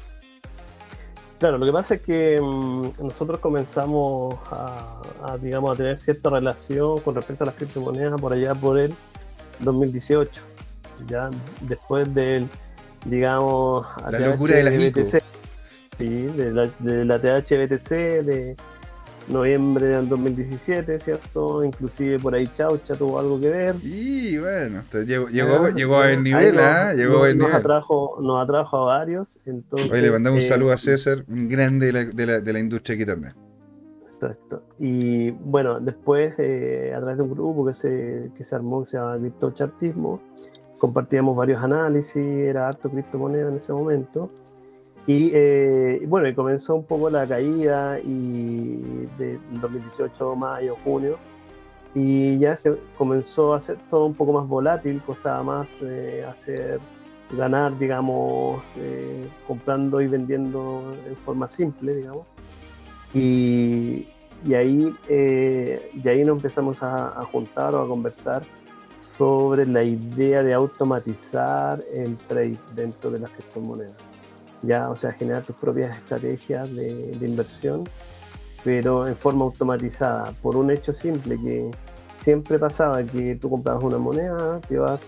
Claro, 1.40 1.60
lo 1.60 1.66
que 1.66 1.72
pasa 1.72 1.96
es 1.96 2.02
que 2.02 2.42
mm, 2.42 3.06
nosotros 3.06 3.40
comenzamos 3.40 4.36
a, 4.52 5.38
digamos, 5.42 5.76
a 5.76 5.78
tener 5.78 5.98
cierta 5.98 6.30
relación 6.30 7.00
con 7.00 7.16
respecto 7.16 7.46
a 7.46 7.48
las 7.48 7.56
criptomonedas 7.56 8.20
por 8.20 8.34
allá 8.34 8.54
por 8.54 8.78
el 8.78 8.94
2018, 9.62 10.42
ya 11.08 11.30
después 11.62 12.14
del, 12.14 12.50
digamos, 13.06 13.86
la 14.10 14.20
locura 14.20 14.56
de 14.56 14.64
la 14.64 14.72
BTC. 14.72 15.24
Sí, 15.98 16.06
de 16.06 16.52
la, 16.52 16.70
de 16.80 17.06
la 17.06 17.20
THBTC, 17.20 17.90
de, 18.24 18.56
noviembre 19.28 19.88
del 19.88 20.10
2017, 20.10 21.00
¿cierto? 21.00 21.64
Inclusive 21.64 22.20
por 22.20 22.36
ahí 22.36 22.48
Chaucha 22.54 22.96
tuvo 22.96 23.20
algo 23.20 23.40
que 23.40 23.50
ver. 23.50 23.76
Y 23.84 24.38
bueno, 24.38 24.84
llegó, 25.06 25.28
llegó, 25.30 25.70
llegó 25.70 25.98
a 25.98 26.08
ver 26.08 26.22
nivel, 26.22 26.60
¿ah? 26.60 26.94
Llegó 26.94 27.26
nos, 27.28 27.36
nos, 27.36 27.54
atrajo, 27.54 28.18
nos 28.22 28.44
atrajo 28.44 28.78
a 28.78 28.98
varios. 28.98 29.40
Entonces, 29.46 29.92
Hoy 29.92 30.02
le 30.02 30.12
mandamos 30.12 30.44
un 30.44 30.50
saludo 30.50 30.72
a 30.72 30.76
eh, 30.76 30.80
César, 30.80 31.24
un 31.28 31.48
grande 31.48 31.88
de 31.88 31.94
la, 31.94 32.06
de 32.06 32.26
la, 32.26 32.40
de 32.42 32.54
la 32.54 32.60
industria 32.60 32.96
aquí 32.96 33.06
también. 33.06 33.34
Exacto. 34.06 34.64
Y 34.80 35.32
bueno, 35.32 35.80
después, 35.80 36.34
eh, 36.38 36.94
a 36.96 37.00
través 37.00 37.18
de 37.18 37.24
un 37.24 37.32
grupo 37.32 37.66
que 37.66 37.74
se, 37.74 38.32
que 38.38 38.44
se 38.44 38.56
armó, 38.56 38.84
que 38.84 38.92
se 38.92 38.98
llama 38.98 39.18
Criptochartismo, 39.18 40.22
compartíamos 40.84 41.34
varios 41.38 41.64
análisis, 41.64 42.18
era 42.18 42.68
harto 42.68 42.90
criptomoneda 42.90 43.48
en 43.48 43.56
ese 43.56 43.72
momento. 43.72 44.30
Y 45.08 45.32
eh, 45.34 46.04
bueno, 46.10 46.28
y 46.28 46.36
comenzó 46.36 46.76
un 46.76 46.84
poco 46.84 47.10
la 47.10 47.26
caída 47.26 48.02
y 48.02 49.06
de 49.18 49.40
2018, 49.62 50.36
mayo, 50.36 50.76
junio, 50.84 51.18
y 51.96 52.38
ya 52.38 52.58
se 52.58 52.78
comenzó 52.98 53.54
a 53.54 53.60
hacer 53.60 53.78
todo 53.90 54.08
un 54.08 54.14
poco 54.14 54.34
más 54.34 54.46
volátil, 54.46 55.02
costaba 55.06 55.42
más 55.42 55.68
eh, 55.82 56.26
hacer 56.30 56.82
ganar, 57.32 57.80
digamos, 57.80 58.62
eh, 58.76 59.26
comprando 59.48 60.02
y 60.02 60.10
vendiendo 60.10 60.84
en 61.08 61.16
forma 61.16 61.48
simple, 61.48 61.96
digamos. 61.96 62.26
Y, 63.14 64.10
y 64.46 64.54
ahí, 64.54 64.94
eh, 65.08 65.92
ahí 66.06 66.26
nos 66.26 66.36
empezamos 66.36 66.84
a, 66.84 67.08
a, 67.08 67.24
juntar 67.24 67.74
o 67.74 67.82
a 67.84 67.88
conversar 67.88 68.42
sobre 69.18 69.66
la 69.66 69.84
idea 69.84 70.44
de 70.44 70.54
automatizar 70.54 71.84
el 71.94 72.18
trade 72.18 72.58
dentro 72.76 73.12
de 73.12 73.20
las 73.20 73.30
criptomonedas. 73.32 73.96
Ya, 74.62 74.90
o 74.90 74.96
sea, 74.96 75.12
generar 75.12 75.44
tus 75.44 75.56
propias 75.56 75.96
estrategias 75.96 76.74
de, 76.74 77.16
de 77.18 77.28
inversión, 77.28 77.84
pero 78.64 79.08
en 79.08 79.16
forma 79.16 79.46
automatizada, 79.46 80.32
por 80.42 80.56
un 80.56 80.72
hecho 80.72 80.94
simple 80.94 81.38
que 81.38 81.70
siempre 82.24 82.58
pasaba 82.58 83.04
que 83.04 83.36
tú 83.36 83.50
comprabas 83.50 83.84
una 83.84 83.98
moneda, 83.98 84.60
te 84.62 84.78
vas 84.78 85.00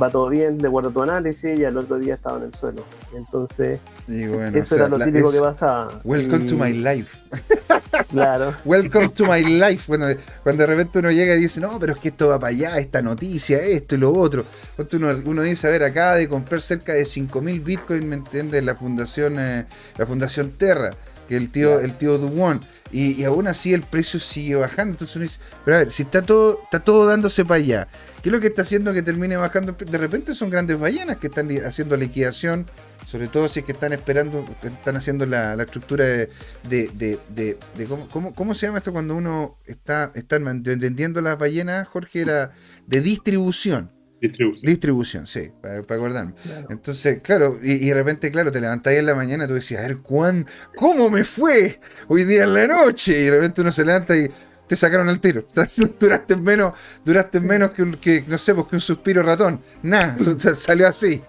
va 0.00 0.10
todo 0.10 0.28
bien, 0.28 0.58
de 0.58 0.68
acuerdo 0.68 0.90
a 0.90 0.92
tu 0.92 1.02
análisis, 1.02 1.58
y 1.58 1.64
al 1.64 1.76
otro 1.76 1.98
día 1.98 2.14
estaba 2.14 2.38
en 2.38 2.44
el 2.44 2.54
suelo. 2.54 2.82
Entonces, 3.14 3.80
eso 4.08 4.74
era 4.74 4.88
lo 4.88 4.98
típico 4.98 5.30
que 5.30 5.40
pasaba. 5.40 6.00
Welcome 6.04 6.46
to 6.46 6.56
my 6.56 6.72
life. 6.72 7.16
claro. 8.10 8.54
Welcome 8.64 9.10
to 9.10 9.26
my 9.26 9.42
life. 9.42 9.84
Bueno, 9.88 10.06
cuando 10.42 10.62
de 10.62 10.66
repente 10.66 10.98
uno 10.98 11.10
llega 11.10 11.34
y 11.34 11.40
dice, 11.40 11.60
no, 11.60 11.78
pero 11.78 11.94
es 11.94 12.00
que 12.00 12.08
esto 12.08 12.28
va 12.28 12.38
para 12.38 12.50
allá, 12.50 12.78
esta 12.78 13.02
noticia, 13.02 13.58
esto 13.58 13.94
y 13.94 13.98
lo 13.98 14.12
otro. 14.12 14.44
Uno, 14.92 15.16
uno 15.24 15.42
dice, 15.42 15.66
a 15.66 15.70
ver, 15.70 15.82
acaba 15.82 16.16
de 16.16 16.28
comprar 16.28 16.60
cerca 16.62 16.92
de 16.92 17.02
5.000 17.02 17.62
bitcoins, 17.62 18.04
¿me 18.04 18.16
entiendes? 18.16 18.62
La 18.62 18.74
fundación, 18.74 19.38
eh, 19.38 19.66
la 19.96 20.06
fundación 20.06 20.52
Terra 20.52 20.92
que 21.26 21.36
el 21.36 21.50
tío, 21.50 21.80
el 21.80 21.96
tío 21.96 22.18
Duwan. 22.18 22.60
Y, 22.92 23.20
y, 23.20 23.24
aún 23.24 23.48
así 23.48 23.74
el 23.74 23.82
precio 23.82 24.20
sigue 24.20 24.54
bajando. 24.54 24.92
Entonces 24.92 25.16
uno 25.16 25.24
dice, 25.24 25.40
pero 25.64 25.76
a 25.76 25.80
ver, 25.80 25.92
si 25.92 26.04
está 26.04 26.22
todo, 26.22 26.60
está 26.64 26.80
todo 26.80 27.06
dándose 27.06 27.44
para 27.44 27.56
allá, 27.56 27.88
¿qué 28.22 28.28
es 28.28 28.32
lo 28.32 28.40
que 28.40 28.46
está 28.46 28.62
haciendo 28.62 28.92
que 28.92 29.02
termine 29.02 29.36
bajando? 29.36 29.72
De 29.72 29.98
repente 29.98 30.34
son 30.34 30.50
grandes 30.50 30.78
ballenas 30.78 31.16
que 31.16 31.26
están 31.26 31.50
haciendo 31.64 31.96
liquidación, 31.96 32.66
sobre 33.04 33.28
todo 33.28 33.48
si 33.48 33.60
es 33.60 33.66
que 33.66 33.72
están 33.72 33.92
esperando, 33.92 34.44
están 34.62 34.96
haciendo 34.96 35.26
la, 35.26 35.54
estructura 35.62 36.04
de, 36.04 36.28
de, 36.68 37.18
de, 37.28 37.58
de 37.76 37.86
¿cómo, 37.86 38.34
cómo, 38.34 38.54
se 38.54 38.66
llama 38.66 38.78
esto 38.78 38.92
cuando 38.92 39.14
uno 39.14 39.58
está, 39.66 40.12
están 40.14 40.46
entendiendo 40.46 41.20
las 41.20 41.38
ballenas, 41.38 41.88
Jorge, 41.88 42.20
era 42.20 42.52
de 42.86 43.00
distribución. 43.00 43.95
Distribución. 44.20 44.66
Distribución, 44.66 45.26
sí, 45.26 45.50
para, 45.60 45.78
acordarme. 45.78 46.32
Entonces, 46.70 47.20
claro, 47.20 47.58
y, 47.62 47.86
de 47.86 47.94
repente, 47.94 48.30
claro, 48.30 48.50
te 48.50 48.60
levantáis 48.60 48.98
en 48.98 49.06
la 49.06 49.14
mañana 49.14 49.44
y 49.44 49.48
tú 49.48 49.54
decías, 49.54 49.84
a 49.84 49.88
ver, 49.88 49.98
¿cuán, 49.98 50.46
¿cómo 50.74 51.10
me 51.10 51.24
fue 51.24 51.80
hoy 52.08 52.24
día 52.24 52.44
en 52.44 52.54
la 52.54 52.66
noche? 52.66 53.20
Y 53.20 53.24
de 53.24 53.30
repente 53.32 53.60
uno 53.60 53.70
se 53.70 53.84
levanta 53.84 54.16
y 54.16 54.28
te 54.66 54.74
sacaron 54.74 55.10
el 55.10 55.20
tiro. 55.20 55.44
duraste 56.00 56.34
menos, 56.34 56.72
duraste 57.04 57.40
menos 57.40 57.70
que, 57.72 57.82
un, 57.82 57.96
que, 57.96 58.24
no 58.26 58.38
sé, 58.38 58.54
pues, 58.54 58.66
que 58.68 58.76
un 58.76 58.80
suspiro 58.80 59.22
ratón. 59.22 59.60
Nada, 59.82 60.16
salió 60.56 60.88
así. 60.88 61.22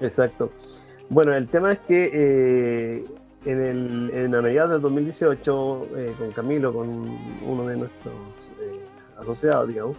Exacto. 0.00 0.50
Bueno, 1.08 1.34
el 1.34 1.46
tema 1.48 1.72
es 1.72 1.78
que 1.80 2.10
eh, 2.12 3.04
en, 3.44 3.60
el, 3.60 4.10
en 4.12 4.34
a 4.34 4.42
mediados 4.42 4.72
del 4.72 4.80
2018, 4.80 5.88
eh, 5.96 6.14
con 6.18 6.32
Camilo, 6.32 6.72
con 6.72 6.88
uno 7.46 7.66
de 7.66 7.76
nuestros 7.76 8.14
eh, 8.60 8.80
asociados, 9.20 9.68
digamos, 9.68 9.96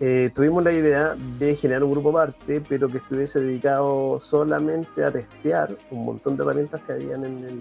eh, 0.00 0.30
tuvimos 0.34 0.64
la 0.64 0.72
idea 0.72 1.14
de 1.38 1.54
generar 1.54 1.84
un 1.84 1.92
grupo 1.92 2.10
aparte, 2.10 2.60
pero 2.68 2.88
que 2.88 2.98
estuviese 2.98 3.40
dedicado 3.40 4.18
solamente 4.20 5.04
a 5.04 5.10
testear 5.12 5.76
un 5.90 6.04
montón 6.04 6.36
de 6.36 6.42
herramientas 6.42 6.80
que 6.80 6.92
habían 6.92 7.24
en 7.24 7.38
el, 7.38 7.60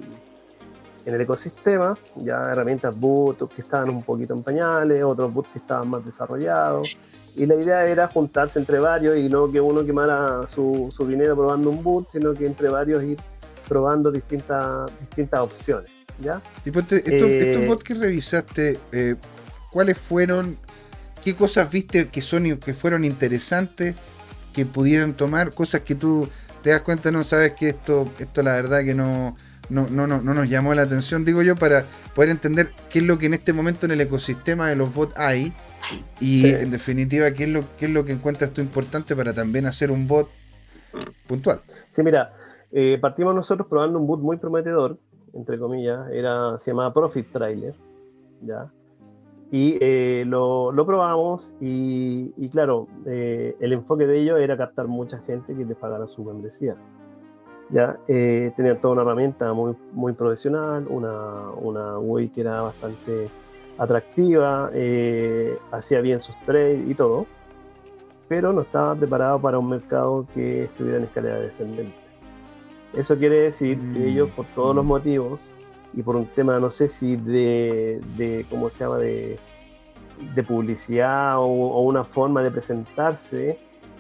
en 1.06 1.14
el 1.14 1.22
ecosistema, 1.22 1.96
ya 2.16 2.42
herramientas 2.52 3.00
boot 3.00 3.54
que 3.54 3.62
estaban 3.62 3.90
un 3.90 4.02
poquito 4.02 4.34
en 4.34 4.42
pañales, 4.42 5.04
otros 5.04 5.32
boot 5.32 5.52
que 5.52 5.60
estaban 5.60 5.90
más 5.90 6.04
desarrollados. 6.06 6.98
Y 7.36 7.46
la 7.46 7.56
idea 7.56 7.86
era 7.86 8.08
juntarse 8.08 8.60
entre 8.60 8.80
varios 8.80 9.18
y 9.18 9.30
no 9.30 9.52
que 9.52 9.60
uno 9.62 9.86
quemara 9.86 10.48
su, 10.48 10.94
su 10.96 11.06
dinero 11.08 11.36
probando 11.36 11.70
un 11.70 11.84
boot, 11.84 12.10
sino 12.10 12.34
que 12.34 12.46
entre 12.46 12.70
varios 12.70 13.04
ir 13.04 13.18
probando 13.68 14.12
distintas, 14.12 14.92
distintas 15.00 15.40
opciones. 15.40 15.92
¿ya? 16.20 16.42
Y 16.66 16.70
estos, 16.70 17.00
eh, 17.06 17.66
bots 17.68 17.84
que 17.84 17.94
revisaste, 17.94 18.80
eh, 18.92 19.16
¿cuáles 19.72 19.98
fueron 19.98 20.58
¿Qué 21.24 21.36
cosas 21.36 21.72
viste 21.72 22.10
que 22.10 22.22
son 22.22 22.58
que 22.58 22.74
fueron 22.74 23.06
interesantes, 23.06 23.96
que 24.54 24.66
pudieron 24.66 25.14
tomar, 25.14 25.54
cosas 25.54 25.82
que 25.82 25.96
tú 25.96 26.28
te 26.62 26.72
das 26.72 26.82
cuenta, 26.82 27.12
no 27.12 27.24
sabes 27.24 27.54
que 27.54 27.70
esto, 27.70 28.08
esto 28.20 28.44
la 28.44 28.54
verdad 28.54 28.84
que 28.84 28.94
no, 28.94 29.36
no, 29.70 29.88
no, 29.88 30.08
no, 30.08 30.22
nos 30.22 30.50
llamó 30.50 30.74
la 30.74 30.84
atención, 30.84 31.26
digo 31.26 31.42
yo, 31.42 31.56
para 31.56 31.86
poder 32.16 32.30
entender 32.30 32.70
qué 32.90 33.00
es 33.00 33.06
lo 33.06 33.18
que 33.18 33.26
en 33.28 33.34
este 33.34 33.54
momento 33.54 33.86
en 33.86 33.92
el 33.92 34.02
ecosistema 34.02 34.70
de 34.70 34.76
los 34.76 34.94
bots 34.94 35.14
hay 35.18 35.54
y 36.20 36.48
en 36.48 36.72
definitiva 36.72 37.32
qué 37.32 37.44
es 37.44 37.50
lo, 37.50 37.64
qué 37.78 37.86
es 37.86 37.92
lo 37.92 38.06
que 38.06 38.14
encuentras 38.14 38.52
tú 38.52 38.62
importante 38.62 39.16
para 39.16 39.34
también 39.34 39.66
hacer 39.66 39.92
un 39.92 40.08
bot 40.08 40.30
puntual. 41.28 41.62
Sí, 41.90 42.04
mira, 42.04 42.34
eh, 42.72 42.98
partimos 43.00 43.36
nosotros 43.36 43.68
probando 43.68 44.00
un 44.00 44.08
bot 44.08 44.20
muy 44.20 44.38
prometedor, 44.38 44.98
entre 45.34 45.58
comillas, 45.58 46.10
era, 46.12 46.58
se 46.60 46.72
llamaba 46.72 46.94
Profit 46.94 47.32
Trailer, 47.32 47.74
¿ya? 48.42 48.72
Y 49.54 49.78
eh, 49.82 50.24
lo, 50.26 50.72
lo, 50.72 50.84
probamos 50.84 51.54
y, 51.62 52.34
y 52.38 52.50
claro, 52.50 52.88
eh, 53.06 53.56
el 53.60 53.74
enfoque 53.74 54.08
de 54.08 54.20
ello 54.20 54.38
era 54.38 54.58
captar 54.58 54.88
mucha 54.88 55.20
gente 55.20 55.56
que 55.56 55.64
les 55.64 55.78
pagara 55.78 56.08
su 56.08 56.24
membresía. 56.24 56.76
Ya, 57.70 58.00
eh, 58.08 58.52
tenía 58.56 58.82
toda 58.82 58.94
una 58.94 59.04
herramienta 59.04 59.54
muy, 59.54 59.76
muy 59.92 60.14
profesional, 60.14 60.88
una, 60.90 61.52
una 61.52 62.00
UI 62.00 62.30
que 62.30 62.42
era 62.42 62.64
bastante 62.64 63.30
atractiva, 63.78 64.72
hacía 65.72 66.02
bien 66.02 66.20
sus 66.20 66.36
trades 66.48 66.90
y 66.90 66.96
todo, 66.96 67.28
pero 68.28 68.54
no 68.54 68.62
estaba 68.62 68.96
preparado 68.96 69.40
para 69.40 69.60
un 69.60 69.70
mercado 69.70 70.26
que 70.34 70.64
estuviera 70.64 70.98
en 70.98 71.04
escalera 71.04 71.40
descendente. 71.40 71.94
Eso 72.96 73.16
quiere 73.18 73.42
decir 73.42 73.78
que 73.78 74.00
mm. 74.00 74.08
ellos, 74.08 74.30
por 74.32 74.48
todos 74.56 74.76
los 74.76 74.84
motivos, 74.84 75.54
y 75.94 76.02
por 76.02 76.16
un 76.16 76.26
tema, 76.28 76.60
no 76.60 76.72
sé 76.72 76.90
si 76.90 77.16
de, 77.16 78.02
de 78.18 78.46
¿cómo 78.50 78.70
se 78.70 78.84
llama?, 78.84 78.98
de, 78.98 79.38
de 80.36 80.44
publicidad 80.44 81.38
o, 81.38 81.82
una 81.82 82.04
forma 82.04 82.42
de 82.42 82.52
presentarse, 82.52 83.58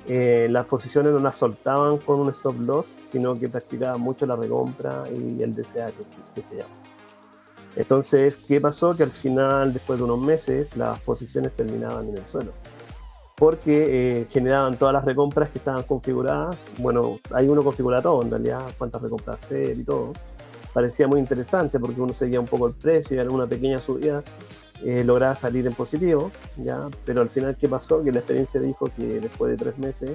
eh, 0.07 0.47
las 0.49 0.65
posiciones 0.65 1.13
no 1.13 1.19
las 1.19 1.37
soltaban 1.37 1.97
con 1.97 2.19
un 2.19 2.29
stop 2.29 2.59
loss, 2.59 2.95
sino 2.99 3.37
que 3.39 3.47
practicaban 3.49 4.01
mucho 4.01 4.25
la 4.25 4.35
recompra 4.35 5.03
y 5.09 5.41
el 5.41 5.53
DCA 5.53 5.91
que, 6.35 6.41
se 6.41 6.57
llama. 6.57 6.73
Entonces, 7.75 8.37
¿qué 8.37 8.61
pasó? 8.61 8.95
Que 8.95 9.03
al 9.03 9.11
final, 9.11 9.73
después 9.73 9.97
de 9.97 10.05
unos 10.05 10.19
meses, 10.19 10.77
las 10.77 10.99
posiciones 10.99 11.55
terminaban 11.55 12.09
en 12.09 12.17
el 12.17 12.25
suelo. 12.27 12.51
Porque 13.35 14.19
eh, 14.19 14.27
generaban 14.29 14.77
todas 14.77 14.93
las 14.93 15.05
recompras 15.05 15.49
que 15.49 15.57
estaban 15.57 15.83
configuradas. 15.83 16.55
Bueno, 16.77 17.19
hay 17.31 17.47
uno 17.47 17.63
configura 17.63 18.01
todo 18.01 18.21
en 18.21 18.29
realidad, 18.29 18.61
cuántas 18.77 19.01
recompras 19.01 19.43
hacer 19.43 19.79
y 19.79 19.83
todo 19.83 20.13
parecía 20.73 21.07
muy 21.07 21.19
interesante 21.19 21.79
porque 21.79 22.01
uno 22.01 22.13
seguía 22.13 22.39
un 22.39 22.47
poco 22.47 22.67
el 22.67 22.73
precio 22.73 23.15
y 23.15 23.19
alguna 23.19 23.47
pequeña 23.47 23.77
subida 23.77 24.23
eh, 24.83 25.03
lograba 25.03 25.35
salir 25.35 25.65
en 25.65 25.73
positivo, 25.73 26.31
¿ya? 26.57 26.89
pero 27.05 27.21
al 27.21 27.29
final, 27.29 27.55
¿qué 27.57 27.69
pasó? 27.69 28.03
Que 28.03 28.11
la 28.11 28.19
experiencia 28.19 28.59
dijo 28.59 28.89
que 28.95 29.21
después 29.21 29.51
de 29.51 29.57
tres 29.57 29.77
meses 29.77 30.11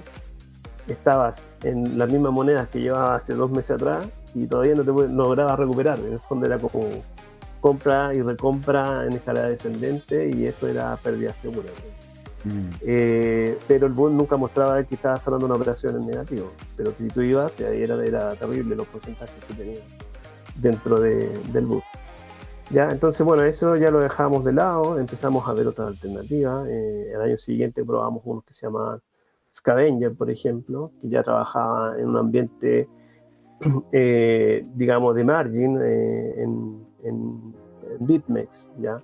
estabas 0.87 1.43
en 1.63 1.99
las 1.99 2.11
mismas 2.11 2.33
monedas 2.33 2.69
que 2.69 2.81
llevabas 2.81 3.23
hace 3.23 3.35
dos 3.35 3.51
meses 3.51 3.73
atrás 3.73 4.07
y 4.35 4.47
todavía 4.47 4.75
no 4.75 4.85
te 4.85 4.91
lograbas 5.09 5.59
recuperar. 5.59 5.99
En 6.01 6.15
el 6.15 6.21
fondo 6.21 6.47
era 6.47 6.59
como 6.59 6.83
compra 7.61 8.15
y 8.15 8.23
recompra 8.23 9.07
en 9.07 9.15
escalada 9.15 9.49
descendente 9.49 10.31
y 10.31 10.47
eso 10.47 10.69
era 10.69 10.97
pérdida 10.97 11.35
segura. 11.41 11.69
Mm. 12.45 12.71
Eh, 12.83 13.59
pero 13.67 13.87
el 13.87 13.93
boom 13.93 14.17
nunca 14.17 14.37
mostraba 14.37 14.83
que 14.85 14.95
estaba 14.95 15.15
haciendo 15.15 15.47
una 15.47 15.55
operación 15.55 15.97
en 15.97 16.07
negativo. 16.07 16.53
Pero 16.77 16.93
si 16.97 17.09
tú 17.09 17.23
ibas, 17.23 17.53
ahí 17.61 17.83
era, 17.83 18.03
era 18.05 18.35
terrible 18.35 18.77
los 18.77 18.87
porcentajes 18.87 19.45
que 19.47 19.55
tenías 19.55 19.83
dentro 20.61 21.01
del 21.01 21.67
boot. 21.67 21.85
Ya, 22.71 22.91
entonces, 22.91 23.25
bueno, 23.25 23.45
eso 23.45 23.77
ya 23.77 23.91
lo 23.91 24.01
dejamos 24.01 24.45
de 24.45 24.53
lado, 24.53 24.99
empezamos 24.99 25.49
a 25.49 25.55
ver 25.55 25.67
otras 25.67 25.89
alternativas. 25.89 26.69
Eh, 26.69 27.13
el 27.15 27.21
año 27.21 27.39
siguiente 27.39 27.83
probamos 27.83 28.23
uno 28.27 28.43
que 28.47 28.53
se 28.53 28.67
llama 28.67 29.01
Scavenger, 29.55 30.15
por 30.15 30.31
ejemplo, 30.31 30.93
que 31.01 31.09
ya 31.09 31.23
trabajaba 31.23 31.99
en 31.99 32.09
un 32.09 32.19
ambiente, 32.19 32.87
eh, 33.93 34.67
digamos, 34.75 35.15
de 35.15 35.25
margin 35.25 35.79
eh, 35.83 36.43
en, 36.43 36.87
en, 37.05 37.55
BitMEX, 38.01 38.69
¿ya? 38.79 39.01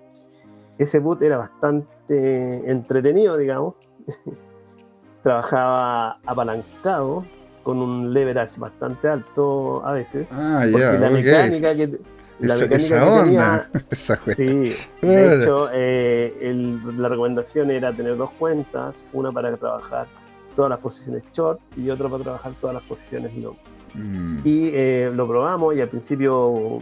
Ese 0.76 0.98
boot 0.98 1.22
era 1.22 1.38
bastante 1.38 2.70
entretenido, 2.70 3.38
digamos. 3.38 3.74
Trabajaba 5.22 6.18
apalancado, 6.26 7.24
con 7.64 7.78
un 7.82 8.12
leverage 8.14 8.60
bastante 8.60 9.08
alto 9.08 9.84
a 9.84 9.92
veces. 9.92 10.28
Ah, 10.32 10.64
ya, 10.66 10.92
la 10.92 11.10
mecánica 11.10 11.74
que 11.74 11.98
La 12.38 12.54
esa, 12.54 12.64
mecánica 12.64 12.76
esa 12.76 12.98
que 12.98 13.04
onda. 13.04 13.68
tenía- 13.72 13.84
Esa. 13.90 14.20
Sí, 14.36 14.76
de 15.02 15.38
hecho, 15.42 15.68
eh, 15.72 16.36
el- 16.40 17.02
la 17.02 17.08
recomendación 17.08 17.70
era 17.72 17.92
tener 17.92 18.16
dos 18.16 18.30
cuentas, 18.38 19.06
una 19.12 19.32
para 19.32 19.56
trabajar 19.56 20.06
todas 20.54 20.68
las 20.70 20.78
posiciones 20.78 21.24
short 21.32 21.58
y 21.76 21.90
otra 21.90 22.08
para 22.08 22.22
trabajar 22.22 22.52
todas 22.60 22.74
las 22.74 22.84
posiciones 22.84 23.34
long. 23.36 23.56
Mm. 23.94 24.38
Y 24.44 24.70
eh, 24.74 25.10
lo 25.14 25.26
probamos 25.26 25.74
y 25.76 25.80
al 25.80 25.88
principio 25.88 26.78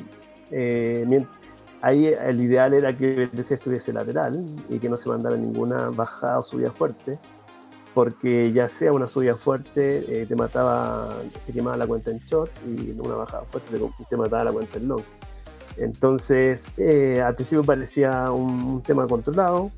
eh, 0.51 1.25
ahí 1.83 2.07
el 2.07 2.41
ideal 2.41 2.75
era 2.75 2.97
que 2.97 3.11
el 3.11 3.27
BTC 3.29 3.53
estuviese 3.53 3.93
lateral 3.93 4.45
y 4.69 4.79
que 4.79 4.89
no 4.89 4.97
se 4.97 5.09
mandara 5.09 5.37
ninguna 5.37 5.91
bajada 5.91 6.39
o 6.39 6.43
subida 6.43 6.71
fuerte, 6.71 7.19
porque 7.95 8.53
ya 8.53 8.69
sea 8.69 8.93
una 8.93 9.09
subida 9.09 9.37
fuerte 9.37 10.23
eh, 10.23 10.27
te 10.27 10.35
mataba, 10.35 11.11
te 11.47 11.53
quemaba 11.53 11.77
la 11.77 11.87
cuenta 11.87 12.11
en 12.11 12.19
short 12.19 12.51
y 12.67 12.91
una 12.99 13.17
bajada 13.17 13.45
fuerte 13.45 13.79
te, 13.79 14.05
te 14.09 14.17
mataba 14.17 14.45
la 14.45 14.53
cuenta 14.53 14.79
en 14.79 14.89
long. 14.89 15.03
Entonces, 15.77 16.67
eh, 16.77 17.23
al 17.25 17.35
principio 17.35 17.65
parecía 17.65 18.31
un, 18.31 18.51
un 18.65 18.83
tema 18.83 19.07
controlado 19.07 19.71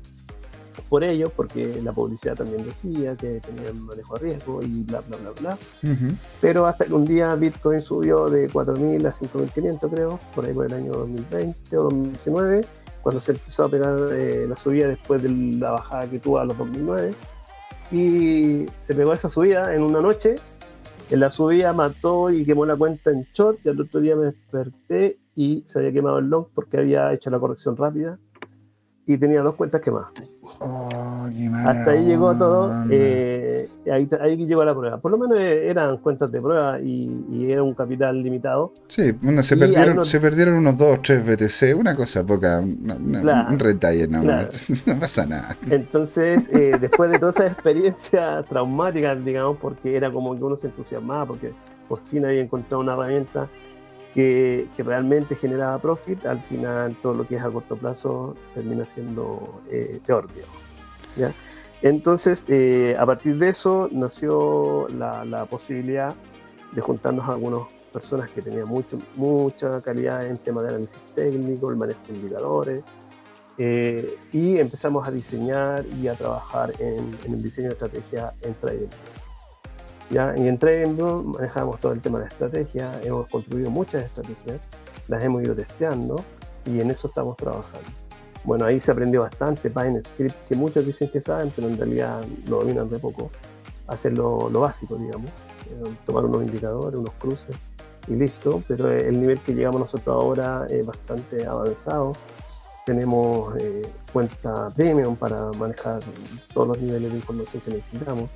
por 0.89 1.03
ellos, 1.03 1.31
porque 1.35 1.81
la 1.81 1.91
publicidad 1.91 2.35
también 2.35 2.63
decía 2.63 3.15
que 3.15 3.39
tenían 3.39 3.81
manejo 3.81 4.15
de 4.15 4.19
riesgo 4.21 4.61
y 4.61 4.83
bla, 4.83 5.01
bla, 5.01 5.17
bla, 5.17 5.31
bla. 5.31 5.57
Ujú. 5.91 6.15
Pero 6.41 6.65
hasta 6.65 6.85
que 6.85 6.93
un 6.93 7.05
día 7.05 7.35
Bitcoin 7.35 7.81
subió 7.81 8.29
de 8.29 8.49
4.000 8.49 9.07
a 9.07 9.13
5.500, 9.13 9.89
creo, 9.89 10.19
por 10.33 10.45
ahí 10.45 10.53
por 10.53 10.65
el 10.65 10.73
año 10.73 10.91
2020 10.93 11.77
o 11.77 11.83
2019, 11.83 12.65
cuando 13.01 13.21
se 13.21 13.33
empezó 13.33 13.65
a 13.65 13.69
pegar 13.69 13.97
eh, 14.11 14.45
la 14.47 14.55
subida 14.55 14.87
después 14.87 15.21
de 15.21 15.29
la 15.29 15.71
bajada 15.71 16.07
que 16.07 16.19
tuvo 16.19 16.39
a 16.39 16.45
los 16.45 16.57
2009. 16.57 17.13
Y 17.91 18.65
se 18.85 18.95
pegó 18.95 19.13
esa 19.13 19.29
subida 19.29 19.73
en 19.75 19.83
una 19.83 20.01
noche. 20.01 20.35
En 21.09 21.19
la 21.19 21.29
subida 21.29 21.71
mató 21.73 22.31
y 22.31 22.45
quemó 22.45 22.65
la 22.65 22.75
cuenta 22.75 23.11
en 23.11 23.27
short. 23.33 23.59
Y 23.63 23.69
al 23.69 23.79
otro 23.79 23.99
día 23.99 24.15
me 24.15 24.25
desperté 24.25 25.19
y 25.35 25.63
se 25.67 25.79
había 25.79 25.91
quemado 25.91 26.19
el 26.19 26.27
long 26.27 26.45
porque 26.53 26.77
había 26.77 27.13
hecho 27.13 27.29
la 27.29 27.39
corrección 27.39 27.77
rápida. 27.77 28.17
Y 29.07 29.17
tenía 29.19 29.41
dos 29.41 29.53
cuentas 29.53 29.81
quemadas. 29.81 30.09
Oh, 30.59 31.27
Hasta 31.65 31.91
ahí 31.91 32.05
llegó 32.05 32.35
todo. 32.35 32.73
eh, 32.89 33.69
ahí, 33.91 34.09
ahí 34.19 34.35
llegó 34.47 34.63
la 34.65 34.73
prueba. 34.73 34.97
Por 34.97 35.11
lo 35.11 35.17
menos 35.19 35.37
eh, 35.39 35.69
eran 35.69 35.97
cuentas 35.97 36.31
de 36.31 36.41
prueba 36.41 36.79
y, 36.79 37.23
y 37.31 37.51
era 37.51 37.61
un 37.61 37.75
capital 37.75 38.21
limitado. 38.23 38.73
Sí, 38.87 39.11
bueno, 39.21 39.43
se, 39.43 39.55
Y 39.55 39.59
perdieron, 39.59 39.95
no- 39.97 40.05
se 40.05 40.19
perdieron 40.19 40.55
unos 40.55 40.75
2 40.77 40.97
o 40.97 41.01
3 41.01 41.23
BTC, 41.23 41.75
una 41.77 41.95
cosa 41.95 42.25
poca, 42.25 42.61
una- 42.61 42.95
una- 42.95 43.21
Claro, 43.21 43.49
un 43.51 43.57
detalle 43.59 44.07
nomás, 44.07 44.65
no 44.87 44.99
pasa 44.99 45.25
nada. 45.27 45.55
Entonces, 45.69 46.49
eh, 46.51 46.77
después 46.81 47.11
de 47.11 47.19
toda 47.19 47.31
esa 47.31 47.47
experiencia 47.47 48.41
traumática, 48.49 49.15
digamos, 49.15 49.57
porque 49.61 49.95
era 49.95 50.11
como 50.11 50.35
que 50.35 50.43
uno 50.43 50.55
se 50.57 50.67
entusiasmaba, 50.67 51.27
porque 51.27 51.53
por 51.87 51.99
fin 52.07 52.25
había 52.25 52.41
encontrado 52.41 52.81
una 52.81 52.93
herramienta 52.93 53.47
que, 54.15 54.69
que 54.75 54.81
realmente 54.81 55.35
generaba 55.35 55.77
profit, 55.77 56.25
al 56.25 56.41
final 56.41 56.95
todo 57.01 57.13
lo 57.13 57.27
que 57.27 57.35
es 57.35 57.43
a 57.43 57.51
corto 57.51 57.75
plazo 57.75 58.35
termina 58.55 58.85
siendo 58.85 59.61
eh, 59.69 59.99
peor, 60.07 60.27
digamos. 60.33 60.57
¿ya? 61.17 61.35
Entonces, 61.81 62.45
eh, 62.47 62.95
a 62.97 63.05
partir 63.05 63.37
de 63.37 63.49
eso 63.49 63.89
nació 63.91 64.87
la, 64.97 65.25
la 65.25 65.45
posibilidad 65.45 66.15
de 66.71 66.81
juntarnos 66.81 67.27
a 67.27 67.33
algunas 67.33 67.63
personas 67.91 68.31
que 68.31 68.41
tenían 68.41 68.69
mucho, 68.69 68.97
mucha 69.15 69.81
calidad 69.81 70.25
en 70.25 70.37
tema 70.37 70.63
de 70.63 70.69
análisis 70.69 70.99
técnico, 71.13 71.69
el 71.69 71.75
manejo 71.75 71.99
de 72.07 72.15
indicadores, 72.15 72.83
eh, 73.57 74.17
y 74.31 74.57
empezamos 74.57 75.05
a 75.07 75.11
diseñar 75.11 75.85
y 76.01 76.07
a 76.07 76.13
trabajar 76.13 76.71
en, 76.79 77.17
en 77.25 77.33
el 77.33 77.43
diseño 77.43 77.67
de 77.67 77.73
estrategia 77.73 78.33
en 78.41 78.53
Trading. 78.55 78.87
¿Ya? 80.09 80.33
Y 80.37 80.47
en 80.47 80.57
Trading 80.57 80.97
manejamos 81.25 81.79
todo 81.79 81.93
el 81.93 82.01
tema 82.01 82.19
de 82.19 82.27
estrategia, 82.27 82.91
hemos 83.03 83.27
construido 83.27 83.71
muchas 83.71 84.05
estrategias, 84.05 84.59
las 85.07 85.23
hemos 85.23 85.43
ido 85.43 85.55
testeando 85.55 86.23
y 86.65 86.79
en 86.79 86.91
eso 86.91 87.07
estamos 87.07 87.35
trabajando. 87.37 87.89
Bueno, 88.43 88.65
ahí 88.65 88.79
se 88.79 88.91
aprendió 88.91 89.21
bastante, 89.21 89.69
Binance 89.69 90.11
Script, 90.11 90.35
que 90.47 90.55
muchos 90.55 90.85
dicen 90.85 91.09
que 91.09 91.21
saben, 91.21 91.51
pero 91.55 91.67
en 91.67 91.77
realidad 91.77 92.23
lo 92.47 92.59
dominan 92.59 92.89
de 92.89 92.99
poco. 92.99 93.31
Hacer 93.87 94.13
lo, 94.13 94.49
básico, 94.49 94.95
digamos, 94.95 95.29
eh, 95.69 95.95
tomar 96.05 96.25
unos 96.25 96.43
indicadores, 96.43 96.99
unos 96.99 97.13
cruces 97.19 97.55
y 98.07 98.13
listo, 98.13 98.63
pero 98.67 98.91
el 98.91 99.19
nivel 99.19 99.39
que 99.39 99.53
llegamos 99.53 99.79
nosotros 99.79 100.15
ahora 100.15 100.67
es 100.69 100.85
bastante 100.85 101.45
avanzado 101.45 102.13
tenemos 102.85 103.57
eh, 103.57 103.81
cuenta 104.13 104.69
premium 104.69 105.15
para 105.15 105.51
manejar 105.53 106.01
todos 106.53 106.67
los 106.69 106.79
niveles 106.79 107.11
de 107.11 107.17
información 107.17 107.61
que 107.65 107.71
necesitamos. 107.71 108.29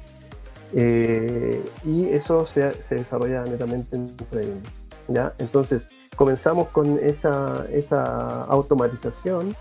Eh, 0.74 1.64
y 1.84 2.08
eso 2.10 2.46
se, 2.46 2.72
se, 2.84 2.96
desarrolla 2.96 3.44
netamente 3.44 3.96
en 3.96 4.16
trading. 4.16 4.62
¿ya? 5.08 5.34
Entonces, 5.40 5.90
comenzamos 6.16 6.70
con 6.70 7.00
esa, 7.00 7.66
esa 7.72 8.44
automatización 8.44 9.56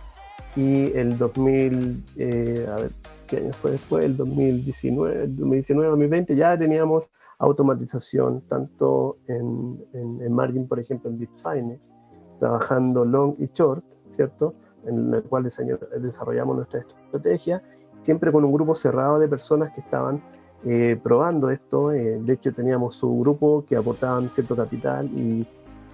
y 0.56 0.92
el 0.96 1.16
2000, 1.16 2.04
eh, 2.16 2.66
a 2.70 2.76
ver, 2.76 2.90
¿qué 3.26 3.38
año 3.38 3.52
fue 3.52 3.72
después? 3.72 4.04
El 4.04 4.16
2019, 4.16 5.28
2019-2020 5.28 6.34
ya 6.34 6.58
teníamos 6.58 7.08
automatización 7.38 8.42
tanto 8.48 9.18
en, 9.28 9.82
en, 9.92 10.20
en 10.22 10.32
margin, 10.32 10.66
por 10.66 10.80
ejemplo, 10.80 11.10
en 11.10 11.18
Bitfinex, 11.18 11.92
trabajando 12.40 13.04
long 13.04 13.34
y 13.38 13.48
short, 13.54 13.84
¿cierto? 14.08 14.54
en 14.86 15.14
el 15.14 15.22
cual 15.24 15.44
desarrollamos 15.44 16.56
nuestra 16.56 16.80
estrategia, 16.80 17.62
siempre 18.02 18.32
con 18.32 18.44
un 18.44 18.52
grupo 18.52 18.74
cerrado 18.74 19.18
de 19.18 19.28
personas 19.28 19.72
que 19.72 19.80
estaban 19.80 20.22
eh, 20.64 20.98
probando 21.02 21.50
esto. 21.50 21.92
Eh, 21.92 22.18
de 22.20 22.32
hecho, 22.32 22.52
teníamos 22.52 22.96
su 22.96 23.18
grupo 23.20 23.64
que 23.68 23.76
aportaban 23.76 24.30
cierto 24.32 24.56
capital 24.56 25.06
y 25.16 25.46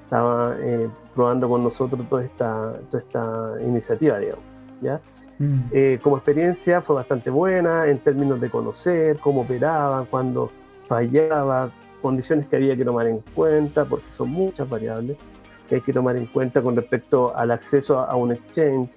estaba 0.04 0.56
eh, 0.60 0.88
probando 1.14 1.48
con 1.48 1.62
nosotros 1.62 2.08
toda 2.08 2.24
esta, 2.24 2.78
toda 2.90 2.98
esta 3.02 3.54
iniciativa, 3.62 4.18
digamos. 4.18 4.44
¿ya? 4.80 5.00
Mm. 5.36 5.98
como 6.00 6.16
experiencia 6.16 6.80
fue 6.80 6.94
bastante 6.94 7.28
buena 7.28 7.88
en 7.88 7.98
términos 7.98 8.40
de 8.40 8.50
conocer 8.50 9.18
cómo 9.18 9.40
operaban, 9.40 10.06
cuando 10.06 10.50
fallaba, 10.86 11.70
condiciones 12.00 12.46
que 12.46 12.56
había 12.56 12.76
que 12.76 12.84
tomar 12.84 13.08
en 13.08 13.18
cuenta, 13.34 13.84
porque 13.84 14.12
son 14.12 14.30
muchas 14.30 14.68
variables 14.68 15.16
que 15.68 15.76
hay 15.76 15.80
que 15.80 15.92
tomar 15.92 16.16
en 16.16 16.26
cuenta 16.26 16.62
con 16.62 16.76
respecto 16.76 17.34
al 17.36 17.50
acceso 17.50 17.98
a, 17.98 18.14
un 18.16 18.32
exchange, 18.32 18.90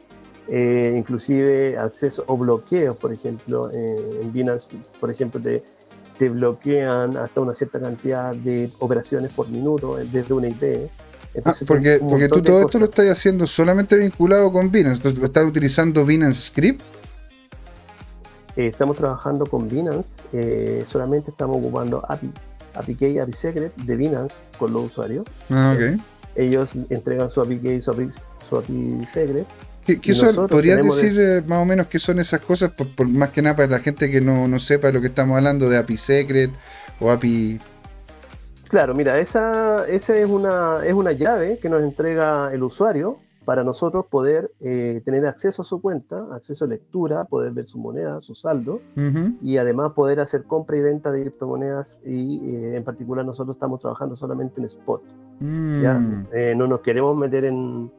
eh, 0.48 0.95
inclusive 0.98 1.78
acceso 1.78 2.24
o 2.28 2.38
bloqueos, 2.38 2.95
por 2.95 3.14
ejemplo, 3.14 3.69
eh, 3.72 4.19
en 4.22 4.32
Binance, 4.32 4.68
por 4.99 5.11
ejemplo, 5.11 5.40
te, 5.41 5.64
te, 6.18 6.30
bloquean 6.30 7.18
hasta 7.18 7.41
una 7.41 7.53
cierta 7.53 7.80
cantidad 7.80 8.34
de 8.34 8.72
operaciones 8.80 9.32
por 9.32 9.49
minuto 9.49 9.99
eh, 9.99 10.07
desde 10.11 10.34
una 10.34 10.48
IP. 10.48 10.90
Entonces, 11.34 11.64
ah, 11.64 11.65
porque, 11.68 11.99
porque 11.99 12.28
tú 12.28 12.41
todo 12.41 12.61
esto 12.61 12.80
lo 12.80 12.86
estás 12.86 13.10
haciendo 13.10 13.45
solamente 13.45 13.98
vinculado 13.98 14.52
con 14.52 14.72
Binance, 14.72 15.03
¿lo 15.14 15.26
estás 15.26 15.45
utilizando 15.45 16.06
Binance 16.06 16.41
Script? 16.48 16.82
Eh, 18.56 18.68
estamos 18.68 18.98
trabajando 18.98 19.45
con 19.45 19.68
Binance, 19.68 20.07
eh, 20.34 20.84
solamente 20.86 21.30
estamos 21.30 21.57
ocupando 21.57 22.03
API, 22.10 22.32
API 22.74 23.19
API 23.19 23.34
Secret 23.34 23.76
de 23.76 23.95
Binance 23.95 24.36
con 24.57 24.74
los 24.74 24.86
usuarios. 24.86 25.26
Ah, 25.49 25.76
ok 25.76 25.99
ellos 26.38 26.76
entregan 26.90 27.30
su 27.30 27.41
API 27.41 27.60
key, 27.60 27.82
su 27.82 27.91
API, 27.91 28.10
su 28.48 28.57
API 28.57 29.07
secret. 29.14 29.48
¿Qué, 29.88 30.01
qué 30.01 30.14
son, 30.14 30.47
¿Podrías 30.47 30.84
decir 30.84 31.14
de... 31.14 31.41
más 31.43 31.61
o 31.61 31.65
menos 31.65 31.88
qué 31.88 31.97
son 31.97 32.19
esas 32.19 32.41
cosas? 32.41 32.72
Por, 32.72 32.93
por, 32.93 33.07
más 33.07 33.30
que 33.30 33.41
nada 33.41 33.55
para 33.55 33.69
la 33.69 33.80
gente 33.80 34.11
que 34.11 34.19
no, 34.19 34.45
no 34.45 34.59
sepa 34.59 34.91
lo 34.91 34.99
que 34.99 35.07
estamos 35.07 35.38
hablando 35.38 35.69
de 35.69 35.77
API 35.77 35.95
Secret 35.97 36.51
o 36.99 37.09
API... 37.09 37.57
Claro, 38.68 38.93
mira, 38.93 39.18
esa, 39.18 39.88
esa 39.88 40.18
es, 40.18 40.27
una, 40.27 40.85
es 40.85 40.93
una 40.93 41.14
llave 41.14 41.57
que 41.57 41.69
nos 41.69 41.81
entrega 41.81 42.53
el 42.53 42.64
usuario 42.64 43.18
para 43.45 43.64
nosotros 43.64 44.07
poder 44.07 44.51
eh, 44.59 45.01
tener 45.05 45.26
acceso 45.26 45.61
a 45.61 45.65
su 45.65 45.81
cuenta, 45.81 46.26
acceso 46.34 46.65
a 46.65 46.68
lectura, 46.68 47.23
poder 47.23 47.53
ver 47.53 47.64
su 47.64 47.77
moneda, 47.77 48.19
su 48.19 48.35
saldo, 48.35 48.81
uh 48.97 48.99
-huh. 48.99 49.38
y 49.41 49.55
además 49.55 49.93
poder 49.93 50.19
hacer 50.19 50.43
compra 50.43 50.76
y 50.76 50.81
venta 50.81 51.14
de 51.14 51.22
criptomonedas 51.22 51.97
y 52.05 52.41
eh, 52.43 52.76
en 52.76 52.84
particular 52.84 53.26
nosotros 53.26 53.55
estamos 53.55 53.80
trabajando 53.80 54.18
solamente 54.18 54.59
en 54.59 54.65
spot. 54.65 55.01
Mm. 55.39 55.81
¿ya? 55.81 56.26
Eh, 56.34 56.55
no 56.57 56.68
nos 56.68 56.81
queremos 56.81 57.15
meter 57.15 57.45
en, 57.45 57.89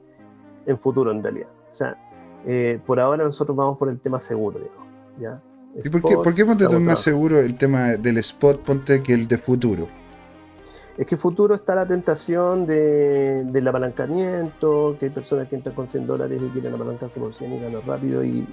en, 0.67 0.79
futuro 0.79 1.13
en 1.13 1.23
realidad. 1.23 1.49
O 1.79 1.85
sea, 1.85 1.97
eh, 2.45 2.81
por 2.85 2.99
ahora 2.99 3.23
nosotros 3.23 3.57
vamos 3.57 3.79
por 3.79 3.89
el 3.89 4.01
tema 4.01 4.19
seguro, 4.19 4.59
digamos, 4.59 4.89
¿ya? 5.21 5.41
¿Y 5.85 5.89
por 5.89 6.03
qué, 6.03 6.15
por 6.17 6.35
qué 6.35 6.45
ponte 6.45 6.67
tú 6.67 6.81
más 6.81 6.99
seguro 6.99 7.39
el 7.39 7.55
tema 7.55 7.91
del 7.93 8.19
spot, 8.19 8.63
ponte 8.63 9.01
que 9.01 9.15
el 9.15 9.29
de 9.29 9.39
futuro? 9.39 9.87
Es 10.97 11.07
que 11.07 11.17
futuro 11.17 11.55
está 11.55 11.77
la 11.77 11.87
tentación 11.87 12.67
de, 12.67 13.45
del 13.45 13.69
apalancamiento, 13.69 14.97
que 14.99 15.07
hay 15.07 15.13
personas 15.13 15.47
que 15.47 15.55
entran 15.55 15.77
con 15.77 15.89
100 15.89 16.05
dólares 16.05 16.43
y 16.45 16.49
quieren 16.49 16.75
apalancarse 16.75 17.21
por 17.21 17.33
100 17.33 17.53
y 17.53 17.61
ganar 17.61 17.87
rápido 17.87 18.25
y, 18.25 18.45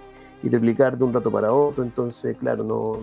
y 0.44 0.50
replicar 0.50 0.96
de 0.96 1.04
un 1.04 1.12
rato 1.14 1.32
para 1.32 1.52
otro. 1.52 1.84
Entonces, 1.84 2.38
claro, 2.38 2.64
no 2.64 3.00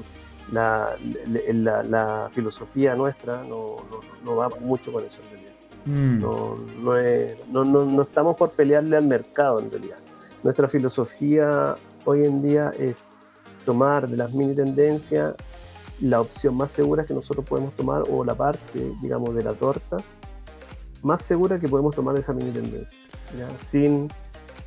la, 0.53 0.95
la, 1.27 1.83
la 1.83 2.29
filosofía 2.31 2.95
nuestra 2.95 3.43
no, 3.43 3.77
no, 3.91 4.01
no, 4.25 4.37
va 4.37 4.49
mucho 4.61 4.93
con 4.93 5.05
eso 5.05 5.21
en 5.23 5.31
realidad. 5.31 5.53
Mm. 5.87 6.21
No, 6.21 6.57
no, 6.81 6.97
es, 6.97 7.37
no, 7.49 7.65
no, 7.65 7.85
no 7.85 8.03
estamos 8.03 8.37
por 8.37 8.51
pelearle 8.51 8.97
al 8.97 9.07
mercado 9.07 9.59
en 9.59 9.69
realidad. 9.69 9.99
Nuestra 10.43 10.69
filosofía 10.69 11.77
hoy 12.05 12.25
en 12.25 12.43
día 12.43 12.73
es 12.79 13.07
tomar 13.65 14.09
de 14.09 14.17
las 14.17 14.33
mini 14.35 14.55
tendencias 14.55 15.35
la 16.01 16.21
opción 16.21 16.57
más 16.57 16.73
segura 16.73 17.05
que 17.05 17.15
nosotros 17.15 17.47
podemos 17.47 17.75
tomar 17.77 18.03
o 18.11 18.25
la 18.25 18.35
parte, 18.35 18.93
digamos, 19.01 19.35
de 19.35 19.45
la 19.45 19.53
torta 19.53 19.99
más 21.03 21.23
segura 21.23 21.59
que 21.59 21.69
podemos 21.69 21.95
tomar 21.95 22.19
esa 22.19 22.33
mini 22.33 22.51
tendencia. 22.51 22.99
sin 23.67 24.09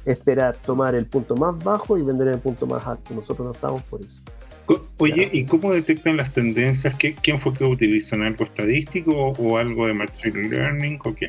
esperar 0.05 0.55
tomar 0.57 0.93
el 0.93 1.07
punto 1.07 1.35
más 1.35 1.57
bajo 1.63 1.97
y 1.97 2.03
vender 2.03 2.27
el 2.27 2.39
punto 2.39 2.67
más 2.67 2.85
alto. 2.85 3.13
Nosotros 3.13 3.45
no 3.45 3.51
estamos 3.51 3.81
por 3.83 4.01
eso. 4.01 4.21
Oye, 4.97 5.29
¿y 5.31 5.45
cómo 5.45 5.71
detectan 5.71 6.17
las 6.17 6.31
tendencias? 6.33 6.95
¿Qué, 6.95 7.15
¿Quién 7.15 7.39
fue 7.39 7.53
que 7.53 7.63
utilizan? 7.63 8.23
¿Algo 8.23 8.45
estadístico 8.45 9.11
o, 9.37 9.57
algo 9.57 9.87
de 9.87 9.93
machine 9.93 10.49
learning 10.49 10.99
o 11.03 11.13
qué? 11.13 11.27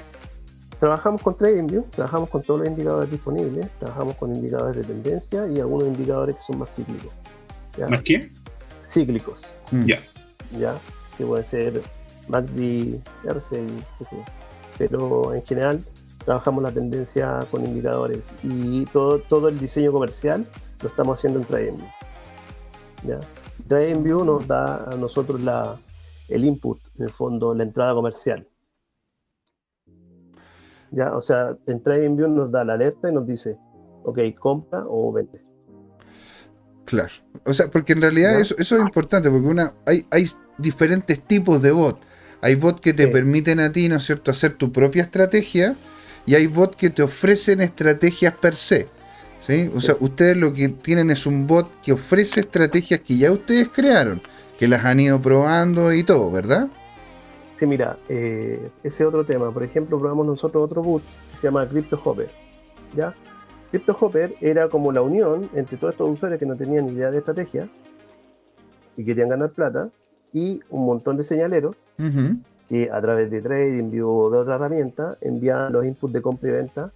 Trabajamos 0.78 1.22
con 1.22 1.36
TradingView, 1.36 1.84
trabajamos 1.90 2.28
con 2.28 2.42
todos 2.42 2.60
los 2.60 2.68
indicadores 2.68 3.10
disponibles, 3.10 3.70
trabajamos 3.78 4.16
con 4.16 4.34
indicadores 4.34 4.76
de 4.76 4.94
tendencia 4.94 5.46
y 5.48 5.58
algunos 5.58 5.88
indicadores 5.88 6.36
que 6.36 6.42
son 6.42 6.58
más 6.58 6.70
cíclicos. 6.74 7.12
¿Más 7.88 8.02
qué? 8.02 8.30
Cíclicos. 8.90 9.46
Mm. 9.70 9.86
Ya. 9.86 9.98
Ya, 10.58 10.74
que 11.16 11.24
puede 11.24 11.44
ser 11.44 11.82
MACD, 12.28 13.00
RSI, 13.24 13.84
qué 13.98 14.04
sé. 14.04 14.16
Pero 14.76 15.34
en 15.34 15.44
general 15.44 15.84
trabajamos 16.24 16.62
la 16.62 16.72
tendencia 16.72 17.46
con 17.50 17.64
indicadores 17.64 18.30
y 18.42 18.84
todo, 18.86 19.20
todo 19.20 19.48
el 19.48 19.58
diseño 19.58 19.92
comercial 19.92 20.46
lo 20.82 20.88
estamos 20.88 21.18
haciendo 21.18 21.38
en 21.38 21.44
TradingView. 21.46 21.88
¿ya? 23.06 23.20
TradingView 23.68 24.24
nos 24.24 24.46
da 24.46 24.84
a 24.90 24.96
nosotros 24.96 25.40
la, 25.40 25.78
el 26.28 26.44
input, 26.44 26.80
en 26.98 27.04
el 27.04 27.10
fondo, 27.10 27.54
la 27.54 27.62
entrada 27.62 27.94
comercial. 27.94 28.46
¿Ya? 30.90 31.14
O 31.14 31.22
sea, 31.22 31.56
en 31.66 31.82
TradingView 31.82 32.28
nos 32.28 32.50
da 32.50 32.64
la 32.64 32.74
alerta 32.74 33.08
y 33.08 33.12
nos 33.12 33.26
dice, 33.26 33.56
ok, 34.04 34.18
compra 34.38 34.84
o 34.86 35.12
vende. 35.12 35.40
Claro. 36.84 37.12
O 37.44 37.52
sea, 37.52 37.68
porque 37.68 37.92
en 37.92 38.00
realidad 38.00 38.40
eso, 38.40 38.54
eso, 38.58 38.76
es 38.76 38.82
importante, 38.82 39.28
porque 39.28 39.46
una, 39.46 39.74
hay, 39.84 40.06
hay 40.10 40.26
diferentes 40.56 41.20
tipos 41.20 41.60
de 41.60 41.72
bot. 41.72 41.98
Hay 42.40 42.54
bots 42.54 42.80
que 42.80 42.92
te 42.92 43.08
permiten 43.08 43.60
a 43.60 43.72
ti, 43.72 43.88
¿no 43.88 43.96
es 43.96 44.04
cierto?, 44.04 44.30
hacer 44.30 44.54
tu 44.54 44.70
propia 44.70 45.02
estrategia 45.02 45.74
y 46.26 46.34
hay 46.34 46.46
bots 46.46 46.76
que 46.76 46.90
te 46.90 47.02
ofrecen 47.02 47.60
estrategias 47.60 48.34
per 48.34 48.54
se. 48.54 48.86
¿sí? 49.38 49.70
O 49.74 49.80
sea, 49.80 49.96
ustedes 50.00 50.36
lo 50.36 50.52
que 50.52 50.68
tienen 50.68 51.10
es 51.10 51.26
un 51.26 51.46
bot 51.46 51.68
que 51.80 51.92
ofrece 51.92 52.40
estrategias 52.40 53.00
que 53.00 53.16
ya 53.16 53.32
ustedes 53.32 53.68
crearon, 53.68 54.20
que 54.58 54.68
las 54.68 54.84
han 54.84 55.00
ido 55.00 55.20
probando 55.20 55.92
y 55.92 56.04
todo, 56.04 56.30
¿verdad? 56.30 56.68
Sí, 57.56 57.66
mira, 57.66 57.96
eh, 58.08 58.70
ese 58.82 59.04
otro 59.04 59.24
tema. 59.24 59.50
Por 59.50 59.62
ejemplo, 59.62 59.98
probamos 59.98 60.26
nosotros 60.26 60.62
otro 60.62 60.82
bot 60.82 61.02
que 61.32 61.38
se 61.38 61.46
llama 61.46 61.66
CryptoHopper. 61.66 62.28
¿Ya? 62.94 63.14
CryptoHopper 63.70 64.34
era 64.40 64.68
como 64.68 64.92
la 64.92 65.02
unión 65.02 65.48
entre 65.54 65.76
todos 65.76 65.94
estos 65.94 66.08
usuarios 66.08 66.38
que 66.38 66.46
no 66.46 66.54
tenían 66.54 66.88
idea 66.88 67.10
de 67.10 67.18
estrategia 67.18 67.68
y 68.96 69.04
querían 69.04 69.30
ganar 69.30 69.50
plata 69.50 69.90
y 70.32 70.60
un 70.70 70.86
montón 70.86 71.16
de 71.16 71.24
señaleros 71.24 71.76
que 72.68 72.90
a 72.90 73.00
través 73.00 73.30
de 73.30 73.40
trading 73.40 74.00
o 74.02 74.30
de 74.30 74.38
otra 74.38 74.56
herramienta 74.56 75.16
envían 75.20 75.72
los 75.72 75.84
inputs 75.84 76.12
de 76.12 76.22
compra 76.22 76.48
y 76.48 76.52
venta 76.52 76.92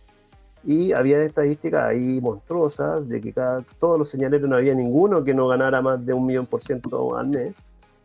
y 0.64 0.92
había 0.92 1.22
estadísticas 1.22 1.86
ahí 1.86 2.20
monstruosas 2.20 3.08
de 3.08 3.20
que 3.20 3.32
cada, 3.32 3.62
todos 3.78 3.98
los 3.98 4.08
señaleros 4.08 4.48
no 4.48 4.56
había 4.56 4.74
ninguno 4.74 5.24
que 5.24 5.32
no 5.32 5.48
ganara 5.48 5.80
más 5.80 6.04
de 6.04 6.12
un 6.12 6.26
millón 6.26 6.46
por 6.46 6.62
ciento 6.62 7.16
al 7.16 7.28
mes. 7.28 7.54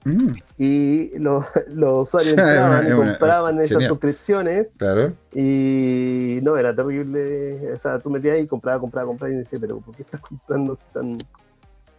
Mm. 0.06 0.36
Y 0.60 1.18
los, 1.18 1.46
usuarios 1.68 2.34
entraban 2.34 2.88
y 2.88 2.92
compraban 2.92 3.60
esas 3.60 3.86
suscripciones. 3.86 4.72
Claro. 4.78 5.14
Y 5.34 6.40
no, 6.44 6.56
era 6.56 6.74
terrible. 6.74 7.74
O 7.74 7.78
sea, 7.78 8.00
tú 8.00 8.10
metías 8.10 8.36
ahí, 8.36 8.48
compraba, 8.48 8.80
compraba, 8.80 9.08
compraba 9.08 9.34
y 9.34 9.38
decías, 9.38 9.60
pero 9.60 9.80
¿por 9.80 9.96
qué 9.96 10.04
estás 10.04 10.22
comprando 10.22 10.78
tan, 10.94 11.18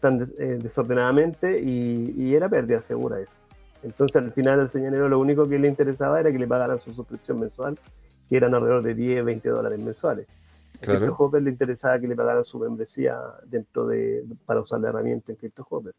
tan 0.00 0.22
eh, 0.38 0.58
desordenadamente? 0.62 1.60
Y, 1.60 2.14
y, 2.16 2.34
era 2.34 2.48
pérdida 2.48 2.82
segura 2.82 3.20
eso. 3.20 3.34
Entonces 3.82 4.22
al 4.22 4.32
final 4.32 4.60
al 4.60 4.70
señalero 4.70 5.08
lo 5.08 5.18
único 5.18 5.48
que 5.48 5.58
le 5.58 5.68
interesaba 5.68 6.18
era 6.20 6.32
que 6.32 6.38
le 6.38 6.46
pagaran 6.46 6.78
su 6.78 6.92
suscripción 6.92 7.40
mensual, 7.40 7.78
que 8.28 8.36
eran 8.36 8.54
alrededor 8.54 8.82
de 8.82 8.94
10, 8.94 9.24
20 9.24 9.48
dólares 9.48 9.78
mensuales. 9.80 10.26
Claro. 10.80 10.98
A 10.98 11.00
CryptoHopper 11.00 11.42
le 11.42 11.50
interesaba 11.50 11.98
que 11.98 12.06
le 12.06 12.14
pagaran 12.14 12.44
su 12.44 12.58
membresía 12.58 13.18
dentro 13.44 13.86
de, 13.86 14.24
para 14.44 14.60
usar 14.60 14.80
la 14.80 14.90
herramienta 14.90 15.32
en 15.32 15.36
CryptoHopper. 15.36 15.94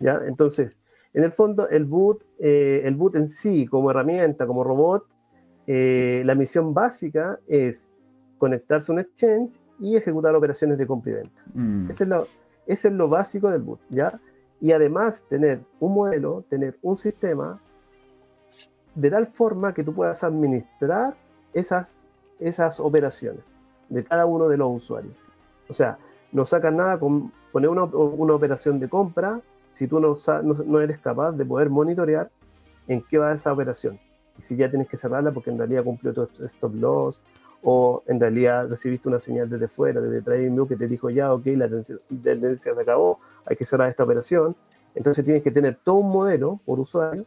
¿Ya? 0.00 0.20
Entonces, 0.26 0.78
en 1.18 1.24
el 1.24 1.32
fondo, 1.32 1.68
el 1.68 1.84
boot, 1.84 2.22
eh, 2.38 2.82
el 2.84 2.94
boot 2.94 3.16
en 3.16 3.28
sí, 3.28 3.66
como 3.66 3.90
herramienta, 3.90 4.46
como 4.46 4.62
robot, 4.62 5.04
eh, 5.66 6.22
la 6.24 6.36
misión 6.36 6.72
básica 6.72 7.40
es 7.48 7.88
conectarse 8.38 8.92
a 8.92 8.94
un 8.94 9.00
exchange 9.00 9.58
y 9.80 9.96
ejecutar 9.96 10.32
operaciones 10.36 10.78
de 10.78 10.86
compra 10.86 11.10
y 11.10 11.14
venta. 11.16 11.42
Mm. 11.54 11.90
Ese, 11.90 12.04
es 12.04 12.08
lo, 12.08 12.28
ese 12.68 12.86
es 12.86 12.94
lo 12.94 13.08
básico 13.08 13.50
del 13.50 13.62
boot, 13.62 13.80
¿ya? 13.90 14.20
Y 14.60 14.70
además 14.70 15.24
tener 15.28 15.58
un 15.80 15.94
modelo, 15.94 16.44
tener 16.48 16.78
un 16.82 16.96
sistema 16.96 17.60
de 18.94 19.10
tal 19.10 19.26
forma 19.26 19.74
que 19.74 19.82
tú 19.82 19.92
puedas 19.92 20.22
administrar 20.22 21.16
esas, 21.52 22.04
esas 22.38 22.78
operaciones 22.78 23.42
de 23.88 24.04
cada 24.04 24.24
uno 24.24 24.46
de 24.46 24.56
los 24.56 24.70
usuarios. 24.70 25.16
O 25.68 25.74
sea, 25.74 25.98
no 26.30 26.44
sacas 26.44 26.72
nada 26.72 26.96
con 26.96 27.32
poner 27.50 27.70
una, 27.70 27.82
operación 27.82 28.78
de 28.78 28.88
compra 28.88 29.40
si 29.78 29.86
tú 29.86 30.00
no, 30.00 30.16
no, 30.42 30.80
eres 30.80 30.98
capaz 30.98 31.30
de 31.30 31.46
poder 31.46 31.70
monitorear 31.70 32.28
en 32.88 33.00
qué 33.00 33.16
va 33.16 33.32
esa 33.32 33.52
operación. 33.52 34.00
Y 34.36 34.42
si 34.42 34.56
ya 34.56 34.68
tienes 34.68 34.88
que 34.88 34.96
cerrarla 34.96 35.30
porque 35.30 35.50
en 35.50 35.58
realidad 35.58 35.84
cumplió 35.84 36.12
tu 36.12 36.44
stop 36.46 36.74
loss 36.74 37.22
o 37.62 38.02
en 38.08 38.18
realidad 38.18 38.68
recibiste 38.68 39.08
una 39.08 39.20
señal 39.20 39.48
desde 39.48 39.68
fuera, 39.68 40.00
desde 40.00 40.20
TradingView 40.20 40.66
que 40.66 40.74
te 40.74 40.88
dijo 40.88 41.10
ya, 41.10 41.32
ok, 41.32 41.46
la 41.54 41.68
tendencia 41.68 42.74
se 42.74 42.80
acabó, 42.80 43.20
hay 43.46 43.54
que 43.54 43.64
cerrar 43.64 43.88
esta 43.88 44.02
operación. 44.02 44.56
Entonces 44.96 45.24
tienes 45.24 45.44
que 45.44 45.52
tener 45.52 45.78
todo 45.84 45.96
un 45.96 46.10
modelo 46.10 46.58
por 46.66 46.80
usuario 46.80 47.24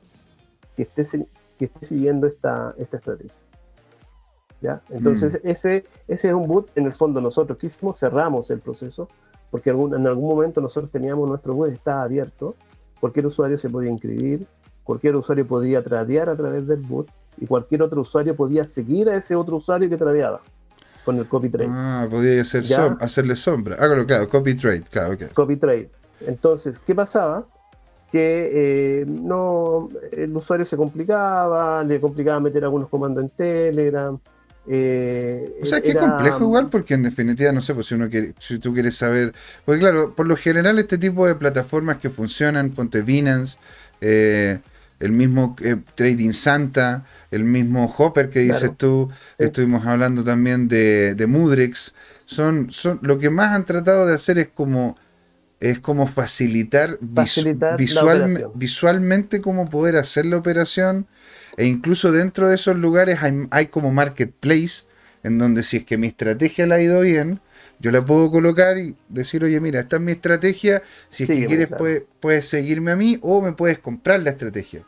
que 0.76 0.82
esté, 0.82 1.26
que 1.58 1.66
esté 1.66 1.86
siguiendo 1.86 2.28
esta, 2.28 2.76
esta 2.78 2.98
estrategia. 2.98 3.40
¿ya? 4.60 4.82
Entonces, 4.90 5.42
mm. 5.42 5.48
ese, 5.48 5.86
ese 6.10 6.28
es 6.28 6.34
un 6.34 6.50
boot, 6.50 6.70
en 6.76 6.86
el 6.86 6.94
fondo 6.94 7.22
nosotros 7.22 7.58
mismos 7.64 7.98
cerramos 7.98 8.52
el 8.52 8.60
proceso, 8.60 9.08
porque 9.52 9.70
en 9.70 10.08
algún 10.08 10.30
momento 10.30 10.62
nosotros 10.62 10.90
teníamos 10.92 11.30
nuestro 11.30 11.54
boot, 11.54 11.72
estaba 11.72 12.04
abierto, 12.04 12.56
cualquier 13.00 13.28
usuario 13.28 13.58
se 13.58 13.70
podía 13.70 13.92
inscribir, 13.92 14.48
cualquier 14.84 15.16
usuario 15.16 15.46
podía 15.46 15.84
tradear 15.84 16.30
a 16.30 16.36
través 16.36 16.66
del 16.66 16.80
boot, 16.80 17.10
y 17.38 17.46
cualquier 17.46 17.82
otro 17.82 18.02
usuario 18.02 18.36
podía 18.36 18.66
seguir 18.66 19.10
a 19.10 19.16
ese 19.16 19.36
otro 19.36 19.58
usuario 19.58 19.90
que 19.90 19.98
tradeaba 19.98 20.42
con 21.04 21.18
el 21.18 21.28
copy 21.28 21.50
trade. 21.50 21.70
Ah, 21.72 22.08
podía 22.10 22.42
hacer 22.42 22.64
hacerle 23.00 23.36
sombra. 23.36 23.76
Ah, 23.80 23.88
claro, 23.88 24.06
claro, 24.06 24.30
copy 24.30 24.56
trade, 24.56 24.84
claro, 24.84 25.18
Copy 25.34 25.56
trade. 25.56 25.90
Entonces, 26.22 26.80
¿qué 26.80 26.94
pasaba? 26.94 27.46
Que 28.12 28.52
eh, 29.02 29.06
no, 29.08 29.90
el 30.12 30.36
usuario 30.36 30.66
se 30.66 30.78
complicaba, 30.78 31.84
le 31.84 32.00
complicaba 32.00 32.40
meter 32.40 32.64
algunos 32.64 32.90
comandos 32.90 33.24
en 33.24 33.30
Telegram, 33.30 34.20
eh, 34.68 35.60
o 35.62 35.66
sea, 35.66 35.82
que 35.82 35.90
es 35.90 35.96
complejo 35.96 36.44
igual, 36.44 36.70
porque 36.70 36.94
en 36.94 37.04
definitiva, 37.04 37.52
no 37.52 37.62
sé, 37.62 37.74
pues 37.74 37.88
si 37.88 37.96
uno 37.96 38.10
quiere, 38.10 38.34
si 38.40 38.60
tú 38.60 38.74
quieres 38.74 38.96
saber, 38.96 39.34
porque 39.66 39.80
claro, 39.80 40.14
por 40.14 40.28
lo 40.28 40.36
general 40.36 40.78
este 40.78 40.98
tipo 40.98 41.26
de 41.26 41.36
plataformas 41.36 41.98
que 41.98 42.10
funcionan, 42.10 42.70
ponte 42.70 43.02
Binance, 43.02 43.58
eh, 44.02 44.60
el 45.00 45.12
mismo 45.12 45.56
eh, 45.64 45.78
Trading 45.96 46.34
Santa, 46.34 47.06
el 47.32 47.44
mismo 47.44 47.92
Hopper 47.98 48.30
que 48.30 48.42
dices 48.42 48.72
tú, 48.78 49.10
estuvimos 49.40 49.86
hablando 49.86 50.24
también 50.24 50.68
de, 50.68 51.16
de 51.16 51.28
Mudrex, 51.28 51.94
son, 52.26 52.72
son, 52.72 53.00
lo 53.02 53.18
que 53.18 53.32
más 53.32 53.56
han 53.56 53.66
tratado 53.66 54.06
de 54.06 54.14
hacer 54.14 54.38
es 54.38 54.50
como 54.50 54.96
es 55.60 55.80
como 55.80 56.08
facilitar, 56.08 56.98
visualmente 58.56 59.42
cómo 59.42 59.70
poder 59.70 59.96
hacer 59.96 60.26
la 60.26 60.38
operación 60.38 61.06
e 61.58 61.66
incluso 61.66 62.12
dentro 62.12 62.48
de 62.48 62.56
esos 62.56 62.76
lugares 62.78 63.20
hay, 63.22 63.68
como 63.68 63.92
marketplace, 63.92 64.84
en 65.24 65.38
donde 65.38 65.64
si 65.64 65.78
es 65.78 65.86
que 65.86 65.98
mi 65.98 66.08
estrategia 66.08 66.66
la 66.66 66.76
ha 66.76 66.82
ido 66.82 67.02
bien, 67.02 67.40
yo 67.80 67.92
la 67.92 68.06
puedo 68.06 68.30
colocar 68.32 68.78
y 68.78 68.96
decir, 69.10 69.44
oye, 69.44 69.60
mira, 69.60 69.80
esta 69.80 69.96
es 69.96 70.02
mi 70.02 70.12
estrategia, 70.12 70.82
si 71.10 71.24
es 71.24 71.30
que 71.30 71.46
quieres 71.46 71.68
puedes, 72.20 72.48
seguirme 72.48 72.92
a 72.92 72.96
mí 72.96 73.18
o 73.22 73.42
me 73.42 73.54
puedes 73.54 73.80
comprar 73.80 74.20
la 74.22 74.32
estrategia. 74.32 74.86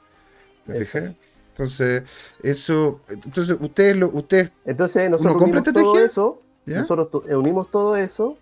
¿Te 0.66 0.86
fijas? 0.86 1.14
Entonces, 1.50 2.04
eso, 2.42 3.02
entonces 3.10 3.56
ustedes 3.60 3.96
lo, 3.96 4.10
ustedes 4.10 4.52
entonces 4.66 5.08
nosotros 5.10 5.36
unimos 5.36 5.64
todo 5.74 6.00
eso, 6.00 6.42
nosotros 6.66 7.26
unimos 7.30 7.70
todo 7.70 7.96
eso 7.96 8.38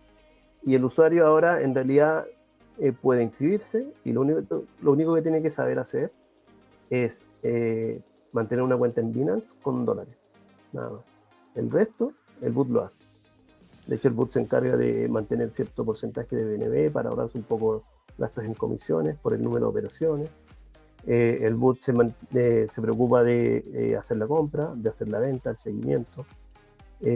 y 0.66 0.76
el 0.76 0.86
usuario 0.86 1.28
ahora 1.28 1.62
en 1.62 1.76
realidad 1.76 2.26
eh, 2.80 2.94
puede 2.94 3.24
inscribirse 3.24 3.86
y 4.06 4.14
lo 4.14 4.22
único, 4.22 4.64
lo 4.82 4.92
único 4.92 5.14
que 5.14 5.22
tiene 5.22 5.42
que 5.42 5.52
saber 5.52 5.78
hacer 5.80 6.12
es 6.90 7.26
eh, 7.44 8.00
mantener 8.34 8.64
una 8.64 8.78
cuenta 8.78 9.02
en 9.02 9.12
Binance 9.12 9.56
con 9.62 9.86
dólares. 9.86 10.16
Nada 10.74 10.92
más. 10.92 11.02
El 11.56 11.70
resto, 11.70 12.14
el 12.42 12.52
boot 12.52 12.70
lo 12.70 12.84
hace. 12.84 13.04
De 13.88 13.96
hecho, 13.96 14.08
el 14.08 14.14
boot 14.14 14.32
se 14.32 14.40
encarga 14.40 14.78
de 14.78 15.08
mantener 15.10 15.52
cierto 15.52 15.84
porcentaje 15.84 16.36
de 16.36 16.58
BNB 16.58 16.92
para 16.92 17.10
ahorrarse 17.10 17.38
un 17.38 17.44
poco 17.44 17.84
gastos 18.18 18.46
en 18.46 18.54
comisiones 18.54 19.18
por 19.18 19.34
el 19.34 19.44
número 19.44 19.66
de 19.66 19.70
operaciones. 19.70 20.30
Eh, 21.08 21.40
el 21.42 21.56
boot 21.56 21.82
se, 21.82 21.94
eh, 22.34 22.68
se 22.70 22.82
preocupa 22.82 23.24
de 23.24 23.66
eh, 23.74 23.98
hacer 23.98 24.18
la 24.18 24.28
compra, 24.28 24.72
de 24.76 24.90
hacer 24.90 25.10
la 25.10 25.20
venta, 25.20 25.50
el 25.50 25.58
seguimiento, 25.58 26.26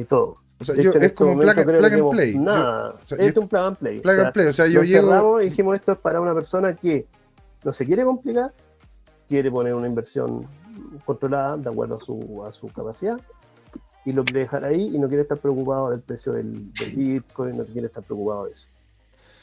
todo. 0.09 0.37
O 0.59 0.63
sea, 0.63 0.75
yo, 0.75 0.89
es 0.89 0.95
este 0.95 1.13
como 1.13 1.37
plug, 1.37 1.49
and 1.59 2.09
play. 2.11 2.39
Nada, 2.39 2.95
es 3.17 3.37
un 3.37 3.47
plug 3.47 3.61
and 3.61 3.77
play. 3.77 3.99
Plug 3.99 4.19
and 4.19 4.33
play, 4.33 4.47
o 4.47 4.53
sea, 4.53 4.67
yo 4.67 4.83
llego... 4.83 5.41
y 5.41 5.45
dijimos 5.45 5.75
esto 5.75 5.91
es 5.91 5.97
para 5.99 6.19
una 6.19 6.33
persona 6.33 6.75
que 6.75 7.05
no 7.63 7.71
se 7.71 7.85
quiere 7.85 8.03
complicar, 8.03 8.53
quiere 9.27 9.51
poner 9.51 9.75
una 9.75 9.87
inversión 9.87 10.47
controlada 11.05 11.57
de 11.57 11.69
acuerdo 11.69 11.95
a 11.95 11.99
su, 11.99 12.43
a 12.45 12.51
su 12.51 12.67
capacidad 12.67 13.19
y 14.05 14.13
lo 14.13 14.23
quiere 14.23 14.41
dejar 14.41 14.63
ahí 14.63 14.95
y 14.95 14.99
no 14.99 15.07
quiere 15.07 15.23
estar 15.23 15.39
preocupado 15.39 15.89
del 15.89 16.01
precio 16.01 16.33
del, 16.33 16.71
Bitcoin, 16.95 17.57
no 17.57 17.65
quiere 17.65 17.87
estar 17.87 18.03
preocupado 18.03 18.45
de 18.45 18.51
eso. 18.51 18.67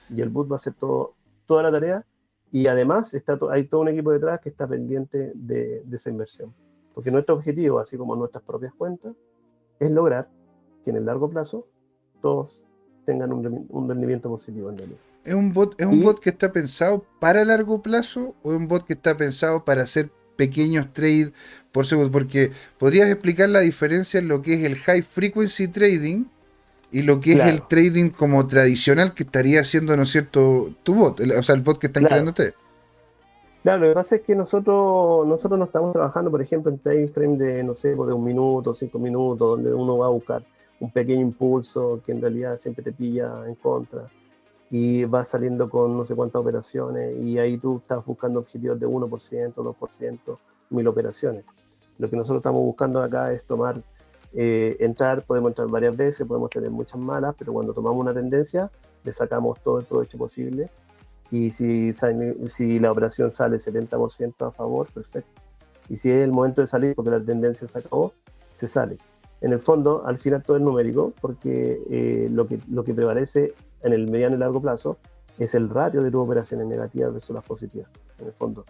Y 0.08 0.20
el 0.20 0.28
boot 0.28 0.50
va 0.50 0.54
a 0.54 0.58
hacer 0.58 0.74
todo, 0.74 1.14
toda 1.46 1.64
la 1.64 1.72
tarea 1.72 2.06
y 2.52 2.66
además 2.68 3.12
está 3.12 3.38
hay 3.50 3.64
todo 3.64 3.80
un 3.80 3.88
equipo 3.88 4.12
detrás 4.12 4.40
que 4.40 4.50
está 4.50 4.66
pendiente 4.68 5.32
de, 5.34 5.82
esa 5.92 6.10
inversión. 6.10 6.54
Porque 6.94 7.10
nuestro 7.10 7.34
objetivo, 7.34 7.80
así 7.80 7.96
como 7.96 8.14
nuestras 8.14 8.44
propias 8.44 8.72
cuentas, 8.74 9.14
es 9.80 9.90
lograr 9.90 10.28
que 10.84 10.90
en 10.90 10.96
el 10.96 11.06
largo 11.06 11.28
plazo 11.28 11.66
todos 12.20 12.64
tengan 13.04 13.32
un, 13.32 13.88
rendimiento 13.88 14.28
positivo 14.28 14.70
en 14.70 14.78
realidad. 14.78 15.00
¿Es 15.24 15.34
un, 15.34 15.52
bot, 15.52 15.80
¿Es 15.80 15.86
un 15.86 16.02
bot 16.02 16.20
que 16.20 16.30
está 16.30 16.52
pensado 16.52 17.04
para 17.20 17.44
largo 17.44 17.82
plazo 17.82 18.34
o 18.42 18.52
es 18.52 18.58
un 18.58 18.68
bot 18.68 18.84
que 18.84 18.92
está 18.92 19.16
pensado 19.16 19.64
para 19.64 19.82
hacer 19.82 20.10
pequeños 20.36 20.92
trades 20.92 21.32
por 21.72 21.86
segundo? 21.86 22.10
Porque 22.10 22.52
podrías 22.78 23.08
explicar 23.08 23.48
la 23.48 23.60
diferencia 23.60 24.18
en 24.18 24.28
lo 24.28 24.42
que 24.42 24.54
es 24.54 24.64
el 24.64 24.76
high 24.76 25.02
frequency 25.02 25.68
trading 25.68 26.24
y 26.90 27.02
lo 27.02 27.20
que 27.20 27.32
es 27.32 27.46
el 27.46 27.62
trading 27.66 28.10
como 28.10 28.46
tradicional 28.46 29.14
que 29.14 29.22
estaría 29.22 29.60
haciendo, 29.60 29.96
¿no 29.96 30.02
es 30.02 30.10
cierto?, 30.10 30.70
tu 30.82 30.94
bot, 30.94 31.20
o 31.20 31.42
sea, 31.42 31.54
el 31.54 31.62
bot 31.62 31.78
que 31.78 31.86
están 31.86 32.04
creando 32.04 32.30
ustedes. 32.30 32.54
Claro, 33.62 33.82
lo 33.82 33.88
que 33.88 33.94
pasa 33.94 34.16
es 34.16 34.22
que 34.22 34.34
nosotros, 34.34 35.26
nosotros 35.26 35.58
no 35.58 35.66
estamos 35.66 35.92
trabajando, 35.92 36.30
por 36.30 36.42
ejemplo, 36.42 36.70
en 36.70 36.78
time 36.78 37.08
frame 37.08 37.36
de, 37.38 37.62
no 37.62 37.74
sé, 37.74 37.90
de 37.90 37.94
un 37.94 38.24
minuto, 38.24 38.74
cinco 38.74 38.98
minutos, 38.98 39.50
donde 39.50 39.72
uno 39.72 39.96
va 39.98 40.06
a 40.06 40.10
buscar 40.10 40.44
un 40.80 40.90
pequeño 40.90 41.20
impulso 41.22 42.00
que 42.04 42.12
en 42.12 42.20
realidad 42.20 42.58
siempre 42.58 42.82
te 42.82 42.92
pilla 42.92 43.46
en 43.46 43.54
contra 43.54 44.10
y 44.72 45.04
va 45.04 45.22
saliendo 45.26 45.68
con 45.68 45.94
no 45.98 46.02
sé 46.02 46.16
cuántas 46.16 46.40
operaciones 46.40 47.14
y 47.20 47.38
ahí 47.38 47.58
tú 47.58 47.76
estás 47.76 48.02
buscando 48.06 48.40
objetivos 48.40 48.80
de 48.80 48.88
1%, 48.88 49.54
2%, 49.54 50.38
mil 50.70 50.88
operaciones. 50.88 51.44
Lo 51.98 52.08
que 52.08 52.16
nosotros 52.16 52.38
estamos 52.38 52.62
buscando 52.62 53.02
acá 53.02 53.34
es 53.34 53.44
tomar 53.44 53.82
eh, 54.32 54.78
entrar, 54.80 55.24
podemos 55.26 55.50
entrar 55.50 55.68
varias 55.68 55.94
veces, 55.94 56.26
podemos 56.26 56.48
tener 56.48 56.70
muchas 56.70 56.98
malas, 56.98 57.34
pero 57.38 57.52
cuando 57.52 57.74
tomamos 57.74 58.00
una 58.00 58.14
tendencia, 58.14 58.70
le 59.04 59.12
sacamos 59.12 59.60
todo 59.60 59.78
el 59.78 59.84
provecho 59.84 60.16
posible. 60.16 60.70
Y 61.30 61.50
si, 61.50 61.92
si 62.46 62.78
la 62.78 62.92
operación 62.92 63.30
sale 63.30 63.58
70% 63.58 64.48
a 64.48 64.52
favor, 64.52 64.88
perfecto. 64.90 65.42
Y 65.90 65.98
si 65.98 66.10
es 66.10 66.24
el 66.24 66.32
momento 66.32 66.62
de 66.62 66.66
salir 66.66 66.94
porque 66.94 67.10
la 67.10 67.20
tendencia 67.20 67.68
se 67.68 67.78
acabó, 67.78 68.14
se 68.54 68.68
sale. 68.68 68.96
En 69.42 69.52
el 69.52 69.60
fondo, 69.60 70.02
al 70.06 70.16
final 70.16 70.42
todo 70.42 70.56
es 70.56 70.62
numérico, 70.62 71.12
porque 71.20 71.82
eh, 71.90 72.28
lo, 72.30 72.46
que, 72.46 72.58
lo 72.70 72.84
que 72.84 72.94
prevalece 72.94 73.52
en 73.82 73.92
el 73.92 74.08
mediano 74.08 74.36
y 74.36 74.38
largo 74.38 74.60
plazo 74.60 74.98
es 75.38 75.54
el 75.54 75.68
ratio 75.68 76.02
de 76.02 76.10
tus 76.10 76.20
operaciones 76.20 76.66
negativas 76.66 77.12
versus 77.12 77.34
las 77.34 77.44
positivas. 77.44 77.88
En 78.18 78.26
el 78.26 78.32
fondo, 78.32 78.64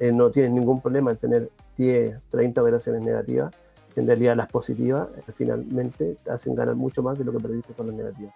eh, 0.00 0.12
no 0.12 0.30
tienes 0.30 0.52
ningún 0.52 0.80
problema 0.80 1.10
en 1.10 1.16
tener 1.16 1.50
10, 1.76 2.18
30 2.30 2.62
operaciones 2.62 3.02
negativas 3.02 3.52
en 3.96 4.06
realidad 4.06 4.36
las 4.36 4.48
positivas 4.48 5.08
eh, 5.16 5.32
finalmente 5.36 6.16
te 6.22 6.30
hacen 6.30 6.54
ganar 6.54 6.76
mucho 6.76 7.02
más 7.02 7.18
de 7.18 7.24
lo 7.24 7.32
que 7.32 7.40
perdiste 7.40 7.72
con 7.72 7.88
las 7.88 7.96
negativas. 7.96 8.34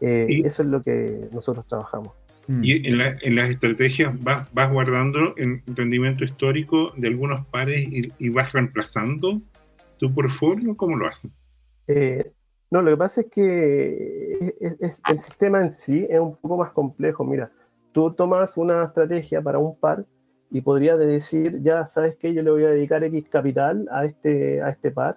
Eh, 0.00 0.42
eso 0.44 0.62
es 0.62 0.68
lo 0.68 0.82
que 0.82 1.28
nosotros 1.32 1.66
trabajamos. 1.66 2.12
Mm. 2.48 2.64
Y 2.64 2.88
en, 2.88 3.36
las 3.36 3.50
estrategias 3.50 4.12
vas, 4.22 4.70
guardando 4.70 5.34
el 5.36 5.62
rendimiento 5.66 6.24
histórico 6.24 6.92
de 6.96 7.08
algunos 7.08 7.46
pares 7.46 7.86
y, 7.88 8.28
vas 8.28 8.52
reemplazando 8.52 9.40
tu 9.98 10.12
portfolio, 10.12 10.76
¿cómo 10.76 10.96
lo 10.96 11.06
haces? 11.06 11.30
No, 12.74 12.82
lo 12.82 12.90
que 12.90 12.96
pasa 12.96 13.20
es 13.20 13.28
que 13.28 14.56
el 15.08 15.20
sistema 15.20 15.60
en 15.60 15.76
sí 15.76 16.08
es 16.10 16.18
un 16.18 16.34
poco 16.34 16.56
más 16.56 16.72
complejo. 16.72 17.22
Mira, 17.22 17.52
tú 17.92 18.12
tomas 18.12 18.56
una 18.56 18.82
estrategia 18.82 19.40
para 19.40 19.60
un 19.60 19.76
par 19.76 20.04
y 20.50 20.60
podría 20.60 20.96
decir, 20.96 21.62
ya 21.62 21.86
sabes 21.86 22.16
que 22.16 22.34
yo 22.34 22.42
le 22.42 22.50
voy 22.50 22.64
a 22.64 22.70
dedicar 22.70 23.04
X 23.04 23.28
capital 23.30 23.88
a 23.92 24.06
este, 24.06 24.60
a 24.60 24.70
este 24.70 24.90
par 24.90 25.16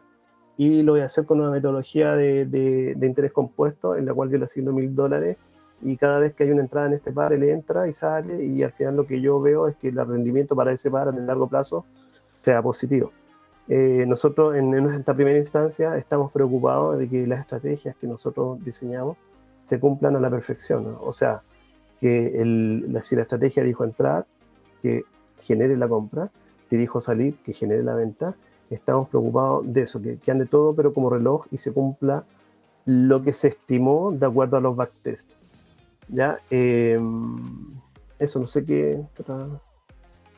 y 0.55 0.83
lo 0.83 0.91
voy 0.91 1.01
a 1.01 1.05
hacer 1.05 1.25
con 1.25 1.39
una 1.41 1.49
metodología 1.49 2.15
de, 2.15 2.45
de, 2.45 3.07
interés 3.07 3.31
compuesto 3.31 3.95
en 3.95 4.05
la 4.05 4.13
cual 4.13 4.29
yo 4.29 4.37
le 4.37 4.43
asigno 4.45 4.71
mil 4.71 4.93
dólares 4.93 5.37
y 5.81 5.97
cada 5.97 6.19
vez 6.19 6.35
que 6.35 6.43
hay 6.43 6.51
una 6.51 6.61
entrada 6.61 6.85
en 6.85 6.93
este 6.93 7.11
par, 7.11 7.33
él 7.33 7.41
entra 7.41 7.87
y 7.87 7.93
sale 7.93 8.45
y 8.45 8.61
al 8.61 8.73
final 8.73 8.97
lo 8.97 9.07
que 9.07 9.19
yo 9.19 9.41
veo 9.41 9.67
es 9.67 9.75
que 9.77 9.87
el 9.87 9.95
rendimiento 9.95 10.55
para 10.55 10.73
ese 10.73 10.91
par 10.91 11.07
en 11.07 11.15
el 11.15 11.25
largo 11.25 11.47
plazo 11.47 11.85
sea 12.43 12.61
positivo. 12.61 13.11
Eh, 13.69 14.05
nosotros 14.07 14.55
en, 14.55 14.73
en, 14.73 14.85
esta 14.91 15.13
primera 15.13 15.37
instancia 15.37 15.97
estamos 15.97 16.31
preocupados 16.31 16.97
de 16.97 17.09
que 17.09 17.27
las 17.27 17.41
estrategias 17.41 17.95
que 17.97 18.07
nosotros 18.07 18.63
diseñamos 18.63 19.17
se 19.65 19.79
cumplan 19.79 20.15
a 20.15 20.19
la 20.19 20.29
perfección. 20.29 20.97
O 21.01 21.13
sea, 21.13 21.41
que 21.99 22.31
si 23.03 23.15
la 23.15 23.21
estrategia 23.21 23.63
dijo 23.63 23.83
entrar, 23.83 24.25
que 24.81 25.03
genere 25.41 25.75
la 25.75 25.87
compra, 25.87 26.29
si 26.69 26.77
dijo 26.77 27.01
salir, 27.01 27.35
que 27.43 27.53
genere 27.53 27.83
la 27.83 27.95
venta. 27.95 28.35
Estamos 28.69 29.09
preocupados 29.09 29.73
de 29.73 29.81
eso, 29.81 30.01
que, 30.01 30.19
ande 30.31 30.45
todo, 30.45 30.73
pero 30.75 30.93
como 30.93 31.09
reloj 31.09 31.45
y 31.51 31.57
se 31.57 31.71
cumpla 31.71 32.23
lo 32.85 33.21
que 33.21 33.33
se 33.33 33.49
estimó 33.49 34.11
de 34.11 34.25
acuerdo 34.25 34.57
a 34.57 34.61
los 34.61 34.75
backtests. 34.75 35.33
¿Ya? 36.09 36.39
Em, 36.49 37.35
eso, 38.19 38.39
no 38.39 38.47
sé 38.47 38.65
qué. 38.65 39.01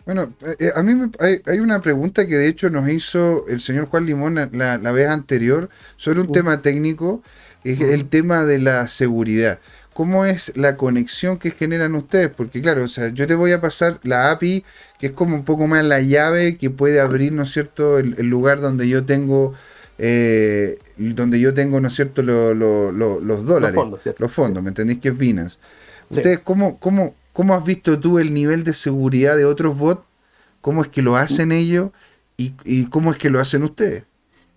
Bueno, 0.10 0.34
eh, 0.42 0.56
eh, 0.58 0.72
a 0.76 0.82
mí 0.82 0.96
me, 0.96 1.12
hay, 1.20 1.60
una 1.60 1.82
pregunta 1.82 2.26
que 2.26 2.36
de 2.36 2.48
hecho 2.48 2.72
nos 2.72 2.90
hizo 2.90 3.46
el 3.48 3.62
señor 3.62 3.86
Juan 3.90 4.08
Limón 4.08 4.50
la, 4.54 4.92
vez 4.92 5.08
anterior 5.08 5.70
sobre 5.98 6.22
un 6.22 6.32
tema 6.32 6.64
técnico, 6.64 7.22
es 7.64 7.80
el 7.82 8.10
tema 8.10 8.44
de 8.44 8.58
la 8.58 8.88
seguridad 8.88 9.60
cómo 9.94 10.26
es 10.26 10.52
la 10.56 10.78
conexión 10.78 11.38
que 11.38 11.52
generan 11.52 11.94
ustedes, 11.94 12.30
porque 12.30 12.60
claro, 12.60 12.86
o 12.86 12.88
sea, 12.88 13.10
yo 13.10 13.28
te 13.28 13.36
voy 13.36 13.52
a 13.52 13.62
pasar 13.62 14.00
la 14.02 14.32
API, 14.32 14.64
que 14.98 15.08
es 15.08 15.12
como 15.12 15.36
un 15.36 15.46
poco 15.46 15.68
más 15.68 15.84
la 15.84 16.02
llave 16.02 16.58
que 16.58 16.72
puede 16.72 17.02
abrir, 17.02 17.32
¿no 17.32 17.44
es 17.44 17.52
cierto?, 17.52 18.00
el, 18.00 18.16
lugar 18.28 18.62
donde 18.62 18.88
yo 18.88 19.06
tengo, 19.06 19.54
eh, 20.00 20.80
donde 20.98 21.40
yo 21.40 21.54
tengo, 21.54 21.80
¿no 21.82 21.90
es 21.90 21.96
cierto?, 21.96 22.24
los 22.24 23.46
dólares, 23.46 23.80
los 24.18 24.32
fondos, 24.32 24.64
¿me 24.64 24.70
entendéis? 24.70 25.00
Que 25.00 25.10
es 25.10 25.18
Binance. 25.18 25.60
Ustedes, 26.10 26.40
¿cómo, 26.40 26.80
cómo, 26.80 27.14
¿cómo 27.40 27.54
has 27.54 27.64
visto 27.64 27.98
tú 27.98 28.20
el 28.20 28.34
nivel 28.34 28.66
de 28.66 28.74
seguridad 28.74 29.38
de 29.38 29.46
otros 29.46 29.78
bots? 29.78 30.02
¿Cómo 30.60 30.82
es 30.82 30.90
que 30.90 31.02
lo 31.02 31.16
hacen 31.16 31.54
ellos? 31.54 31.92
¿Y, 32.36 32.90
cómo 32.90 33.12
es 33.12 33.18
que 33.18 33.30
lo 33.30 33.40
hacen 33.40 33.64
ustedes? 33.64 34.04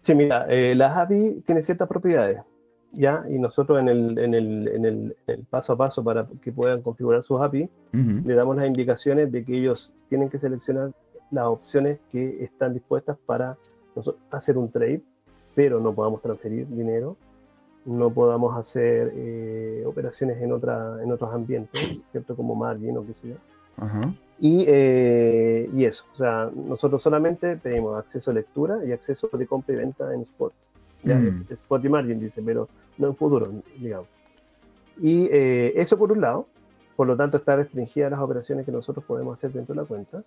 Sí, 0.02 0.16
mira, 0.16 0.46
eh, 0.48 0.74
las 0.74 0.96
API 0.96 1.44
tienen 1.46 1.62
ciertas 1.62 1.86
propiedades. 1.86 2.40
¿ya? 2.90 3.24
Y 3.30 3.38
nosotros 3.38 3.78
en 3.78 3.88
el, 3.88 4.18
en 4.18 4.34
el, 4.34 4.66
en 4.66 4.84
el, 4.84 5.14
paso 5.48 5.74
a 5.74 5.76
paso 5.76 6.02
para 6.02 6.26
que 6.42 6.50
puedan 6.50 6.82
configurar 6.82 7.22
sus 7.22 7.40
API, 7.40 7.68
le 7.92 8.34
damos 8.34 8.56
las 8.56 8.66
indicaciones 8.66 9.30
de 9.30 9.44
que 9.44 9.58
ellos 9.58 9.94
tienen 10.08 10.28
que 10.28 10.40
seleccionar 10.40 10.90
las 11.30 11.44
opciones 11.44 12.00
que 12.10 12.42
están 12.42 12.74
dispuestas 12.74 13.16
para 13.24 13.56
hacer 14.32 14.58
un 14.58 14.72
trade, 14.72 15.02
pero 15.54 15.78
no 15.78 15.94
podamos 15.94 16.20
transferir 16.20 16.66
dinero, 16.66 17.16
no 17.84 18.10
podamos 18.10 18.56
hacer 18.56 19.12
eh, 19.14 19.82
operaciones 19.86 20.40
en, 20.40 20.52
otra, 20.52 21.02
en 21.02 21.10
otros 21.10 21.32
ambientes, 21.32 21.80
¿cierto? 22.10 22.36
Como 22.36 22.54
margin 22.54 22.96
o 22.96 23.06
qué 23.06 23.14
sé 23.14 23.28
yo. 23.30 23.36
Y, 24.38 24.64
eh, 24.66 25.70
y, 25.72 25.84
eso, 25.84 26.04
o 26.12 26.16
sea, 26.16 26.50
nosotros 26.54 27.02
solamente 27.02 27.56
pedimos 27.56 27.98
acceso 27.98 28.30
a 28.30 28.34
lectura 28.34 28.84
y 28.84 28.92
acceso 28.92 29.28
de 29.32 29.46
compra 29.46 29.74
y 29.74 29.78
venta 29.78 30.12
en 30.14 30.22
Spot. 30.22 30.52
Ya, 31.04 31.18
mm. 31.18 31.46
Spot 31.50 31.84
y 31.84 31.88
margin 31.88 32.20
dice, 32.20 32.42
pero 32.44 32.68
no 32.98 33.08
en 33.08 33.16
futuro, 33.16 33.50
digamos. 33.78 34.08
Y 35.00 35.28
eh, 35.30 35.72
eso 35.76 35.98
por 35.98 36.12
un 36.12 36.20
lado, 36.20 36.46
por 36.96 37.06
lo 37.06 37.16
tanto 37.16 37.36
está 37.38 37.56
restringida 37.56 38.10
las 38.10 38.20
operaciones 38.20 38.66
que 38.66 38.72
nosotros 38.72 39.04
podemos 39.04 39.36
hacer 39.36 39.52
dentro 39.52 39.74
de 39.74 39.80
la 39.80 39.86
cuenta. 39.86 40.22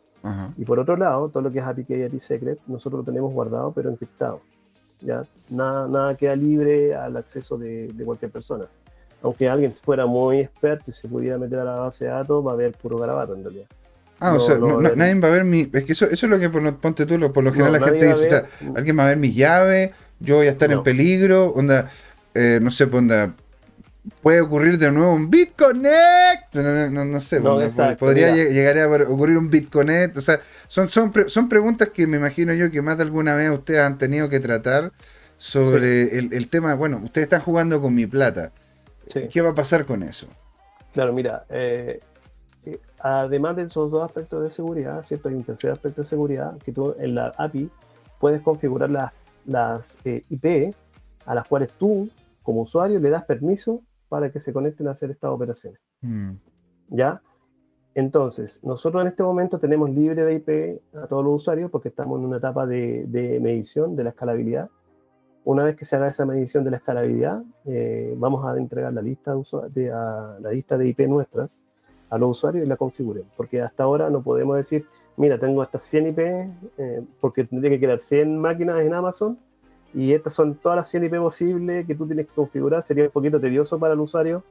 Y 0.57 0.65
por 0.65 0.79
otro 0.79 0.97
lado, 0.97 1.29
todo 1.29 1.43
lo 1.43 1.51
que 1.51 1.59
es 1.59 1.65
API 1.65 1.85
Key 1.85 1.99
y 1.99 2.03
API 2.03 2.19
Secret, 2.19 2.59
nosotros 2.67 3.01
lo 3.01 3.05
tenemos 3.05 3.31
guardado 3.31 3.71
pero 3.71 3.89
encriptado. 3.89 4.41
¿Ya? 5.01 5.23
Nada, 5.49 5.87
nada 5.87 6.17
queda 6.17 6.35
libre 6.35 6.95
al 6.95 7.17
acceso 7.17 7.57
de, 7.57 7.87
de, 7.93 8.05
cualquier 8.05 8.31
persona. 8.31 8.65
Aunque 9.21 9.47
alguien 9.47 9.73
fuera 9.73 10.05
muy 10.05 10.39
experto 10.39 10.91
y 10.91 10.93
se 10.93 11.07
pudiera 11.07 11.37
meter 11.37 11.59
a 11.59 11.63
la 11.63 11.75
base 11.75 12.05
de 12.05 12.11
datos, 12.11 12.45
va 12.45 12.51
a 12.51 12.53
haber 12.53 12.73
puro 12.73 12.97
garabato 12.97 13.35
en 13.35 13.43
realidad. 13.43 13.67
Ah, 14.19 14.33
o 14.33 14.39
sea, 14.39 14.57
nadie 14.57 15.19
va 15.19 15.27
a 15.27 15.31
ver 15.31 15.43
mi. 15.43 15.69
Es 15.73 15.83
que 15.83 15.91
eso, 15.91 16.05
eso 16.05 16.25
es 16.25 16.29
lo 16.29 16.39
que 16.39 16.49
por, 16.49 16.77
ponte 16.77 17.05
tú, 17.05 17.19
por 17.33 17.43
lo 17.43 17.51
general 17.51 17.73
la 17.73 17.87
gente 17.87 18.07
dice: 18.07 18.45
alguien 18.75 18.97
va 18.97 19.05
a 19.05 19.07
ver 19.07 19.17
mis 19.17 19.35
llaves, 19.35 19.91
yo 20.19 20.37
voy 20.37 20.47
a 20.47 20.51
estar 20.51 20.71
en 20.71 20.83
peligro, 20.83 21.49
onda, 21.49 21.91
eh, 22.33 22.59
no 22.61 22.71
sé, 22.71 22.87
pues, 22.87 22.99
onda, 22.99 23.35
puede 24.21 24.41
ocurrir 24.41 24.77
de 24.77 24.91
nuevo 24.91 25.13
un 25.13 25.29
BitConnect, 25.29 26.53
no, 26.53 26.89
no, 26.91 27.05
no 27.05 27.21
sé, 27.21 27.41
podría 27.41 28.33
llegar 28.33 28.77
a 28.79 28.87
ocurrir 28.87 29.37
un 29.37 29.49
BitConnect, 29.49 30.17
o 30.17 30.21
sea, 30.21 30.39
son, 30.67 30.89
son, 30.89 31.11
son 31.27 31.49
preguntas 31.49 31.89
que 31.89 32.07
me 32.07 32.17
imagino 32.17 32.53
yo 32.53 32.71
que 32.71 32.81
más 32.81 32.97
de 32.97 33.03
alguna 33.03 33.35
vez 33.35 33.49
ustedes 33.49 33.81
han 33.81 33.97
tenido 33.97 34.29
que 34.29 34.39
tratar 34.39 34.91
sobre 35.37 36.17
el, 36.17 36.47
tema, 36.49 36.75
bueno, 36.75 37.01
ustedes 37.03 37.25
están 37.25 37.41
jugando 37.41 37.81
con 37.81 37.93
mi 37.93 38.05
plata, 38.05 38.51
¿qué 39.31 39.41
va 39.41 39.49
a 39.49 39.55
pasar 39.55 39.85
con 39.85 40.03
eso? 40.03 40.27
Claro, 40.93 41.11
mira, 41.11 41.45
eh, 41.49 41.99
eh, 42.65 42.79
además 42.99 43.55
de 43.55 43.63
esos 43.63 43.91
dos 43.91 44.03
aspectos 44.03 44.43
de 44.43 44.49
seguridad, 44.49 45.03
¿cierto? 45.05 45.29
Hay 45.29 45.35
un 45.35 45.43
tercer 45.43 45.71
aspecto 45.71 46.01
de 46.03 46.07
seguridad 46.07 46.57
que 46.63 46.71
tú 46.71 46.95
en 46.99 47.15
la 47.15 47.33
API 47.37 47.69
puedes 48.19 48.41
configurar 48.41 48.89
las 48.89 49.11
las 49.45 49.97
eh, 50.05 50.23
IP 50.29 50.75
a 51.25 51.35
las 51.35 51.47
cuales 51.47 51.71
tú, 51.77 52.09
como 52.43 52.61
usuario, 52.61 52.99
le 52.99 53.09
das 53.09 53.25
permiso 53.25 53.81
para 54.15 54.31
que 54.31 54.39
se 54.39 54.53
conecten 54.53 54.87
a 54.87 54.91
hacer 54.91 55.11
estas 55.11 55.29
operaciones. 55.29 55.81
Mm. 55.99 56.35
¿Ya? 56.87 57.21
Entonces, 57.93 58.63
nosotros 58.63 59.01
en 59.01 59.09
este 59.09 59.23
momento 59.23 59.59
tenemos 59.59 59.89
libre 59.89 60.23
de 60.23 60.35
IP 60.35 60.81
a 60.95 61.05
todos 61.07 61.21
los 61.25 61.35
usuarios 61.35 61.69
porque 61.69 61.89
estamos 61.89 62.17
en 62.17 62.25
una 62.27 62.37
etapa 62.37 62.65
de, 62.65 63.05
medición 63.41 63.93
de 63.97 64.05
la 64.05 64.11
escalabilidad. 64.11 64.69
Una 65.43 65.65
vez 65.65 65.75
que 65.75 65.83
se 65.83 65.97
haga 65.97 66.07
esa 66.07 66.25
medición 66.25 66.63
de 66.63 66.71
la 66.71 66.77
escalabilidad, 66.77 67.43
eh, 67.65 68.15
vamos 68.17 68.45
a 68.45 68.57
entregar 68.57 68.93
la 68.93 69.01
lista 69.01 69.35
de, 69.73 69.87
la 69.89 70.49
lista 70.49 70.77
de 70.77 70.87
IP 70.87 70.99
nuestras 71.09 71.59
a 72.09 72.17
los 72.17 72.37
usuarios 72.37 72.65
y 72.65 72.69
la 72.69 72.77
configuren. 72.77 73.25
Porque 73.35 73.61
hasta 73.61 73.83
ahora 73.83 74.09
no 74.09 74.23
podemos 74.23 74.55
decir, 74.55 74.85
mira, 75.17 75.37
tengo 75.37 75.61
hasta 75.61 75.77
100 75.77 76.07
IP, 76.07 76.19
eh, 76.19 77.03
porque 77.19 77.43
tendría 77.43 77.69
que 77.71 77.81
crear 77.81 77.99
100 77.99 78.37
máquinas 78.39 78.79
en 78.79 78.93
Amazon, 78.93 79.37
y 79.93 80.13
estas 80.13 80.33
son 80.33 80.55
todas 80.55 80.77
las 80.77 80.89
100 80.89 81.05
IP 81.05 81.15
posibles 81.17 81.85
que 81.85 81.95
tú 81.95 82.05
tienes 82.05 82.27
que 82.27 82.33
configurar. 82.33 82.83
Sería 82.83 83.05
un 83.05 83.11
poquito 83.11 83.39
tedioso 83.39 83.79
para 83.79 83.93
el 83.93 83.99
usuario, 83.99 84.43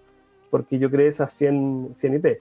porque 0.51 0.79
yo 0.79 0.91
creé 0.91 1.09
esas 1.09 1.33
100, 1.33 1.95
100 1.97 2.15
IP. 2.15 2.41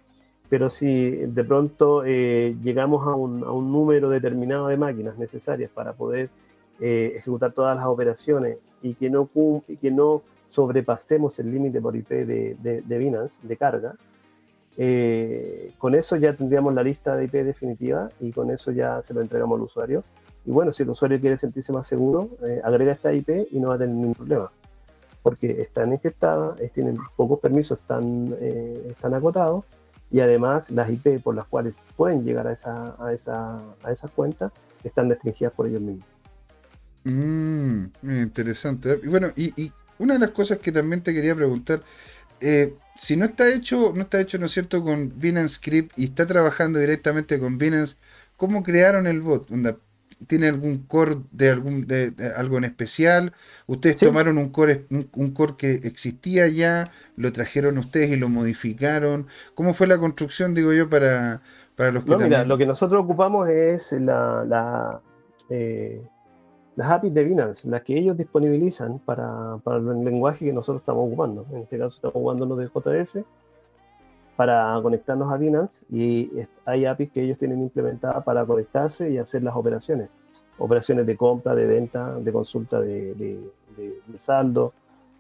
Pero 0.50 0.70
si 0.70 1.10
de 1.10 1.44
pronto 1.44 2.04
eh, 2.06 2.56
llegamos 2.62 3.08
a 3.08 3.16
un, 3.16 3.44
a 3.44 3.52
un 3.52 3.72
número 3.72 4.10
determinado 4.10 4.68
de 4.68 4.78
máquinas 4.78 5.18
necesarias 5.18 5.72
para 5.74 5.94
poder 5.94 6.30
eh, 6.80 7.14
ejecutar 7.18 7.54
todas 7.54 7.78
las 7.78 7.86
operaciones 7.86 8.58
y 8.82 8.96
que 8.96 9.10
no, 9.10 9.30
que 9.80 9.92
no 9.92 10.24
sobrepasemos 10.50 11.38
el 11.40 11.52
límite 11.52 11.80
por 11.80 11.96
IP 11.96 12.10
de, 12.10 12.56
de, 12.60 12.98
Binance, 12.98 13.40
de 13.42 13.58
carga, 13.58 13.96
eh, 14.76 15.72
con 15.78 15.94
eso 15.94 16.16
ya 16.16 16.36
tendríamos 16.36 16.74
la 16.74 16.84
lista 16.84 17.16
de 17.16 17.26
IP 17.26 17.34
definitiva 17.44 18.10
y 18.20 18.32
con 18.32 18.50
eso 18.50 18.72
ya 18.72 19.02
se 19.04 19.14
lo 19.14 19.22
entregamos 19.22 19.58
al 19.58 19.64
usuario. 19.64 20.04
Y 20.46 20.52
bueno, 20.52 20.74
si 20.74 20.84
el 20.84 20.90
usuario 20.90 21.20
quiere 21.20 21.38
sentirse 21.38 21.72
más 21.72 21.88
seguro, 21.88 22.30
eh, 22.44 22.62
agrega 22.64 22.92
esta 22.92 23.14
IP 23.14 23.48
y 23.52 23.60
no 23.60 23.70
va 23.70 23.76
a 23.76 23.78
tener 23.78 23.96
ningún 23.96 24.14
problema. 24.14 24.52
Porque 25.22 25.62
están 25.62 25.94
encriptadas, 25.94 26.60
tienen 26.74 26.98
pocos 27.16 27.40
permisos, 27.40 27.80
están, 27.80 28.36
están 28.90 29.14
acotados 29.14 29.64
y 30.14 30.20
además 30.20 30.70
las 30.70 30.90
IP 30.90 31.22
por 31.24 31.34
las 31.34 31.48
cuales 31.48 31.74
pueden 31.98 32.24
llegar 32.24 32.46
a, 32.46 32.54
esa, 32.54 32.96
a, 33.04 33.14
esa, 33.14 33.58
a 33.84 33.92
esas 33.92 34.12
cuentas 34.12 34.52
están 34.84 35.10
restringidas 35.10 35.54
por 35.54 35.68
ellos 35.68 35.82
mismos. 35.82 36.06
Mm, 37.04 37.86
interesante. 38.04 39.00
Y 39.04 39.08
bueno, 39.08 39.30
y, 39.36 39.72
una 39.98 40.14
de 40.14 40.20
las 40.20 40.32
cosas 40.32 40.60
que 40.60 40.72
también 40.72 41.02
te 41.02 41.14
quería 41.14 41.36
preguntar, 41.36 41.82
eh, 42.42 42.76
si 42.96 43.16
no 43.16 43.26
está 43.26 43.52
hecho, 43.54 43.94
no 43.96 44.04
está 44.04 44.22
hecho, 44.22 44.38
¿no 44.38 44.46
es 44.46 44.52
cierto?, 44.52 44.84
con 44.84 45.14
Binance 45.20 45.56
Script 45.56 45.98
y 45.98 46.06
está 46.06 46.28
trabajando 46.28 46.80
directamente 46.80 47.40
con 47.40 47.58
Binance, 47.58 47.96
¿cómo 48.38 48.64
crearon 48.64 49.08
el 49.08 49.22
bot? 49.22 49.50
¿Tiene 50.28 50.48
algún 50.48 50.80
core 50.80 51.18
de 51.32 51.50
algún 51.50 51.88
de, 51.88 52.14
algo 52.36 52.58
en 52.58 52.64
especial? 52.64 53.34
¿Ustedes 53.68 53.98
tomaron 53.98 54.38
un 54.38 54.50
core, 54.50 54.86
un, 54.90 55.32
core 55.32 55.56
que 55.58 55.72
existía 55.72 56.48
ya, 56.48 56.92
lo 57.16 57.32
trajeron 57.32 57.78
ustedes 57.78 58.12
y 58.12 58.16
lo 58.16 58.30
modificaron? 58.30 59.28
¿Cómo 59.56 59.74
fue 59.74 59.88
la 59.88 59.98
construcción, 59.98 60.54
digo 60.54 60.74
yo, 60.74 60.90
para, 60.90 61.42
para 61.76 61.92
los 61.92 62.04
que 62.06 62.12
no, 62.12 62.20
mira, 62.20 62.44
lo 62.44 62.58
que 62.58 62.66
nosotros 62.66 63.04
ocupamos 63.04 63.50
es 63.50 63.92
la, 63.94 64.44
la 64.46 65.02
eh, 65.50 66.02
las 66.76 66.90
APIs 66.90 67.14
de 67.14 67.24
Binance, 67.24 67.70
las 67.70 67.84
que 67.84 67.98
ellos 67.98 68.18
disponibilizan 68.18 69.00
para, 69.00 69.58
para, 69.64 69.78
el 69.78 70.04
lenguaje 70.04 70.46
que 70.46 70.54
nosotros 70.54 70.82
estamos 70.82 71.08
ocupando. 71.08 71.46
En 71.52 71.60
este 71.60 71.78
caso 71.78 71.96
estamos 71.96 72.16
ocupando 72.16 72.46
los 72.46 72.58
de 72.58 72.68
JS 72.68 73.24
para 74.36 74.80
conectarnos 74.82 75.32
a 75.32 75.38
Binance 75.38 75.86
y 75.92 76.30
hay 76.66 76.86
APIs 76.86 77.12
que 77.12 77.24
ellos 77.24 77.38
tienen 77.38 77.62
implementadas 77.62 78.24
para 78.24 78.46
conectarse 78.46 79.10
y 79.12 79.18
hacer 79.18 79.44
las 79.44 79.56
operaciones. 79.56 80.10
Operaciones 80.58 81.06
de 81.06 81.18
compra, 81.18 81.56
de 81.56 81.66
venta, 81.66 82.20
de 82.20 82.32
consulta 82.32 82.80
de, 82.80 83.14
de, 83.16 84.20
saldo, 84.20 84.74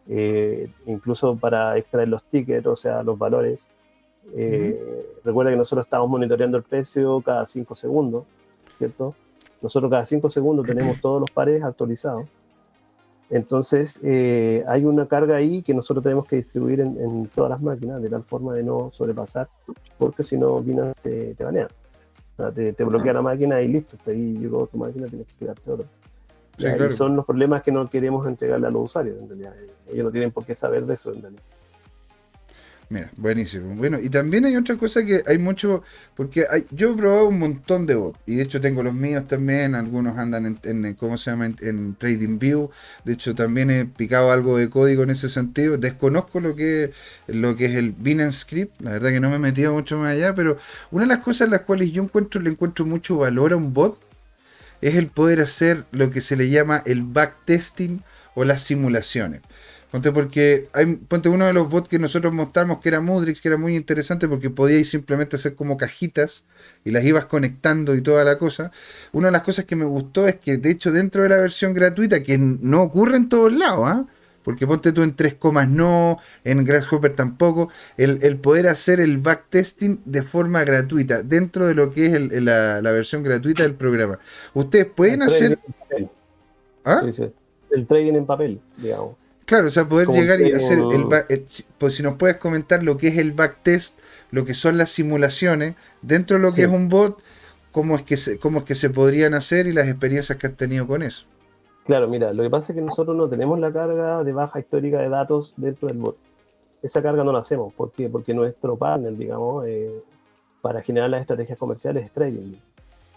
eh, 0.07 0.69
incluso 0.85 1.35
para 1.35 1.77
extraer 1.77 2.07
los 2.07 2.23
tickets, 2.23 2.65
o 2.67 2.75
sea, 2.75 3.03
los 3.03 3.17
valores. 3.17 3.67
Eh, 4.35 5.19
recuerda 5.23 5.51
que 5.51 5.57
nosotros 5.57 5.85
estamos 5.85 6.09
monitoreando 6.09 6.57
el 6.57 6.63
precio 6.63 7.21
cada 7.21 7.45
5 7.45 7.75
segundos, 7.75 8.25
¿cierto? 8.77 9.15
Nosotros 9.63 9.89
cada 9.89 10.05
cinco 10.05 10.29
segundos 10.29 10.65
tenemos 10.67 11.01
todos 11.01 11.21
los 11.21 11.31
pares 11.31 11.63
actualizados. 11.63 12.27
Entonces, 13.33 13.95
eh, 14.03 14.63
hay 14.67 14.85
una 14.85 15.07
carga 15.07 15.37
ahí 15.37 15.63
que 15.63 15.73
nosotros 15.73 16.03
tenemos 16.03 16.27
que 16.27 16.35
distribuir 16.35 16.81
en, 16.81 17.27
todas 17.33 17.49
las 17.49 17.59
máquinas 17.63 17.99
de 17.99 18.07
tal 18.07 18.21
forma 18.21 18.53
de 18.53 18.61
no 18.61 18.91
sobrepasar, 18.93 19.49
porque 19.97 20.21
si 20.21 20.37
no, 20.37 20.61
Binance 20.61 21.01
te, 21.01 21.33
te 21.33 21.43
banea. 21.43 21.67
te, 22.53 22.83
bloquea 22.83 23.13
la 23.13 23.23
máquina 23.23 23.59
y 23.59 23.69
listo, 23.69 23.97
ahí 24.05 24.37
llegó 24.37 24.67
tu 24.67 24.77
máquina, 24.77 25.07
tienes 25.07 25.25
que 25.25 25.45
quedarte 25.45 25.71
otro. 25.71 25.87
Y 26.59 26.89
son 26.91 27.15
los 27.15 27.25
problemas 27.25 27.63
que 27.63 27.71
no 27.71 27.89
queremos 27.89 28.27
entregarle 28.27 28.67
a 28.67 28.69
los 28.69 28.85
usuarios, 28.85 29.19
en 29.19 29.27
realidad. 29.27 29.55
Ellos 29.91 30.05
no 30.05 30.11
tienen 30.11 30.31
por 30.31 30.45
qué 30.45 30.53
saber 30.53 30.85
de 30.85 30.93
eso, 30.93 31.11
en 31.11 31.23
realidad. 31.23 31.43
Mira, 32.89 33.09
buenísimo. 33.17 33.75
Bueno, 33.75 33.97
y 34.01 34.09
también 34.09 34.45
hay 34.45 34.55
otra 34.55 34.75
cosa 34.75 35.03
que 35.05 35.23
hay 35.25 35.37
mucho, 35.37 35.83
porque 36.15 36.45
hay, 36.49 36.65
yo 36.71 36.91
he 36.91 36.95
probado 36.95 37.27
un 37.27 37.39
montón 37.39 37.85
de 37.85 37.95
bots, 37.95 38.19
y 38.25 38.35
de 38.35 38.43
hecho 38.43 38.61
tengo 38.61 38.83
los 38.83 38.93
míos 38.93 39.25
también, 39.27 39.73
algunos 39.73 40.17
andan 40.17 40.59
en, 40.63 40.93
¿cómo 40.95 41.17
se 41.17 41.31
llama?, 41.31 41.45
en, 41.45 41.95
TradingView, 41.95 42.69
de 43.05 43.13
hecho 43.13 43.33
también 43.35 43.71
he 43.71 43.85
picado 43.85 44.31
algo 44.31 44.57
de 44.57 44.69
código 44.69 45.03
en 45.03 45.11
ese 45.11 45.29
sentido, 45.29 45.77
desconozco 45.77 46.39
lo 46.39 46.55
que, 46.55 46.91
lo 47.27 47.55
que 47.55 47.65
es 47.65 47.75
el 47.75 47.93
Binance 47.93 48.39
Script, 48.39 48.81
la 48.81 48.91
verdad 48.91 49.09
que 49.09 49.19
no 49.19 49.29
me 49.29 49.37
he 49.37 49.39
metido 49.39 49.73
mucho 49.73 49.97
más 49.97 50.13
allá, 50.13 50.35
pero 50.35 50.57
una 50.91 51.05
de 51.05 51.07
las 51.07 51.19
cosas 51.19 51.45
en 51.45 51.51
las 51.51 51.61
cuales 51.61 51.91
yo 51.91 52.03
encuentro, 52.03 52.41
le 52.41 52.49
encuentro 52.49 52.85
mucho 52.85 53.17
valor 53.17 53.53
a 53.53 53.55
un 53.55 53.73
bot, 53.73 53.97
es 54.81 54.95
el 54.95 55.07
poder 55.07 55.39
hacer 55.39 55.85
lo 55.91 56.11
que 56.11 56.19
se 56.19 56.35
le 56.35 56.49
llama 56.49 56.83
el 56.85 57.03
backtesting 57.03 58.03
o 58.35 58.43
las 58.43 58.63
simulaciones. 58.63 59.41
Ponte 59.93 60.11
porque 60.11 60.69
hay, 60.73 60.95
ponte 60.95 61.29
uno 61.29 61.45
de 61.45 61.53
los 61.53 61.69
bots 61.69 61.87
que 61.87 61.99
nosotros 61.99 62.33
mostramos 62.33 62.79
que 62.79 62.89
era 62.89 62.99
Mudrix, 62.99 63.39
que 63.39 63.47
era 63.47 63.57
muy 63.57 63.75
interesante 63.75 64.27
porque 64.27 64.49
podíais 64.49 64.89
simplemente 64.89 65.35
hacer 65.35 65.53
como 65.53 65.77
cajitas 65.77 66.45
y 66.83 66.89
las 66.89 67.03
ibas 67.03 67.25
conectando 67.25 67.93
y 67.93 68.01
toda 68.01 68.23
la 68.23 68.39
cosa. 68.39 68.71
Una 69.11 69.27
de 69.27 69.33
las 69.33 69.43
cosas 69.43 69.65
que 69.65 69.75
me 69.75 69.85
gustó 69.85 70.27
es 70.27 70.37
que 70.37 70.57
de 70.57 70.71
hecho 70.71 70.91
dentro 70.91 71.21
de 71.21 71.29
la 71.29 71.37
versión 71.37 71.75
gratuita, 71.75 72.23
que 72.23 72.39
no 72.39 72.81
ocurre 72.81 73.17
en 73.17 73.29
todos 73.29 73.53
lados, 73.53 73.87
¿ah? 73.87 74.07
porque 74.41 74.65
ponte 74.65 74.93
tú 74.93 75.03
en 75.03 75.15
3 75.15 75.35
comas 75.35 75.69
no, 75.69 76.17
en 76.43 76.65
Grasshopper 76.65 77.15
tampoco, 77.15 77.69
el, 77.95 78.37
poder 78.37 78.69
hacer 78.69 78.99
el 78.99 79.19
backtesting 79.19 80.01
de 80.05 80.23
forma 80.23 80.63
gratuita, 80.63 81.21
dentro 81.21 81.67
de 81.67 81.75
lo 81.75 81.91
que 81.91 82.07
es 82.07 82.41
la, 82.41 82.81
versión 82.81 83.21
gratuita 83.21 83.61
del 83.61 83.75
programa. 83.75 84.17
Ustedes 84.55 84.87
pueden 84.87 85.21
hacer... 85.21 85.59
¿Ah? 86.83 87.03
El 87.69 87.85
trading 87.85 88.13
en 88.13 88.25
papel, 88.25 88.59
digamos. 88.77 89.22
Claro, 89.45 89.67
o 89.67 89.71
sea, 89.71 89.87
poder 89.87 90.07
llegar 90.07 90.39
y 90.41 90.51
hacer 90.51 90.79
el, 90.79 91.45
pues 91.77 91.95
si 91.95 92.03
nos 92.03 92.15
puedes 92.15 92.37
comentar 92.37 92.81
lo 92.81 92.97
que 92.97 93.09
es 93.09 93.17
el 93.17 93.33
backtest, 93.33 93.99
lo 94.31 94.45
que 94.45 94.53
son 94.53 94.77
las 94.77 94.89
simulaciones, 94.89 95.75
dentro 96.01 96.37
de 96.37 96.43
lo 96.43 96.53
que 96.53 96.63
es 96.63 96.69
un 96.69 96.87
bot, 96.87 97.21
cómo 97.71 97.95
es 97.95 98.03
que 98.03 98.15
se, 98.15 98.39
cómo 98.39 98.59
es 98.59 98.65
que 98.65 98.75
se 98.75 98.89
podrían 98.89 99.33
hacer 99.33 99.67
y 99.67 99.73
las 99.73 99.87
experiencias 99.87 100.37
que 100.37 100.47
has 100.47 100.55
tenido 100.55 100.87
con 100.87 101.03
eso. 101.03 101.25
Claro, 101.85 102.07
mira, 102.07 102.31
lo 102.31 102.43
que 102.43 102.49
pasa 102.49 102.71
es 102.71 102.77
que 102.77 102.81
nosotros 102.81 103.15
no 103.17 103.27
tenemos 103.27 103.59
la 103.59 103.71
carga 103.73 104.23
de 104.23 104.31
baja 104.31 104.59
histórica 104.59 104.99
de 104.99 105.09
datos 105.09 105.53
dentro 105.57 105.89
del 105.89 105.97
bot. 105.97 106.17
Esa 106.81 107.01
carga 107.01 107.23
no 107.23 107.33
la 107.33 107.39
hacemos. 107.39 107.73
¿Por 107.73 107.91
qué? 107.91 108.07
Porque 108.09 108.33
nuestro 108.33 108.77
partner, 108.77 109.15
digamos, 109.17 109.65
eh, 109.67 110.01
para 110.61 110.81
generar 110.81 111.09
las 111.09 111.21
estrategias 111.21 111.57
comerciales 111.57 112.05
es 112.05 112.11
Trading. 112.11 112.53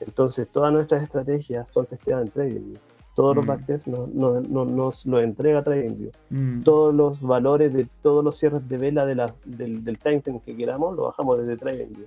Entonces, 0.01 0.48
todas 0.48 0.73
nuestras 0.73 1.03
estrategias 1.05 1.69
son 1.73 1.86
testeadas 1.86 2.27
en 2.27 2.31
Trading. 2.32 2.74
Todos 3.16 3.34
los 3.34 3.47
mm. 3.47 3.48
backtests 3.48 3.86
nos 3.88 5.06
lo 5.06 5.20
entrega 5.20 5.64
TradingView. 5.64 6.12
Mm. 6.28 6.62
Todos 6.64 6.94
los 6.94 7.18
valores 7.22 7.72
de 7.72 7.88
todos 8.02 8.22
los 8.22 8.36
cierres 8.36 8.68
de 8.68 8.76
vela 8.76 9.06
de 9.06 9.14
la, 9.14 9.34
del, 9.47 9.82
del 9.82 9.98
timeframe 9.98 10.43
que 10.44 10.55
queramos 10.55 10.94
lo 10.94 11.05
bajamos 11.05 11.38
desde 11.38 11.56
TradingView. 11.56 12.06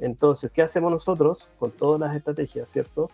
Entonces, 0.00 0.50
¿qué 0.50 0.60
hacemos 0.60 0.92
nosotros 0.92 1.48
con 1.58 1.70
todas 1.70 1.98
las 1.98 2.14
estrategias, 2.14 2.68
cierto? 2.68 3.08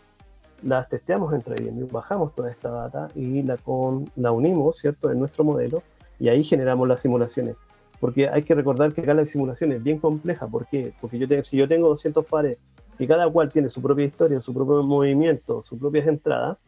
Las 0.65 0.89
testeamos 0.89 1.33
en 1.33 1.41
TradingView, 1.41 1.87
bajamos 1.87 2.35
toda 2.35 2.51
esta 2.51 2.69
data 2.69 3.09
y 3.15 3.45
la, 3.45 3.57
con, 3.59 4.11
la 4.17 4.33
unimos, 4.33 4.79
¿cierto?, 4.79 5.13
en 5.13 5.21
nuestro 5.21 5.45
modelo 5.45 5.85
y 6.19 6.31
ahí 6.31 6.43
generamos 6.43 6.89
las 6.89 7.01
simulaciones. 7.01 7.55
Porque 8.01 8.29
hay 8.29 8.43
que 8.43 8.57
recordar 8.57 8.93
que 8.93 9.03
acá 9.03 9.15
la 9.15 9.25
simulación 9.25 9.71
es 9.71 9.81
bien 9.81 10.01
compleja. 10.01 10.49
¿Por 10.49 10.67
qué? 10.67 10.95
Porque 11.01 11.17
yo 11.17 11.29
si 11.45 11.57
yo 11.57 11.69
tengo 11.69 11.89
200 11.91 12.27
pares 12.27 12.59
y 12.99 13.07
cada 13.07 13.31
cual 13.31 13.53
tiene 13.53 13.69
su 13.69 13.81
propia 13.81 14.05
historia, 14.05 14.41
su 14.41 14.53
propio 14.53 14.83
movimiento, 14.83 15.63
sus 15.63 15.79
propias 15.79 16.09
entradas, 16.09 16.59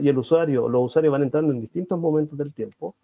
y 0.00 0.08
el 0.08 0.18
usuario, 0.18 0.68
los 0.68 0.84
usuarios 0.84 1.12
van 1.12 1.22
entrando 1.22 1.52
en 1.52 1.60
distintos 1.60 1.98
momentos 1.98 2.38
del 2.38 2.52
tiempo, 2.52 2.94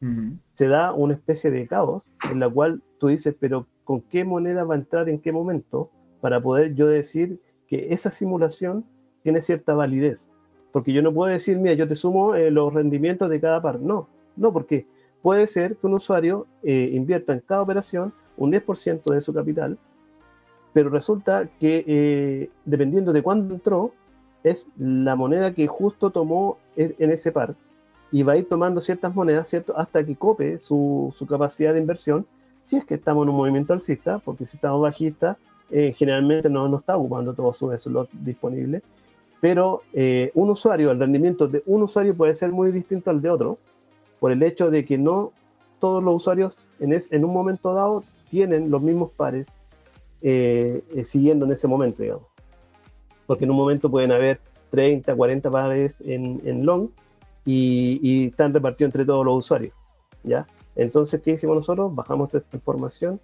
se 0.55 0.68
da 0.68 0.92
una 0.92 1.14
especie 1.14 1.51
de 1.51 1.66
caos 1.66 2.12
en 2.30 2.40
la 2.40 2.48
cual 2.48 2.82
tú 2.98 3.09
dices, 3.09 3.34
pero 3.38 3.66
¿con 3.84 4.01
qué 4.02 4.24
moneda 4.24 4.64
va 4.64 4.74
a 4.74 4.78
entrar 4.78 5.09
en 5.09 5.20
qué 5.20 5.32
momento 5.32 5.90
para 6.20 6.40
poder 6.40 6.74
yo 6.74 6.86
decir 6.86 7.40
que 7.66 7.92
esa 7.92 8.12
simulación 8.12 8.84
tiene 9.22 9.42
cierta 9.42 9.74
validez? 9.74 10.28
Porque 10.72 10.92
yo 10.92 11.02
no 11.02 11.12
puedo 11.12 11.32
decir, 11.32 11.59
mira, 11.59 11.74
yo 11.74 11.88
te 11.88 11.97
sumo 11.97 12.34
eh, 12.34 12.51
los 12.51 12.72
rendimientos 12.72 13.28
de 13.28 13.40
cada 13.40 13.60
par. 13.60 13.80
No, 13.80 14.09
no, 14.36 14.52
porque 14.52 14.86
puede 15.22 15.47
ser 15.47 15.76
que 15.76 15.86
un 15.86 15.94
usuario 15.94 16.47
eh, 16.62 16.90
invierta 16.92 17.32
en 17.32 17.40
cada 17.40 17.62
operación 17.62 18.12
un 18.36 18.52
10% 18.52 19.12
de 19.12 19.20
su 19.20 19.34
capital, 19.34 19.78
pero 20.72 20.88
resulta 20.88 21.48
que 21.59 21.84
eh, 21.86 22.51
dependiendo 22.64 23.12
de 23.12 23.22
cuándo 23.22 23.55
entró, 23.55 23.92
es 24.42 24.66
la 24.78 25.16
moneda 25.16 25.54
que 25.54 25.66
justo 25.66 26.10
tomó 26.10 26.58
en 26.76 27.10
ese 27.10 27.32
par 27.32 27.54
y 28.12 28.22
va 28.22 28.32
a 28.32 28.36
ir 28.36 28.48
tomando 28.48 28.80
ciertas 28.80 29.14
monedas, 29.14 29.48
¿cierto? 29.48 29.76
Hasta 29.76 30.04
que 30.04 30.16
cope 30.16 30.58
su, 30.58 31.14
capacidad 31.28 31.72
de 31.72 31.80
inversión, 31.80 32.26
si 32.62 32.76
es 32.76 32.84
que 32.84 32.94
estamos 32.94 33.24
en 33.24 33.30
un 33.30 33.36
movimiento 33.36 33.72
alcista, 33.72 34.18
porque 34.18 34.46
si 34.46 34.56
estamos 34.56 34.80
bajistas, 34.80 35.36
eh, 35.70 35.94
generalmente 35.96 36.50
no, 36.50 36.68
no 36.68 36.78
está 36.78 36.96
ocupando 36.96 37.32
todos 37.32 37.56
sus 37.56 37.80
slots 37.80 38.10
disponibles, 38.12 38.82
pero 39.40 39.82
eh, 39.92 40.30
un 40.34 40.50
usuario, 40.50 40.90
el 40.90 40.98
rendimiento 40.98 41.46
de 41.46 41.62
un 41.66 41.82
usuario 41.82 42.14
puede 42.14 42.34
ser 42.34 42.50
muy 42.50 42.72
distinto 42.72 43.10
al 43.10 43.22
de 43.22 43.30
otro, 43.30 43.58
por 44.18 44.32
el 44.32 44.42
hecho 44.42 44.70
de 44.70 44.84
que 44.84 44.98
no 44.98 45.32
todos 45.78 46.02
los 46.02 46.16
usuarios 46.16 46.68
en, 46.78 46.92
en 46.92 47.24
un 47.24 47.32
momento 47.32 47.72
dado 47.72 48.04
tienen 48.28 48.70
los 48.70 48.82
mismos 48.82 49.10
pares 49.12 49.46
eh, 50.20 50.82
siguiendo 51.04 51.46
en 51.46 51.52
ese 51.52 51.66
momento, 51.66 52.02
digamos. 52.02 52.30
Porque 53.31 53.44
en 53.44 53.52
un 53.52 53.59
momento 53.59 53.89
pueden 53.89 54.11
haber 54.11 54.40
30, 54.73 55.15
40 55.15 55.51
pares 55.52 56.01
en, 56.01 56.43
en 56.44 56.66
long 56.66 56.89
y, 57.44 58.27
están 58.27 58.52
repartidos 58.52 58.89
entre 58.89 59.05
todos 59.05 59.24
los 59.24 59.39
usuarios, 59.39 59.73
¿ya? 60.24 60.48
Entonces, 60.74 61.23
¿qué 61.23 61.31
hicimos 61.31 61.55
nosotros? 61.55 61.94
Bajamos 61.94 62.35
esta 62.35 62.57
información, 62.57 63.20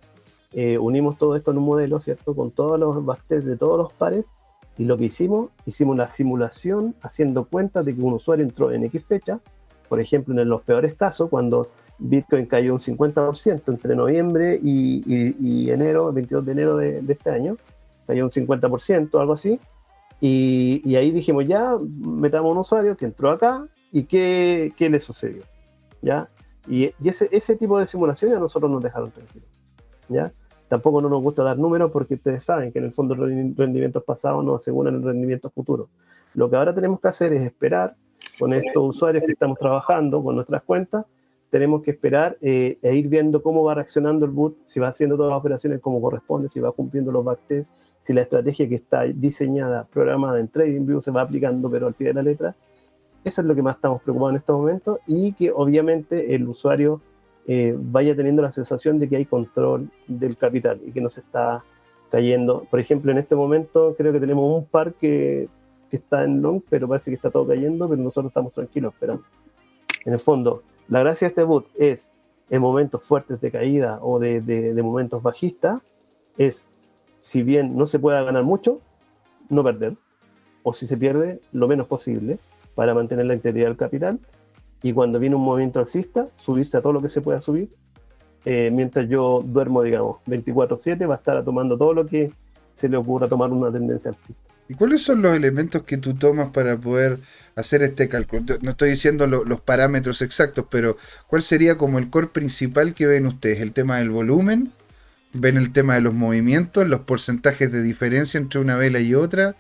eh, 0.53 0.79
unimos 0.79 1.19
todo 1.19 1.35
esto 1.35 1.51
en 1.51 1.59
un 1.59 1.65
modelo, 1.65 1.99
¿cierto? 1.99 2.37
Con 2.37 2.53
todos 2.53 2.79
los 2.79 3.05
backtests 3.05 3.47
de 3.47 3.57
todos 3.57 3.79
los 3.79 3.93
pares 3.95 4.33
y 4.79 4.85
lo 4.85 4.97
que 4.97 5.07
hicimos, 5.07 5.51
hicimos 5.65 5.95
una 5.95 6.09
simulación 6.09 6.95
haciendo 7.03 7.47
cuenta 7.47 7.83
de 7.83 7.93
que 7.93 8.01
un 8.01 8.13
usuario 8.13 8.45
entró 8.45 8.71
en 8.71 8.85
X 8.85 9.05
fecha, 9.09 9.41
por 9.89 9.99
ejemplo, 9.99 10.41
en 10.41 10.49
los 10.49 10.63
peores 10.63 10.95
casos, 10.95 11.29
cuando 11.29 11.69
Bitcoin 11.99 12.47
cayó 12.47 12.75
un 12.75 12.79
50% 12.79 13.63
entre 13.67 13.97
noviembre 13.97 14.61
y, 14.63 15.69
enero, 15.69 16.13
22 16.13 16.47
de 16.47 16.53
enero 16.53 16.77
de, 16.77 17.03
este 17.09 17.31
año, 17.31 17.57
cayó 18.07 18.23
un 18.23 18.31
50%, 18.31 19.21
algo 19.21 19.33
así, 19.33 19.59
y, 20.21 20.95
ahí 20.97 21.11
dijimos, 21.11 21.47
ya, 21.47 21.77
metamos 21.99 22.53
un 22.53 22.59
usuario 22.59 22.97
que 22.97 23.05
entró 23.05 23.31
acá 23.31 23.67
y 23.93 24.05
qué, 24.05 24.73
qué 24.77 24.89
le 24.89 25.01
sucedió, 25.01 25.43
¿ya? 26.01 26.29
Y, 26.67 26.93
ese, 27.05 27.29
ese 27.31 27.57
tipo 27.57 27.79
de 27.79 27.87
simulaciones 27.87 28.37
a 28.37 28.41
nosotros 28.41 28.71
nos 28.71 28.83
dejaron 28.83 29.11
tranquilos, 29.11 29.49
¿ya? 30.09 30.33
Tampoco 30.69 31.01
no 31.01 31.09
nos 31.09 31.23
gusta 31.23 31.43
dar 31.43 31.59
números 31.59 31.91
porque 31.93 32.15
ustedes 32.15 32.43
saben 32.43 32.73
que 32.73 32.79
en 32.79 32.87
el 32.87 32.93
fondo 32.93 33.15
los 33.15 33.29
rendimientos 33.57 34.03
pasados 34.03 34.45
no 34.45 34.57
aseguran 34.57 34.97
el 34.97 35.03
rendimiento 35.03 35.49
futuro. 35.51 35.89
Lo 36.35 36.51
que 36.51 36.57
ahora 36.57 36.75
tenemos 36.75 37.01
que 37.01 37.09
hacer 37.09 37.33
es 37.33 37.43
esperar 37.43 37.95
con 38.39 38.53
estos 38.53 38.97
usuarios 38.97 39.25
que 39.25 39.33
estamos 39.33 39.59
trabajando, 39.59 40.23
con 40.23 40.35
nuestras 40.35 40.63
cuentas, 40.63 41.05
tenemos 41.57 41.83
que 41.83 41.93
esperar 41.93 42.37
eh, 42.43 42.77
e 42.83 42.95
ir 42.95 43.09
viendo 43.09 43.43
cómo 43.43 43.65
va 43.65 43.77
reaccionando 43.77 44.27
el 44.27 44.31
boot, 44.31 44.59
si 44.67 44.79
va 44.79 44.89
haciendo 44.89 45.17
todas 45.17 45.31
las 45.31 45.41
operaciones 45.41 45.81
como 45.81 46.03
corresponde, 46.03 46.51
si 46.51 46.61
va 46.61 46.71
cumpliendo 46.71 47.11
los 47.11 47.25
backtests, 47.25 47.73
si 48.03 48.13
la 48.13 48.21
estrategia 48.21 48.69
que 48.69 48.75
está 48.75 49.05
diseñada, 49.05 49.85
programada 49.85 50.39
en 50.39 50.49
TradingView 50.49 51.01
se 51.01 51.11
va 51.11 51.23
aplicando 51.23 51.71
pero 51.71 51.87
al 51.87 51.95
pie 51.95 52.09
de 52.09 52.13
la 52.13 52.23
letra. 52.23 52.55
Eso 53.25 53.41
es 53.41 53.47
lo 53.47 53.55
que 53.55 53.63
más 53.63 53.77
estamos 53.77 54.03
preocupados 54.03 54.33
en 54.33 54.37
estos 54.37 54.59
momentos 54.59 54.99
y 55.07 55.33
que 55.33 55.51
obviamente 55.51 56.35
el 56.35 56.47
usuario 56.47 57.01
eh, 57.47 57.75
vaya 57.75 58.15
teniendo 58.15 58.43
la 58.43 58.51
sensación 58.51 58.99
de 58.99 59.09
que 59.09 59.17
hay 59.17 59.25
control 59.25 59.89
del 60.07 60.37
capital 60.37 60.79
y 60.87 60.93
que 60.93 61.01
no 61.01 61.09
se 61.09 61.21
está 61.21 61.65
cayendo. 62.11 62.67
Por 62.71 62.81
ejemplo, 62.81 63.11
en 63.13 63.17
este 63.17 63.35
momento 63.35 63.95
creo 63.97 64.13
que 64.13 64.21
tenemos 64.21 64.45
un 64.45 64.67
par 64.67 64.93
que, 64.93 65.49
que 65.91 65.97
está 65.97 66.23
en 66.23 66.43
long, 66.43 66.61
pero 66.69 66.87
parece 66.87 67.11
que 67.11 67.15
está 67.15 67.31
todo 67.31 67.47
cayendo, 67.47 67.89
pero 67.89 68.03
nosotros 68.03 68.27
estamos 68.27 68.53
tranquilos 68.53 68.93
esperando. 68.93 69.25
En 70.05 70.13
el 70.13 70.19
fondo, 70.19 70.63
la 70.89 71.01
gracia 71.01 71.27
de 71.27 71.31
este 71.31 71.43
boot 71.43 71.67
es, 71.75 72.11
en 72.51 72.61
momentos 72.61 73.03
fuertes 73.05 73.41
de 73.41 73.51
caída 73.51 73.99
o 74.03 74.19
de, 74.19 74.81
momentos 74.83 75.23
bajistas, 75.23 75.81
es, 76.39 76.67
si 77.21 77.43
bien 77.43 77.77
no 77.77 77.87
se 77.87 77.99
pueda 77.99 78.23
ganar 78.23 78.45
mucho, 78.45 78.81
no 79.49 79.65
perder. 79.65 79.95
O 80.63 80.73
si 80.73 80.87
se 80.87 80.97
pierde, 80.97 81.41
lo 81.53 81.69
menos 81.69 81.87
posible 81.87 82.39
para 82.75 82.95
mantener 82.95 83.27
la 83.27 83.35
integridad 83.35 83.69
del 83.69 83.77
capital. 83.77 84.19
Y 84.83 84.93
cuando 84.93 85.19
viene 85.19 85.37
un 85.37 85.43
movimiento 85.43 85.81
alcista, 85.81 86.29
subirse 86.37 86.77
a 86.77 86.83
todo 86.83 86.93
lo 86.93 87.03
que 87.03 87.09
se 87.09 87.21
pueda 87.21 87.41
subir. 87.41 87.71
Eh, 88.45 88.71
mientras 88.73 89.09
yo 89.09 89.43
duermo, 89.45 89.83
digamos, 89.83 90.19
24/7, 90.27 91.07
va 91.07 91.15
a 91.15 91.19
estar 91.19 91.45
tomando 91.45 91.77
todo 91.77 91.95
lo 91.95 92.07
que 92.07 92.31
se 92.75 92.89
le 92.89 92.97
ocurra 92.97 93.29
tomar 93.29 93.51
una 93.51 93.73
tendencia 93.73 94.11
alcista. 94.11 94.46
¿Y 94.69 94.75
cuáles 94.75 95.03
son 95.03 95.23
los 95.23 95.37
elementos 95.37 95.85
que 95.85 95.97
tú 95.97 96.15
tomas 96.15 96.51
para 96.51 96.77
poder 96.77 97.21
hacer 97.55 97.83
este 97.83 98.09
cálculo? 98.09 98.43
No 98.63 98.71
estoy 98.71 98.91
diciendo 98.91 99.27
los 99.27 99.61
parámetros 99.61 100.23
exactos, 100.23 100.67
pero 100.71 100.97
¿cuál 101.29 101.43
sería 101.43 101.79
como 101.79 101.99
el 101.99 102.11
core 102.11 102.29
principal 102.29 102.95
que 102.95 103.07
ven 103.07 103.27
ustedes? 103.27 103.61
¿El 103.61 103.73
tema 103.73 103.99
del 103.99 104.11
volumen? 104.11 104.73
¿Ven 105.33 105.57
el 105.57 105.73
tema 105.73 105.95
de 105.95 106.01
los 106.01 106.15
movimientos? 106.15 106.87
¿Los 106.87 107.01
porcentajes 107.01 107.71
de 107.71 107.83
diferencia 107.83 108.39
entre 108.39 108.61
una 108.61 108.77
vela 108.77 108.99
y 109.01 109.15
otra? 109.15 109.55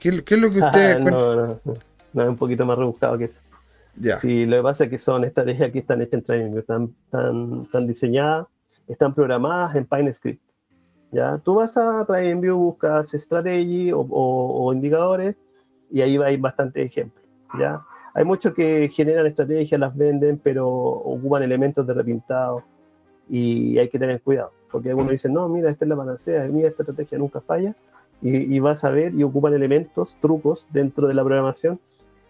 ¿Qué, 0.00 0.08
es 0.26 0.38
lo 0.38 0.50
que 0.50 0.60
ustedes... 0.64 1.00
no, 1.00 1.36
no, 1.36 1.60
no, 2.12 2.22
es 2.22 2.28
un 2.28 2.36
poquito 2.36 2.66
más 2.66 2.76
rebuscado 2.76 3.18
que 3.18 3.24
eso. 3.26 3.40
Ya. 3.96 4.20
Sí, 4.20 4.46
lo 4.46 4.56
que 4.56 4.62
pasa 4.62 4.84
es 4.84 4.90
que 4.90 4.98
son 4.98 5.24
estrategias 5.24 5.70
que 5.70 5.80
están 5.80 6.00
hechas 6.00 6.14
en 6.14 6.22
training, 6.22 6.58
están, 6.58 6.94
están, 7.04 7.62
están 7.62 7.86
diseñadas, 7.86 8.46
están 8.88 9.14
programadas 9.14 9.76
en 9.76 9.84
PineScript. 9.84 10.42
¿Ya? 11.12 11.38
Tú 11.38 11.56
vas 11.56 11.76
a 11.76 12.04
TradingView, 12.04 12.56
buscas 12.56 13.10
strategy 13.10 13.90
o, 13.94 14.72
indicadores 14.72 15.36
y 15.90 16.00
ahí 16.00 16.16
hay 16.16 16.36
bastante 16.36 16.82
ejemplos, 16.82 17.24
¿ya? 17.58 17.82
Hay 18.14 18.24
muchos 18.24 18.54
que 18.54 18.88
generan 18.92 19.26
estrategias, 19.26 19.80
las 19.80 19.96
venden, 19.96 20.40
pero 20.42 20.68
ocupan 20.68 21.42
elementos 21.42 21.86
de 21.86 21.94
repintado 21.94 22.64
y 23.28 23.78
hay 23.78 23.88
que 23.88 23.98
tener 23.98 24.20
cuidado, 24.20 24.52
porque 24.70 24.90
algunos 24.90 25.12
dicen, 25.12 25.32
no, 25.32 25.48
mira, 25.48 25.70
esta 25.70 25.84
es 25.84 25.88
la 25.88 25.96
panacea, 25.96 26.44
mira, 26.46 26.68
esta 26.68 26.82
estrategia 26.82 27.18
nunca 27.18 27.40
falla, 27.40 27.74
y, 28.22 28.58
vas 28.60 28.84
a 28.84 28.90
ver 28.90 29.14
y 29.14 29.22
ocupan 29.22 29.54
elementos, 29.54 30.16
trucos 30.20 30.66
dentro 30.70 31.08
de 31.08 31.14
la 31.14 31.24
programación 31.24 31.80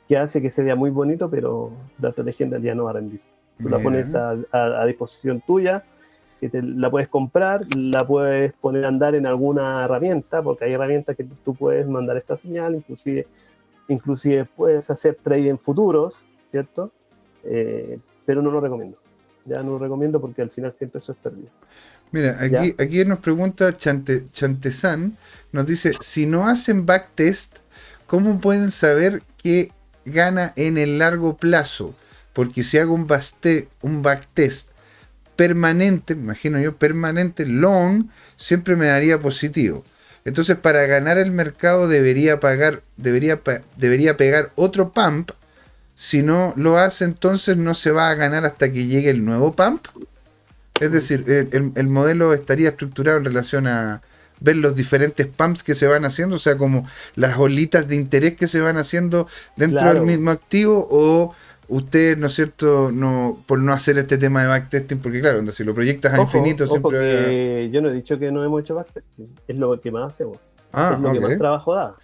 que 0.07 0.17
hace 0.17 0.41
que 0.41 0.53
se 0.53 0.63
vea 0.63 0.77
muy 0.77 0.91
bonito, 0.91 1.29
pero 1.29 1.73
la 1.99 2.11
estrategia 2.11 2.45
en 2.45 2.53
realidad 2.53 2.75
no 2.77 2.85
va 2.85 2.91
a 2.91 2.95
rendir. 2.95 3.21
Tú 3.61 3.69
la 3.69 3.79
pones 3.79 4.15
a 4.15 4.85
disposición 4.87 5.41
tuya, 5.41 5.85
que 6.41 6.49
te, 6.49 6.63
la 6.63 6.91
puedes 6.91 7.09
comprar, 7.09 7.67
la 7.77 8.07
puedes 8.07 8.55
poner 8.55 8.87
a 8.87 8.89
andar 8.89 9.15
en 9.15 9.27
alguna 9.27 9.85
herramienta, 9.85 10.43
porque 10.43 10.65
hay 10.65 10.73
herramientas 10.73 11.15
que 11.15 11.25
tú 11.45 11.55
puedes 11.55 11.87
mandar 11.87 12.17
esta 12.17 12.37
señal, 12.39 12.75
inclusive, 12.75 13.27
inclusive 13.89 14.47
puedes 14.47 14.89
hacer 14.91 15.19
trading 15.23 15.59
futuros, 15.59 16.25
¿cierto? 16.51 16.91
Eh, 17.45 17.99
pero 18.25 18.41
no 18.41 18.51
lo 18.51 18.61
recomiendo. 18.61 18.97
Ya 19.45 19.63
no 19.63 19.73
lo 19.73 19.79
recomiendo 19.79 20.21
porque 20.21 20.41
al 20.41 20.51
final 20.51 20.75
siempre 20.79 20.99
eso 20.99 21.13
es 21.13 21.19
perdido. 21.19 21.49
Mira, 22.13 22.37
aquí, 22.41 22.75
aquí 22.79 23.05
nos 23.05 23.19
pregunta 23.19 23.73
Chante, 23.77 24.27
Chantesan, 24.33 25.17
nos 25.53 25.67
dice, 25.67 25.93
si 26.01 26.27
no 26.27 26.49
hacen 26.49 26.87
backtest, 26.87 27.59
¿cómo 28.07 28.41
pueden 28.41 28.71
saber 28.71 29.23
qué 29.43 29.73
gana 30.05 30.53
en 30.57 30.79
el 30.79 30.99
largo 30.99 31.37
plazo? 31.37 31.95
Porque 32.33 32.65
si 32.65 32.79
hago 32.79 32.95
un, 32.95 33.07
un 33.83 34.03
backtest 34.03 34.71
permanente, 35.41 36.15
me 36.17 36.25
imagino 36.25 36.61
yo, 36.61 36.77
permanente, 36.77 37.47
long, 37.47 38.09
siempre 38.37 38.77
me 38.77 38.89
daría 38.89 39.19
positivo. 39.21 39.87
Entonces, 40.27 40.59
para 40.59 40.85
ganar 40.85 41.17
el 41.17 41.31
mercado 41.31 41.89
debería 41.89 42.41
pagar, 42.41 42.83
debería, 42.99 43.41
debería 43.79 44.19
pegar 44.19 44.53
otro 44.55 44.93
pump. 44.93 45.31
Si 45.95 46.21
no 46.21 46.53
lo 46.59 46.77
hace, 46.77 47.07
entonces 47.07 47.57
no 47.57 47.73
se 47.73 47.91
va 47.91 48.11
a 48.11 48.15
ganar 48.17 48.45
hasta 48.45 48.71
que 48.71 48.85
llegue 48.85 49.09
el 49.09 49.25
nuevo 49.25 49.57
pump. 49.57 49.87
Es 50.79 50.93
decir, 50.93 51.25
el, 51.27 51.87
modelo 51.87 52.35
estaría 52.35 52.69
estructurado 52.69 53.17
en 53.17 53.25
relación 53.25 53.67
a 53.67 54.03
ver 54.41 54.57
los 54.57 54.77
diferentes 54.77 55.27
pumps 55.27 55.63
que 55.63 55.75
se 55.75 55.87
van 55.87 56.05
haciendo, 56.05 56.37
o 56.37 56.39
sea, 56.39 56.59
como 56.59 56.87
las 57.15 57.39
olitas 57.39 57.89
de 57.89 57.97
interés 57.97 58.35
que 58.37 58.47
se 58.47 58.61
van 58.61 58.77
haciendo 58.77 59.27
dentro 59.57 59.89
del 59.95 60.03
mismo 60.03 60.33
activo 60.33 60.87
o 60.91 61.35
usted, 61.71 62.19
¿no 62.19 62.27
es 62.27 62.35
cierto?, 62.35 62.91
no 62.93 63.39
por 63.47 63.59
no 63.61 63.73
hacer 63.73 63.97
este 63.99 64.19
tema 64.19 64.43
de 64.43 64.49
backtesting, 64.49 64.99
porque 64.99 65.21
claro, 65.21 65.47
si 65.53 65.65
lo 65.65 65.75
proyectas 65.75 66.13
a 66.13 66.21
infinito 66.21 66.67
siempre... 66.67 67.71
Yo 67.71 67.81
no 67.81 67.89
he 67.89 67.93
dicho 67.93 68.19
que 68.19 68.31
no 68.31 68.45
hemos 68.45 68.63
hecho 68.63 68.75
backtesting, 68.75 69.35
es 69.47 69.57
lo 69.57 69.81
que 69.81 69.91
más 69.91 70.13
hacemos. 70.13 70.39
Ah, 70.73 70.95
es 70.95 71.01
lo 71.01 71.13
que 71.13 71.21
más 71.21 71.39
trabajo 71.39 71.75
da. 71.75 71.97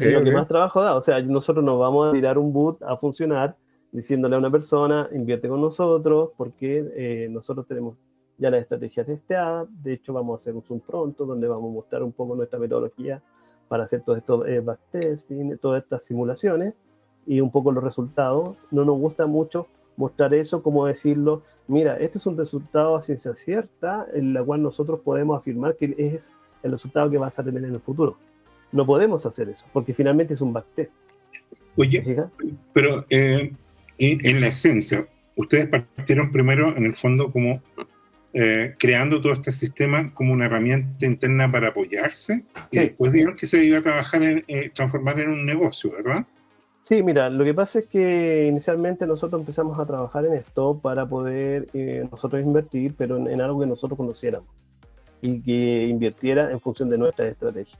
es 0.00 0.12
lo 0.12 0.24
que 0.24 0.32
más 0.32 0.48
trabajo 0.48 0.82
da. 0.82 0.96
O 0.96 1.02
sea, 1.02 1.20
nosotros 1.22 1.64
nos 1.64 1.78
vamos 1.78 2.08
a 2.08 2.12
tirar 2.12 2.38
un 2.38 2.52
boot 2.52 2.82
a 2.82 2.96
funcionar 2.96 3.56
diciéndole 3.90 4.36
a 4.36 4.38
una 4.38 4.50
persona, 4.50 5.08
invierte 5.12 5.48
con 5.48 5.60
nosotros, 5.60 6.30
porque 6.36 6.84
eh, 6.94 7.28
nosotros 7.30 7.66
tenemos 7.66 7.96
ya 8.36 8.50
la 8.50 8.58
estrategia 8.58 9.04
testeada. 9.04 9.66
De 9.68 9.94
hecho, 9.94 10.12
vamos 10.12 10.38
a 10.38 10.42
hacer 10.42 10.54
un 10.54 10.62
Zoom 10.62 10.80
pronto, 10.80 11.24
donde 11.24 11.48
vamos 11.48 11.70
a 11.70 11.74
mostrar 11.74 12.02
un 12.02 12.12
poco 12.12 12.36
nuestra 12.36 12.58
metodología 12.58 13.22
para 13.68 13.84
hacer 13.84 14.02
todo 14.02 14.16
esto 14.16 14.46
eh, 14.46 14.60
backtesting, 14.60 15.58
todas 15.58 15.82
estas 15.82 16.04
simulaciones 16.04 16.74
y 17.28 17.40
un 17.40 17.52
poco 17.52 17.70
los 17.70 17.84
resultados. 17.84 18.56
No 18.70 18.84
nos 18.84 18.98
gusta 18.98 19.26
mucho 19.26 19.68
mostrar 19.96 20.32
eso 20.32 20.62
como 20.62 20.86
decirlo, 20.86 21.42
mira, 21.66 21.96
este 21.98 22.18
es 22.18 22.26
un 22.26 22.36
resultado 22.36 22.96
a 22.96 23.02
ciencia 23.02 23.34
cierta 23.36 24.06
en 24.14 24.32
la 24.32 24.42
cual 24.42 24.62
nosotros 24.62 25.00
podemos 25.04 25.38
afirmar 25.38 25.76
que 25.76 25.94
es 25.98 26.32
el 26.62 26.70
resultado 26.70 27.10
que 27.10 27.18
vas 27.18 27.38
a 27.38 27.44
tener 27.44 27.64
en 27.64 27.74
el 27.74 27.80
futuro. 27.80 28.16
No 28.72 28.86
podemos 28.86 29.26
hacer 29.26 29.48
eso, 29.48 29.66
porque 29.72 29.94
finalmente 29.94 30.34
es 30.34 30.40
un 30.40 30.52
backtest. 30.52 30.90
Oye, 31.76 32.02
pero 32.72 33.04
eh, 33.10 33.52
en 33.98 34.40
la 34.40 34.48
esencia, 34.48 35.06
ustedes 35.36 35.68
partieron 35.68 36.32
primero 36.32 36.76
en 36.76 36.86
el 36.86 36.96
fondo 36.96 37.30
como 37.30 37.62
eh, 38.34 38.74
creando 38.78 39.20
todo 39.20 39.32
este 39.32 39.52
sistema 39.52 40.12
como 40.12 40.32
una 40.32 40.46
herramienta 40.46 41.06
interna 41.06 41.50
para 41.50 41.68
apoyarse 41.68 42.44
y 42.70 42.78
después 42.78 43.12
dijeron 43.12 43.36
que 43.36 43.46
se 43.46 43.64
iba 43.64 43.78
a 43.78 43.82
trabajar 43.82 44.22
en 44.22 44.44
eh, 44.48 44.70
transformar 44.74 45.18
en 45.20 45.30
un 45.30 45.46
negocio, 45.46 45.90
¿verdad? 45.90 46.26
Sí, 46.88 47.02
mira, 47.02 47.28
lo 47.28 47.44
que 47.44 47.52
pasa 47.52 47.80
es 47.80 47.86
que 47.86 48.46
inicialmente 48.46 49.06
nosotros 49.06 49.42
empezamos 49.42 49.78
a 49.78 49.84
trabajar 49.84 50.24
en 50.24 50.32
esto 50.32 50.78
para 50.78 51.06
poder 51.06 51.68
eh, 51.74 52.08
nosotros 52.10 52.40
invertir, 52.40 52.94
pero 52.96 53.18
en, 53.18 53.42
algo 53.42 53.60
que 53.60 53.66
nosotros 53.66 53.98
conociéramos 53.98 54.48
y 55.20 55.42
que 55.42 55.86
invirtiera 55.86 56.50
en 56.50 56.58
función 56.60 56.88
de 56.88 56.96
nuestra 56.96 57.26
estrategia. 57.26 57.78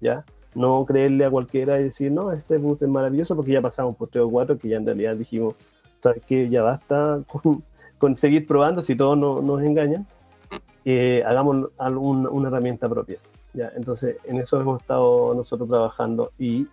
¿Ya? 0.00 0.24
No 0.54 0.86
creerle 0.86 1.24
a 1.24 1.30
cualquiera 1.30 1.80
y 1.80 1.84
decir, 1.84 2.12
no, 2.12 2.30
este 2.30 2.56
boot 2.56 2.80
es 2.82 2.88
maravilloso 2.88 3.34
porque 3.34 3.50
ya 3.50 3.60
pasamos 3.60 3.96
por 3.96 4.10
3 4.10 4.26
o 4.26 4.30
4 4.30 4.58
que 4.58 4.68
ya 4.68 4.76
en 4.76 4.86
realidad 4.86 5.16
dijimos, 5.16 5.56
¿sabes 5.98 6.22
qué? 6.24 6.48
Ya 6.48 6.62
basta 6.62 7.18
con, 7.98 8.14
seguir 8.14 8.46
probando 8.46 8.80
si 8.80 8.94
todos 8.94 9.18
no, 9.18 9.42
nos 9.42 9.60
engañan. 9.60 10.06
Eh, 10.84 11.24
hagamos 11.26 11.70
algún, 11.78 12.28
una 12.28 12.46
herramienta 12.46 12.88
propia. 12.88 13.18
¿ya? 13.54 13.72
Entonces, 13.74 14.18
en 14.22 14.38
eso 14.38 14.60
hemos 14.60 14.82
estado 14.82 15.34
nosotros 15.34 15.68
trabajando. 15.68 16.30
Y, 16.38 16.68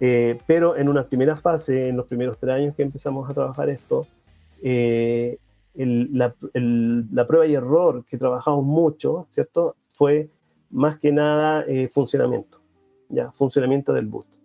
eh, 0.00 0.38
pero 0.46 0.76
en 0.76 0.88
una 0.88 1.04
primera 1.04 1.36
fase, 1.36 1.88
en 1.88 1.96
los 1.96 2.06
primeros 2.06 2.38
tres 2.38 2.54
años 2.54 2.74
que 2.74 2.82
empezamos 2.82 3.28
a 3.28 3.34
trabajar 3.34 3.70
esto, 3.70 4.06
eh, 4.62 5.38
la, 5.74 6.34
la, 6.54 7.26
prueba 7.26 7.46
y 7.46 7.54
error 7.54 8.04
que 8.06 8.16
trabajamos 8.16 8.64
mucho, 8.64 9.26
¿cierto? 9.30 9.76
Fue 9.92 10.30
más 10.70 10.98
que 10.98 11.12
nada 11.12 11.66
funcionamiento, 11.92 12.60
ya, 13.10 13.30
funcionamiento 13.32 13.92
del 13.92 14.06
boost 14.06 14.36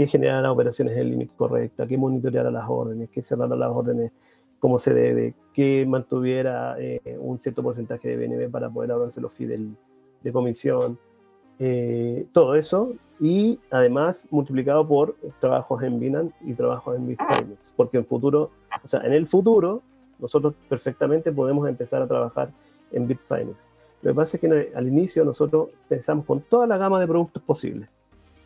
que 0.00 0.06
generara 0.06 0.50
operaciones 0.50 0.94
en 0.94 1.00
el 1.00 1.10
límite 1.10 1.34
correcta, 1.36 1.86
que 1.86 1.98
monitoreara 1.98 2.50
las 2.50 2.64
órdenes, 2.66 3.10
que 3.10 3.22
cerrara 3.22 3.54
las 3.54 3.70
órdenes 3.70 4.12
como 4.58 4.78
se 4.78 4.94
debe, 4.94 5.34
que 5.52 5.84
mantuviera 5.86 6.76
eh, 6.78 7.18
un 7.18 7.38
cierto 7.38 7.62
porcentaje 7.62 8.08
de 8.08 8.16
BNB 8.16 8.50
para 8.50 8.70
poder 8.70 8.92
ahorrarse 8.92 9.20
los 9.20 9.30
fees 9.32 9.60
de 10.22 10.32
comisión, 10.32 10.98
eh, 11.58 12.26
todo 12.32 12.54
eso, 12.54 12.94
y 13.20 13.60
además 13.70 14.26
multiplicado 14.30 14.86
por 14.86 15.14
trabajos 15.40 15.82
en 15.82 16.00
Binance 16.00 16.34
y 16.40 16.54
trabajos 16.54 16.96
en 16.96 17.06
Bitfinex, 17.06 17.72
porque 17.76 17.98
en 17.98 18.06
futuro, 18.06 18.50
o 18.82 18.88
sea, 18.88 19.00
en 19.00 19.12
el 19.12 19.26
futuro, 19.26 19.82
nosotros 20.18 20.54
perfectamente 20.68 21.30
podemos 21.30 21.68
empezar 21.68 22.02
a 22.02 22.06
trabajar 22.06 22.50
en 22.92 23.06
Bitfinex. 23.06 23.68
Lo 24.02 24.12
que 24.12 24.14
pasa 24.14 24.36
es 24.36 24.40
que 24.40 24.72
al 24.74 24.88
inicio 24.88 25.24
nosotros 25.24 25.68
pensamos 25.88 26.24
con 26.24 26.40
toda 26.40 26.66
la 26.66 26.78
gama 26.78 26.98
de 26.98 27.06
productos 27.06 27.42
posibles 27.42 27.88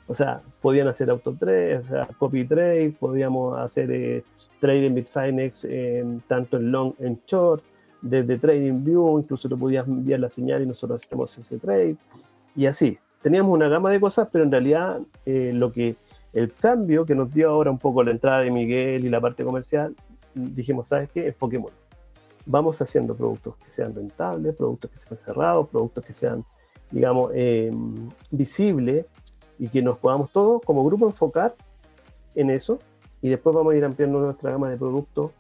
o 0.07 0.15
sea, 0.15 0.43
podían 0.61 0.89
hacer 0.89 1.11
auto 1.11 1.35
trade, 1.35 1.79
o 1.79 1.83
sea, 1.83 2.09
copy 2.19 2.45
trade, 2.45 2.95
podíamos 2.99 3.59
hacer 3.59 3.91
eh, 3.91 4.23
trade 4.61 4.87
en 4.87 4.95
Bitfinex 4.95 5.65
en, 5.65 6.21
tanto 6.29 6.59
en 6.59 6.71
long, 6.71 6.93
en 6.99 7.21
short, 7.27 7.63
desde 8.03 8.39
Trading 8.39 8.85
View, 8.85 9.19
incluso 9.19 9.49
tú 9.49 9.59
podías 9.59 9.87
enviar 9.87 10.21
la 10.21 10.29
señal 10.29 10.63
y 10.63 10.67
nosotros 10.67 11.03
hacíamos 11.03 11.39
ese 11.39 11.59
trade, 11.59 11.97
y 12.55 12.67
así. 12.67 12.99
Teníamos 13.25 13.55
una 13.55 13.69
gama 13.69 13.91
de 13.91 13.99
cosas, 13.99 14.29
pero 14.31 14.45
en 14.45 14.51
realidad 14.51 15.01
eh, 15.25 15.51
lo 15.55 15.73
que 15.73 15.97
el 16.35 16.53
cambio 16.53 17.07
que 17.07 17.15
nos 17.15 17.33
dio 17.33 17.49
ahora 17.49 17.71
un 17.71 17.79
poco 17.79 18.03
la 18.03 18.11
entrada 18.11 18.43
de 18.43 18.51
Miguel 18.51 19.03
y 19.03 19.09
la 19.09 19.19
parte 19.19 19.43
comercial, 19.43 19.97
dijimos, 20.35 20.89
¿sabes 20.89 21.09
qué? 21.09 21.29
Enfoquémonos. 21.29 21.73
Vamos 22.45 22.83
haciendo 22.83 23.17
productos 23.17 23.57
que 23.65 23.71
sean 23.71 23.95
rentables, 23.95 24.55
productos 24.55 24.91
que 24.91 24.99
sean 24.99 25.17
cerrados, 25.17 25.71
productos 25.71 26.05
que 26.05 26.13
sean, 26.13 26.45
digamos, 26.91 27.31
eh, 27.35 27.73
visibles 28.31 29.07
y 29.59 29.69
que 29.69 29.81
nos 29.81 29.97
podamos 29.97 30.31
todos 30.31 30.61
como 30.61 30.85
grupo 30.85 31.07
enfocar 31.07 31.55
en 32.35 32.51
eso 32.51 32.79
y 33.23 33.31
después 33.31 33.57
vamos 33.57 33.73
a 33.73 33.77
ir 33.79 33.87
ampliando 33.87 34.21
nuestra 34.21 34.51
gama 34.51 34.69
de 34.69 34.77
productos 34.77 35.31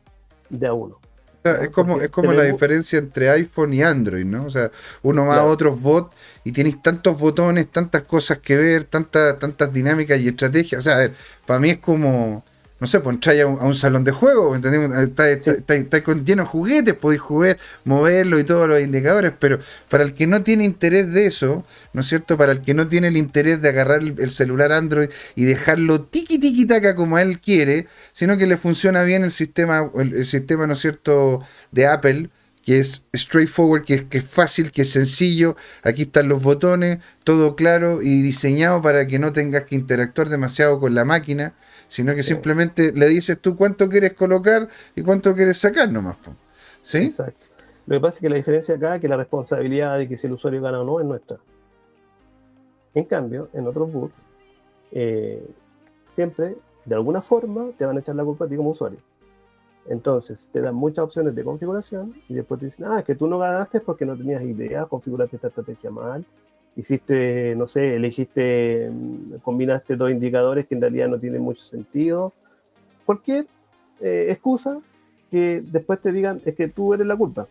de 0.48 0.66
a 0.66 0.72
uno. 0.72 1.03
Es 1.44 1.68
como, 1.68 2.00
es 2.00 2.08
como 2.08 2.32
la 2.32 2.44
diferencia 2.44 2.98
entre 2.98 3.28
iPhone 3.28 3.74
y 3.74 3.82
Android, 3.82 4.24
¿no? 4.24 4.46
O 4.46 4.50
sea, 4.50 4.70
uno 5.02 5.26
va 5.26 5.36
a 5.36 5.44
otros 5.44 5.78
bots 5.78 6.16
y 6.42 6.52
tienes 6.52 6.82
tantos 6.82 7.18
botones, 7.18 7.70
tantas 7.70 8.02
cosas 8.04 8.38
que 8.38 8.56
ver, 8.56 8.84
tantas, 8.84 9.38
tantas 9.38 9.70
dinámicas 9.70 10.18
y 10.20 10.28
estrategias. 10.28 10.78
O 10.80 10.82
sea, 10.82 10.94
a 10.94 10.98
ver, 11.00 11.12
para 11.44 11.60
mí 11.60 11.68
es 11.68 11.78
como 11.80 12.42
no 12.80 12.88
sé, 12.88 13.00
pues 13.00 13.14
entráis 13.14 13.42
a, 13.42 13.46
un, 13.46 13.74
salón 13.74 14.04
de 14.04 14.10
juego, 14.10 14.54
Está, 14.56 15.30
está, 15.30 16.02
con 16.02 16.24
lleno 16.26 16.42
de 16.42 16.48
juguetes, 16.48 16.94
podéis 16.94 17.20
jugar, 17.20 17.56
moverlo 17.84 18.38
y 18.38 18.44
todos 18.44 18.68
los 18.68 18.80
indicadores, 18.80 19.32
pero 19.38 19.60
para 19.88 20.02
el 20.02 20.12
que 20.12 20.26
no 20.26 20.42
tiene 20.42 20.64
interés 20.64 21.12
de 21.12 21.26
eso, 21.26 21.64
¿no 21.92 22.00
es 22.00 22.08
cierto? 22.08 22.36
Para 22.36 22.52
el 22.52 22.62
que 22.62 22.74
no 22.74 22.88
tiene 22.88 23.08
el 23.08 23.16
interés 23.16 23.62
de 23.62 23.68
agarrar 23.68 24.02
el, 24.02 24.30
celular 24.30 24.72
Android 24.72 25.08
y 25.36 25.44
dejarlo 25.44 26.02
tiki 26.02 26.38
tiki 26.38 26.66
taca 26.66 26.96
como 26.96 27.18
él 27.18 27.40
quiere, 27.40 27.86
sino 28.12 28.36
que 28.36 28.46
le 28.46 28.56
funciona 28.56 29.04
bien 29.04 29.24
el 29.24 29.30
sistema, 29.30 29.90
el, 29.94 30.26
sistema, 30.26 30.66
¿no 30.66 30.72
es 30.74 30.80
cierto?, 30.80 31.42
de 31.70 31.86
Apple 31.86 32.30
que 32.62 32.80
es 32.80 33.02
straightforward, 33.14 33.84
que 33.84 34.08
que 34.08 34.18
es 34.18 34.24
fácil, 34.24 34.72
que 34.72 34.82
es 34.82 34.90
sencillo. 34.90 35.54
Aquí 35.82 36.02
están 36.02 36.28
los 36.28 36.42
botones, 36.42 36.98
todo 37.22 37.56
claro 37.56 38.00
y 38.02 38.22
diseñado 38.22 38.80
para 38.80 39.06
que 39.06 39.18
no 39.18 39.32
tengas 39.32 39.64
que 39.64 39.74
interactuar 39.74 40.30
demasiado 40.30 40.80
con 40.80 40.94
la 40.94 41.04
máquina 41.04 41.54
sino 41.94 42.12
que 42.12 42.24
simplemente 42.24 42.90
le 42.92 43.06
dices 43.06 43.38
tú 43.38 43.54
cuánto 43.54 43.88
quieres 43.88 44.14
colocar 44.14 44.66
y 44.96 45.02
cuánto 45.02 45.32
quieres 45.32 45.58
sacar 45.58 45.92
nomás. 45.92 46.16
¿Sí? 46.82 46.98
Exacto. 46.98 47.46
Lo 47.86 47.94
que 47.94 48.00
pasa 48.00 48.16
es 48.16 48.20
que 48.20 48.28
la 48.28 48.34
diferencia 48.34 48.74
acá 48.74 48.96
es 48.96 49.00
que 49.00 49.06
la 49.06 49.16
responsabilidad 49.16 49.96
de 49.96 50.08
que 50.08 50.16
si 50.16 50.26
el 50.26 50.32
usuario 50.32 50.60
gana 50.60 50.80
o 50.80 50.84
no 50.84 50.98
es 50.98 51.06
nuestra. 51.06 51.36
En 52.94 53.04
cambio, 53.04 53.48
en 53.52 53.68
otros 53.68 53.92
boots, 53.92 54.14
eh, 54.90 55.48
siempre, 56.16 56.56
de 56.84 56.94
alguna 56.96 57.22
forma, 57.22 57.70
te 57.78 57.86
van 57.86 57.96
a 57.96 58.00
echar 58.00 58.16
la 58.16 58.24
culpa 58.24 58.46
a 58.46 58.48
ti 58.48 58.56
como 58.56 58.70
usuario. 58.70 58.98
Entonces, 59.86 60.48
te 60.52 60.60
dan 60.60 60.74
muchas 60.74 61.04
opciones 61.04 61.32
de 61.36 61.44
configuración 61.44 62.12
y 62.28 62.34
después 62.34 62.58
te 62.58 62.66
dicen, 62.66 62.86
ah, 62.86 62.98
es 62.98 63.04
que 63.04 63.14
tú 63.14 63.28
no 63.28 63.38
ganaste 63.38 63.80
porque 63.80 64.04
no 64.04 64.16
tenías 64.16 64.42
idea, 64.42 64.86
configuraste 64.86 65.36
esta 65.36 65.46
estrategia 65.46 65.92
mal, 65.92 66.26
hiciste, 66.76 67.54
no 67.56 67.66
sé, 67.66 67.96
elegiste, 67.96 68.90
mm, 68.90 69.36
combinaste 69.42 69.96
dos 69.96 70.10
indicadores 70.10 70.66
que 70.66 70.74
en 70.74 70.80
realidad 70.80 71.08
no 71.08 71.18
tienen 71.18 71.42
mucho 71.42 71.64
sentido. 71.64 72.32
Cualquier 73.04 73.46
eh, 74.00 74.28
excusa 74.30 74.78
que 75.30 75.62
después 75.64 76.00
te 76.00 76.12
digan 76.12 76.40
es 76.44 76.54
que 76.54 76.68
tú 76.68 76.94
eres 76.94 77.06
la 77.06 77.16
culpa. 77.16 77.46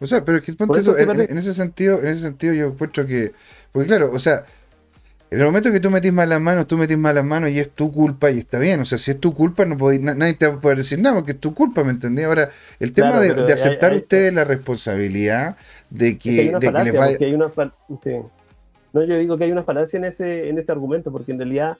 O 0.00 0.06
sea, 0.06 0.24
pero 0.24 0.38
es 0.38 0.44
que 0.44 0.52
en, 0.52 1.38
ese 1.38 1.54
sentido, 1.54 2.00
en 2.00 2.08
ese 2.08 2.22
sentido 2.22 2.54
yo 2.54 2.66
encuentro 2.66 3.04
que, 3.04 3.32
porque 3.72 3.88
claro, 3.88 4.10
o 4.12 4.18
sea, 4.18 4.44
en 5.30 5.40
el 5.40 5.46
momento 5.46 5.72
que 5.72 5.80
tú 5.80 5.90
metís 5.90 6.12
malas 6.12 6.40
manos, 6.40 6.66
tú 6.66 6.78
metís 6.78 6.96
malas 6.96 7.24
manos 7.24 7.50
y 7.50 7.58
es 7.58 7.70
tu 7.70 7.92
culpa 7.92 8.30
y 8.30 8.38
está 8.38 8.58
bien. 8.58 8.80
O 8.80 8.84
sea, 8.84 8.96
si 8.96 9.10
es 9.10 9.20
tu 9.20 9.34
culpa, 9.34 9.64
no 9.66 9.76
podéis, 9.76 10.00
nadie 10.00 10.34
te 10.34 10.46
va 10.46 10.54
a 10.54 10.60
poder 10.60 10.78
decir 10.78 11.00
nada 11.00 11.16
porque 11.16 11.32
es 11.32 11.40
tu 11.40 11.52
culpa, 11.52 11.84
¿me 11.84 11.90
entendí? 11.90 12.22
Ahora, 12.22 12.50
el 12.80 12.92
tema 12.92 13.20
de, 13.20 13.52
aceptar 13.52 13.94
ustedes 13.94 14.32
la 14.32 14.44
responsabilidad 14.44 15.56
de 15.90 16.16
que, 16.16 16.52
de 16.58 16.72
que 16.72 16.84
les 16.84 16.94
vaya... 16.94 17.18
Hay 17.20 17.34
una, 17.34 17.50
no, 18.92 19.04
yo 19.04 19.16
digo 19.18 19.36
que 19.36 19.44
hay 19.44 19.52
una 19.52 19.62
falacia 19.62 19.98
en, 19.98 20.04
ese, 20.04 20.48
en 20.48 20.58
este 20.58 20.72
argumento, 20.72 21.12
porque 21.12 21.32
en 21.32 21.38
realidad 21.38 21.78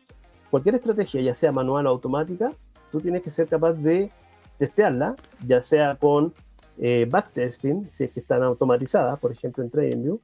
cualquier 0.51 0.75
estrategia, 0.75 1.21
ya 1.21 1.35
sea 1.35 1.53
manual 1.53 1.87
o 1.87 1.91
automática, 1.91 2.53
tú 2.91 3.01
tienes 3.01 3.23
que 3.23 3.31
ser 3.31 3.49
capaz 3.49 3.73
de 3.75 4.11
testearla, 4.59 5.17
ya 5.47 5.63
sea 5.63 5.97
con 5.97 6.35
eh, 6.81 7.09
backtesting, 7.11 7.89
si 7.91 8.05
es 8.05 8.11
que 8.11 8.21
están 8.21 8.43
automatizadas, 8.43 9.19
por 9.19 9.33
ejemplo 9.33 9.65
en 9.65 9.71
TradingView, 9.71 10.21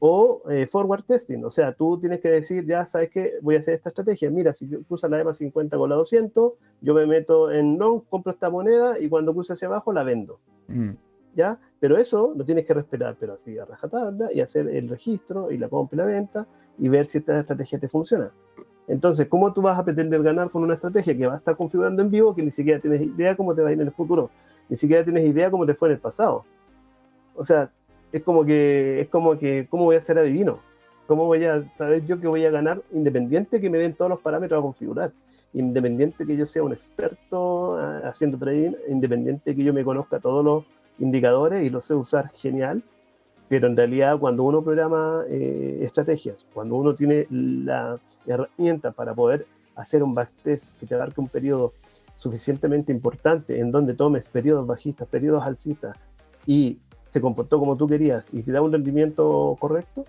o 0.00 0.42
eh, 0.50 0.66
forward 0.66 1.04
testing. 1.04 1.44
O 1.44 1.50
sea, 1.50 1.72
tú 1.72 1.98
tienes 2.00 2.20
que 2.20 2.28
decir, 2.28 2.66
ya 2.66 2.86
sabes 2.86 3.10
que 3.10 3.34
voy 3.40 3.56
a 3.56 3.60
hacer 3.60 3.74
esta 3.74 3.90
estrategia. 3.90 4.30
Mira, 4.30 4.52
si 4.52 4.66
cruzas 4.68 5.10
la 5.10 5.20
EMA 5.20 5.32
50 5.32 5.76
con 5.76 5.88
la 5.88 5.96
200, 5.96 6.52
yo 6.80 6.94
me 6.94 7.06
meto 7.06 7.52
en 7.52 7.78
long, 7.78 8.02
compro 8.08 8.32
esta 8.32 8.50
moneda 8.50 8.98
y 8.98 9.08
cuando 9.08 9.32
cruce 9.32 9.52
hacia 9.52 9.68
abajo 9.68 9.92
la 9.92 10.02
vendo. 10.02 10.40
Mm. 10.66 10.90
Pero 11.78 11.96
eso 11.98 12.32
lo 12.36 12.44
tienes 12.44 12.66
que 12.66 12.74
respetar, 12.74 13.16
pero 13.18 13.34
así 13.34 13.58
a 13.58 13.64
rajatabla 13.64 14.32
y 14.32 14.40
hacer 14.40 14.68
el 14.68 14.88
registro 14.88 15.50
y 15.50 15.58
la 15.58 15.68
compra 15.68 15.96
y 15.96 15.98
la 15.98 16.04
venta 16.04 16.46
y 16.78 16.88
ver 16.88 17.06
si 17.06 17.18
esta 17.18 17.40
estrategia 17.40 17.78
te 17.78 17.88
funciona. 17.88 18.30
Entonces, 18.88 19.26
¿cómo 19.28 19.52
tú 19.52 19.62
vas 19.62 19.78
a 19.78 19.84
pretender 19.84 20.22
ganar 20.22 20.50
con 20.50 20.62
una 20.62 20.74
estrategia 20.74 21.16
que 21.16 21.26
va 21.26 21.34
a 21.34 21.38
estar 21.38 21.56
configurando 21.56 22.02
en 22.02 22.10
vivo 22.10 22.34
que 22.34 22.42
ni 22.42 22.50
siquiera 22.50 22.80
tienes 22.80 23.02
idea 23.02 23.36
cómo 23.36 23.54
te 23.54 23.62
va 23.62 23.70
a 23.70 23.72
ir 23.72 23.80
en 23.80 23.86
el 23.86 23.92
futuro? 23.92 24.30
Ni 24.68 24.76
siquiera 24.76 25.04
tienes 25.04 25.24
idea 25.26 25.50
cómo 25.50 25.66
te 25.66 25.74
fue 25.74 25.88
en 25.88 25.94
el 25.94 26.00
pasado. 26.00 26.44
O 27.34 27.44
sea, 27.44 27.70
es 28.12 28.22
como 28.22 28.44
que, 28.44 29.00
es 29.00 29.08
como 29.08 29.38
que, 29.38 29.66
¿cómo 29.68 29.84
voy 29.84 29.96
a 29.96 30.00
ser 30.00 30.18
adivino? 30.18 30.60
¿Cómo 31.06 31.26
voy 31.26 31.44
a 31.44 31.64
saber 31.76 32.04
yo 32.06 32.20
que 32.20 32.26
voy 32.26 32.44
a 32.44 32.50
ganar 32.50 32.82
independiente 32.92 33.60
que 33.60 33.70
me 33.70 33.78
den 33.78 33.94
todos 33.94 34.10
los 34.10 34.20
parámetros 34.20 34.58
a 34.58 34.62
configurar? 34.62 35.12
Independiente 35.52 36.26
que 36.26 36.36
yo 36.36 36.46
sea 36.46 36.62
un 36.62 36.72
experto 36.72 37.76
ah, 37.76 38.02
haciendo 38.04 38.38
trading, 38.38 38.72
independiente 38.88 39.54
que 39.54 39.64
yo 39.64 39.72
me 39.72 39.84
conozca 39.84 40.18
todos 40.18 40.44
los 40.44 40.64
indicadores 40.98 41.64
y 41.64 41.70
lo 41.70 41.80
sé 41.80 41.94
usar 41.94 42.30
genial, 42.34 42.82
pero 43.48 43.68
en 43.68 43.76
realidad 43.76 44.18
cuando 44.18 44.42
uno 44.44 44.62
programa 44.62 45.24
eh, 45.28 45.80
estrategias, 45.82 46.46
cuando 46.52 46.76
uno 46.76 46.94
tiene 46.94 47.26
la 47.30 47.98
herramienta 48.26 48.92
para 48.92 49.14
poder 49.14 49.46
hacer 49.76 50.02
un 50.02 50.14
backtest 50.14 50.66
que 50.80 50.86
te 50.86 50.94
abarque 50.94 51.20
un 51.20 51.28
periodo 51.28 51.72
suficientemente 52.16 52.92
importante 52.92 53.60
en 53.60 53.70
donde 53.70 53.94
tomes 53.94 54.28
periodos 54.28 54.66
bajistas, 54.66 55.06
periodos 55.08 55.44
alcistas 55.44 55.96
y 56.46 56.78
se 57.10 57.20
comportó 57.20 57.58
como 57.58 57.76
tú 57.76 57.86
querías 57.86 58.32
y 58.32 58.42
te 58.42 58.52
da 58.52 58.62
un 58.62 58.72
rendimiento 58.72 59.56
correcto, 59.60 60.04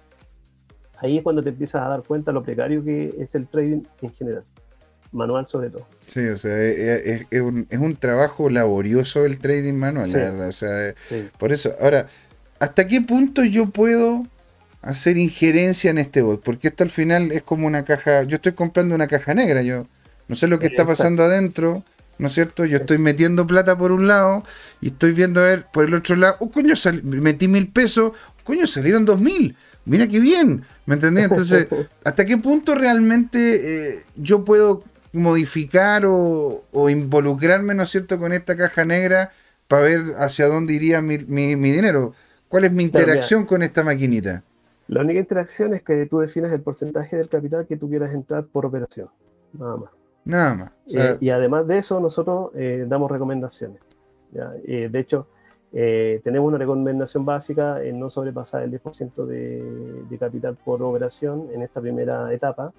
ahí 0.97 1.18
es 1.18 1.23
cuando 1.23 1.43
te 1.43 1.49
empiezas 1.49 1.84
a 1.84 1.89
dar 1.89 2.03
cuenta 2.03 2.31
lo 2.31 2.43
precario 2.43 2.84
que 2.84 3.14
es 3.19 3.35
el 3.35 3.47
trading 3.47 3.84
en 4.01 4.14
general 4.14 4.43
manual 5.18 5.48
sobre 5.48 5.69
todo. 5.69 5.85
Sí, 6.14 6.26
o 6.27 6.38
sea, 6.38 6.57
es, 6.57 7.26
un, 7.41 7.95
trabajo 7.99 8.49
laborioso 8.49 9.26
el 9.26 9.39
trading 9.39 9.73
manual, 9.73 10.11
la 10.11 10.18
verdad. 10.18 10.48
O 10.48 10.53
sea, 10.53 10.94
por 11.38 11.52
eso, 11.52 11.76
ahora, 11.81 12.07
¿hasta 12.60 12.88
qué 12.88 13.02
punto 13.02 13.44
yo 13.44 13.69
puedo 13.69 14.26
hacer 14.81 15.18
injerencia 15.18 15.91
en 15.91 15.98
este 15.98 16.22
bot? 16.22 16.41
Porque 16.41 16.69
esto 16.69 16.84
al 16.84 16.89
final 16.89 17.31
es 17.31 17.44
como 17.44 17.68
una 17.68 17.84
caja, 17.84 18.23
yo 18.23 18.38
estoy 18.38 18.53
comprando 18.53 18.95
una 18.95 19.07
caja 19.07 19.34
negra, 19.34 19.61
yo 19.64 19.88
no 20.27 20.35
sé 20.35 20.48
lo 20.48 20.60
que 20.60 20.68
está 20.68 20.85
pasando 20.85 21.23
adentro. 21.23 21.84
¿No 22.19 22.30
es 22.30 22.34
cierto? 22.34 22.65
Yo 22.65 22.77
estoy 22.77 22.98
metiendo 22.98 23.45
plata 23.45 23.77
por 23.77 23.91
un 23.91 24.07
lado 24.07 24.44
y 24.81 24.88
estoy 24.88 25.11
viendo 25.11 25.39
a 25.39 25.44
ver 25.44 25.68
por 25.72 25.85
el 25.85 25.94
otro 25.94 26.15
lado, 26.15 26.35
oh 26.39 26.49
coño, 26.49 26.73
metí 27.03 27.48
mil 27.48 27.68
pesos, 27.68 28.14
coño, 28.44 28.65
salieron 28.65 29.06
dos 29.06 29.22
mil 29.22 29.56
mira 29.88 30.07
qué 30.07 30.19
bien, 30.19 30.64
¿me 30.85 30.95
entendés? 30.95 31.26
Entonces, 31.26 31.68
¿hasta 32.03 32.26
qué 32.26 32.38
punto 32.38 32.76
realmente 32.76 33.95
eh, 33.95 34.03
yo 34.15 34.45
puedo 34.45 34.84
modificar 35.18 36.03
o, 36.06 36.89
involucrarme, 36.89 37.73
¿no 37.73 37.84
es 37.84 37.89
cierto?, 37.89 38.19
con 38.19 38.34
esta 38.34 38.56
caja 38.56 38.85
negra 38.85 39.31
para 39.68 39.84
ver 39.84 40.02
hacia 40.18 40.48
dónde 40.48 40.73
iría 40.73 41.02
mi, 41.02 41.18
dinero. 41.18 42.14
¿Cuál 42.48 42.65
es 42.65 42.72
mi 42.72 42.84
interacción 42.84 43.45
con 43.45 43.64
esta 43.64 43.84
maquinita? 43.84 44.44
La 44.88 45.02
única 45.02 45.19
interacción 45.19 45.73
es 45.73 45.81
que 45.81 46.06
tú 46.06 46.19
definas 46.19 46.52
el 46.53 46.61
porcentaje 46.61 47.18
del 47.18 47.27
capital 47.27 47.68
que 47.68 47.76
tú 47.76 47.89
quieras 47.89 48.14
entrar 48.14 48.45
por 48.45 48.65
operación. 48.65 49.10
Nada 49.53 49.76
más. 49.76 49.89
Nada 50.23 50.56
más. 50.56 50.72
Eh, 50.88 51.18
y 51.22 51.30
además 51.30 51.68
de 51.68 51.77
eso, 51.77 51.99
nosotros 51.99 52.52
eh, 52.53 52.85
damos 52.88 53.10
recomendaciones. 53.10 53.80
Eh, 54.65 54.89
de 54.91 54.99
hecho, 54.99 55.27
tenemos 55.72 56.48
una 56.48 56.57
recomendación 56.57 57.23
básica 57.26 57.81
en 57.84 57.99
no 57.99 58.10
sobrepasar 58.10 58.64
el 58.64 58.72
10% 58.72 59.26
de, 59.26 60.18
capital 60.18 60.57
por 60.64 60.81
operación 60.84 61.48
en 61.53 61.61
esta 61.61 61.80
primera 61.80 62.34
etapa, 62.34 62.73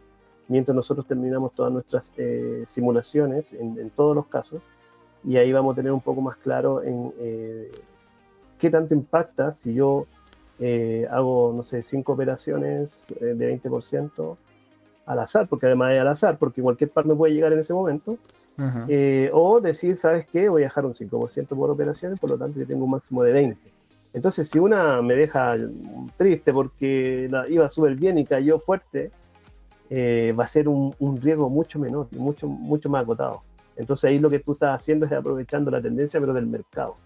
mientras 0.48 0.74
nosotros 0.74 1.06
terminamos 1.06 1.52
todas 1.52 1.72
nuestras 1.72 2.12
simulaciones 2.66 3.52
en, 3.52 3.90
todos 3.90 4.16
los 4.16 4.26
casos, 4.26 4.62
y 5.24 5.36
ahí 5.36 5.52
vamos 5.52 5.72
a 5.72 5.76
tener 5.76 5.92
un 5.92 6.00
poco 6.00 6.20
más 6.20 6.36
claro 6.36 6.82
en 6.82 7.12
qué 8.58 8.70
tanto 8.70 8.94
impacta 8.94 9.52
si 9.52 9.74
yo 9.74 10.06
hago, 11.10 11.52
no 11.54 11.62
sé, 11.62 11.82
cinco 11.82 12.12
operaciones 12.12 13.12
de 13.20 13.60
20%, 13.62 14.36
al 15.08 15.20
azar, 15.20 15.48
porque 15.48 15.66
además 15.66 15.92
es 15.92 16.00
al 16.00 16.08
azar, 16.08 16.36
porque 16.38 16.60
cualquier 16.60 16.90
par 16.90 17.06
me 17.06 17.14
puede 17.14 17.32
llegar 17.32 17.52
en 17.52 17.58
ese 17.60 17.72
momento. 17.72 18.18
Eh, 18.88 19.30
o 19.32 19.60
decir, 19.60 19.94
¿sabes 19.94 20.26
qué? 20.26 20.48
Voy 20.48 20.62
a 20.62 20.64
dejar 20.64 20.84
un 20.84 20.92
5% 20.92 21.46
por 21.46 21.70
operaciones, 21.70 22.18
por 22.18 22.28
lo 22.28 22.36
tanto 22.36 22.58
yo 22.58 22.66
tengo 22.66 22.84
un 22.84 22.90
máximo 22.90 23.22
de 23.22 23.32
20. 23.32 23.72
Entonces, 24.12 24.48
si 24.48 24.58
una 24.58 25.00
me 25.00 25.14
deja 25.14 25.56
triste 26.16 26.52
porque 26.52 27.28
la, 27.30 27.48
iba 27.48 27.68
súper 27.68 27.94
bien 27.94 28.18
y 28.18 28.26
cayó 28.26 28.58
fuerte, 28.58 29.12
eh, 29.90 30.34
va 30.38 30.44
a 30.44 30.48
ser 30.48 30.68
un, 30.68 30.94
riesgo 31.20 31.48
mucho 31.48 31.78
menor, 31.78 32.08
mucho, 32.12 32.46
mucho 32.46 32.88
más 32.88 33.02
acotado. 33.02 33.42
Entonces 33.76 34.10
ahí 34.10 34.18
lo 34.18 34.28
que 34.28 34.40
tú 34.40 34.52
estás 34.52 34.74
haciendo 34.74 35.06
es 35.06 35.12
aprovechando 35.12 35.70
la 35.70 35.80
tendencia, 35.80 36.20
pero 36.20 36.32
del 36.32 36.46
mercado. 36.46 36.96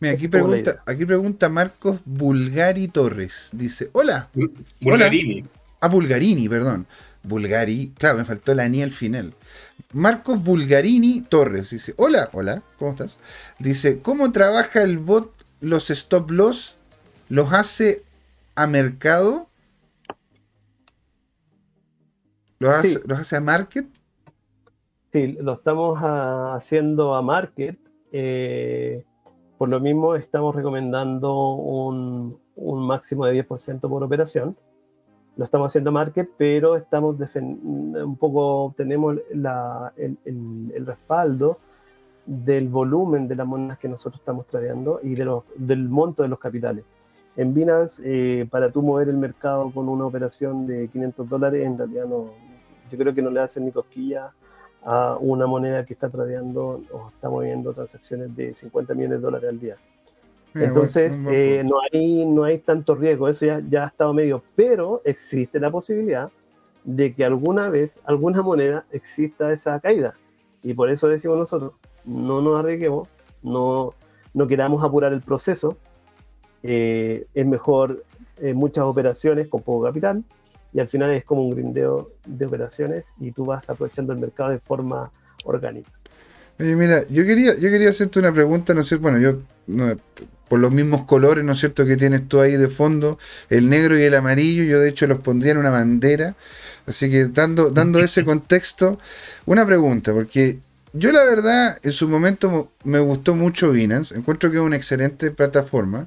Mira, 0.00 0.14
aquí 0.14 0.28
pregunta, 0.28 0.82
aquí 0.86 1.04
pregunta 1.04 1.48
Marcos 1.48 2.00
Bulgari 2.04 2.88
Torres. 2.88 3.50
Dice, 3.52 3.90
hola. 3.92 4.28
Bulgarini. 4.80 5.44
Ah, 5.80 5.88
Bulgarini, 5.88 6.48
perdón. 6.48 6.86
Bulgari, 7.24 7.92
claro, 7.98 8.18
me 8.18 8.24
faltó 8.24 8.54
la 8.54 8.68
ni 8.68 8.82
al 8.82 8.90
final. 8.90 9.34
Marcos 9.92 10.42
Bulgarini 10.42 11.22
Torres 11.22 11.70
dice: 11.70 11.94
Hola, 11.96 12.28
hola, 12.32 12.62
¿cómo 12.78 12.92
estás? 12.92 13.18
Dice: 13.58 14.00
¿Cómo 14.00 14.30
trabaja 14.32 14.82
el 14.82 14.98
bot 14.98 15.32
los 15.60 15.90
stop 15.90 16.30
loss? 16.30 16.76
¿Los 17.28 17.52
hace 17.52 18.02
a 18.54 18.66
mercado? 18.66 19.48
¿Los, 22.58 22.70
hace, 22.70 23.36
a 23.36 23.40
market? 23.40 23.86
Sí, 25.12 25.36
lo 25.40 25.54
estamos 25.54 25.98
ah, 26.02 26.54
haciendo 26.56 27.14
a 27.14 27.22
market. 27.22 27.78
Eh, 28.12 29.04
por 29.58 29.68
lo 29.68 29.80
mismo, 29.80 30.14
estamos 30.14 30.54
recomendando 30.54 31.54
un, 31.54 32.38
un 32.56 32.86
máximo 32.86 33.26
de 33.26 33.46
10% 33.46 33.80
por 33.88 34.02
operación 34.02 34.56
lo 35.36 35.44
estamos 35.44 35.66
haciendo 35.68 35.90
market, 35.90 36.30
pero 36.36 36.76
estamos 36.76 37.16
un 37.34 38.16
poco, 38.18 38.74
tenemos 38.76 39.16
la, 39.32 39.92
el, 39.96 40.16
el, 40.24 40.86
respaldo 40.86 41.58
del 42.24 42.68
volumen 42.68 43.26
de 43.26 43.34
las 43.34 43.46
monedas 43.46 43.78
que 43.78 43.88
nosotros 43.88 44.20
estamos 44.20 44.46
tradeando 44.46 45.00
y 45.02 45.14
de 45.14 45.24
los, 45.24 45.44
del 45.56 45.88
monto 45.88 46.22
de 46.22 46.28
los 46.28 46.38
capitales. 46.38 46.84
En 47.36 47.52
Binance, 47.52 48.02
eh, 48.04 48.46
para 48.46 48.70
tú 48.70 48.82
mover 48.82 49.08
el 49.08 49.16
mercado 49.16 49.70
con 49.72 49.88
una 49.88 50.06
operación 50.06 50.66
de 50.66 50.88
500 50.88 51.28
dólares, 51.28 51.66
en 51.66 51.76
realidad 51.76 52.06
no, 52.06 52.30
yo 52.90 52.98
creo 52.98 53.14
que 53.14 53.22
no 53.22 53.30
le 53.30 53.40
hacen 53.40 53.64
ni 53.64 53.72
cosquilla 53.72 54.30
a 54.84 55.16
una 55.18 55.46
moneda 55.46 55.84
que 55.84 55.94
está 55.94 56.08
tradeando 56.08 56.82
o 56.92 57.08
está 57.08 57.28
moviendo 57.28 57.72
transacciones 57.72 58.34
de 58.36 58.54
50 58.54 58.94
millones 58.94 59.18
de 59.18 59.22
dólares 59.22 59.48
al 59.48 59.58
día. 59.58 59.76
Entonces, 60.54 61.20
eh, 61.26 61.64
no, 61.68 61.78
hay, 61.80 62.24
no 62.26 62.44
hay 62.44 62.58
tanto 62.58 62.94
riesgo, 62.94 63.28
eso 63.28 63.46
ya, 63.46 63.60
ya 63.68 63.84
ha 63.84 63.88
estado 63.88 64.14
medio, 64.14 64.42
pero 64.54 65.02
existe 65.04 65.58
la 65.58 65.70
posibilidad 65.70 66.30
de 66.84 67.12
que 67.12 67.24
alguna 67.24 67.68
vez, 67.70 68.00
alguna 68.04 68.42
moneda, 68.42 68.84
exista 68.92 69.52
esa 69.52 69.80
caída. 69.80 70.14
Y 70.62 70.74
por 70.74 70.90
eso 70.90 71.08
decimos 71.08 71.38
nosotros, 71.38 71.72
no 72.04 72.40
nos 72.40 72.60
arriesguemos, 72.60 73.08
no, 73.42 73.94
no 74.32 74.46
queramos 74.46 74.84
apurar 74.84 75.12
el 75.12 75.22
proceso, 75.22 75.76
eh, 76.64 77.26
es 77.32 77.46
mejor 77.46 78.02
eh, 78.40 78.54
muchas 78.54 78.84
operaciones 78.84 79.46
con 79.46 79.62
poco 79.62 79.84
capital, 79.84 80.24
y 80.72 80.80
al 80.80 80.88
final 80.88 81.12
es 81.12 81.24
como 81.24 81.44
un 81.44 81.54
grindeo 81.54 82.10
de 82.26 82.46
operaciones 82.46 83.14
y 83.20 83.30
tú 83.30 83.44
vas 83.44 83.70
aprovechando 83.70 84.12
el 84.12 84.18
mercado 84.18 84.50
de 84.50 84.58
forma 84.58 85.12
orgánica. 85.44 85.90
Oye, 86.58 86.74
mira, 86.74 87.06
yo 87.08 87.24
quería, 87.24 87.54
yo 87.56 87.70
quería 87.70 87.90
hacerte 87.90 88.18
una 88.18 88.32
pregunta, 88.32 88.74
no 88.74 88.82
sé, 88.82 88.96
bueno, 88.96 89.18
yo 89.20 89.38
por 90.48 90.58
los 90.58 90.72
mismos 90.72 91.04
colores, 91.04 91.44
¿no 91.44 91.52
es 91.52 91.58
cierto?, 91.58 91.84
que 91.84 91.96
tienes 91.96 92.28
tú 92.28 92.40
ahí 92.40 92.56
de 92.56 92.68
fondo, 92.68 93.18
el 93.50 93.68
negro 93.68 93.98
y 93.98 94.02
el 94.02 94.14
amarillo, 94.14 94.64
yo 94.64 94.80
de 94.80 94.88
hecho 94.88 95.06
los 95.06 95.20
pondría 95.20 95.52
en 95.52 95.58
una 95.58 95.70
bandera. 95.70 96.34
Así 96.86 97.10
que 97.10 97.26
dando, 97.26 97.70
dando 97.70 97.98
ese 98.00 98.24
contexto, 98.24 98.98
una 99.46 99.64
pregunta, 99.64 100.12
porque 100.12 100.58
yo 100.92 101.12
la 101.12 101.24
verdad 101.24 101.78
en 101.82 101.92
su 101.92 102.08
momento 102.08 102.70
me 102.84 103.00
gustó 103.00 103.34
mucho 103.34 103.72
Binance, 103.72 104.14
encuentro 104.14 104.50
que 104.50 104.58
es 104.58 104.62
una 104.62 104.76
excelente 104.76 105.30
plataforma, 105.30 106.06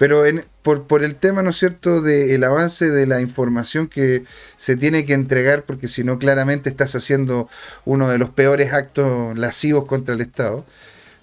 pero 0.00 0.24
en, 0.24 0.46
por, 0.62 0.84
por 0.86 1.04
el 1.04 1.16
tema, 1.16 1.42
¿no 1.42 1.50
es 1.50 1.58
cierto?, 1.58 2.00
del 2.00 2.42
avance 2.42 2.90
de 2.90 3.06
la 3.06 3.20
información 3.20 3.86
que 3.86 4.24
se 4.56 4.74
tiene 4.74 5.04
que 5.04 5.12
entregar, 5.12 5.64
porque 5.64 5.88
si 5.88 6.04
no, 6.04 6.18
claramente 6.18 6.70
estás 6.70 6.94
haciendo 6.94 7.50
uno 7.84 8.08
de 8.08 8.16
los 8.16 8.30
peores 8.30 8.72
actos 8.72 9.36
lascivos 9.36 9.84
contra 9.84 10.14
el 10.14 10.22
Estado. 10.22 10.64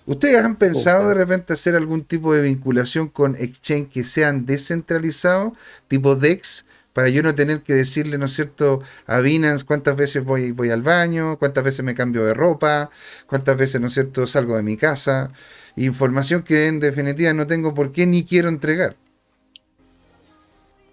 ¿Ustedes 0.05 0.45
han 0.45 0.57
pensado 0.57 1.09
de 1.09 1.15
repente 1.15 1.53
hacer 1.53 1.73
algún 1.73 2.03
tipo 2.03 2.35
de 2.35 2.43
vinculación 2.43 3.07
con 3.07 3.35
exchange 3.35 3.89
que 3.89 4.03
sean 4.03 4.45
descentralizados, 4.45 5.53
tipo 5.87 6.15
DEX, 6.15 6.65
para 6.93 7.09
yo 7.09 7.23
no 7.23 7.33
tener 7.33 7.63
que 7.63 7.73
decirle, 7.73 8.19
¿no 8.19 8.27
es 8.27 8.35
cierto?, 8.35 8.83
a 9.07 9.21
Binance 9.21 9.65
cuántas 9.65 9.95
veces 9.95 10.23
voy, 10.23 10.51
voy 10.51 10.69
al 10.69 10.83
baño, 10.83 11.39
cuántas 11.39 11.63
veces 11.63 11.83
me 11.83 11.95
cambio 11.95 12.23
de 12.25 12.35
ropa, 12.35 12.91
cuántas 13.25 13.57
veces, 13.57 13.81
¿no 13.81 13.87
es 13.87 13.93
cierto?, 13.95 14.27
salgo 14.27 14.55
de 14.55 14.61
mi 14.61 14.77
casa. 14.77 15.31
Información 15.77 16.41
que 16.41 16.67
en 16.67 16.79
definitiva 16.79 17.33
no 17.33 17.45
tengo 17.45 17.73
por 17.75 17.91
qué 17.91 18.07
ni 18.07 18.23
quiero 18.23 18.49
entregar. 18.49 18.95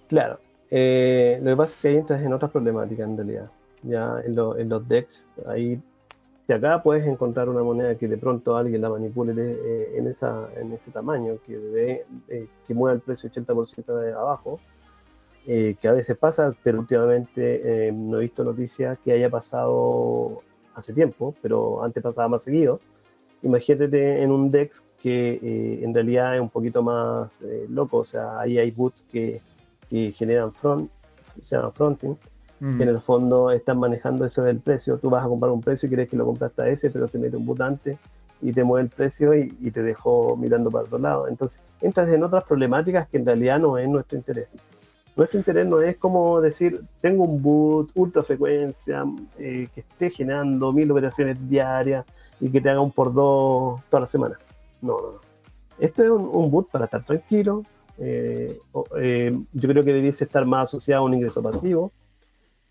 Claro. 0.08 0.38
Eh, 0.70 1.38
lo 1.42 1.52
que 1.52 1.56
pasa 1.56 1.74
es 1.74 1.80
que 1.80 1.88
ahí 1.88 1.96
entras 1.96 2.22
en 2.22 2.32
otras 2.34 2.50
problemáticas 2.50 3.08
en 3.08 3.16
realidad. 3.16 3.50
Ya 3.82 4.20
en, 4.26 4.38
en 4.60 4.68
los 4.68 4.86
DEX, 4.86 5.24
ahí 5.46 5.80
si 6.46 6.52
acá 6.52 6.82
puedes 6.82 7.06
encontrar 7.06 7.48
una 7.48 7.62
moneda 7.62 7.94
que 7.94 8.06
de 8.06 8.18
pronto 8.18 8.58
alguien 8.58 8.82
la 8.82 8.90
manipule 8.90 9.32
eh, 9.36 9.94
en, 9.96 10.06
esa, 10.06 10.50
en 10.56 10.72
ese 10.72 10.90
tamaño, 10.90 11.38
que, 11.46 11.56
de, 11.56 12.04
eh, 12.28 12.46
que 12.66 12.74
mueva 12.74 12.94
el 12.94 13.00
precio 13.00 13.30
80% 13.30 14.00
de 14.00 14.12
abajo, 14.12 14.60
que 15.46 15.88
a 15.88 15.92
veces 15.92 16.16
pasa, 16.16 16.54
pero 16.62 16.80
últimamente 16.80 17.92
no 17.92 18.18
he 18.18 18.22
visto 18.22 18.44
noticias 18.44 18.98
que 19.04 19.12
haya 19.12 19.28
pasado 19.28 20.42
hace 20.74 20.92
tiempo, 20.92 21.34
pero 21.42 21.84
antes 21.84 22.02
pasaba 22.02 22.28
más 22.28 22.42
seguido. 22.42 22.80
Imagínate 23.44 24.22
en 24.22 24.32
un 24.32 24.50
DEX 24.50 24.82
que 25.00 25.78
en 25.82 25.94
realidad 25.94 26.34
es 26.34 26.40
un 26.40 26.48
poquito 26.48 26.82
más 26.82 27.40
loco, 27.68 27.98
o 27.98 28.04
sea, 28.04 28.40
ahí 28.40 28.58
hay 28.58 28.70
boots 28.70 29.04
que, 29.12 29.40
que 29.88 30.12
generan 30.12 30.52
front, 30.52 30.90
se 31.40 31.56
llaman 31.56 31.72
fronting, 31.72 32.16
que 32.58 32.82
en 32.82 32.88
el 32.88 33.00
fondo 33.00 33.50
están 33.50 33.78
manejando 33.78 34.24
eso 34.24 34.42
del 34.42 34.58
precio. 34.58 34.96
Tú 34.96 35.10
vas 35.10 35.24
a 35.24 35.28
comprar 35.28 35.52
un 35.52 35.60
precio 35.60 35.86
y 35.86 35.92
crees 35.92 36.08
que 36.08 36.16
lo 36.16 36.24
compraste 36.24 36.62
a 36.62 36.68
ese, 36.68 36.90
pero 36.90 37.06
se 37.06 37.18
mete 37.18 37.36
un 37.36 37.44
botante 37.44 37.98
y 38.40 38.52
te 38.52 38.64
mueve 38.64 38.84
el 38.84 38.90
precio 38.90 39.34
y, 39.34 39.70
te 39.70 39.82
dejó 39.82 40.36
mirando 40.36 40.70
para 40.70 40.84
otro 40.84 40.98
lado. 40.98 41.28
Entonces, 41.28 41.60
entras 41.80 42.08
en 42.08 42.22
otras 42.22 42.44
problemáticas 42.44 43.08
que 43.08 43.18
en 43.18 43.26
realidad 43.26 43.58
no 43.58 43.78
es 43.78 43.88
nuestro 43.88 44.16
interés. 44.16 44.48
Nuestro 45.16 45.38
interés 45.38 45.66
no 45.66 45.80
es 45.80 45.96
como 45.96 46.40
decir, 46.40 46.82
tengo 47.00 47.24
un 47.24 47.42
boot 47.42 47.90
ultra 47.94 48.22
frecuencia 48.22 49.04
eh, 49.38 49.68
que 49.74 49.80
esté 49.80 50.10
generando 50.10 50.72
mil 50.72 50.90
operaciones 50.90 51.38
diarias 51.48 52.04
y 52.40 52.50
que 52.50 52.60
te 52.60 52.70
haga 52.70 52.80
un 52.80 52.90
por 52.90 53.12
dos 53.12 53.80
toda 53.88 54.02
la 54.02 54.06
semana. 54.06 54.38
No, 54.82 55.00
no, 55.00 55.12
no. 55.12 55.20
Esto 55.78 56.02
es 56.02 56.10
un, 56.10 56.50
boot 56.50 56.70
para 56.70 56.84
estar 56.84 57.04
tranquilo. 57.04 57.62
Eh, 57.98 58.58
eh, 58.98 59.38
yo 59.52 59.68
creo 59.68 59.84
que 59.84 59.92
debiese 59.92 60.24
estar 60.24 60.44
más 60.46 60.68
asociado 60.68 61.02
a 61.02 61.06
un 61.06 61.14
ingreso 61.14 61.42
pasivo 61.42 61.92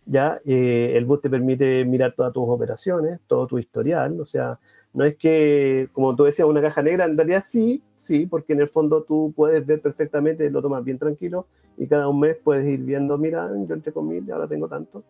ya 0.06 0.42
eh, 0.46 0.94
el 0.96 1.06
bot 1.06 1.22
te 1.22 1.30
permite 1.30 1.86
mirar 1.86 2.14
todas 2.16 2.34
tus 2.34 2.44
operaciones, 2.48 3.20
todo 3.28 3.48
tu 3.48 3.58
historial, 3.58 4.20
o 4.20 4.26
sea, 4.26 4.60
no 4.94 5.06
es 5.06 5.16
que, 5.16 5.90
como 5.94 6.16
tú 6.16 6.24
decías, 6.26 6.48
una 6.48 6.62
caja 6.62 6.82
negra, 6.82 7.06
en 7.06 7.18
realidad 7.18 7.44
sí, 7.46 7.82
sí, 7.98 8.26
porque 8.26 8.54
en 8.54 8.62
el 8.62 8.68
fondo 8.68 9.04
tú 9.04 9.34
puedes 9.36 9.66
ver 9.66 9.82
perfectamente, 9.82 10.50
lo 10.50 10.62
tomas 10.62 10.84
bien 10.84 11.00
tranquilo 11.00 11.48
y 11.78 11.88
cada 11.88 12.08
un 12.08 12.20
mes 12.20 12.38
puedes 12.44 12.68
ir 12.68 12.80
viendo, 12.82 13.18
mira, 13.18 13.50
yo 13.68 14.02
mil 14.02 14.28
y 14.28 14.32
ahora 14.32 14.48
tengo 14.48 14.68
tanto. 14.68 15.04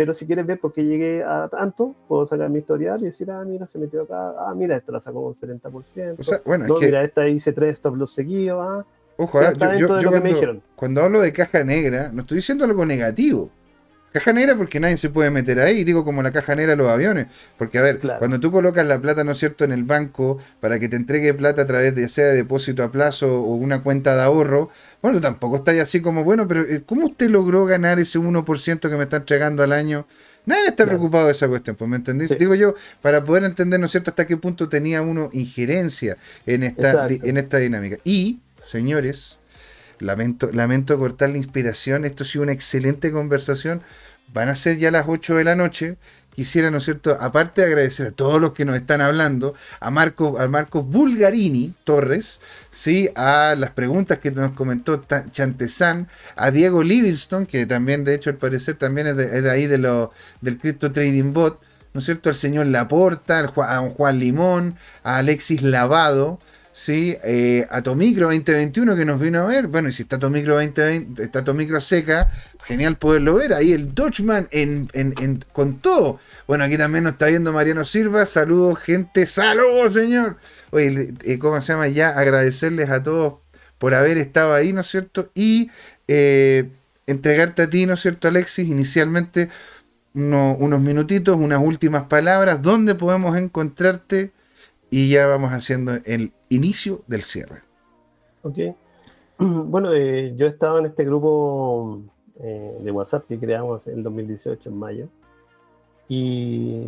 Pero 0.00 0.14
si 0.14 0.24
quieres 0.24 0.46
ver 0.46 0.58
por 0.58 0.72
qué 0.72 0.82
llegué 0.82 1.22
a 1.22 1.46
tanto, 1.50 1.94
puedo 2.08 2.24
sacar 2.24 2.48
mi 2.48 2.60
historial 2.60 3.02
y 3.02 3.04
decir, 3.04 3.30
ah, 3.30 3.44
mira, 3.44 3.66
se 3.66 3.78
metió 3.78 4.04
acá, 4.04 4.32
ah, 4.38 4.54
mira, 4.56 4.74
esta 4.74 4.92
la 4.92 4.98
sacó 4.98 5.22
con 5.22 5.34
70%. 5.34 6.14
O 6.18 6.24
sea, 6.24 6.40
bueno, 6.46 6.66
no, 6.66 6.80
mira, 6.80 7.04
esta 7.04 7.28
hice 7.28 7.52
tres 7.52 7.74
stop 7.74 7.96
loss 7.96 8.14
seguidos, 8.14 8.66
ah. 8.66 8.86
Ojo, 9.18 9.38
ah, 9.40 9.52
yo, 9.76 10.00
yo, 10.00 10.10
cuando, 10.10 10.62
cuando 10.74 11.02
hablo 11.02 11.20
de 11.20 11.34
caja 11.34 11.64
negra, 11.64 12.10
no 12.14 12.22
estoy 12.22 12.36
diciendo 12.36 12.64
algo 12.64 12.86
negativo 12.86 13.50
Caja 14.12 14.32
negra 14.32 14.56
porque 14.56 14.80
nadie 14.80 14.96
se 14.96 15.08
puede 15.08 15.30
meter 15.30 15.60
ahí, 15.60 15.84
digo 15.84 16.04
como 16.04 16.20
la 16.22 16.32
caja 16.32 16.56
negra 16.56 16.72
de 16.72 16.76
los 16.76 16.88
aviones, 16.88 17.26
porque 17.56 17.78
a 17.78 17.82
ver, 17.82 18.00
cuando 18.18 18.40
tú 18.40 18.50
colocas 18.50 18.84
la 18.84 19.00
plata, 19.00 19.22
¿no 19.22 19.32
es 19.32 19.38
cierto?, 19.38 19.64
en 19.64 19.70
el 19.70 19.84
banco 19.84 20.38
para 20.58 20.80
que 20.80 20.88
te 20.88 20.96
entregue 20.96 21.32
plata 21.32 21.62
a 21.62 21.66
través 21.66 21.94
de 21.94 22.08
sea 22.08 22.26
de 22.26 22.34
depósito 22.34 22.82
a 22.82 22.90
plazo 22.90 23.40
o 23.40 23.54
una 23.54 23.84
cuenta 23.84 24.16
de 24.16 24.22
ahorro, 24.22 24.68
bueno, 25.02 25.20
tampoco 25.20 25.56
está 25.56 25.70
así 25.82 26.00
como, 26.00 26.24
bueno, 26.24 26.46
pero 26.46 26.62
eh, 26.62 26.82
¿cómo 26.84 27.06
usted 27.06 27.28
logró 27.30 27.64
ganar 27.64 27.98
ese 27.98 28.18
1% 28.18 28.80
que 28.80 28.96
me 28.96 29.04
está 29.04 29.16
entregando 29.18 29.62
al 29.62 29.72
año? 29.72 30.06
Nadie 30.46 30.68
está 30.68 30.86
preocupado 30.86 31.26
de 31.26 31.32
esa 31.32 31.48
cuestión, 31.48 31.76
pues 31.76 31.88
me 31.88 31.96
entendís. 31.96 32.30
Digo 32.38 32.54
yo, 32.54 32.74
para 33.02 33.24
poder 33.24 33.44
entender, 33.44 33.78
¿no 33.78 33.86
es 33.86 33.92
cierto?, 33.92 34.10
hasta 34.10 34.26
qué 34.26 34.36
punto 34.36 34.68
tenía 34.68 35.02
uno 35.02 35.30
injerencia 35.32 36.16
en 36.46 36.62
esta, 36.62 37.06
en 37.08 37.36
esta 37.36 37.58
dinámica. 37.58 37.98
Y, 38.04 38.40
señores, 38.64 39.38
lamento, 39.98 40.50
lamento 40.52 40.98
cortar 40.98 41.30
la 41.30 41.36
inspiración, 41.36 42.04
esto 42.04 42.24
ha 42.24 42.26
sido 42.26 42.42
una 42.42 42.52
excelente 42.52 43.12
conversación. 43.12 43.82
Van 44.32 44.48
a 44.48 44.54
ser 44.54 44.78
ya 44.78 44.90
las 44.90 45.06
8 45.08 45.36
de 45.36 45.44
la 45.44 45.56
noche 45.56 45.96
quisiera, 46.34 46.70
¿no 46.70 46.78
es 46.78 46.84
cierto?, 46.84 47.16
aparte 47.20 47.60
de 47.60 47.66
agradecer 47.68 48.08
a 48.08 48.10
todos 48.12 48.40
los 48.40 48.52
que 48.52 48.64
nos 48.64 48.76
están 48.76 49.00
hablando, 49.00 49.54
a 49.80 49.90
Marco, 49.90 50.38
a 50.38 50.48
Marcos 50.48 50.86
Bulgarini 50.86 51.74
Torres, 51.84 52.40
¿sí? 52.70 53.10
a 53.14 53.54
las 53.58 53.70
preguntas 53.70 54.18
que 54.18 54.30
nos 54.30 54.52
comentó 54.52 55.04
Chantezán, 55.30 56.08
a 56.36 56.50
Diego 56.50 56.82
Livingston, 56.82 57.46
que 57.46 57.66
también, 57.66 58.04
de 58.04 58.14
hecho, 58.14 58.30
al 58.30 58.36
parecer 58.36 58.76
también 58.76 59.08
es 59.08 59.16
de, 59.16 59.50
ahí 59.50 59.66
de 59.66 59.78
lo, 59.78 60.12
del 60.40 60.58
Crypto 60.58 60.92
Trading 60.92 61.32
Bot, 61.32 61.60
¿no 61.92 61.98
es 61.98 62.04
cierto?, 62.04 62.28
al 62.28 62.36
señor 62.36 62.66
Laporta, 62.66 63.40
a 63.40 63.78
Juan 63.90 64.18
Limón, 64.18 64.76
a 65.02 65.18
Alexis 65.18 65.62
Lavado, 65.62 66.38
¿sí? 66.72 67.16
Eh, 67.24 67.66
Atomicro 67.70 68.26
2021 68.26 68.96
que 68.96 69.04
nos 69.04 69.20
vino 69.20 69.40
a 69.40 69.46
ver. 69.46 69.66
Bueno, 69.66 69.88
y 69.88 69.92
si 69.92 70.02
está 70.02 70.16
Atomicro 70.16 70.54
2020, 70.54 71.22
está 71.22 71.40
Atomicro 71.40 71.80
seca, 71.80 72.30
genial 72.64 72.96
poderlo 72.96 73.34
ver. 73.34 73.52
Ahí 73.54 73.72
el 73.72 73.94
Dutchman 73.94 74.48
en, 74.50 74.88
con 75.52 75.78
todo. 75.78 76.18
Bueno, 76.46 76.64
aquí 76.64 76.76
también 76.76 77.04
nos 77.04 77.14
está 77.14 77.26
viendo 77.26 77.52
Mariano 77.52 77.84
Silva. 77.84 78.26
Saludos, 78.26 78.78
gente. 78.78 79.26
Saludos, 79.26 79.94
señor. 79.94 80.36
Oye, 80.70 81.14
eh, 81.24 81.38
¿cómo 81.38 81.60
se 81.60 81.72
llama? 81.72 81.88
Ya 81.88 82.10
agradecerles 82.10 82.90
a 82.90 83.02
todos 83.02 83.34
por 83.78 83.94
haber 83.94 84.18
estado 84.18 84.54
ahí, 84.54 84.72
¿no 84.72 84.82
es 84.82 84.88
cierto? 84.88 85.30
Y 85.34 85.70
eh, 86.06 86.68
entregarte 87.06 87.62
a 87.62 87.70
ti, 87.70 87.86
¿no 87.86 87.94
es 87.94 88.00
cierto, 88.00 88.28
Alexis? 88.28 88.68
Inicialmente 88.68 89.48
unos 90.12 90.80
minutitos, 90.80 91.36
unas 91.36 91.60
últimas 91.60 92.04
palabras. 92.04 92.62
¿Dónde 92.62 92.94
podemos 92.94 93.36
encontrarte? 93.36 94.32
Y 94.90 95.10
ya 95.10 95.26
vamos 95.26 95.52
haciendo 95.52 95.92
el 96.04 96.32
inicio 96.48 97.02
del 97.06 97.22
cierre. 97.22 97.62
Ok. 98.42 98.58
Bueno, 99.42 99.90
eh, 99.94 100.34
yo 100.36 100.46
estaba 100.46 100.80
en 100.80 100.86
este 100.86 101.02
grupo 101.02 102.02
eh, 102.42 102.76
de 102.82 102.90
WhatsApp 102.90 103.24
que 103.26 103.38
creamos 103.38 103.86
en 103.86 104.02
2018, 104.02 104.68
en 104.68 104.78
mayo. 104.78 105.08
Y, 106.10 106.82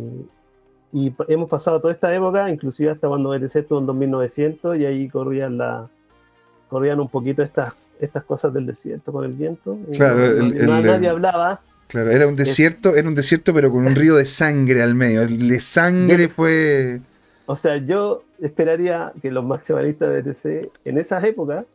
hemos 1.27 1.49
pasado 1.49 1.81
toda 1.81 1.91
esta 1.91 2.13
época, 2.13 2.47
inclusive 2.51 2.91
hasta 2.91 3.07
cuando 3.07 3.31
BTC 3.31 3.55
estuvo 3.55 3.79
en 3.79 3.87
2900 3.87 4.77
y 4.77 4.85
ahí 4.85 5.09
corrían 5.09 5.57
la 5.57 5.89
corrían 6.69 6.99
un 6.99 7.09
poquito 7.09 7.41
estas, 7.41 7.89
estas 7.99 8.23
cosas 8.23 8.53
del 8.53 8.67
desierto 8.67 9.11
con 9.11 9.25
el 9.25 9.33
viento. 9.33 9.77
claro, 9.93 10.21
nadie 10.43 11.09
hablaba. 11.09 11.61
Claro, 11.87 12.11
era 12.11 12.27
un 12.27 12.35
desierto, 12.35 12.95
era 12.95 13.07
un 13.07 13.15
desierto 13.15 13.53
pero 13.53 13.71
con 13.71 13.87
un 13.87 13.95
río 13.95 14.15
de 14.15 14.25
sangre 14.25 14.83
al 14.83 14.93
medio. 14.93 15.23
El 15.23 15.47
de 15.47 15.59
sangre 15.59 16.29
fue 16.29 17.01
o 17.45 17.55
sea, 17.55 17.77
yo 17.77 18.23
esperaría 18.41 19.11
que 19.21 19.31
los 19.31 19.43
maximalistas 19.43 20.09
de 20.09 20.21
BTC 20.21 20.71
en 20.85 20.97
esas 20.97 21.23
épocas 21.23 21.65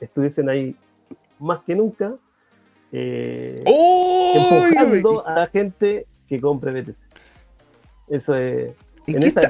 estuviesen 0.00 0.48
ahí 0.48 0.76
más 1.38 1.60
que 1.64 1.74
nunca 1.74 2.14
eh, 2.92 3.62
empujando 3.64 5.26
a 5.26 5.34
la 5.34 5.46
gente 5.46 6.06
que 6.28 6.40
compre 6.40 6.82
BTC. 6.82 6.96
Eso 8.08 8.34
es. 8.34 8.72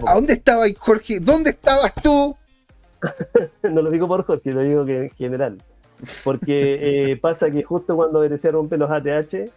¿A 0.07 0.15
dónde 0.15 0.35
estaba 0.35 0.65
Jorge? 0.79 1.21
¿Dónde 1.21 1.51
estabas 1.51 1.93
tú? 2.03 2.37
no 3.63 3.83
lo 3.83 3.91
digo 3.91 4.07
por 4.07 4.25
Jorge, 4.25 4.53
lo 4.53 4.61
digo 4.61 4.85
que 4.85 4.97
en 4.99 5.11
general. 5.11 5.63
Porque 6.25 7.11
eh, 7.11 7.17
pasa 7.17 7.51
que 7.51 7.63
justo 7.63 7.97
cuando 7.97 8.21
BTC 8.21 8.45
rompe 8.51 8.77
los 8.77 8.91
ATH, 8.91 9.51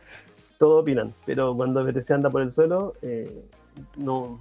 todos 0.57 0.81
opinan. 0.81 1.13
Pero 1.25 1.55
cuando 1.55 1.83
BTC 1.83 2.11
anda 2.11 2.29
por 2.29 2.41
el 2.41 2.51
suelo, 2.51 2.93
eh, 3.01 3.45
no, 3.97 4.39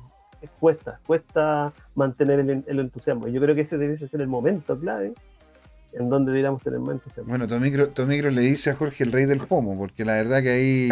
cuesta, 0.60 1.00
cuesta 1.06 1.72
mantener 1.94 2.40
el, 2.40 2.78
entusiasmo. 2.78 3.28
Yo 3.28 3.40
creo 3.40 3.54
que 3.54 3.62
ese 3.62 3.78
debe 3.78 3.96
ser 3.96 4.20
el 4.20 4.28
momento 4.28 4.78
clave 4.78 5.14
en 5.92 6.08
donde 6.08 6.32
deberíamos 6.32 6.62
tener 6.62 6.80
más 6.80 6.94
entusiasmo. 6.94 7.30
Bueno, 7.30 7.46
Tomicro, 7.46 8.30
le 8.30 8.42
dice 8.42 8.70
a 8.70 8.74
Jorge 8.74 9.04
el 9.04 9.12
rey 9.12 9.26
del 9.26 9.38
pomo, 9.38 9.76
porque 9.78 10.04
la 10.04 10.14
verdad 10.14 10.42
que 10.42 10.50
ahí, 10.50 10.88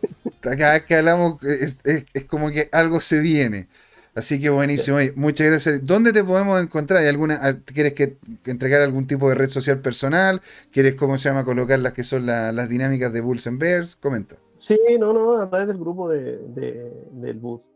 cada 0.40 0.72
vez 0.72 0.84
que 0.84 0.96
hablamos, 0.96 1.38
es, 1.42 2.24
como 2.26 2.50
que 2.50 2.68
algo 2.72 3.00
se 3.00 3.20
viene. 3.20 3.68
Así 4.14 4.40
que 4.40 4.48
buenísimo. 4.48 4.96
muchas 5.14 5.46
gracias. 5.46 5.84
¿Dónde 5.84 6.10
te 6.10 6.24
podemos 6.24 6.62
encontrar? 6.62 7.02
¿Hay 7.02 7.08
alguna, 7.08 7.38
¿Quieres 7.66 7.92
que, 7.92 8.16
entregar 8.46 8.80
algún 8.80 9.06
tipo 9.06 9.28
de 9.28 9.34
red 9.34 9.50
social 9.50 9.80
personal? 9.80 10.40
¿Quieres, 10.72 10.94
cómo 10.94 11.18
se 11.18 11.28
llama, 11.28 11.44
colocar 11.44 11.78
las 11.80 11.92
que 11.92 12.02
son 12.02 12.24
las 12.24 12.68
dinámicas 12.70 13.12
de 13.12 13.20
Bulls 13.20 13.46
and 13.46 13.60
Bears? 13.60 13.96
Comenta. 13.96 14.36
Sí, 14.58 14.78
no, 14.98 15.12
no, 15.12 15.40
a 15.40 15.50
través 15.50 15.68
del 15.68 15.76
grupo 15.76 16.08
de, 16.08 16.40
del 17.12 17.38
Bulls 17.38 17.68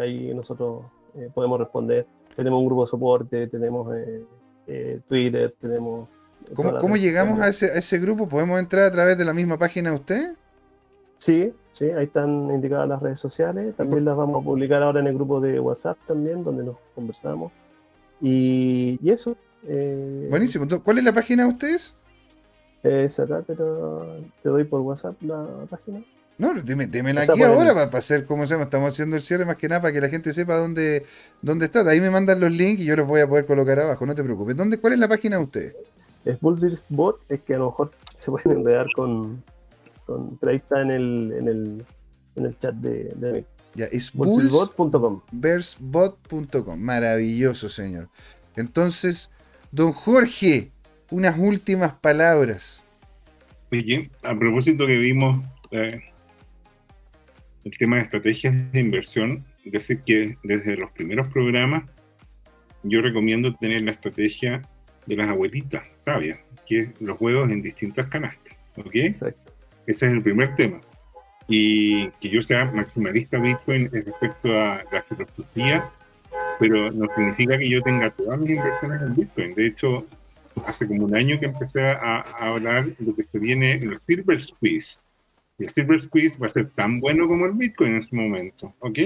ahí 0.00 0.32
nosotros 0.34 0.84
eh, 1.14 1.30
podemos 1.32 1.58
responder. 1.58 2.06
Tenemos 2.36 2.60
un 2.60 2.66
grupo 2.66 2.82
de 2.84 2.90
soporte, 2.90 3.46
tenemos 3.48 3.94
eh, 3.96 4.24
eh, 4.66 5.00
Twitter, 5.06 5.54
tenemos... 5.60 6.08
¿Cómo, 6.54 6.96
llegamos 6.96 7.40
a 7.40 7.48
ese, 7.48 7.66
a 7.66 7.78
ese, 7.78 7.98
grupo? 7.98 8.28
¿Podemos 8.28 8.58
entrar 8.58 8.84
a 8.84 8.90
través 8.90 9.18
de 9.18 9.24
la 9.24 9.34
misma 9.34 9.58
página 9.58 9.90
de 9.90 9.96
usted? 9.96 10.34
Sí, 11.16 11.52
sí, 11.72 11.90
ahí 11.90 12.04
están 12.04 12.48
indicadas 12.50 12.88
las 12.88 13.02
redes 13.02 13.20
sociales. 13.20 13.74
También 13.76 14.04
las 14.04 14.16
vamos 14.16 14.40
a 14.40 14.44
publicar 14.44 14.82
ahora 14.82 15.00
en 15.00 15.08
el 15.08 15.14
grupo 15.14 15.40
de 15.40 15.58
WhatsApp 15.58 15.98
también, 16.06 16.44
donde 16.44 16.64
nos 16.64 16.76
conversamos. 16.94 17.52
Y, 18.20 18.98
eso. 19.10 19.36
Buenísimo. 20.30 20.66
¿Cuál 20.82 20.98
es 20.98 21.04
la 21.04 21.12
página 21.12 21.42
de 21.42 21.48
ustedes? 21.50 21.94
Es 22.82 23.18
acá, 23.18 23.42
te 23.42 23.54
doy 24.48 24.64
por 24.64 24.80
WhatsApp 24.80 25.20
la 25.22 25.44
página. 25.68 26.02
No, 26.38 26.54
dímela 26.54 27.22
aquí 27.22 27.42
ahora 27.42 27.74
para, 27.74 27.98
hacer, 27.98 28.24
¿cómo 28.24 28.46
se 28.46 28.54
llama? 28.54 28.64
Estamos 28.64 28.90
haciendo 28.90 29.16
el 29.16 29.22
cierre 29.22 29.44
más 29.44 29.56
que 29.56 29.68
nada 29.68 29.82
para 29.82 29.92
que 29.92 30.00
la 30.00 30.08
gente 30.08 30.32
sepa 30.32 30.56
dónde, 30.56 31.04
dónde 31.42 31.66
está. 31.66 31.80
Ahí 31.80 32.00
me 32.00 32.10
mandan 32.10 32.38
los 32.38 32.52
links 32.52 32.80
y 32.80 32.84
yo 32.84 32.94
los 32.94 33.08
voy 33.08 33.20
a 33.20 33.28
poder 33.28 33.44
colocar 33.44 33.80
abajo, 33.80 34.06
no 34.06 34.14
te 34.14 34.22
preocupes. 34.22 34.56
¿Dónde, 34.56 34.78
¿Cuál 34.78 34.92
es 34.92 35.00
la 35.00 35.08
página 35.08 35.36
de 35.36 35.42
ustedes? 35.42 35.74
Es 36.24 36.38
Bot, 36.90 37.24
es 37.28 37.40
que 37.40 37.54
a 37.54 37.58
lo 37.58 37.66
mejor 37.66 37.90
se 38.14 38.30
pueden 38.30 38.58
enredar 38.58 38.86
con, 38.94 39.42
con 40.06 40.36
pero 40.38 40.52
ahí 40.52 40.58
está 40.58 40.80
en 40.80 40.90
el, 40.92 41.32
en 41.38 41.48
el, 41.48 41.86
en 42.36 42.46
el 42.46 42.58
chat 42.58 42.74
de, 42.74 43.12
de 43.16 43.44
Ya, 43.74 43.86
es 43.86 44.12
bullsbot.com. 44.12 45.22
Versbot.com. 45.32 46.78
Maravilloso, 46.78 47.68
señor. 47.68 48.10
Entonces, 48.54 49.32
don 49.72 49.92
Jorge, 49.92 50.70
unas 51.10 51.36
últimas 51.36 51.94
palabras. 51.94 52.84
Oye, 53.72 54.10
a 54.22 54.38
propósito 54.38 54.86
que 54.86 54.98
vimos 54.98 55.44
eh, 55.70 56.00
el 57.68 57.78
tema 57.78 57.96
de 57.96 58.02
estrategias 58.02 58.72
de 58.72 58.80
inversión, 58.80 59.44
decir 59.64 60.00
que 60.06 60.36
desde 60.42 60.76
los 60.76 60.90
primeros 60.92 61.28
programas 61.28 61.84
yo 62.82 63.02
recomiendo 63.02 63.54
tener 63.56 63.82
la 63.82 63.90
estrategia 63.92 64.62
de 65.06 65.16
las 65.16 65.28
abuelitas 65.28 65.82
sabias, 65.94 66.38
que 66.66 66.78
es 66.78 67.00
los 67.00 67.20
huevos 67.20 67.50
en 67.50 67.60
distintas 67.60 68.06
canastas. 68.08 68.56
¿Ok? 68.76 68.94
Ese 68.94 69.34
es 69.86 70.02
el 70.02 70.22
primer 70.22 70.54
tema. 70.56 70.80
Y 71.48 72.08
que 72.20 72.30
yo 72.30 72.40
sea 72.42 72.66
maximalista 72.66 73.38
Bitcoin 73.38 73.90
respecto 73.90 74.48
a 74.48 74.84
la 74.90 75.02
filosofía, 75.02 75.90
pero 76.58 76.90
no 76.90 77.06
significa 77.14 77.58
que 77.58 77.68
yo 77.68 77.82
tenga 77.82 78.10
todas 78.10 78.38
mis 78.38 78.50
inversiones 78.50 79.02
en 79.02 79.14
Bitcoin. 79.14 79.54
De 79.54 79.66
hecho, 79.66 80.06
hace 80.66 80.86
como 80.86 81.04
un 81.04 81.14
año 81.14 81.38
que 81.38 81.46
empecé 81.46 81.82
a, 81.82 82.20
a 82.20 82.48
hablar 82.48 82.86
de 82.96 83.04
lo 83.04 83.14
que 83.14 83.24
se 83.24 83.38
viene 83.38 83.72
en 83.72 83.90
el 83.90 83.98
Silver 84.06 84.40
Squeeze 84.42 85.00
el 85.58 85.70
Silver 85.70 86.00
Squeeze 86.00 86.38
va 86.38 86.46
a 86.46 86.50
ser 86.50 86.70
tan 86.70 87.00
bueno 87.00 87.26
como 87.26 87.46
el 87.46 87.52
Bitcoin 87.52 87.92
en 87.92 87.98
este 87.98 88.14
momento, 88.14 88.74
¿ok? 88.78 88.98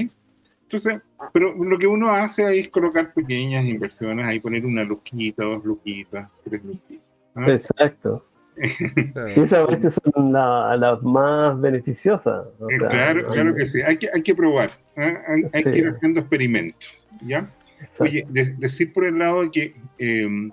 Entonces, 0.62 1.03
pero 1.33 1.53
lo 1.53 1.79
que 1.79 1.87
uno 1.87 2.11
hace 2.11 2.47
ahí 2.47 2.61
es 2.61 2.69
colocar 2.69 3.12
pequeñas 3.12 3.65
inversiones, 3.66 4.27
ahí 4.27 4.41
poner 4.41 4.65
una 4.65 4.85
luquita, 4.85 5.45
dos 5.45 5.65
luquitas, 5.65 6.29
tres 6.45 6.65
luquitas. 6.65 7.07
¿ah? 7.35 7.45
Exacto. 7.49 8.27
Esas 8.57 9.66
veces 9.66 9.99
son 10.15 10.33
las 10.33 11.03
más 11.03 11.61
beneficiosas. 11.61 12.47
claro, 12.79 13.24
claro 13.24 13.55
que 13.55 13.66
sí, 13.66 13.81
hay 13.83 13.97
que, 13.97 14.09
hay 14.12 14.23
que 14.23 14.35
probar, 14.35 14.79
¿ah? 14.97 15.15
hay, 15.53 15.65
que 15.65 15.79
ir 15.79 15.89
haciendo 15.89 16.20
experimentos, 16.20 16.89
¿ya? 17.23 17.51
Oye, 17.99 18.27
decir 18.31 18.93
por 18.93 19.05
el 19.07 19.19
lado 19.19 19.43
de 19.43 19.51
que 19.51 19.74
em, 19.99 20.51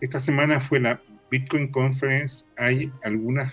esta 0.00 0.20
semana 0.20 0.60
fue 0.60 0.80
la 0.80 1.00
Bitcoin 1.30 1.68
Conference, 1.68 2.44
hay 2.56 2.92
algunas 3.02 3.52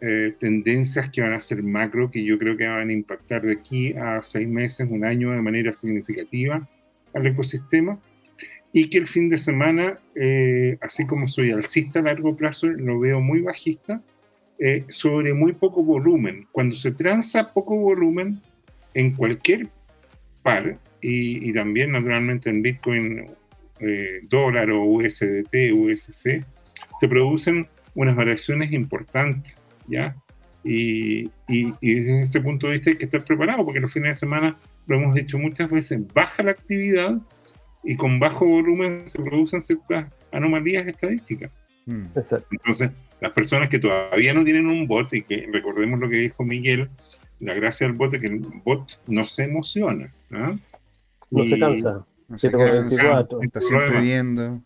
eh, 0.00 0.34
tendencias 0.38 1.10
que 1.10 1.20
van 1.20 1.34
a 1.34 1.40
ser 1.40 1.62
macro, 1.62 2.10
que 2.10 2.24
yo 2.24 2.38
creo 2.38 2.56
que 2.56 2.66
van 2.66 2.88
a 2.88 2.92
impactar 2.92 3.42
de 3.42 3.52
aquí 3.52 3.92
a 3.94 4.22
seis 4.22 4.48
meses, 4.48 4.88
un 4.90 5.04
año 5.04 5.30
de 5.30 5.42
manera 5.42 5.72
significativa 5.72 6.66
al 7.14 7.26
ecosistema. 7.26 7.98
Y 8.72 8.88
que 8.88 8.98
el 8.98 9.08
fin 9.08 9.28
de 9.28 9.38
semana, 9.38 9.98
eh, 10.14 10.78
así 10.80 11.04
como 11.04 11.28
soy 11.28 11.50
alcista 11.50 11.98
a 11.98 12.02
largo 12.02 12.36
plazo, 12.36 12.68
lo 12.68 13.00
veo 13.00 13.20
muy 13.20 13.40
bajista, 13.40 14.00
eh, 14.62 14.84
sobre 14.90 15.32
muy 15.32 15.54
poco 15.54 15.82
volumen. 15.82 16.46
Cuando 16.52 16.76
se 16.76 16.92
transa 16.92 17.52
poco 17.52 17.76
volumen 17.76 18.40
en 18.94 19.12
cualquier 19.12 19.68
par, 20.42 20.78
y, 21.00 21.52
también 21.52 21.92
naturalmente 21.92 22.50
en 22.50 22.62
Bitcoin, 22.62 23.26
eh, 23.80 24.20
dólar 24.28 24.70
o 24.70 24.84
USDT, 24.84 25.72
USC, 25.72 26.44
se 27.00 27.08
producen 27.08 27.68
unas 27.94 28.14
variaciones 28.14 28.72
importantes, 28.72 29.56
¿ya? 29.90 30.16
Y, 30.62 31.30
y, 31.48 31.72
desde 31.80 32.22
ese 32.22 32.40
punto 32.40 32.66
de 32.66 32.74
vista 32.74 32.90
hay 32.90 32.96
que 32.96 33.06
estar 33.06 33.24
preparado, 33.24 33.64
porque 33.64 33.80
los 33.80 33.92
fines 33.92 34.10
de 34.10 34.14
semana, 34.20 34.58
lo 34.86 34.96
hemos 34.96 35.14
dicho 35.14 35.38
muchas 35.38 35.70
veces, 35.70 36.00
baja 36.12 36.42
la 36.42 36.50
actividad 36.50 37.18
y 37.82 37.96
con 37.96 38.20
bajo 38.20 38.46
volumen 38.46 39.06
se 39.06 39.18
producen 39.18 39.62
ciertas 39.62 40.12
anomalías 40.32 40.86
estadísticas. 40.86 41.50
Mm. 41.86 42.06
Entonces, 42.14 42.90
las 43.20 43.32
personas 43.32 43.68
que 43.68 43.78
todavía 43.78 44.34
no 44.34 44.44
tienen 44.44 44.66
un 44.66 44.86
bot, 44.86 45.12
y 45.14 45.22
que 45.22 45.48
recordemos 45.52 45.98
lo 45.98 46.08
que 46.08 46.16
dijo 46.16 46.44
Miguel, 46.44 46.90
la 47.40 47.54
gracia 47.54 47.86
del 47.86 47.96
bot 47.96 48.12
es 48.14 48.20
que 48.20 48.26
el 48.26 48.40
bot 48.64 49.00
no 49.06 49.26
se 49.26 49.44
emociona. 49.44 50.12
¿ah? 50.30 50.56
No 51.30 51.46
se 51.46 51.58
cansa. 51.58 52.06
No 52.28 52.38
se 52.38 52.50
cansa, 52.50 53.26
está 53.42 53.60
siempre 53.60 54.00
viendo. 54.00 54.62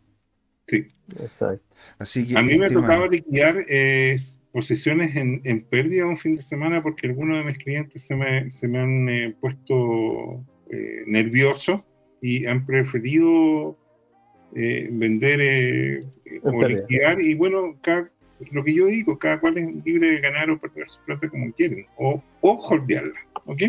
Sí. 0.67 0.89
Exacto. 1.21 1.65
Así 1.99 2.27
que, 2.27 2.37
a 2.37 2.43
mí 2.43 2.59
me 2.59 2.69
tocaba 2.69 3.07
liquidar 3.07 3.57
eh, 3.69 4.17
posiciones 4.55 5.17
en, 5.17 5.41
en, 5.43 5.65
pérdida 5.65 6.07
un 6.07 6.17
fin 6.17 6.37
de 6.37 6.43
semana 6.43 6.81
porque 6.81 7.09
algunos 7.09 7.39
de 7.39 7.45
mis 7.45 7.59
clientes 7.59 8.07
se 8.07 8.15
me, 8.15 8.49
se 8.53 8.69
me 8.69 8.79
han 8.79 9.09
eh, 9.09 9.35
puesto 9.41 10.45
eh, 10.71 11.03
nervioso 11.09 11.85
y 12.23 12.47
han 12.47 12.65
preferido 12.65 13.77
eh, 14.55 14.89
vender 14.93 15.41
eh, 15.43 16.01
o 16.43 16.67
liquidar. 16.69 17.21
Y 17.21 17.35
bueno, 17.35 17.77
lo 18.53 18.65
que 18.65 18.73
yo 18.73 18.87
digo, 18.87 19.19
cada 19.19 19.41
cual 19.41 19.59
es 19.59 19.85
libre 19.85 20.13
de 20.13 20.21
ganar 20.21 20.49
o 20.51 20.61
perder 20.61 20.89
su 20.89 21.01
plata 21.01 21.29
como 21.29 21.53
quieren, 21.53 21.87
o, 21.97 22.23
o 22.41 22.51
holdearla. 22.53 23.19
¿Ok? 23.47 23.63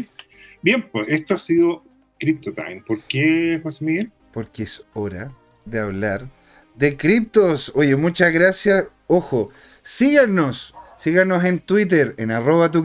Bien, 0.62 0.86
pues 0.92 1.08
esto 1.10 1.34
ha 1.34 1.40
sido 1.40 1.84
Crypto 2.20 2.54
Time. 2.54 2.84
¿Por 2.86 3.02
qué, 3.08 3.60
José 3.64 3.84
Miguel? 3.84 4.12
Porque 4.32 4.64
es 4.64 4.86
hora 4.94 5.32
de 5.66 5.80
hablar 5.80 6.30
de 6.76 6.96
criptos. 6.96 7.72
Oye, 7.74 7.96
muchas 7.96 8.32
gracias. 8.32 8.88
Ojo, 9.08 9.50
síganos 9.86 10.74
síganos 10.98 11.44
en 11.44 11.60
Twitter, 11.60 12.16
en 12.18 12.32
arroba 12.32 12.72
tu 12.72 12.84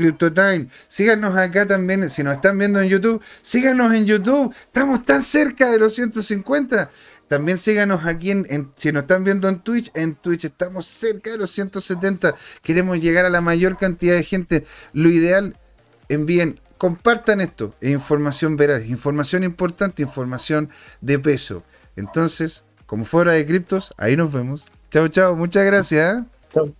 síganos 0.89 1.36
acá 1.36 1.66
también, 1.66 2.10
si 2.10 2.22
nos 2.22 2.35
están 2.35 2.59
viendo 2.59 2.81
en 2.81 2.89
YouTube, 2.89 3.22
síganos 3.40 3.94
en 3.94 4.05
YouTube, 4.05 4.55
estamos 4.60 5.05
tan 5.05 5.22
cerca 5.22 5.70
de 5.70 5.78
los 5.78 5.94
150. 5.94 6.90
También 7.28 7.59
síganos 7.59 8.05
aquí, 8.05 8.32
en, 8.32 8.72
si 8.77 8.90
nos 8.90 9.02
están 9.02 9.22
viendo 9.22 9.48
en 9.48 9.60
Twitch, 9.60 9.90
en 9.94 10.16
Twitch 10.16 10.47
estamos 10.47 10.86
cerca 10.86 11.31
de 11.31 11.39
los 11.39 11.51
170. 11.52 12.35
Queremos 12.60 12.98
llegar 13.01 13.24
a 13.24 13.31
la 13.31 13.40
mayor 13.40 13.77
cantidad 13.77 14.16
de 14.16 14.24
gente. 14.24 14.66
Lo 14.93 15.09
ideal, 15.09 15.56
envíen, 16.09 16.59
compartan 16.77 17.40
esto. 17.40 17.72
Es 17.81 17.90
información 17.90 18.56
veraz, 18.56 18.85
información 18.86 19.44
importante, 19.44 20.02
información 20.02 20.70
de 21.01 21.20
peso. 21.20 21.62
Entonces, 21.94 22.64
como 22.86 23.05
fuera 23.05 23.32
de 23.32 23.47
criptos, 23.47 23.94
ahí 23.97 24.16
nos 24.16 24.32
vemos. 24.32 24.66
Chao, 24.90 25.06
chao, 25.06 25.36
muchas 25.36 25.64
gracias. 25.64 26.18
¿eh? 26.18 26.24
Chao. 26.52 26.80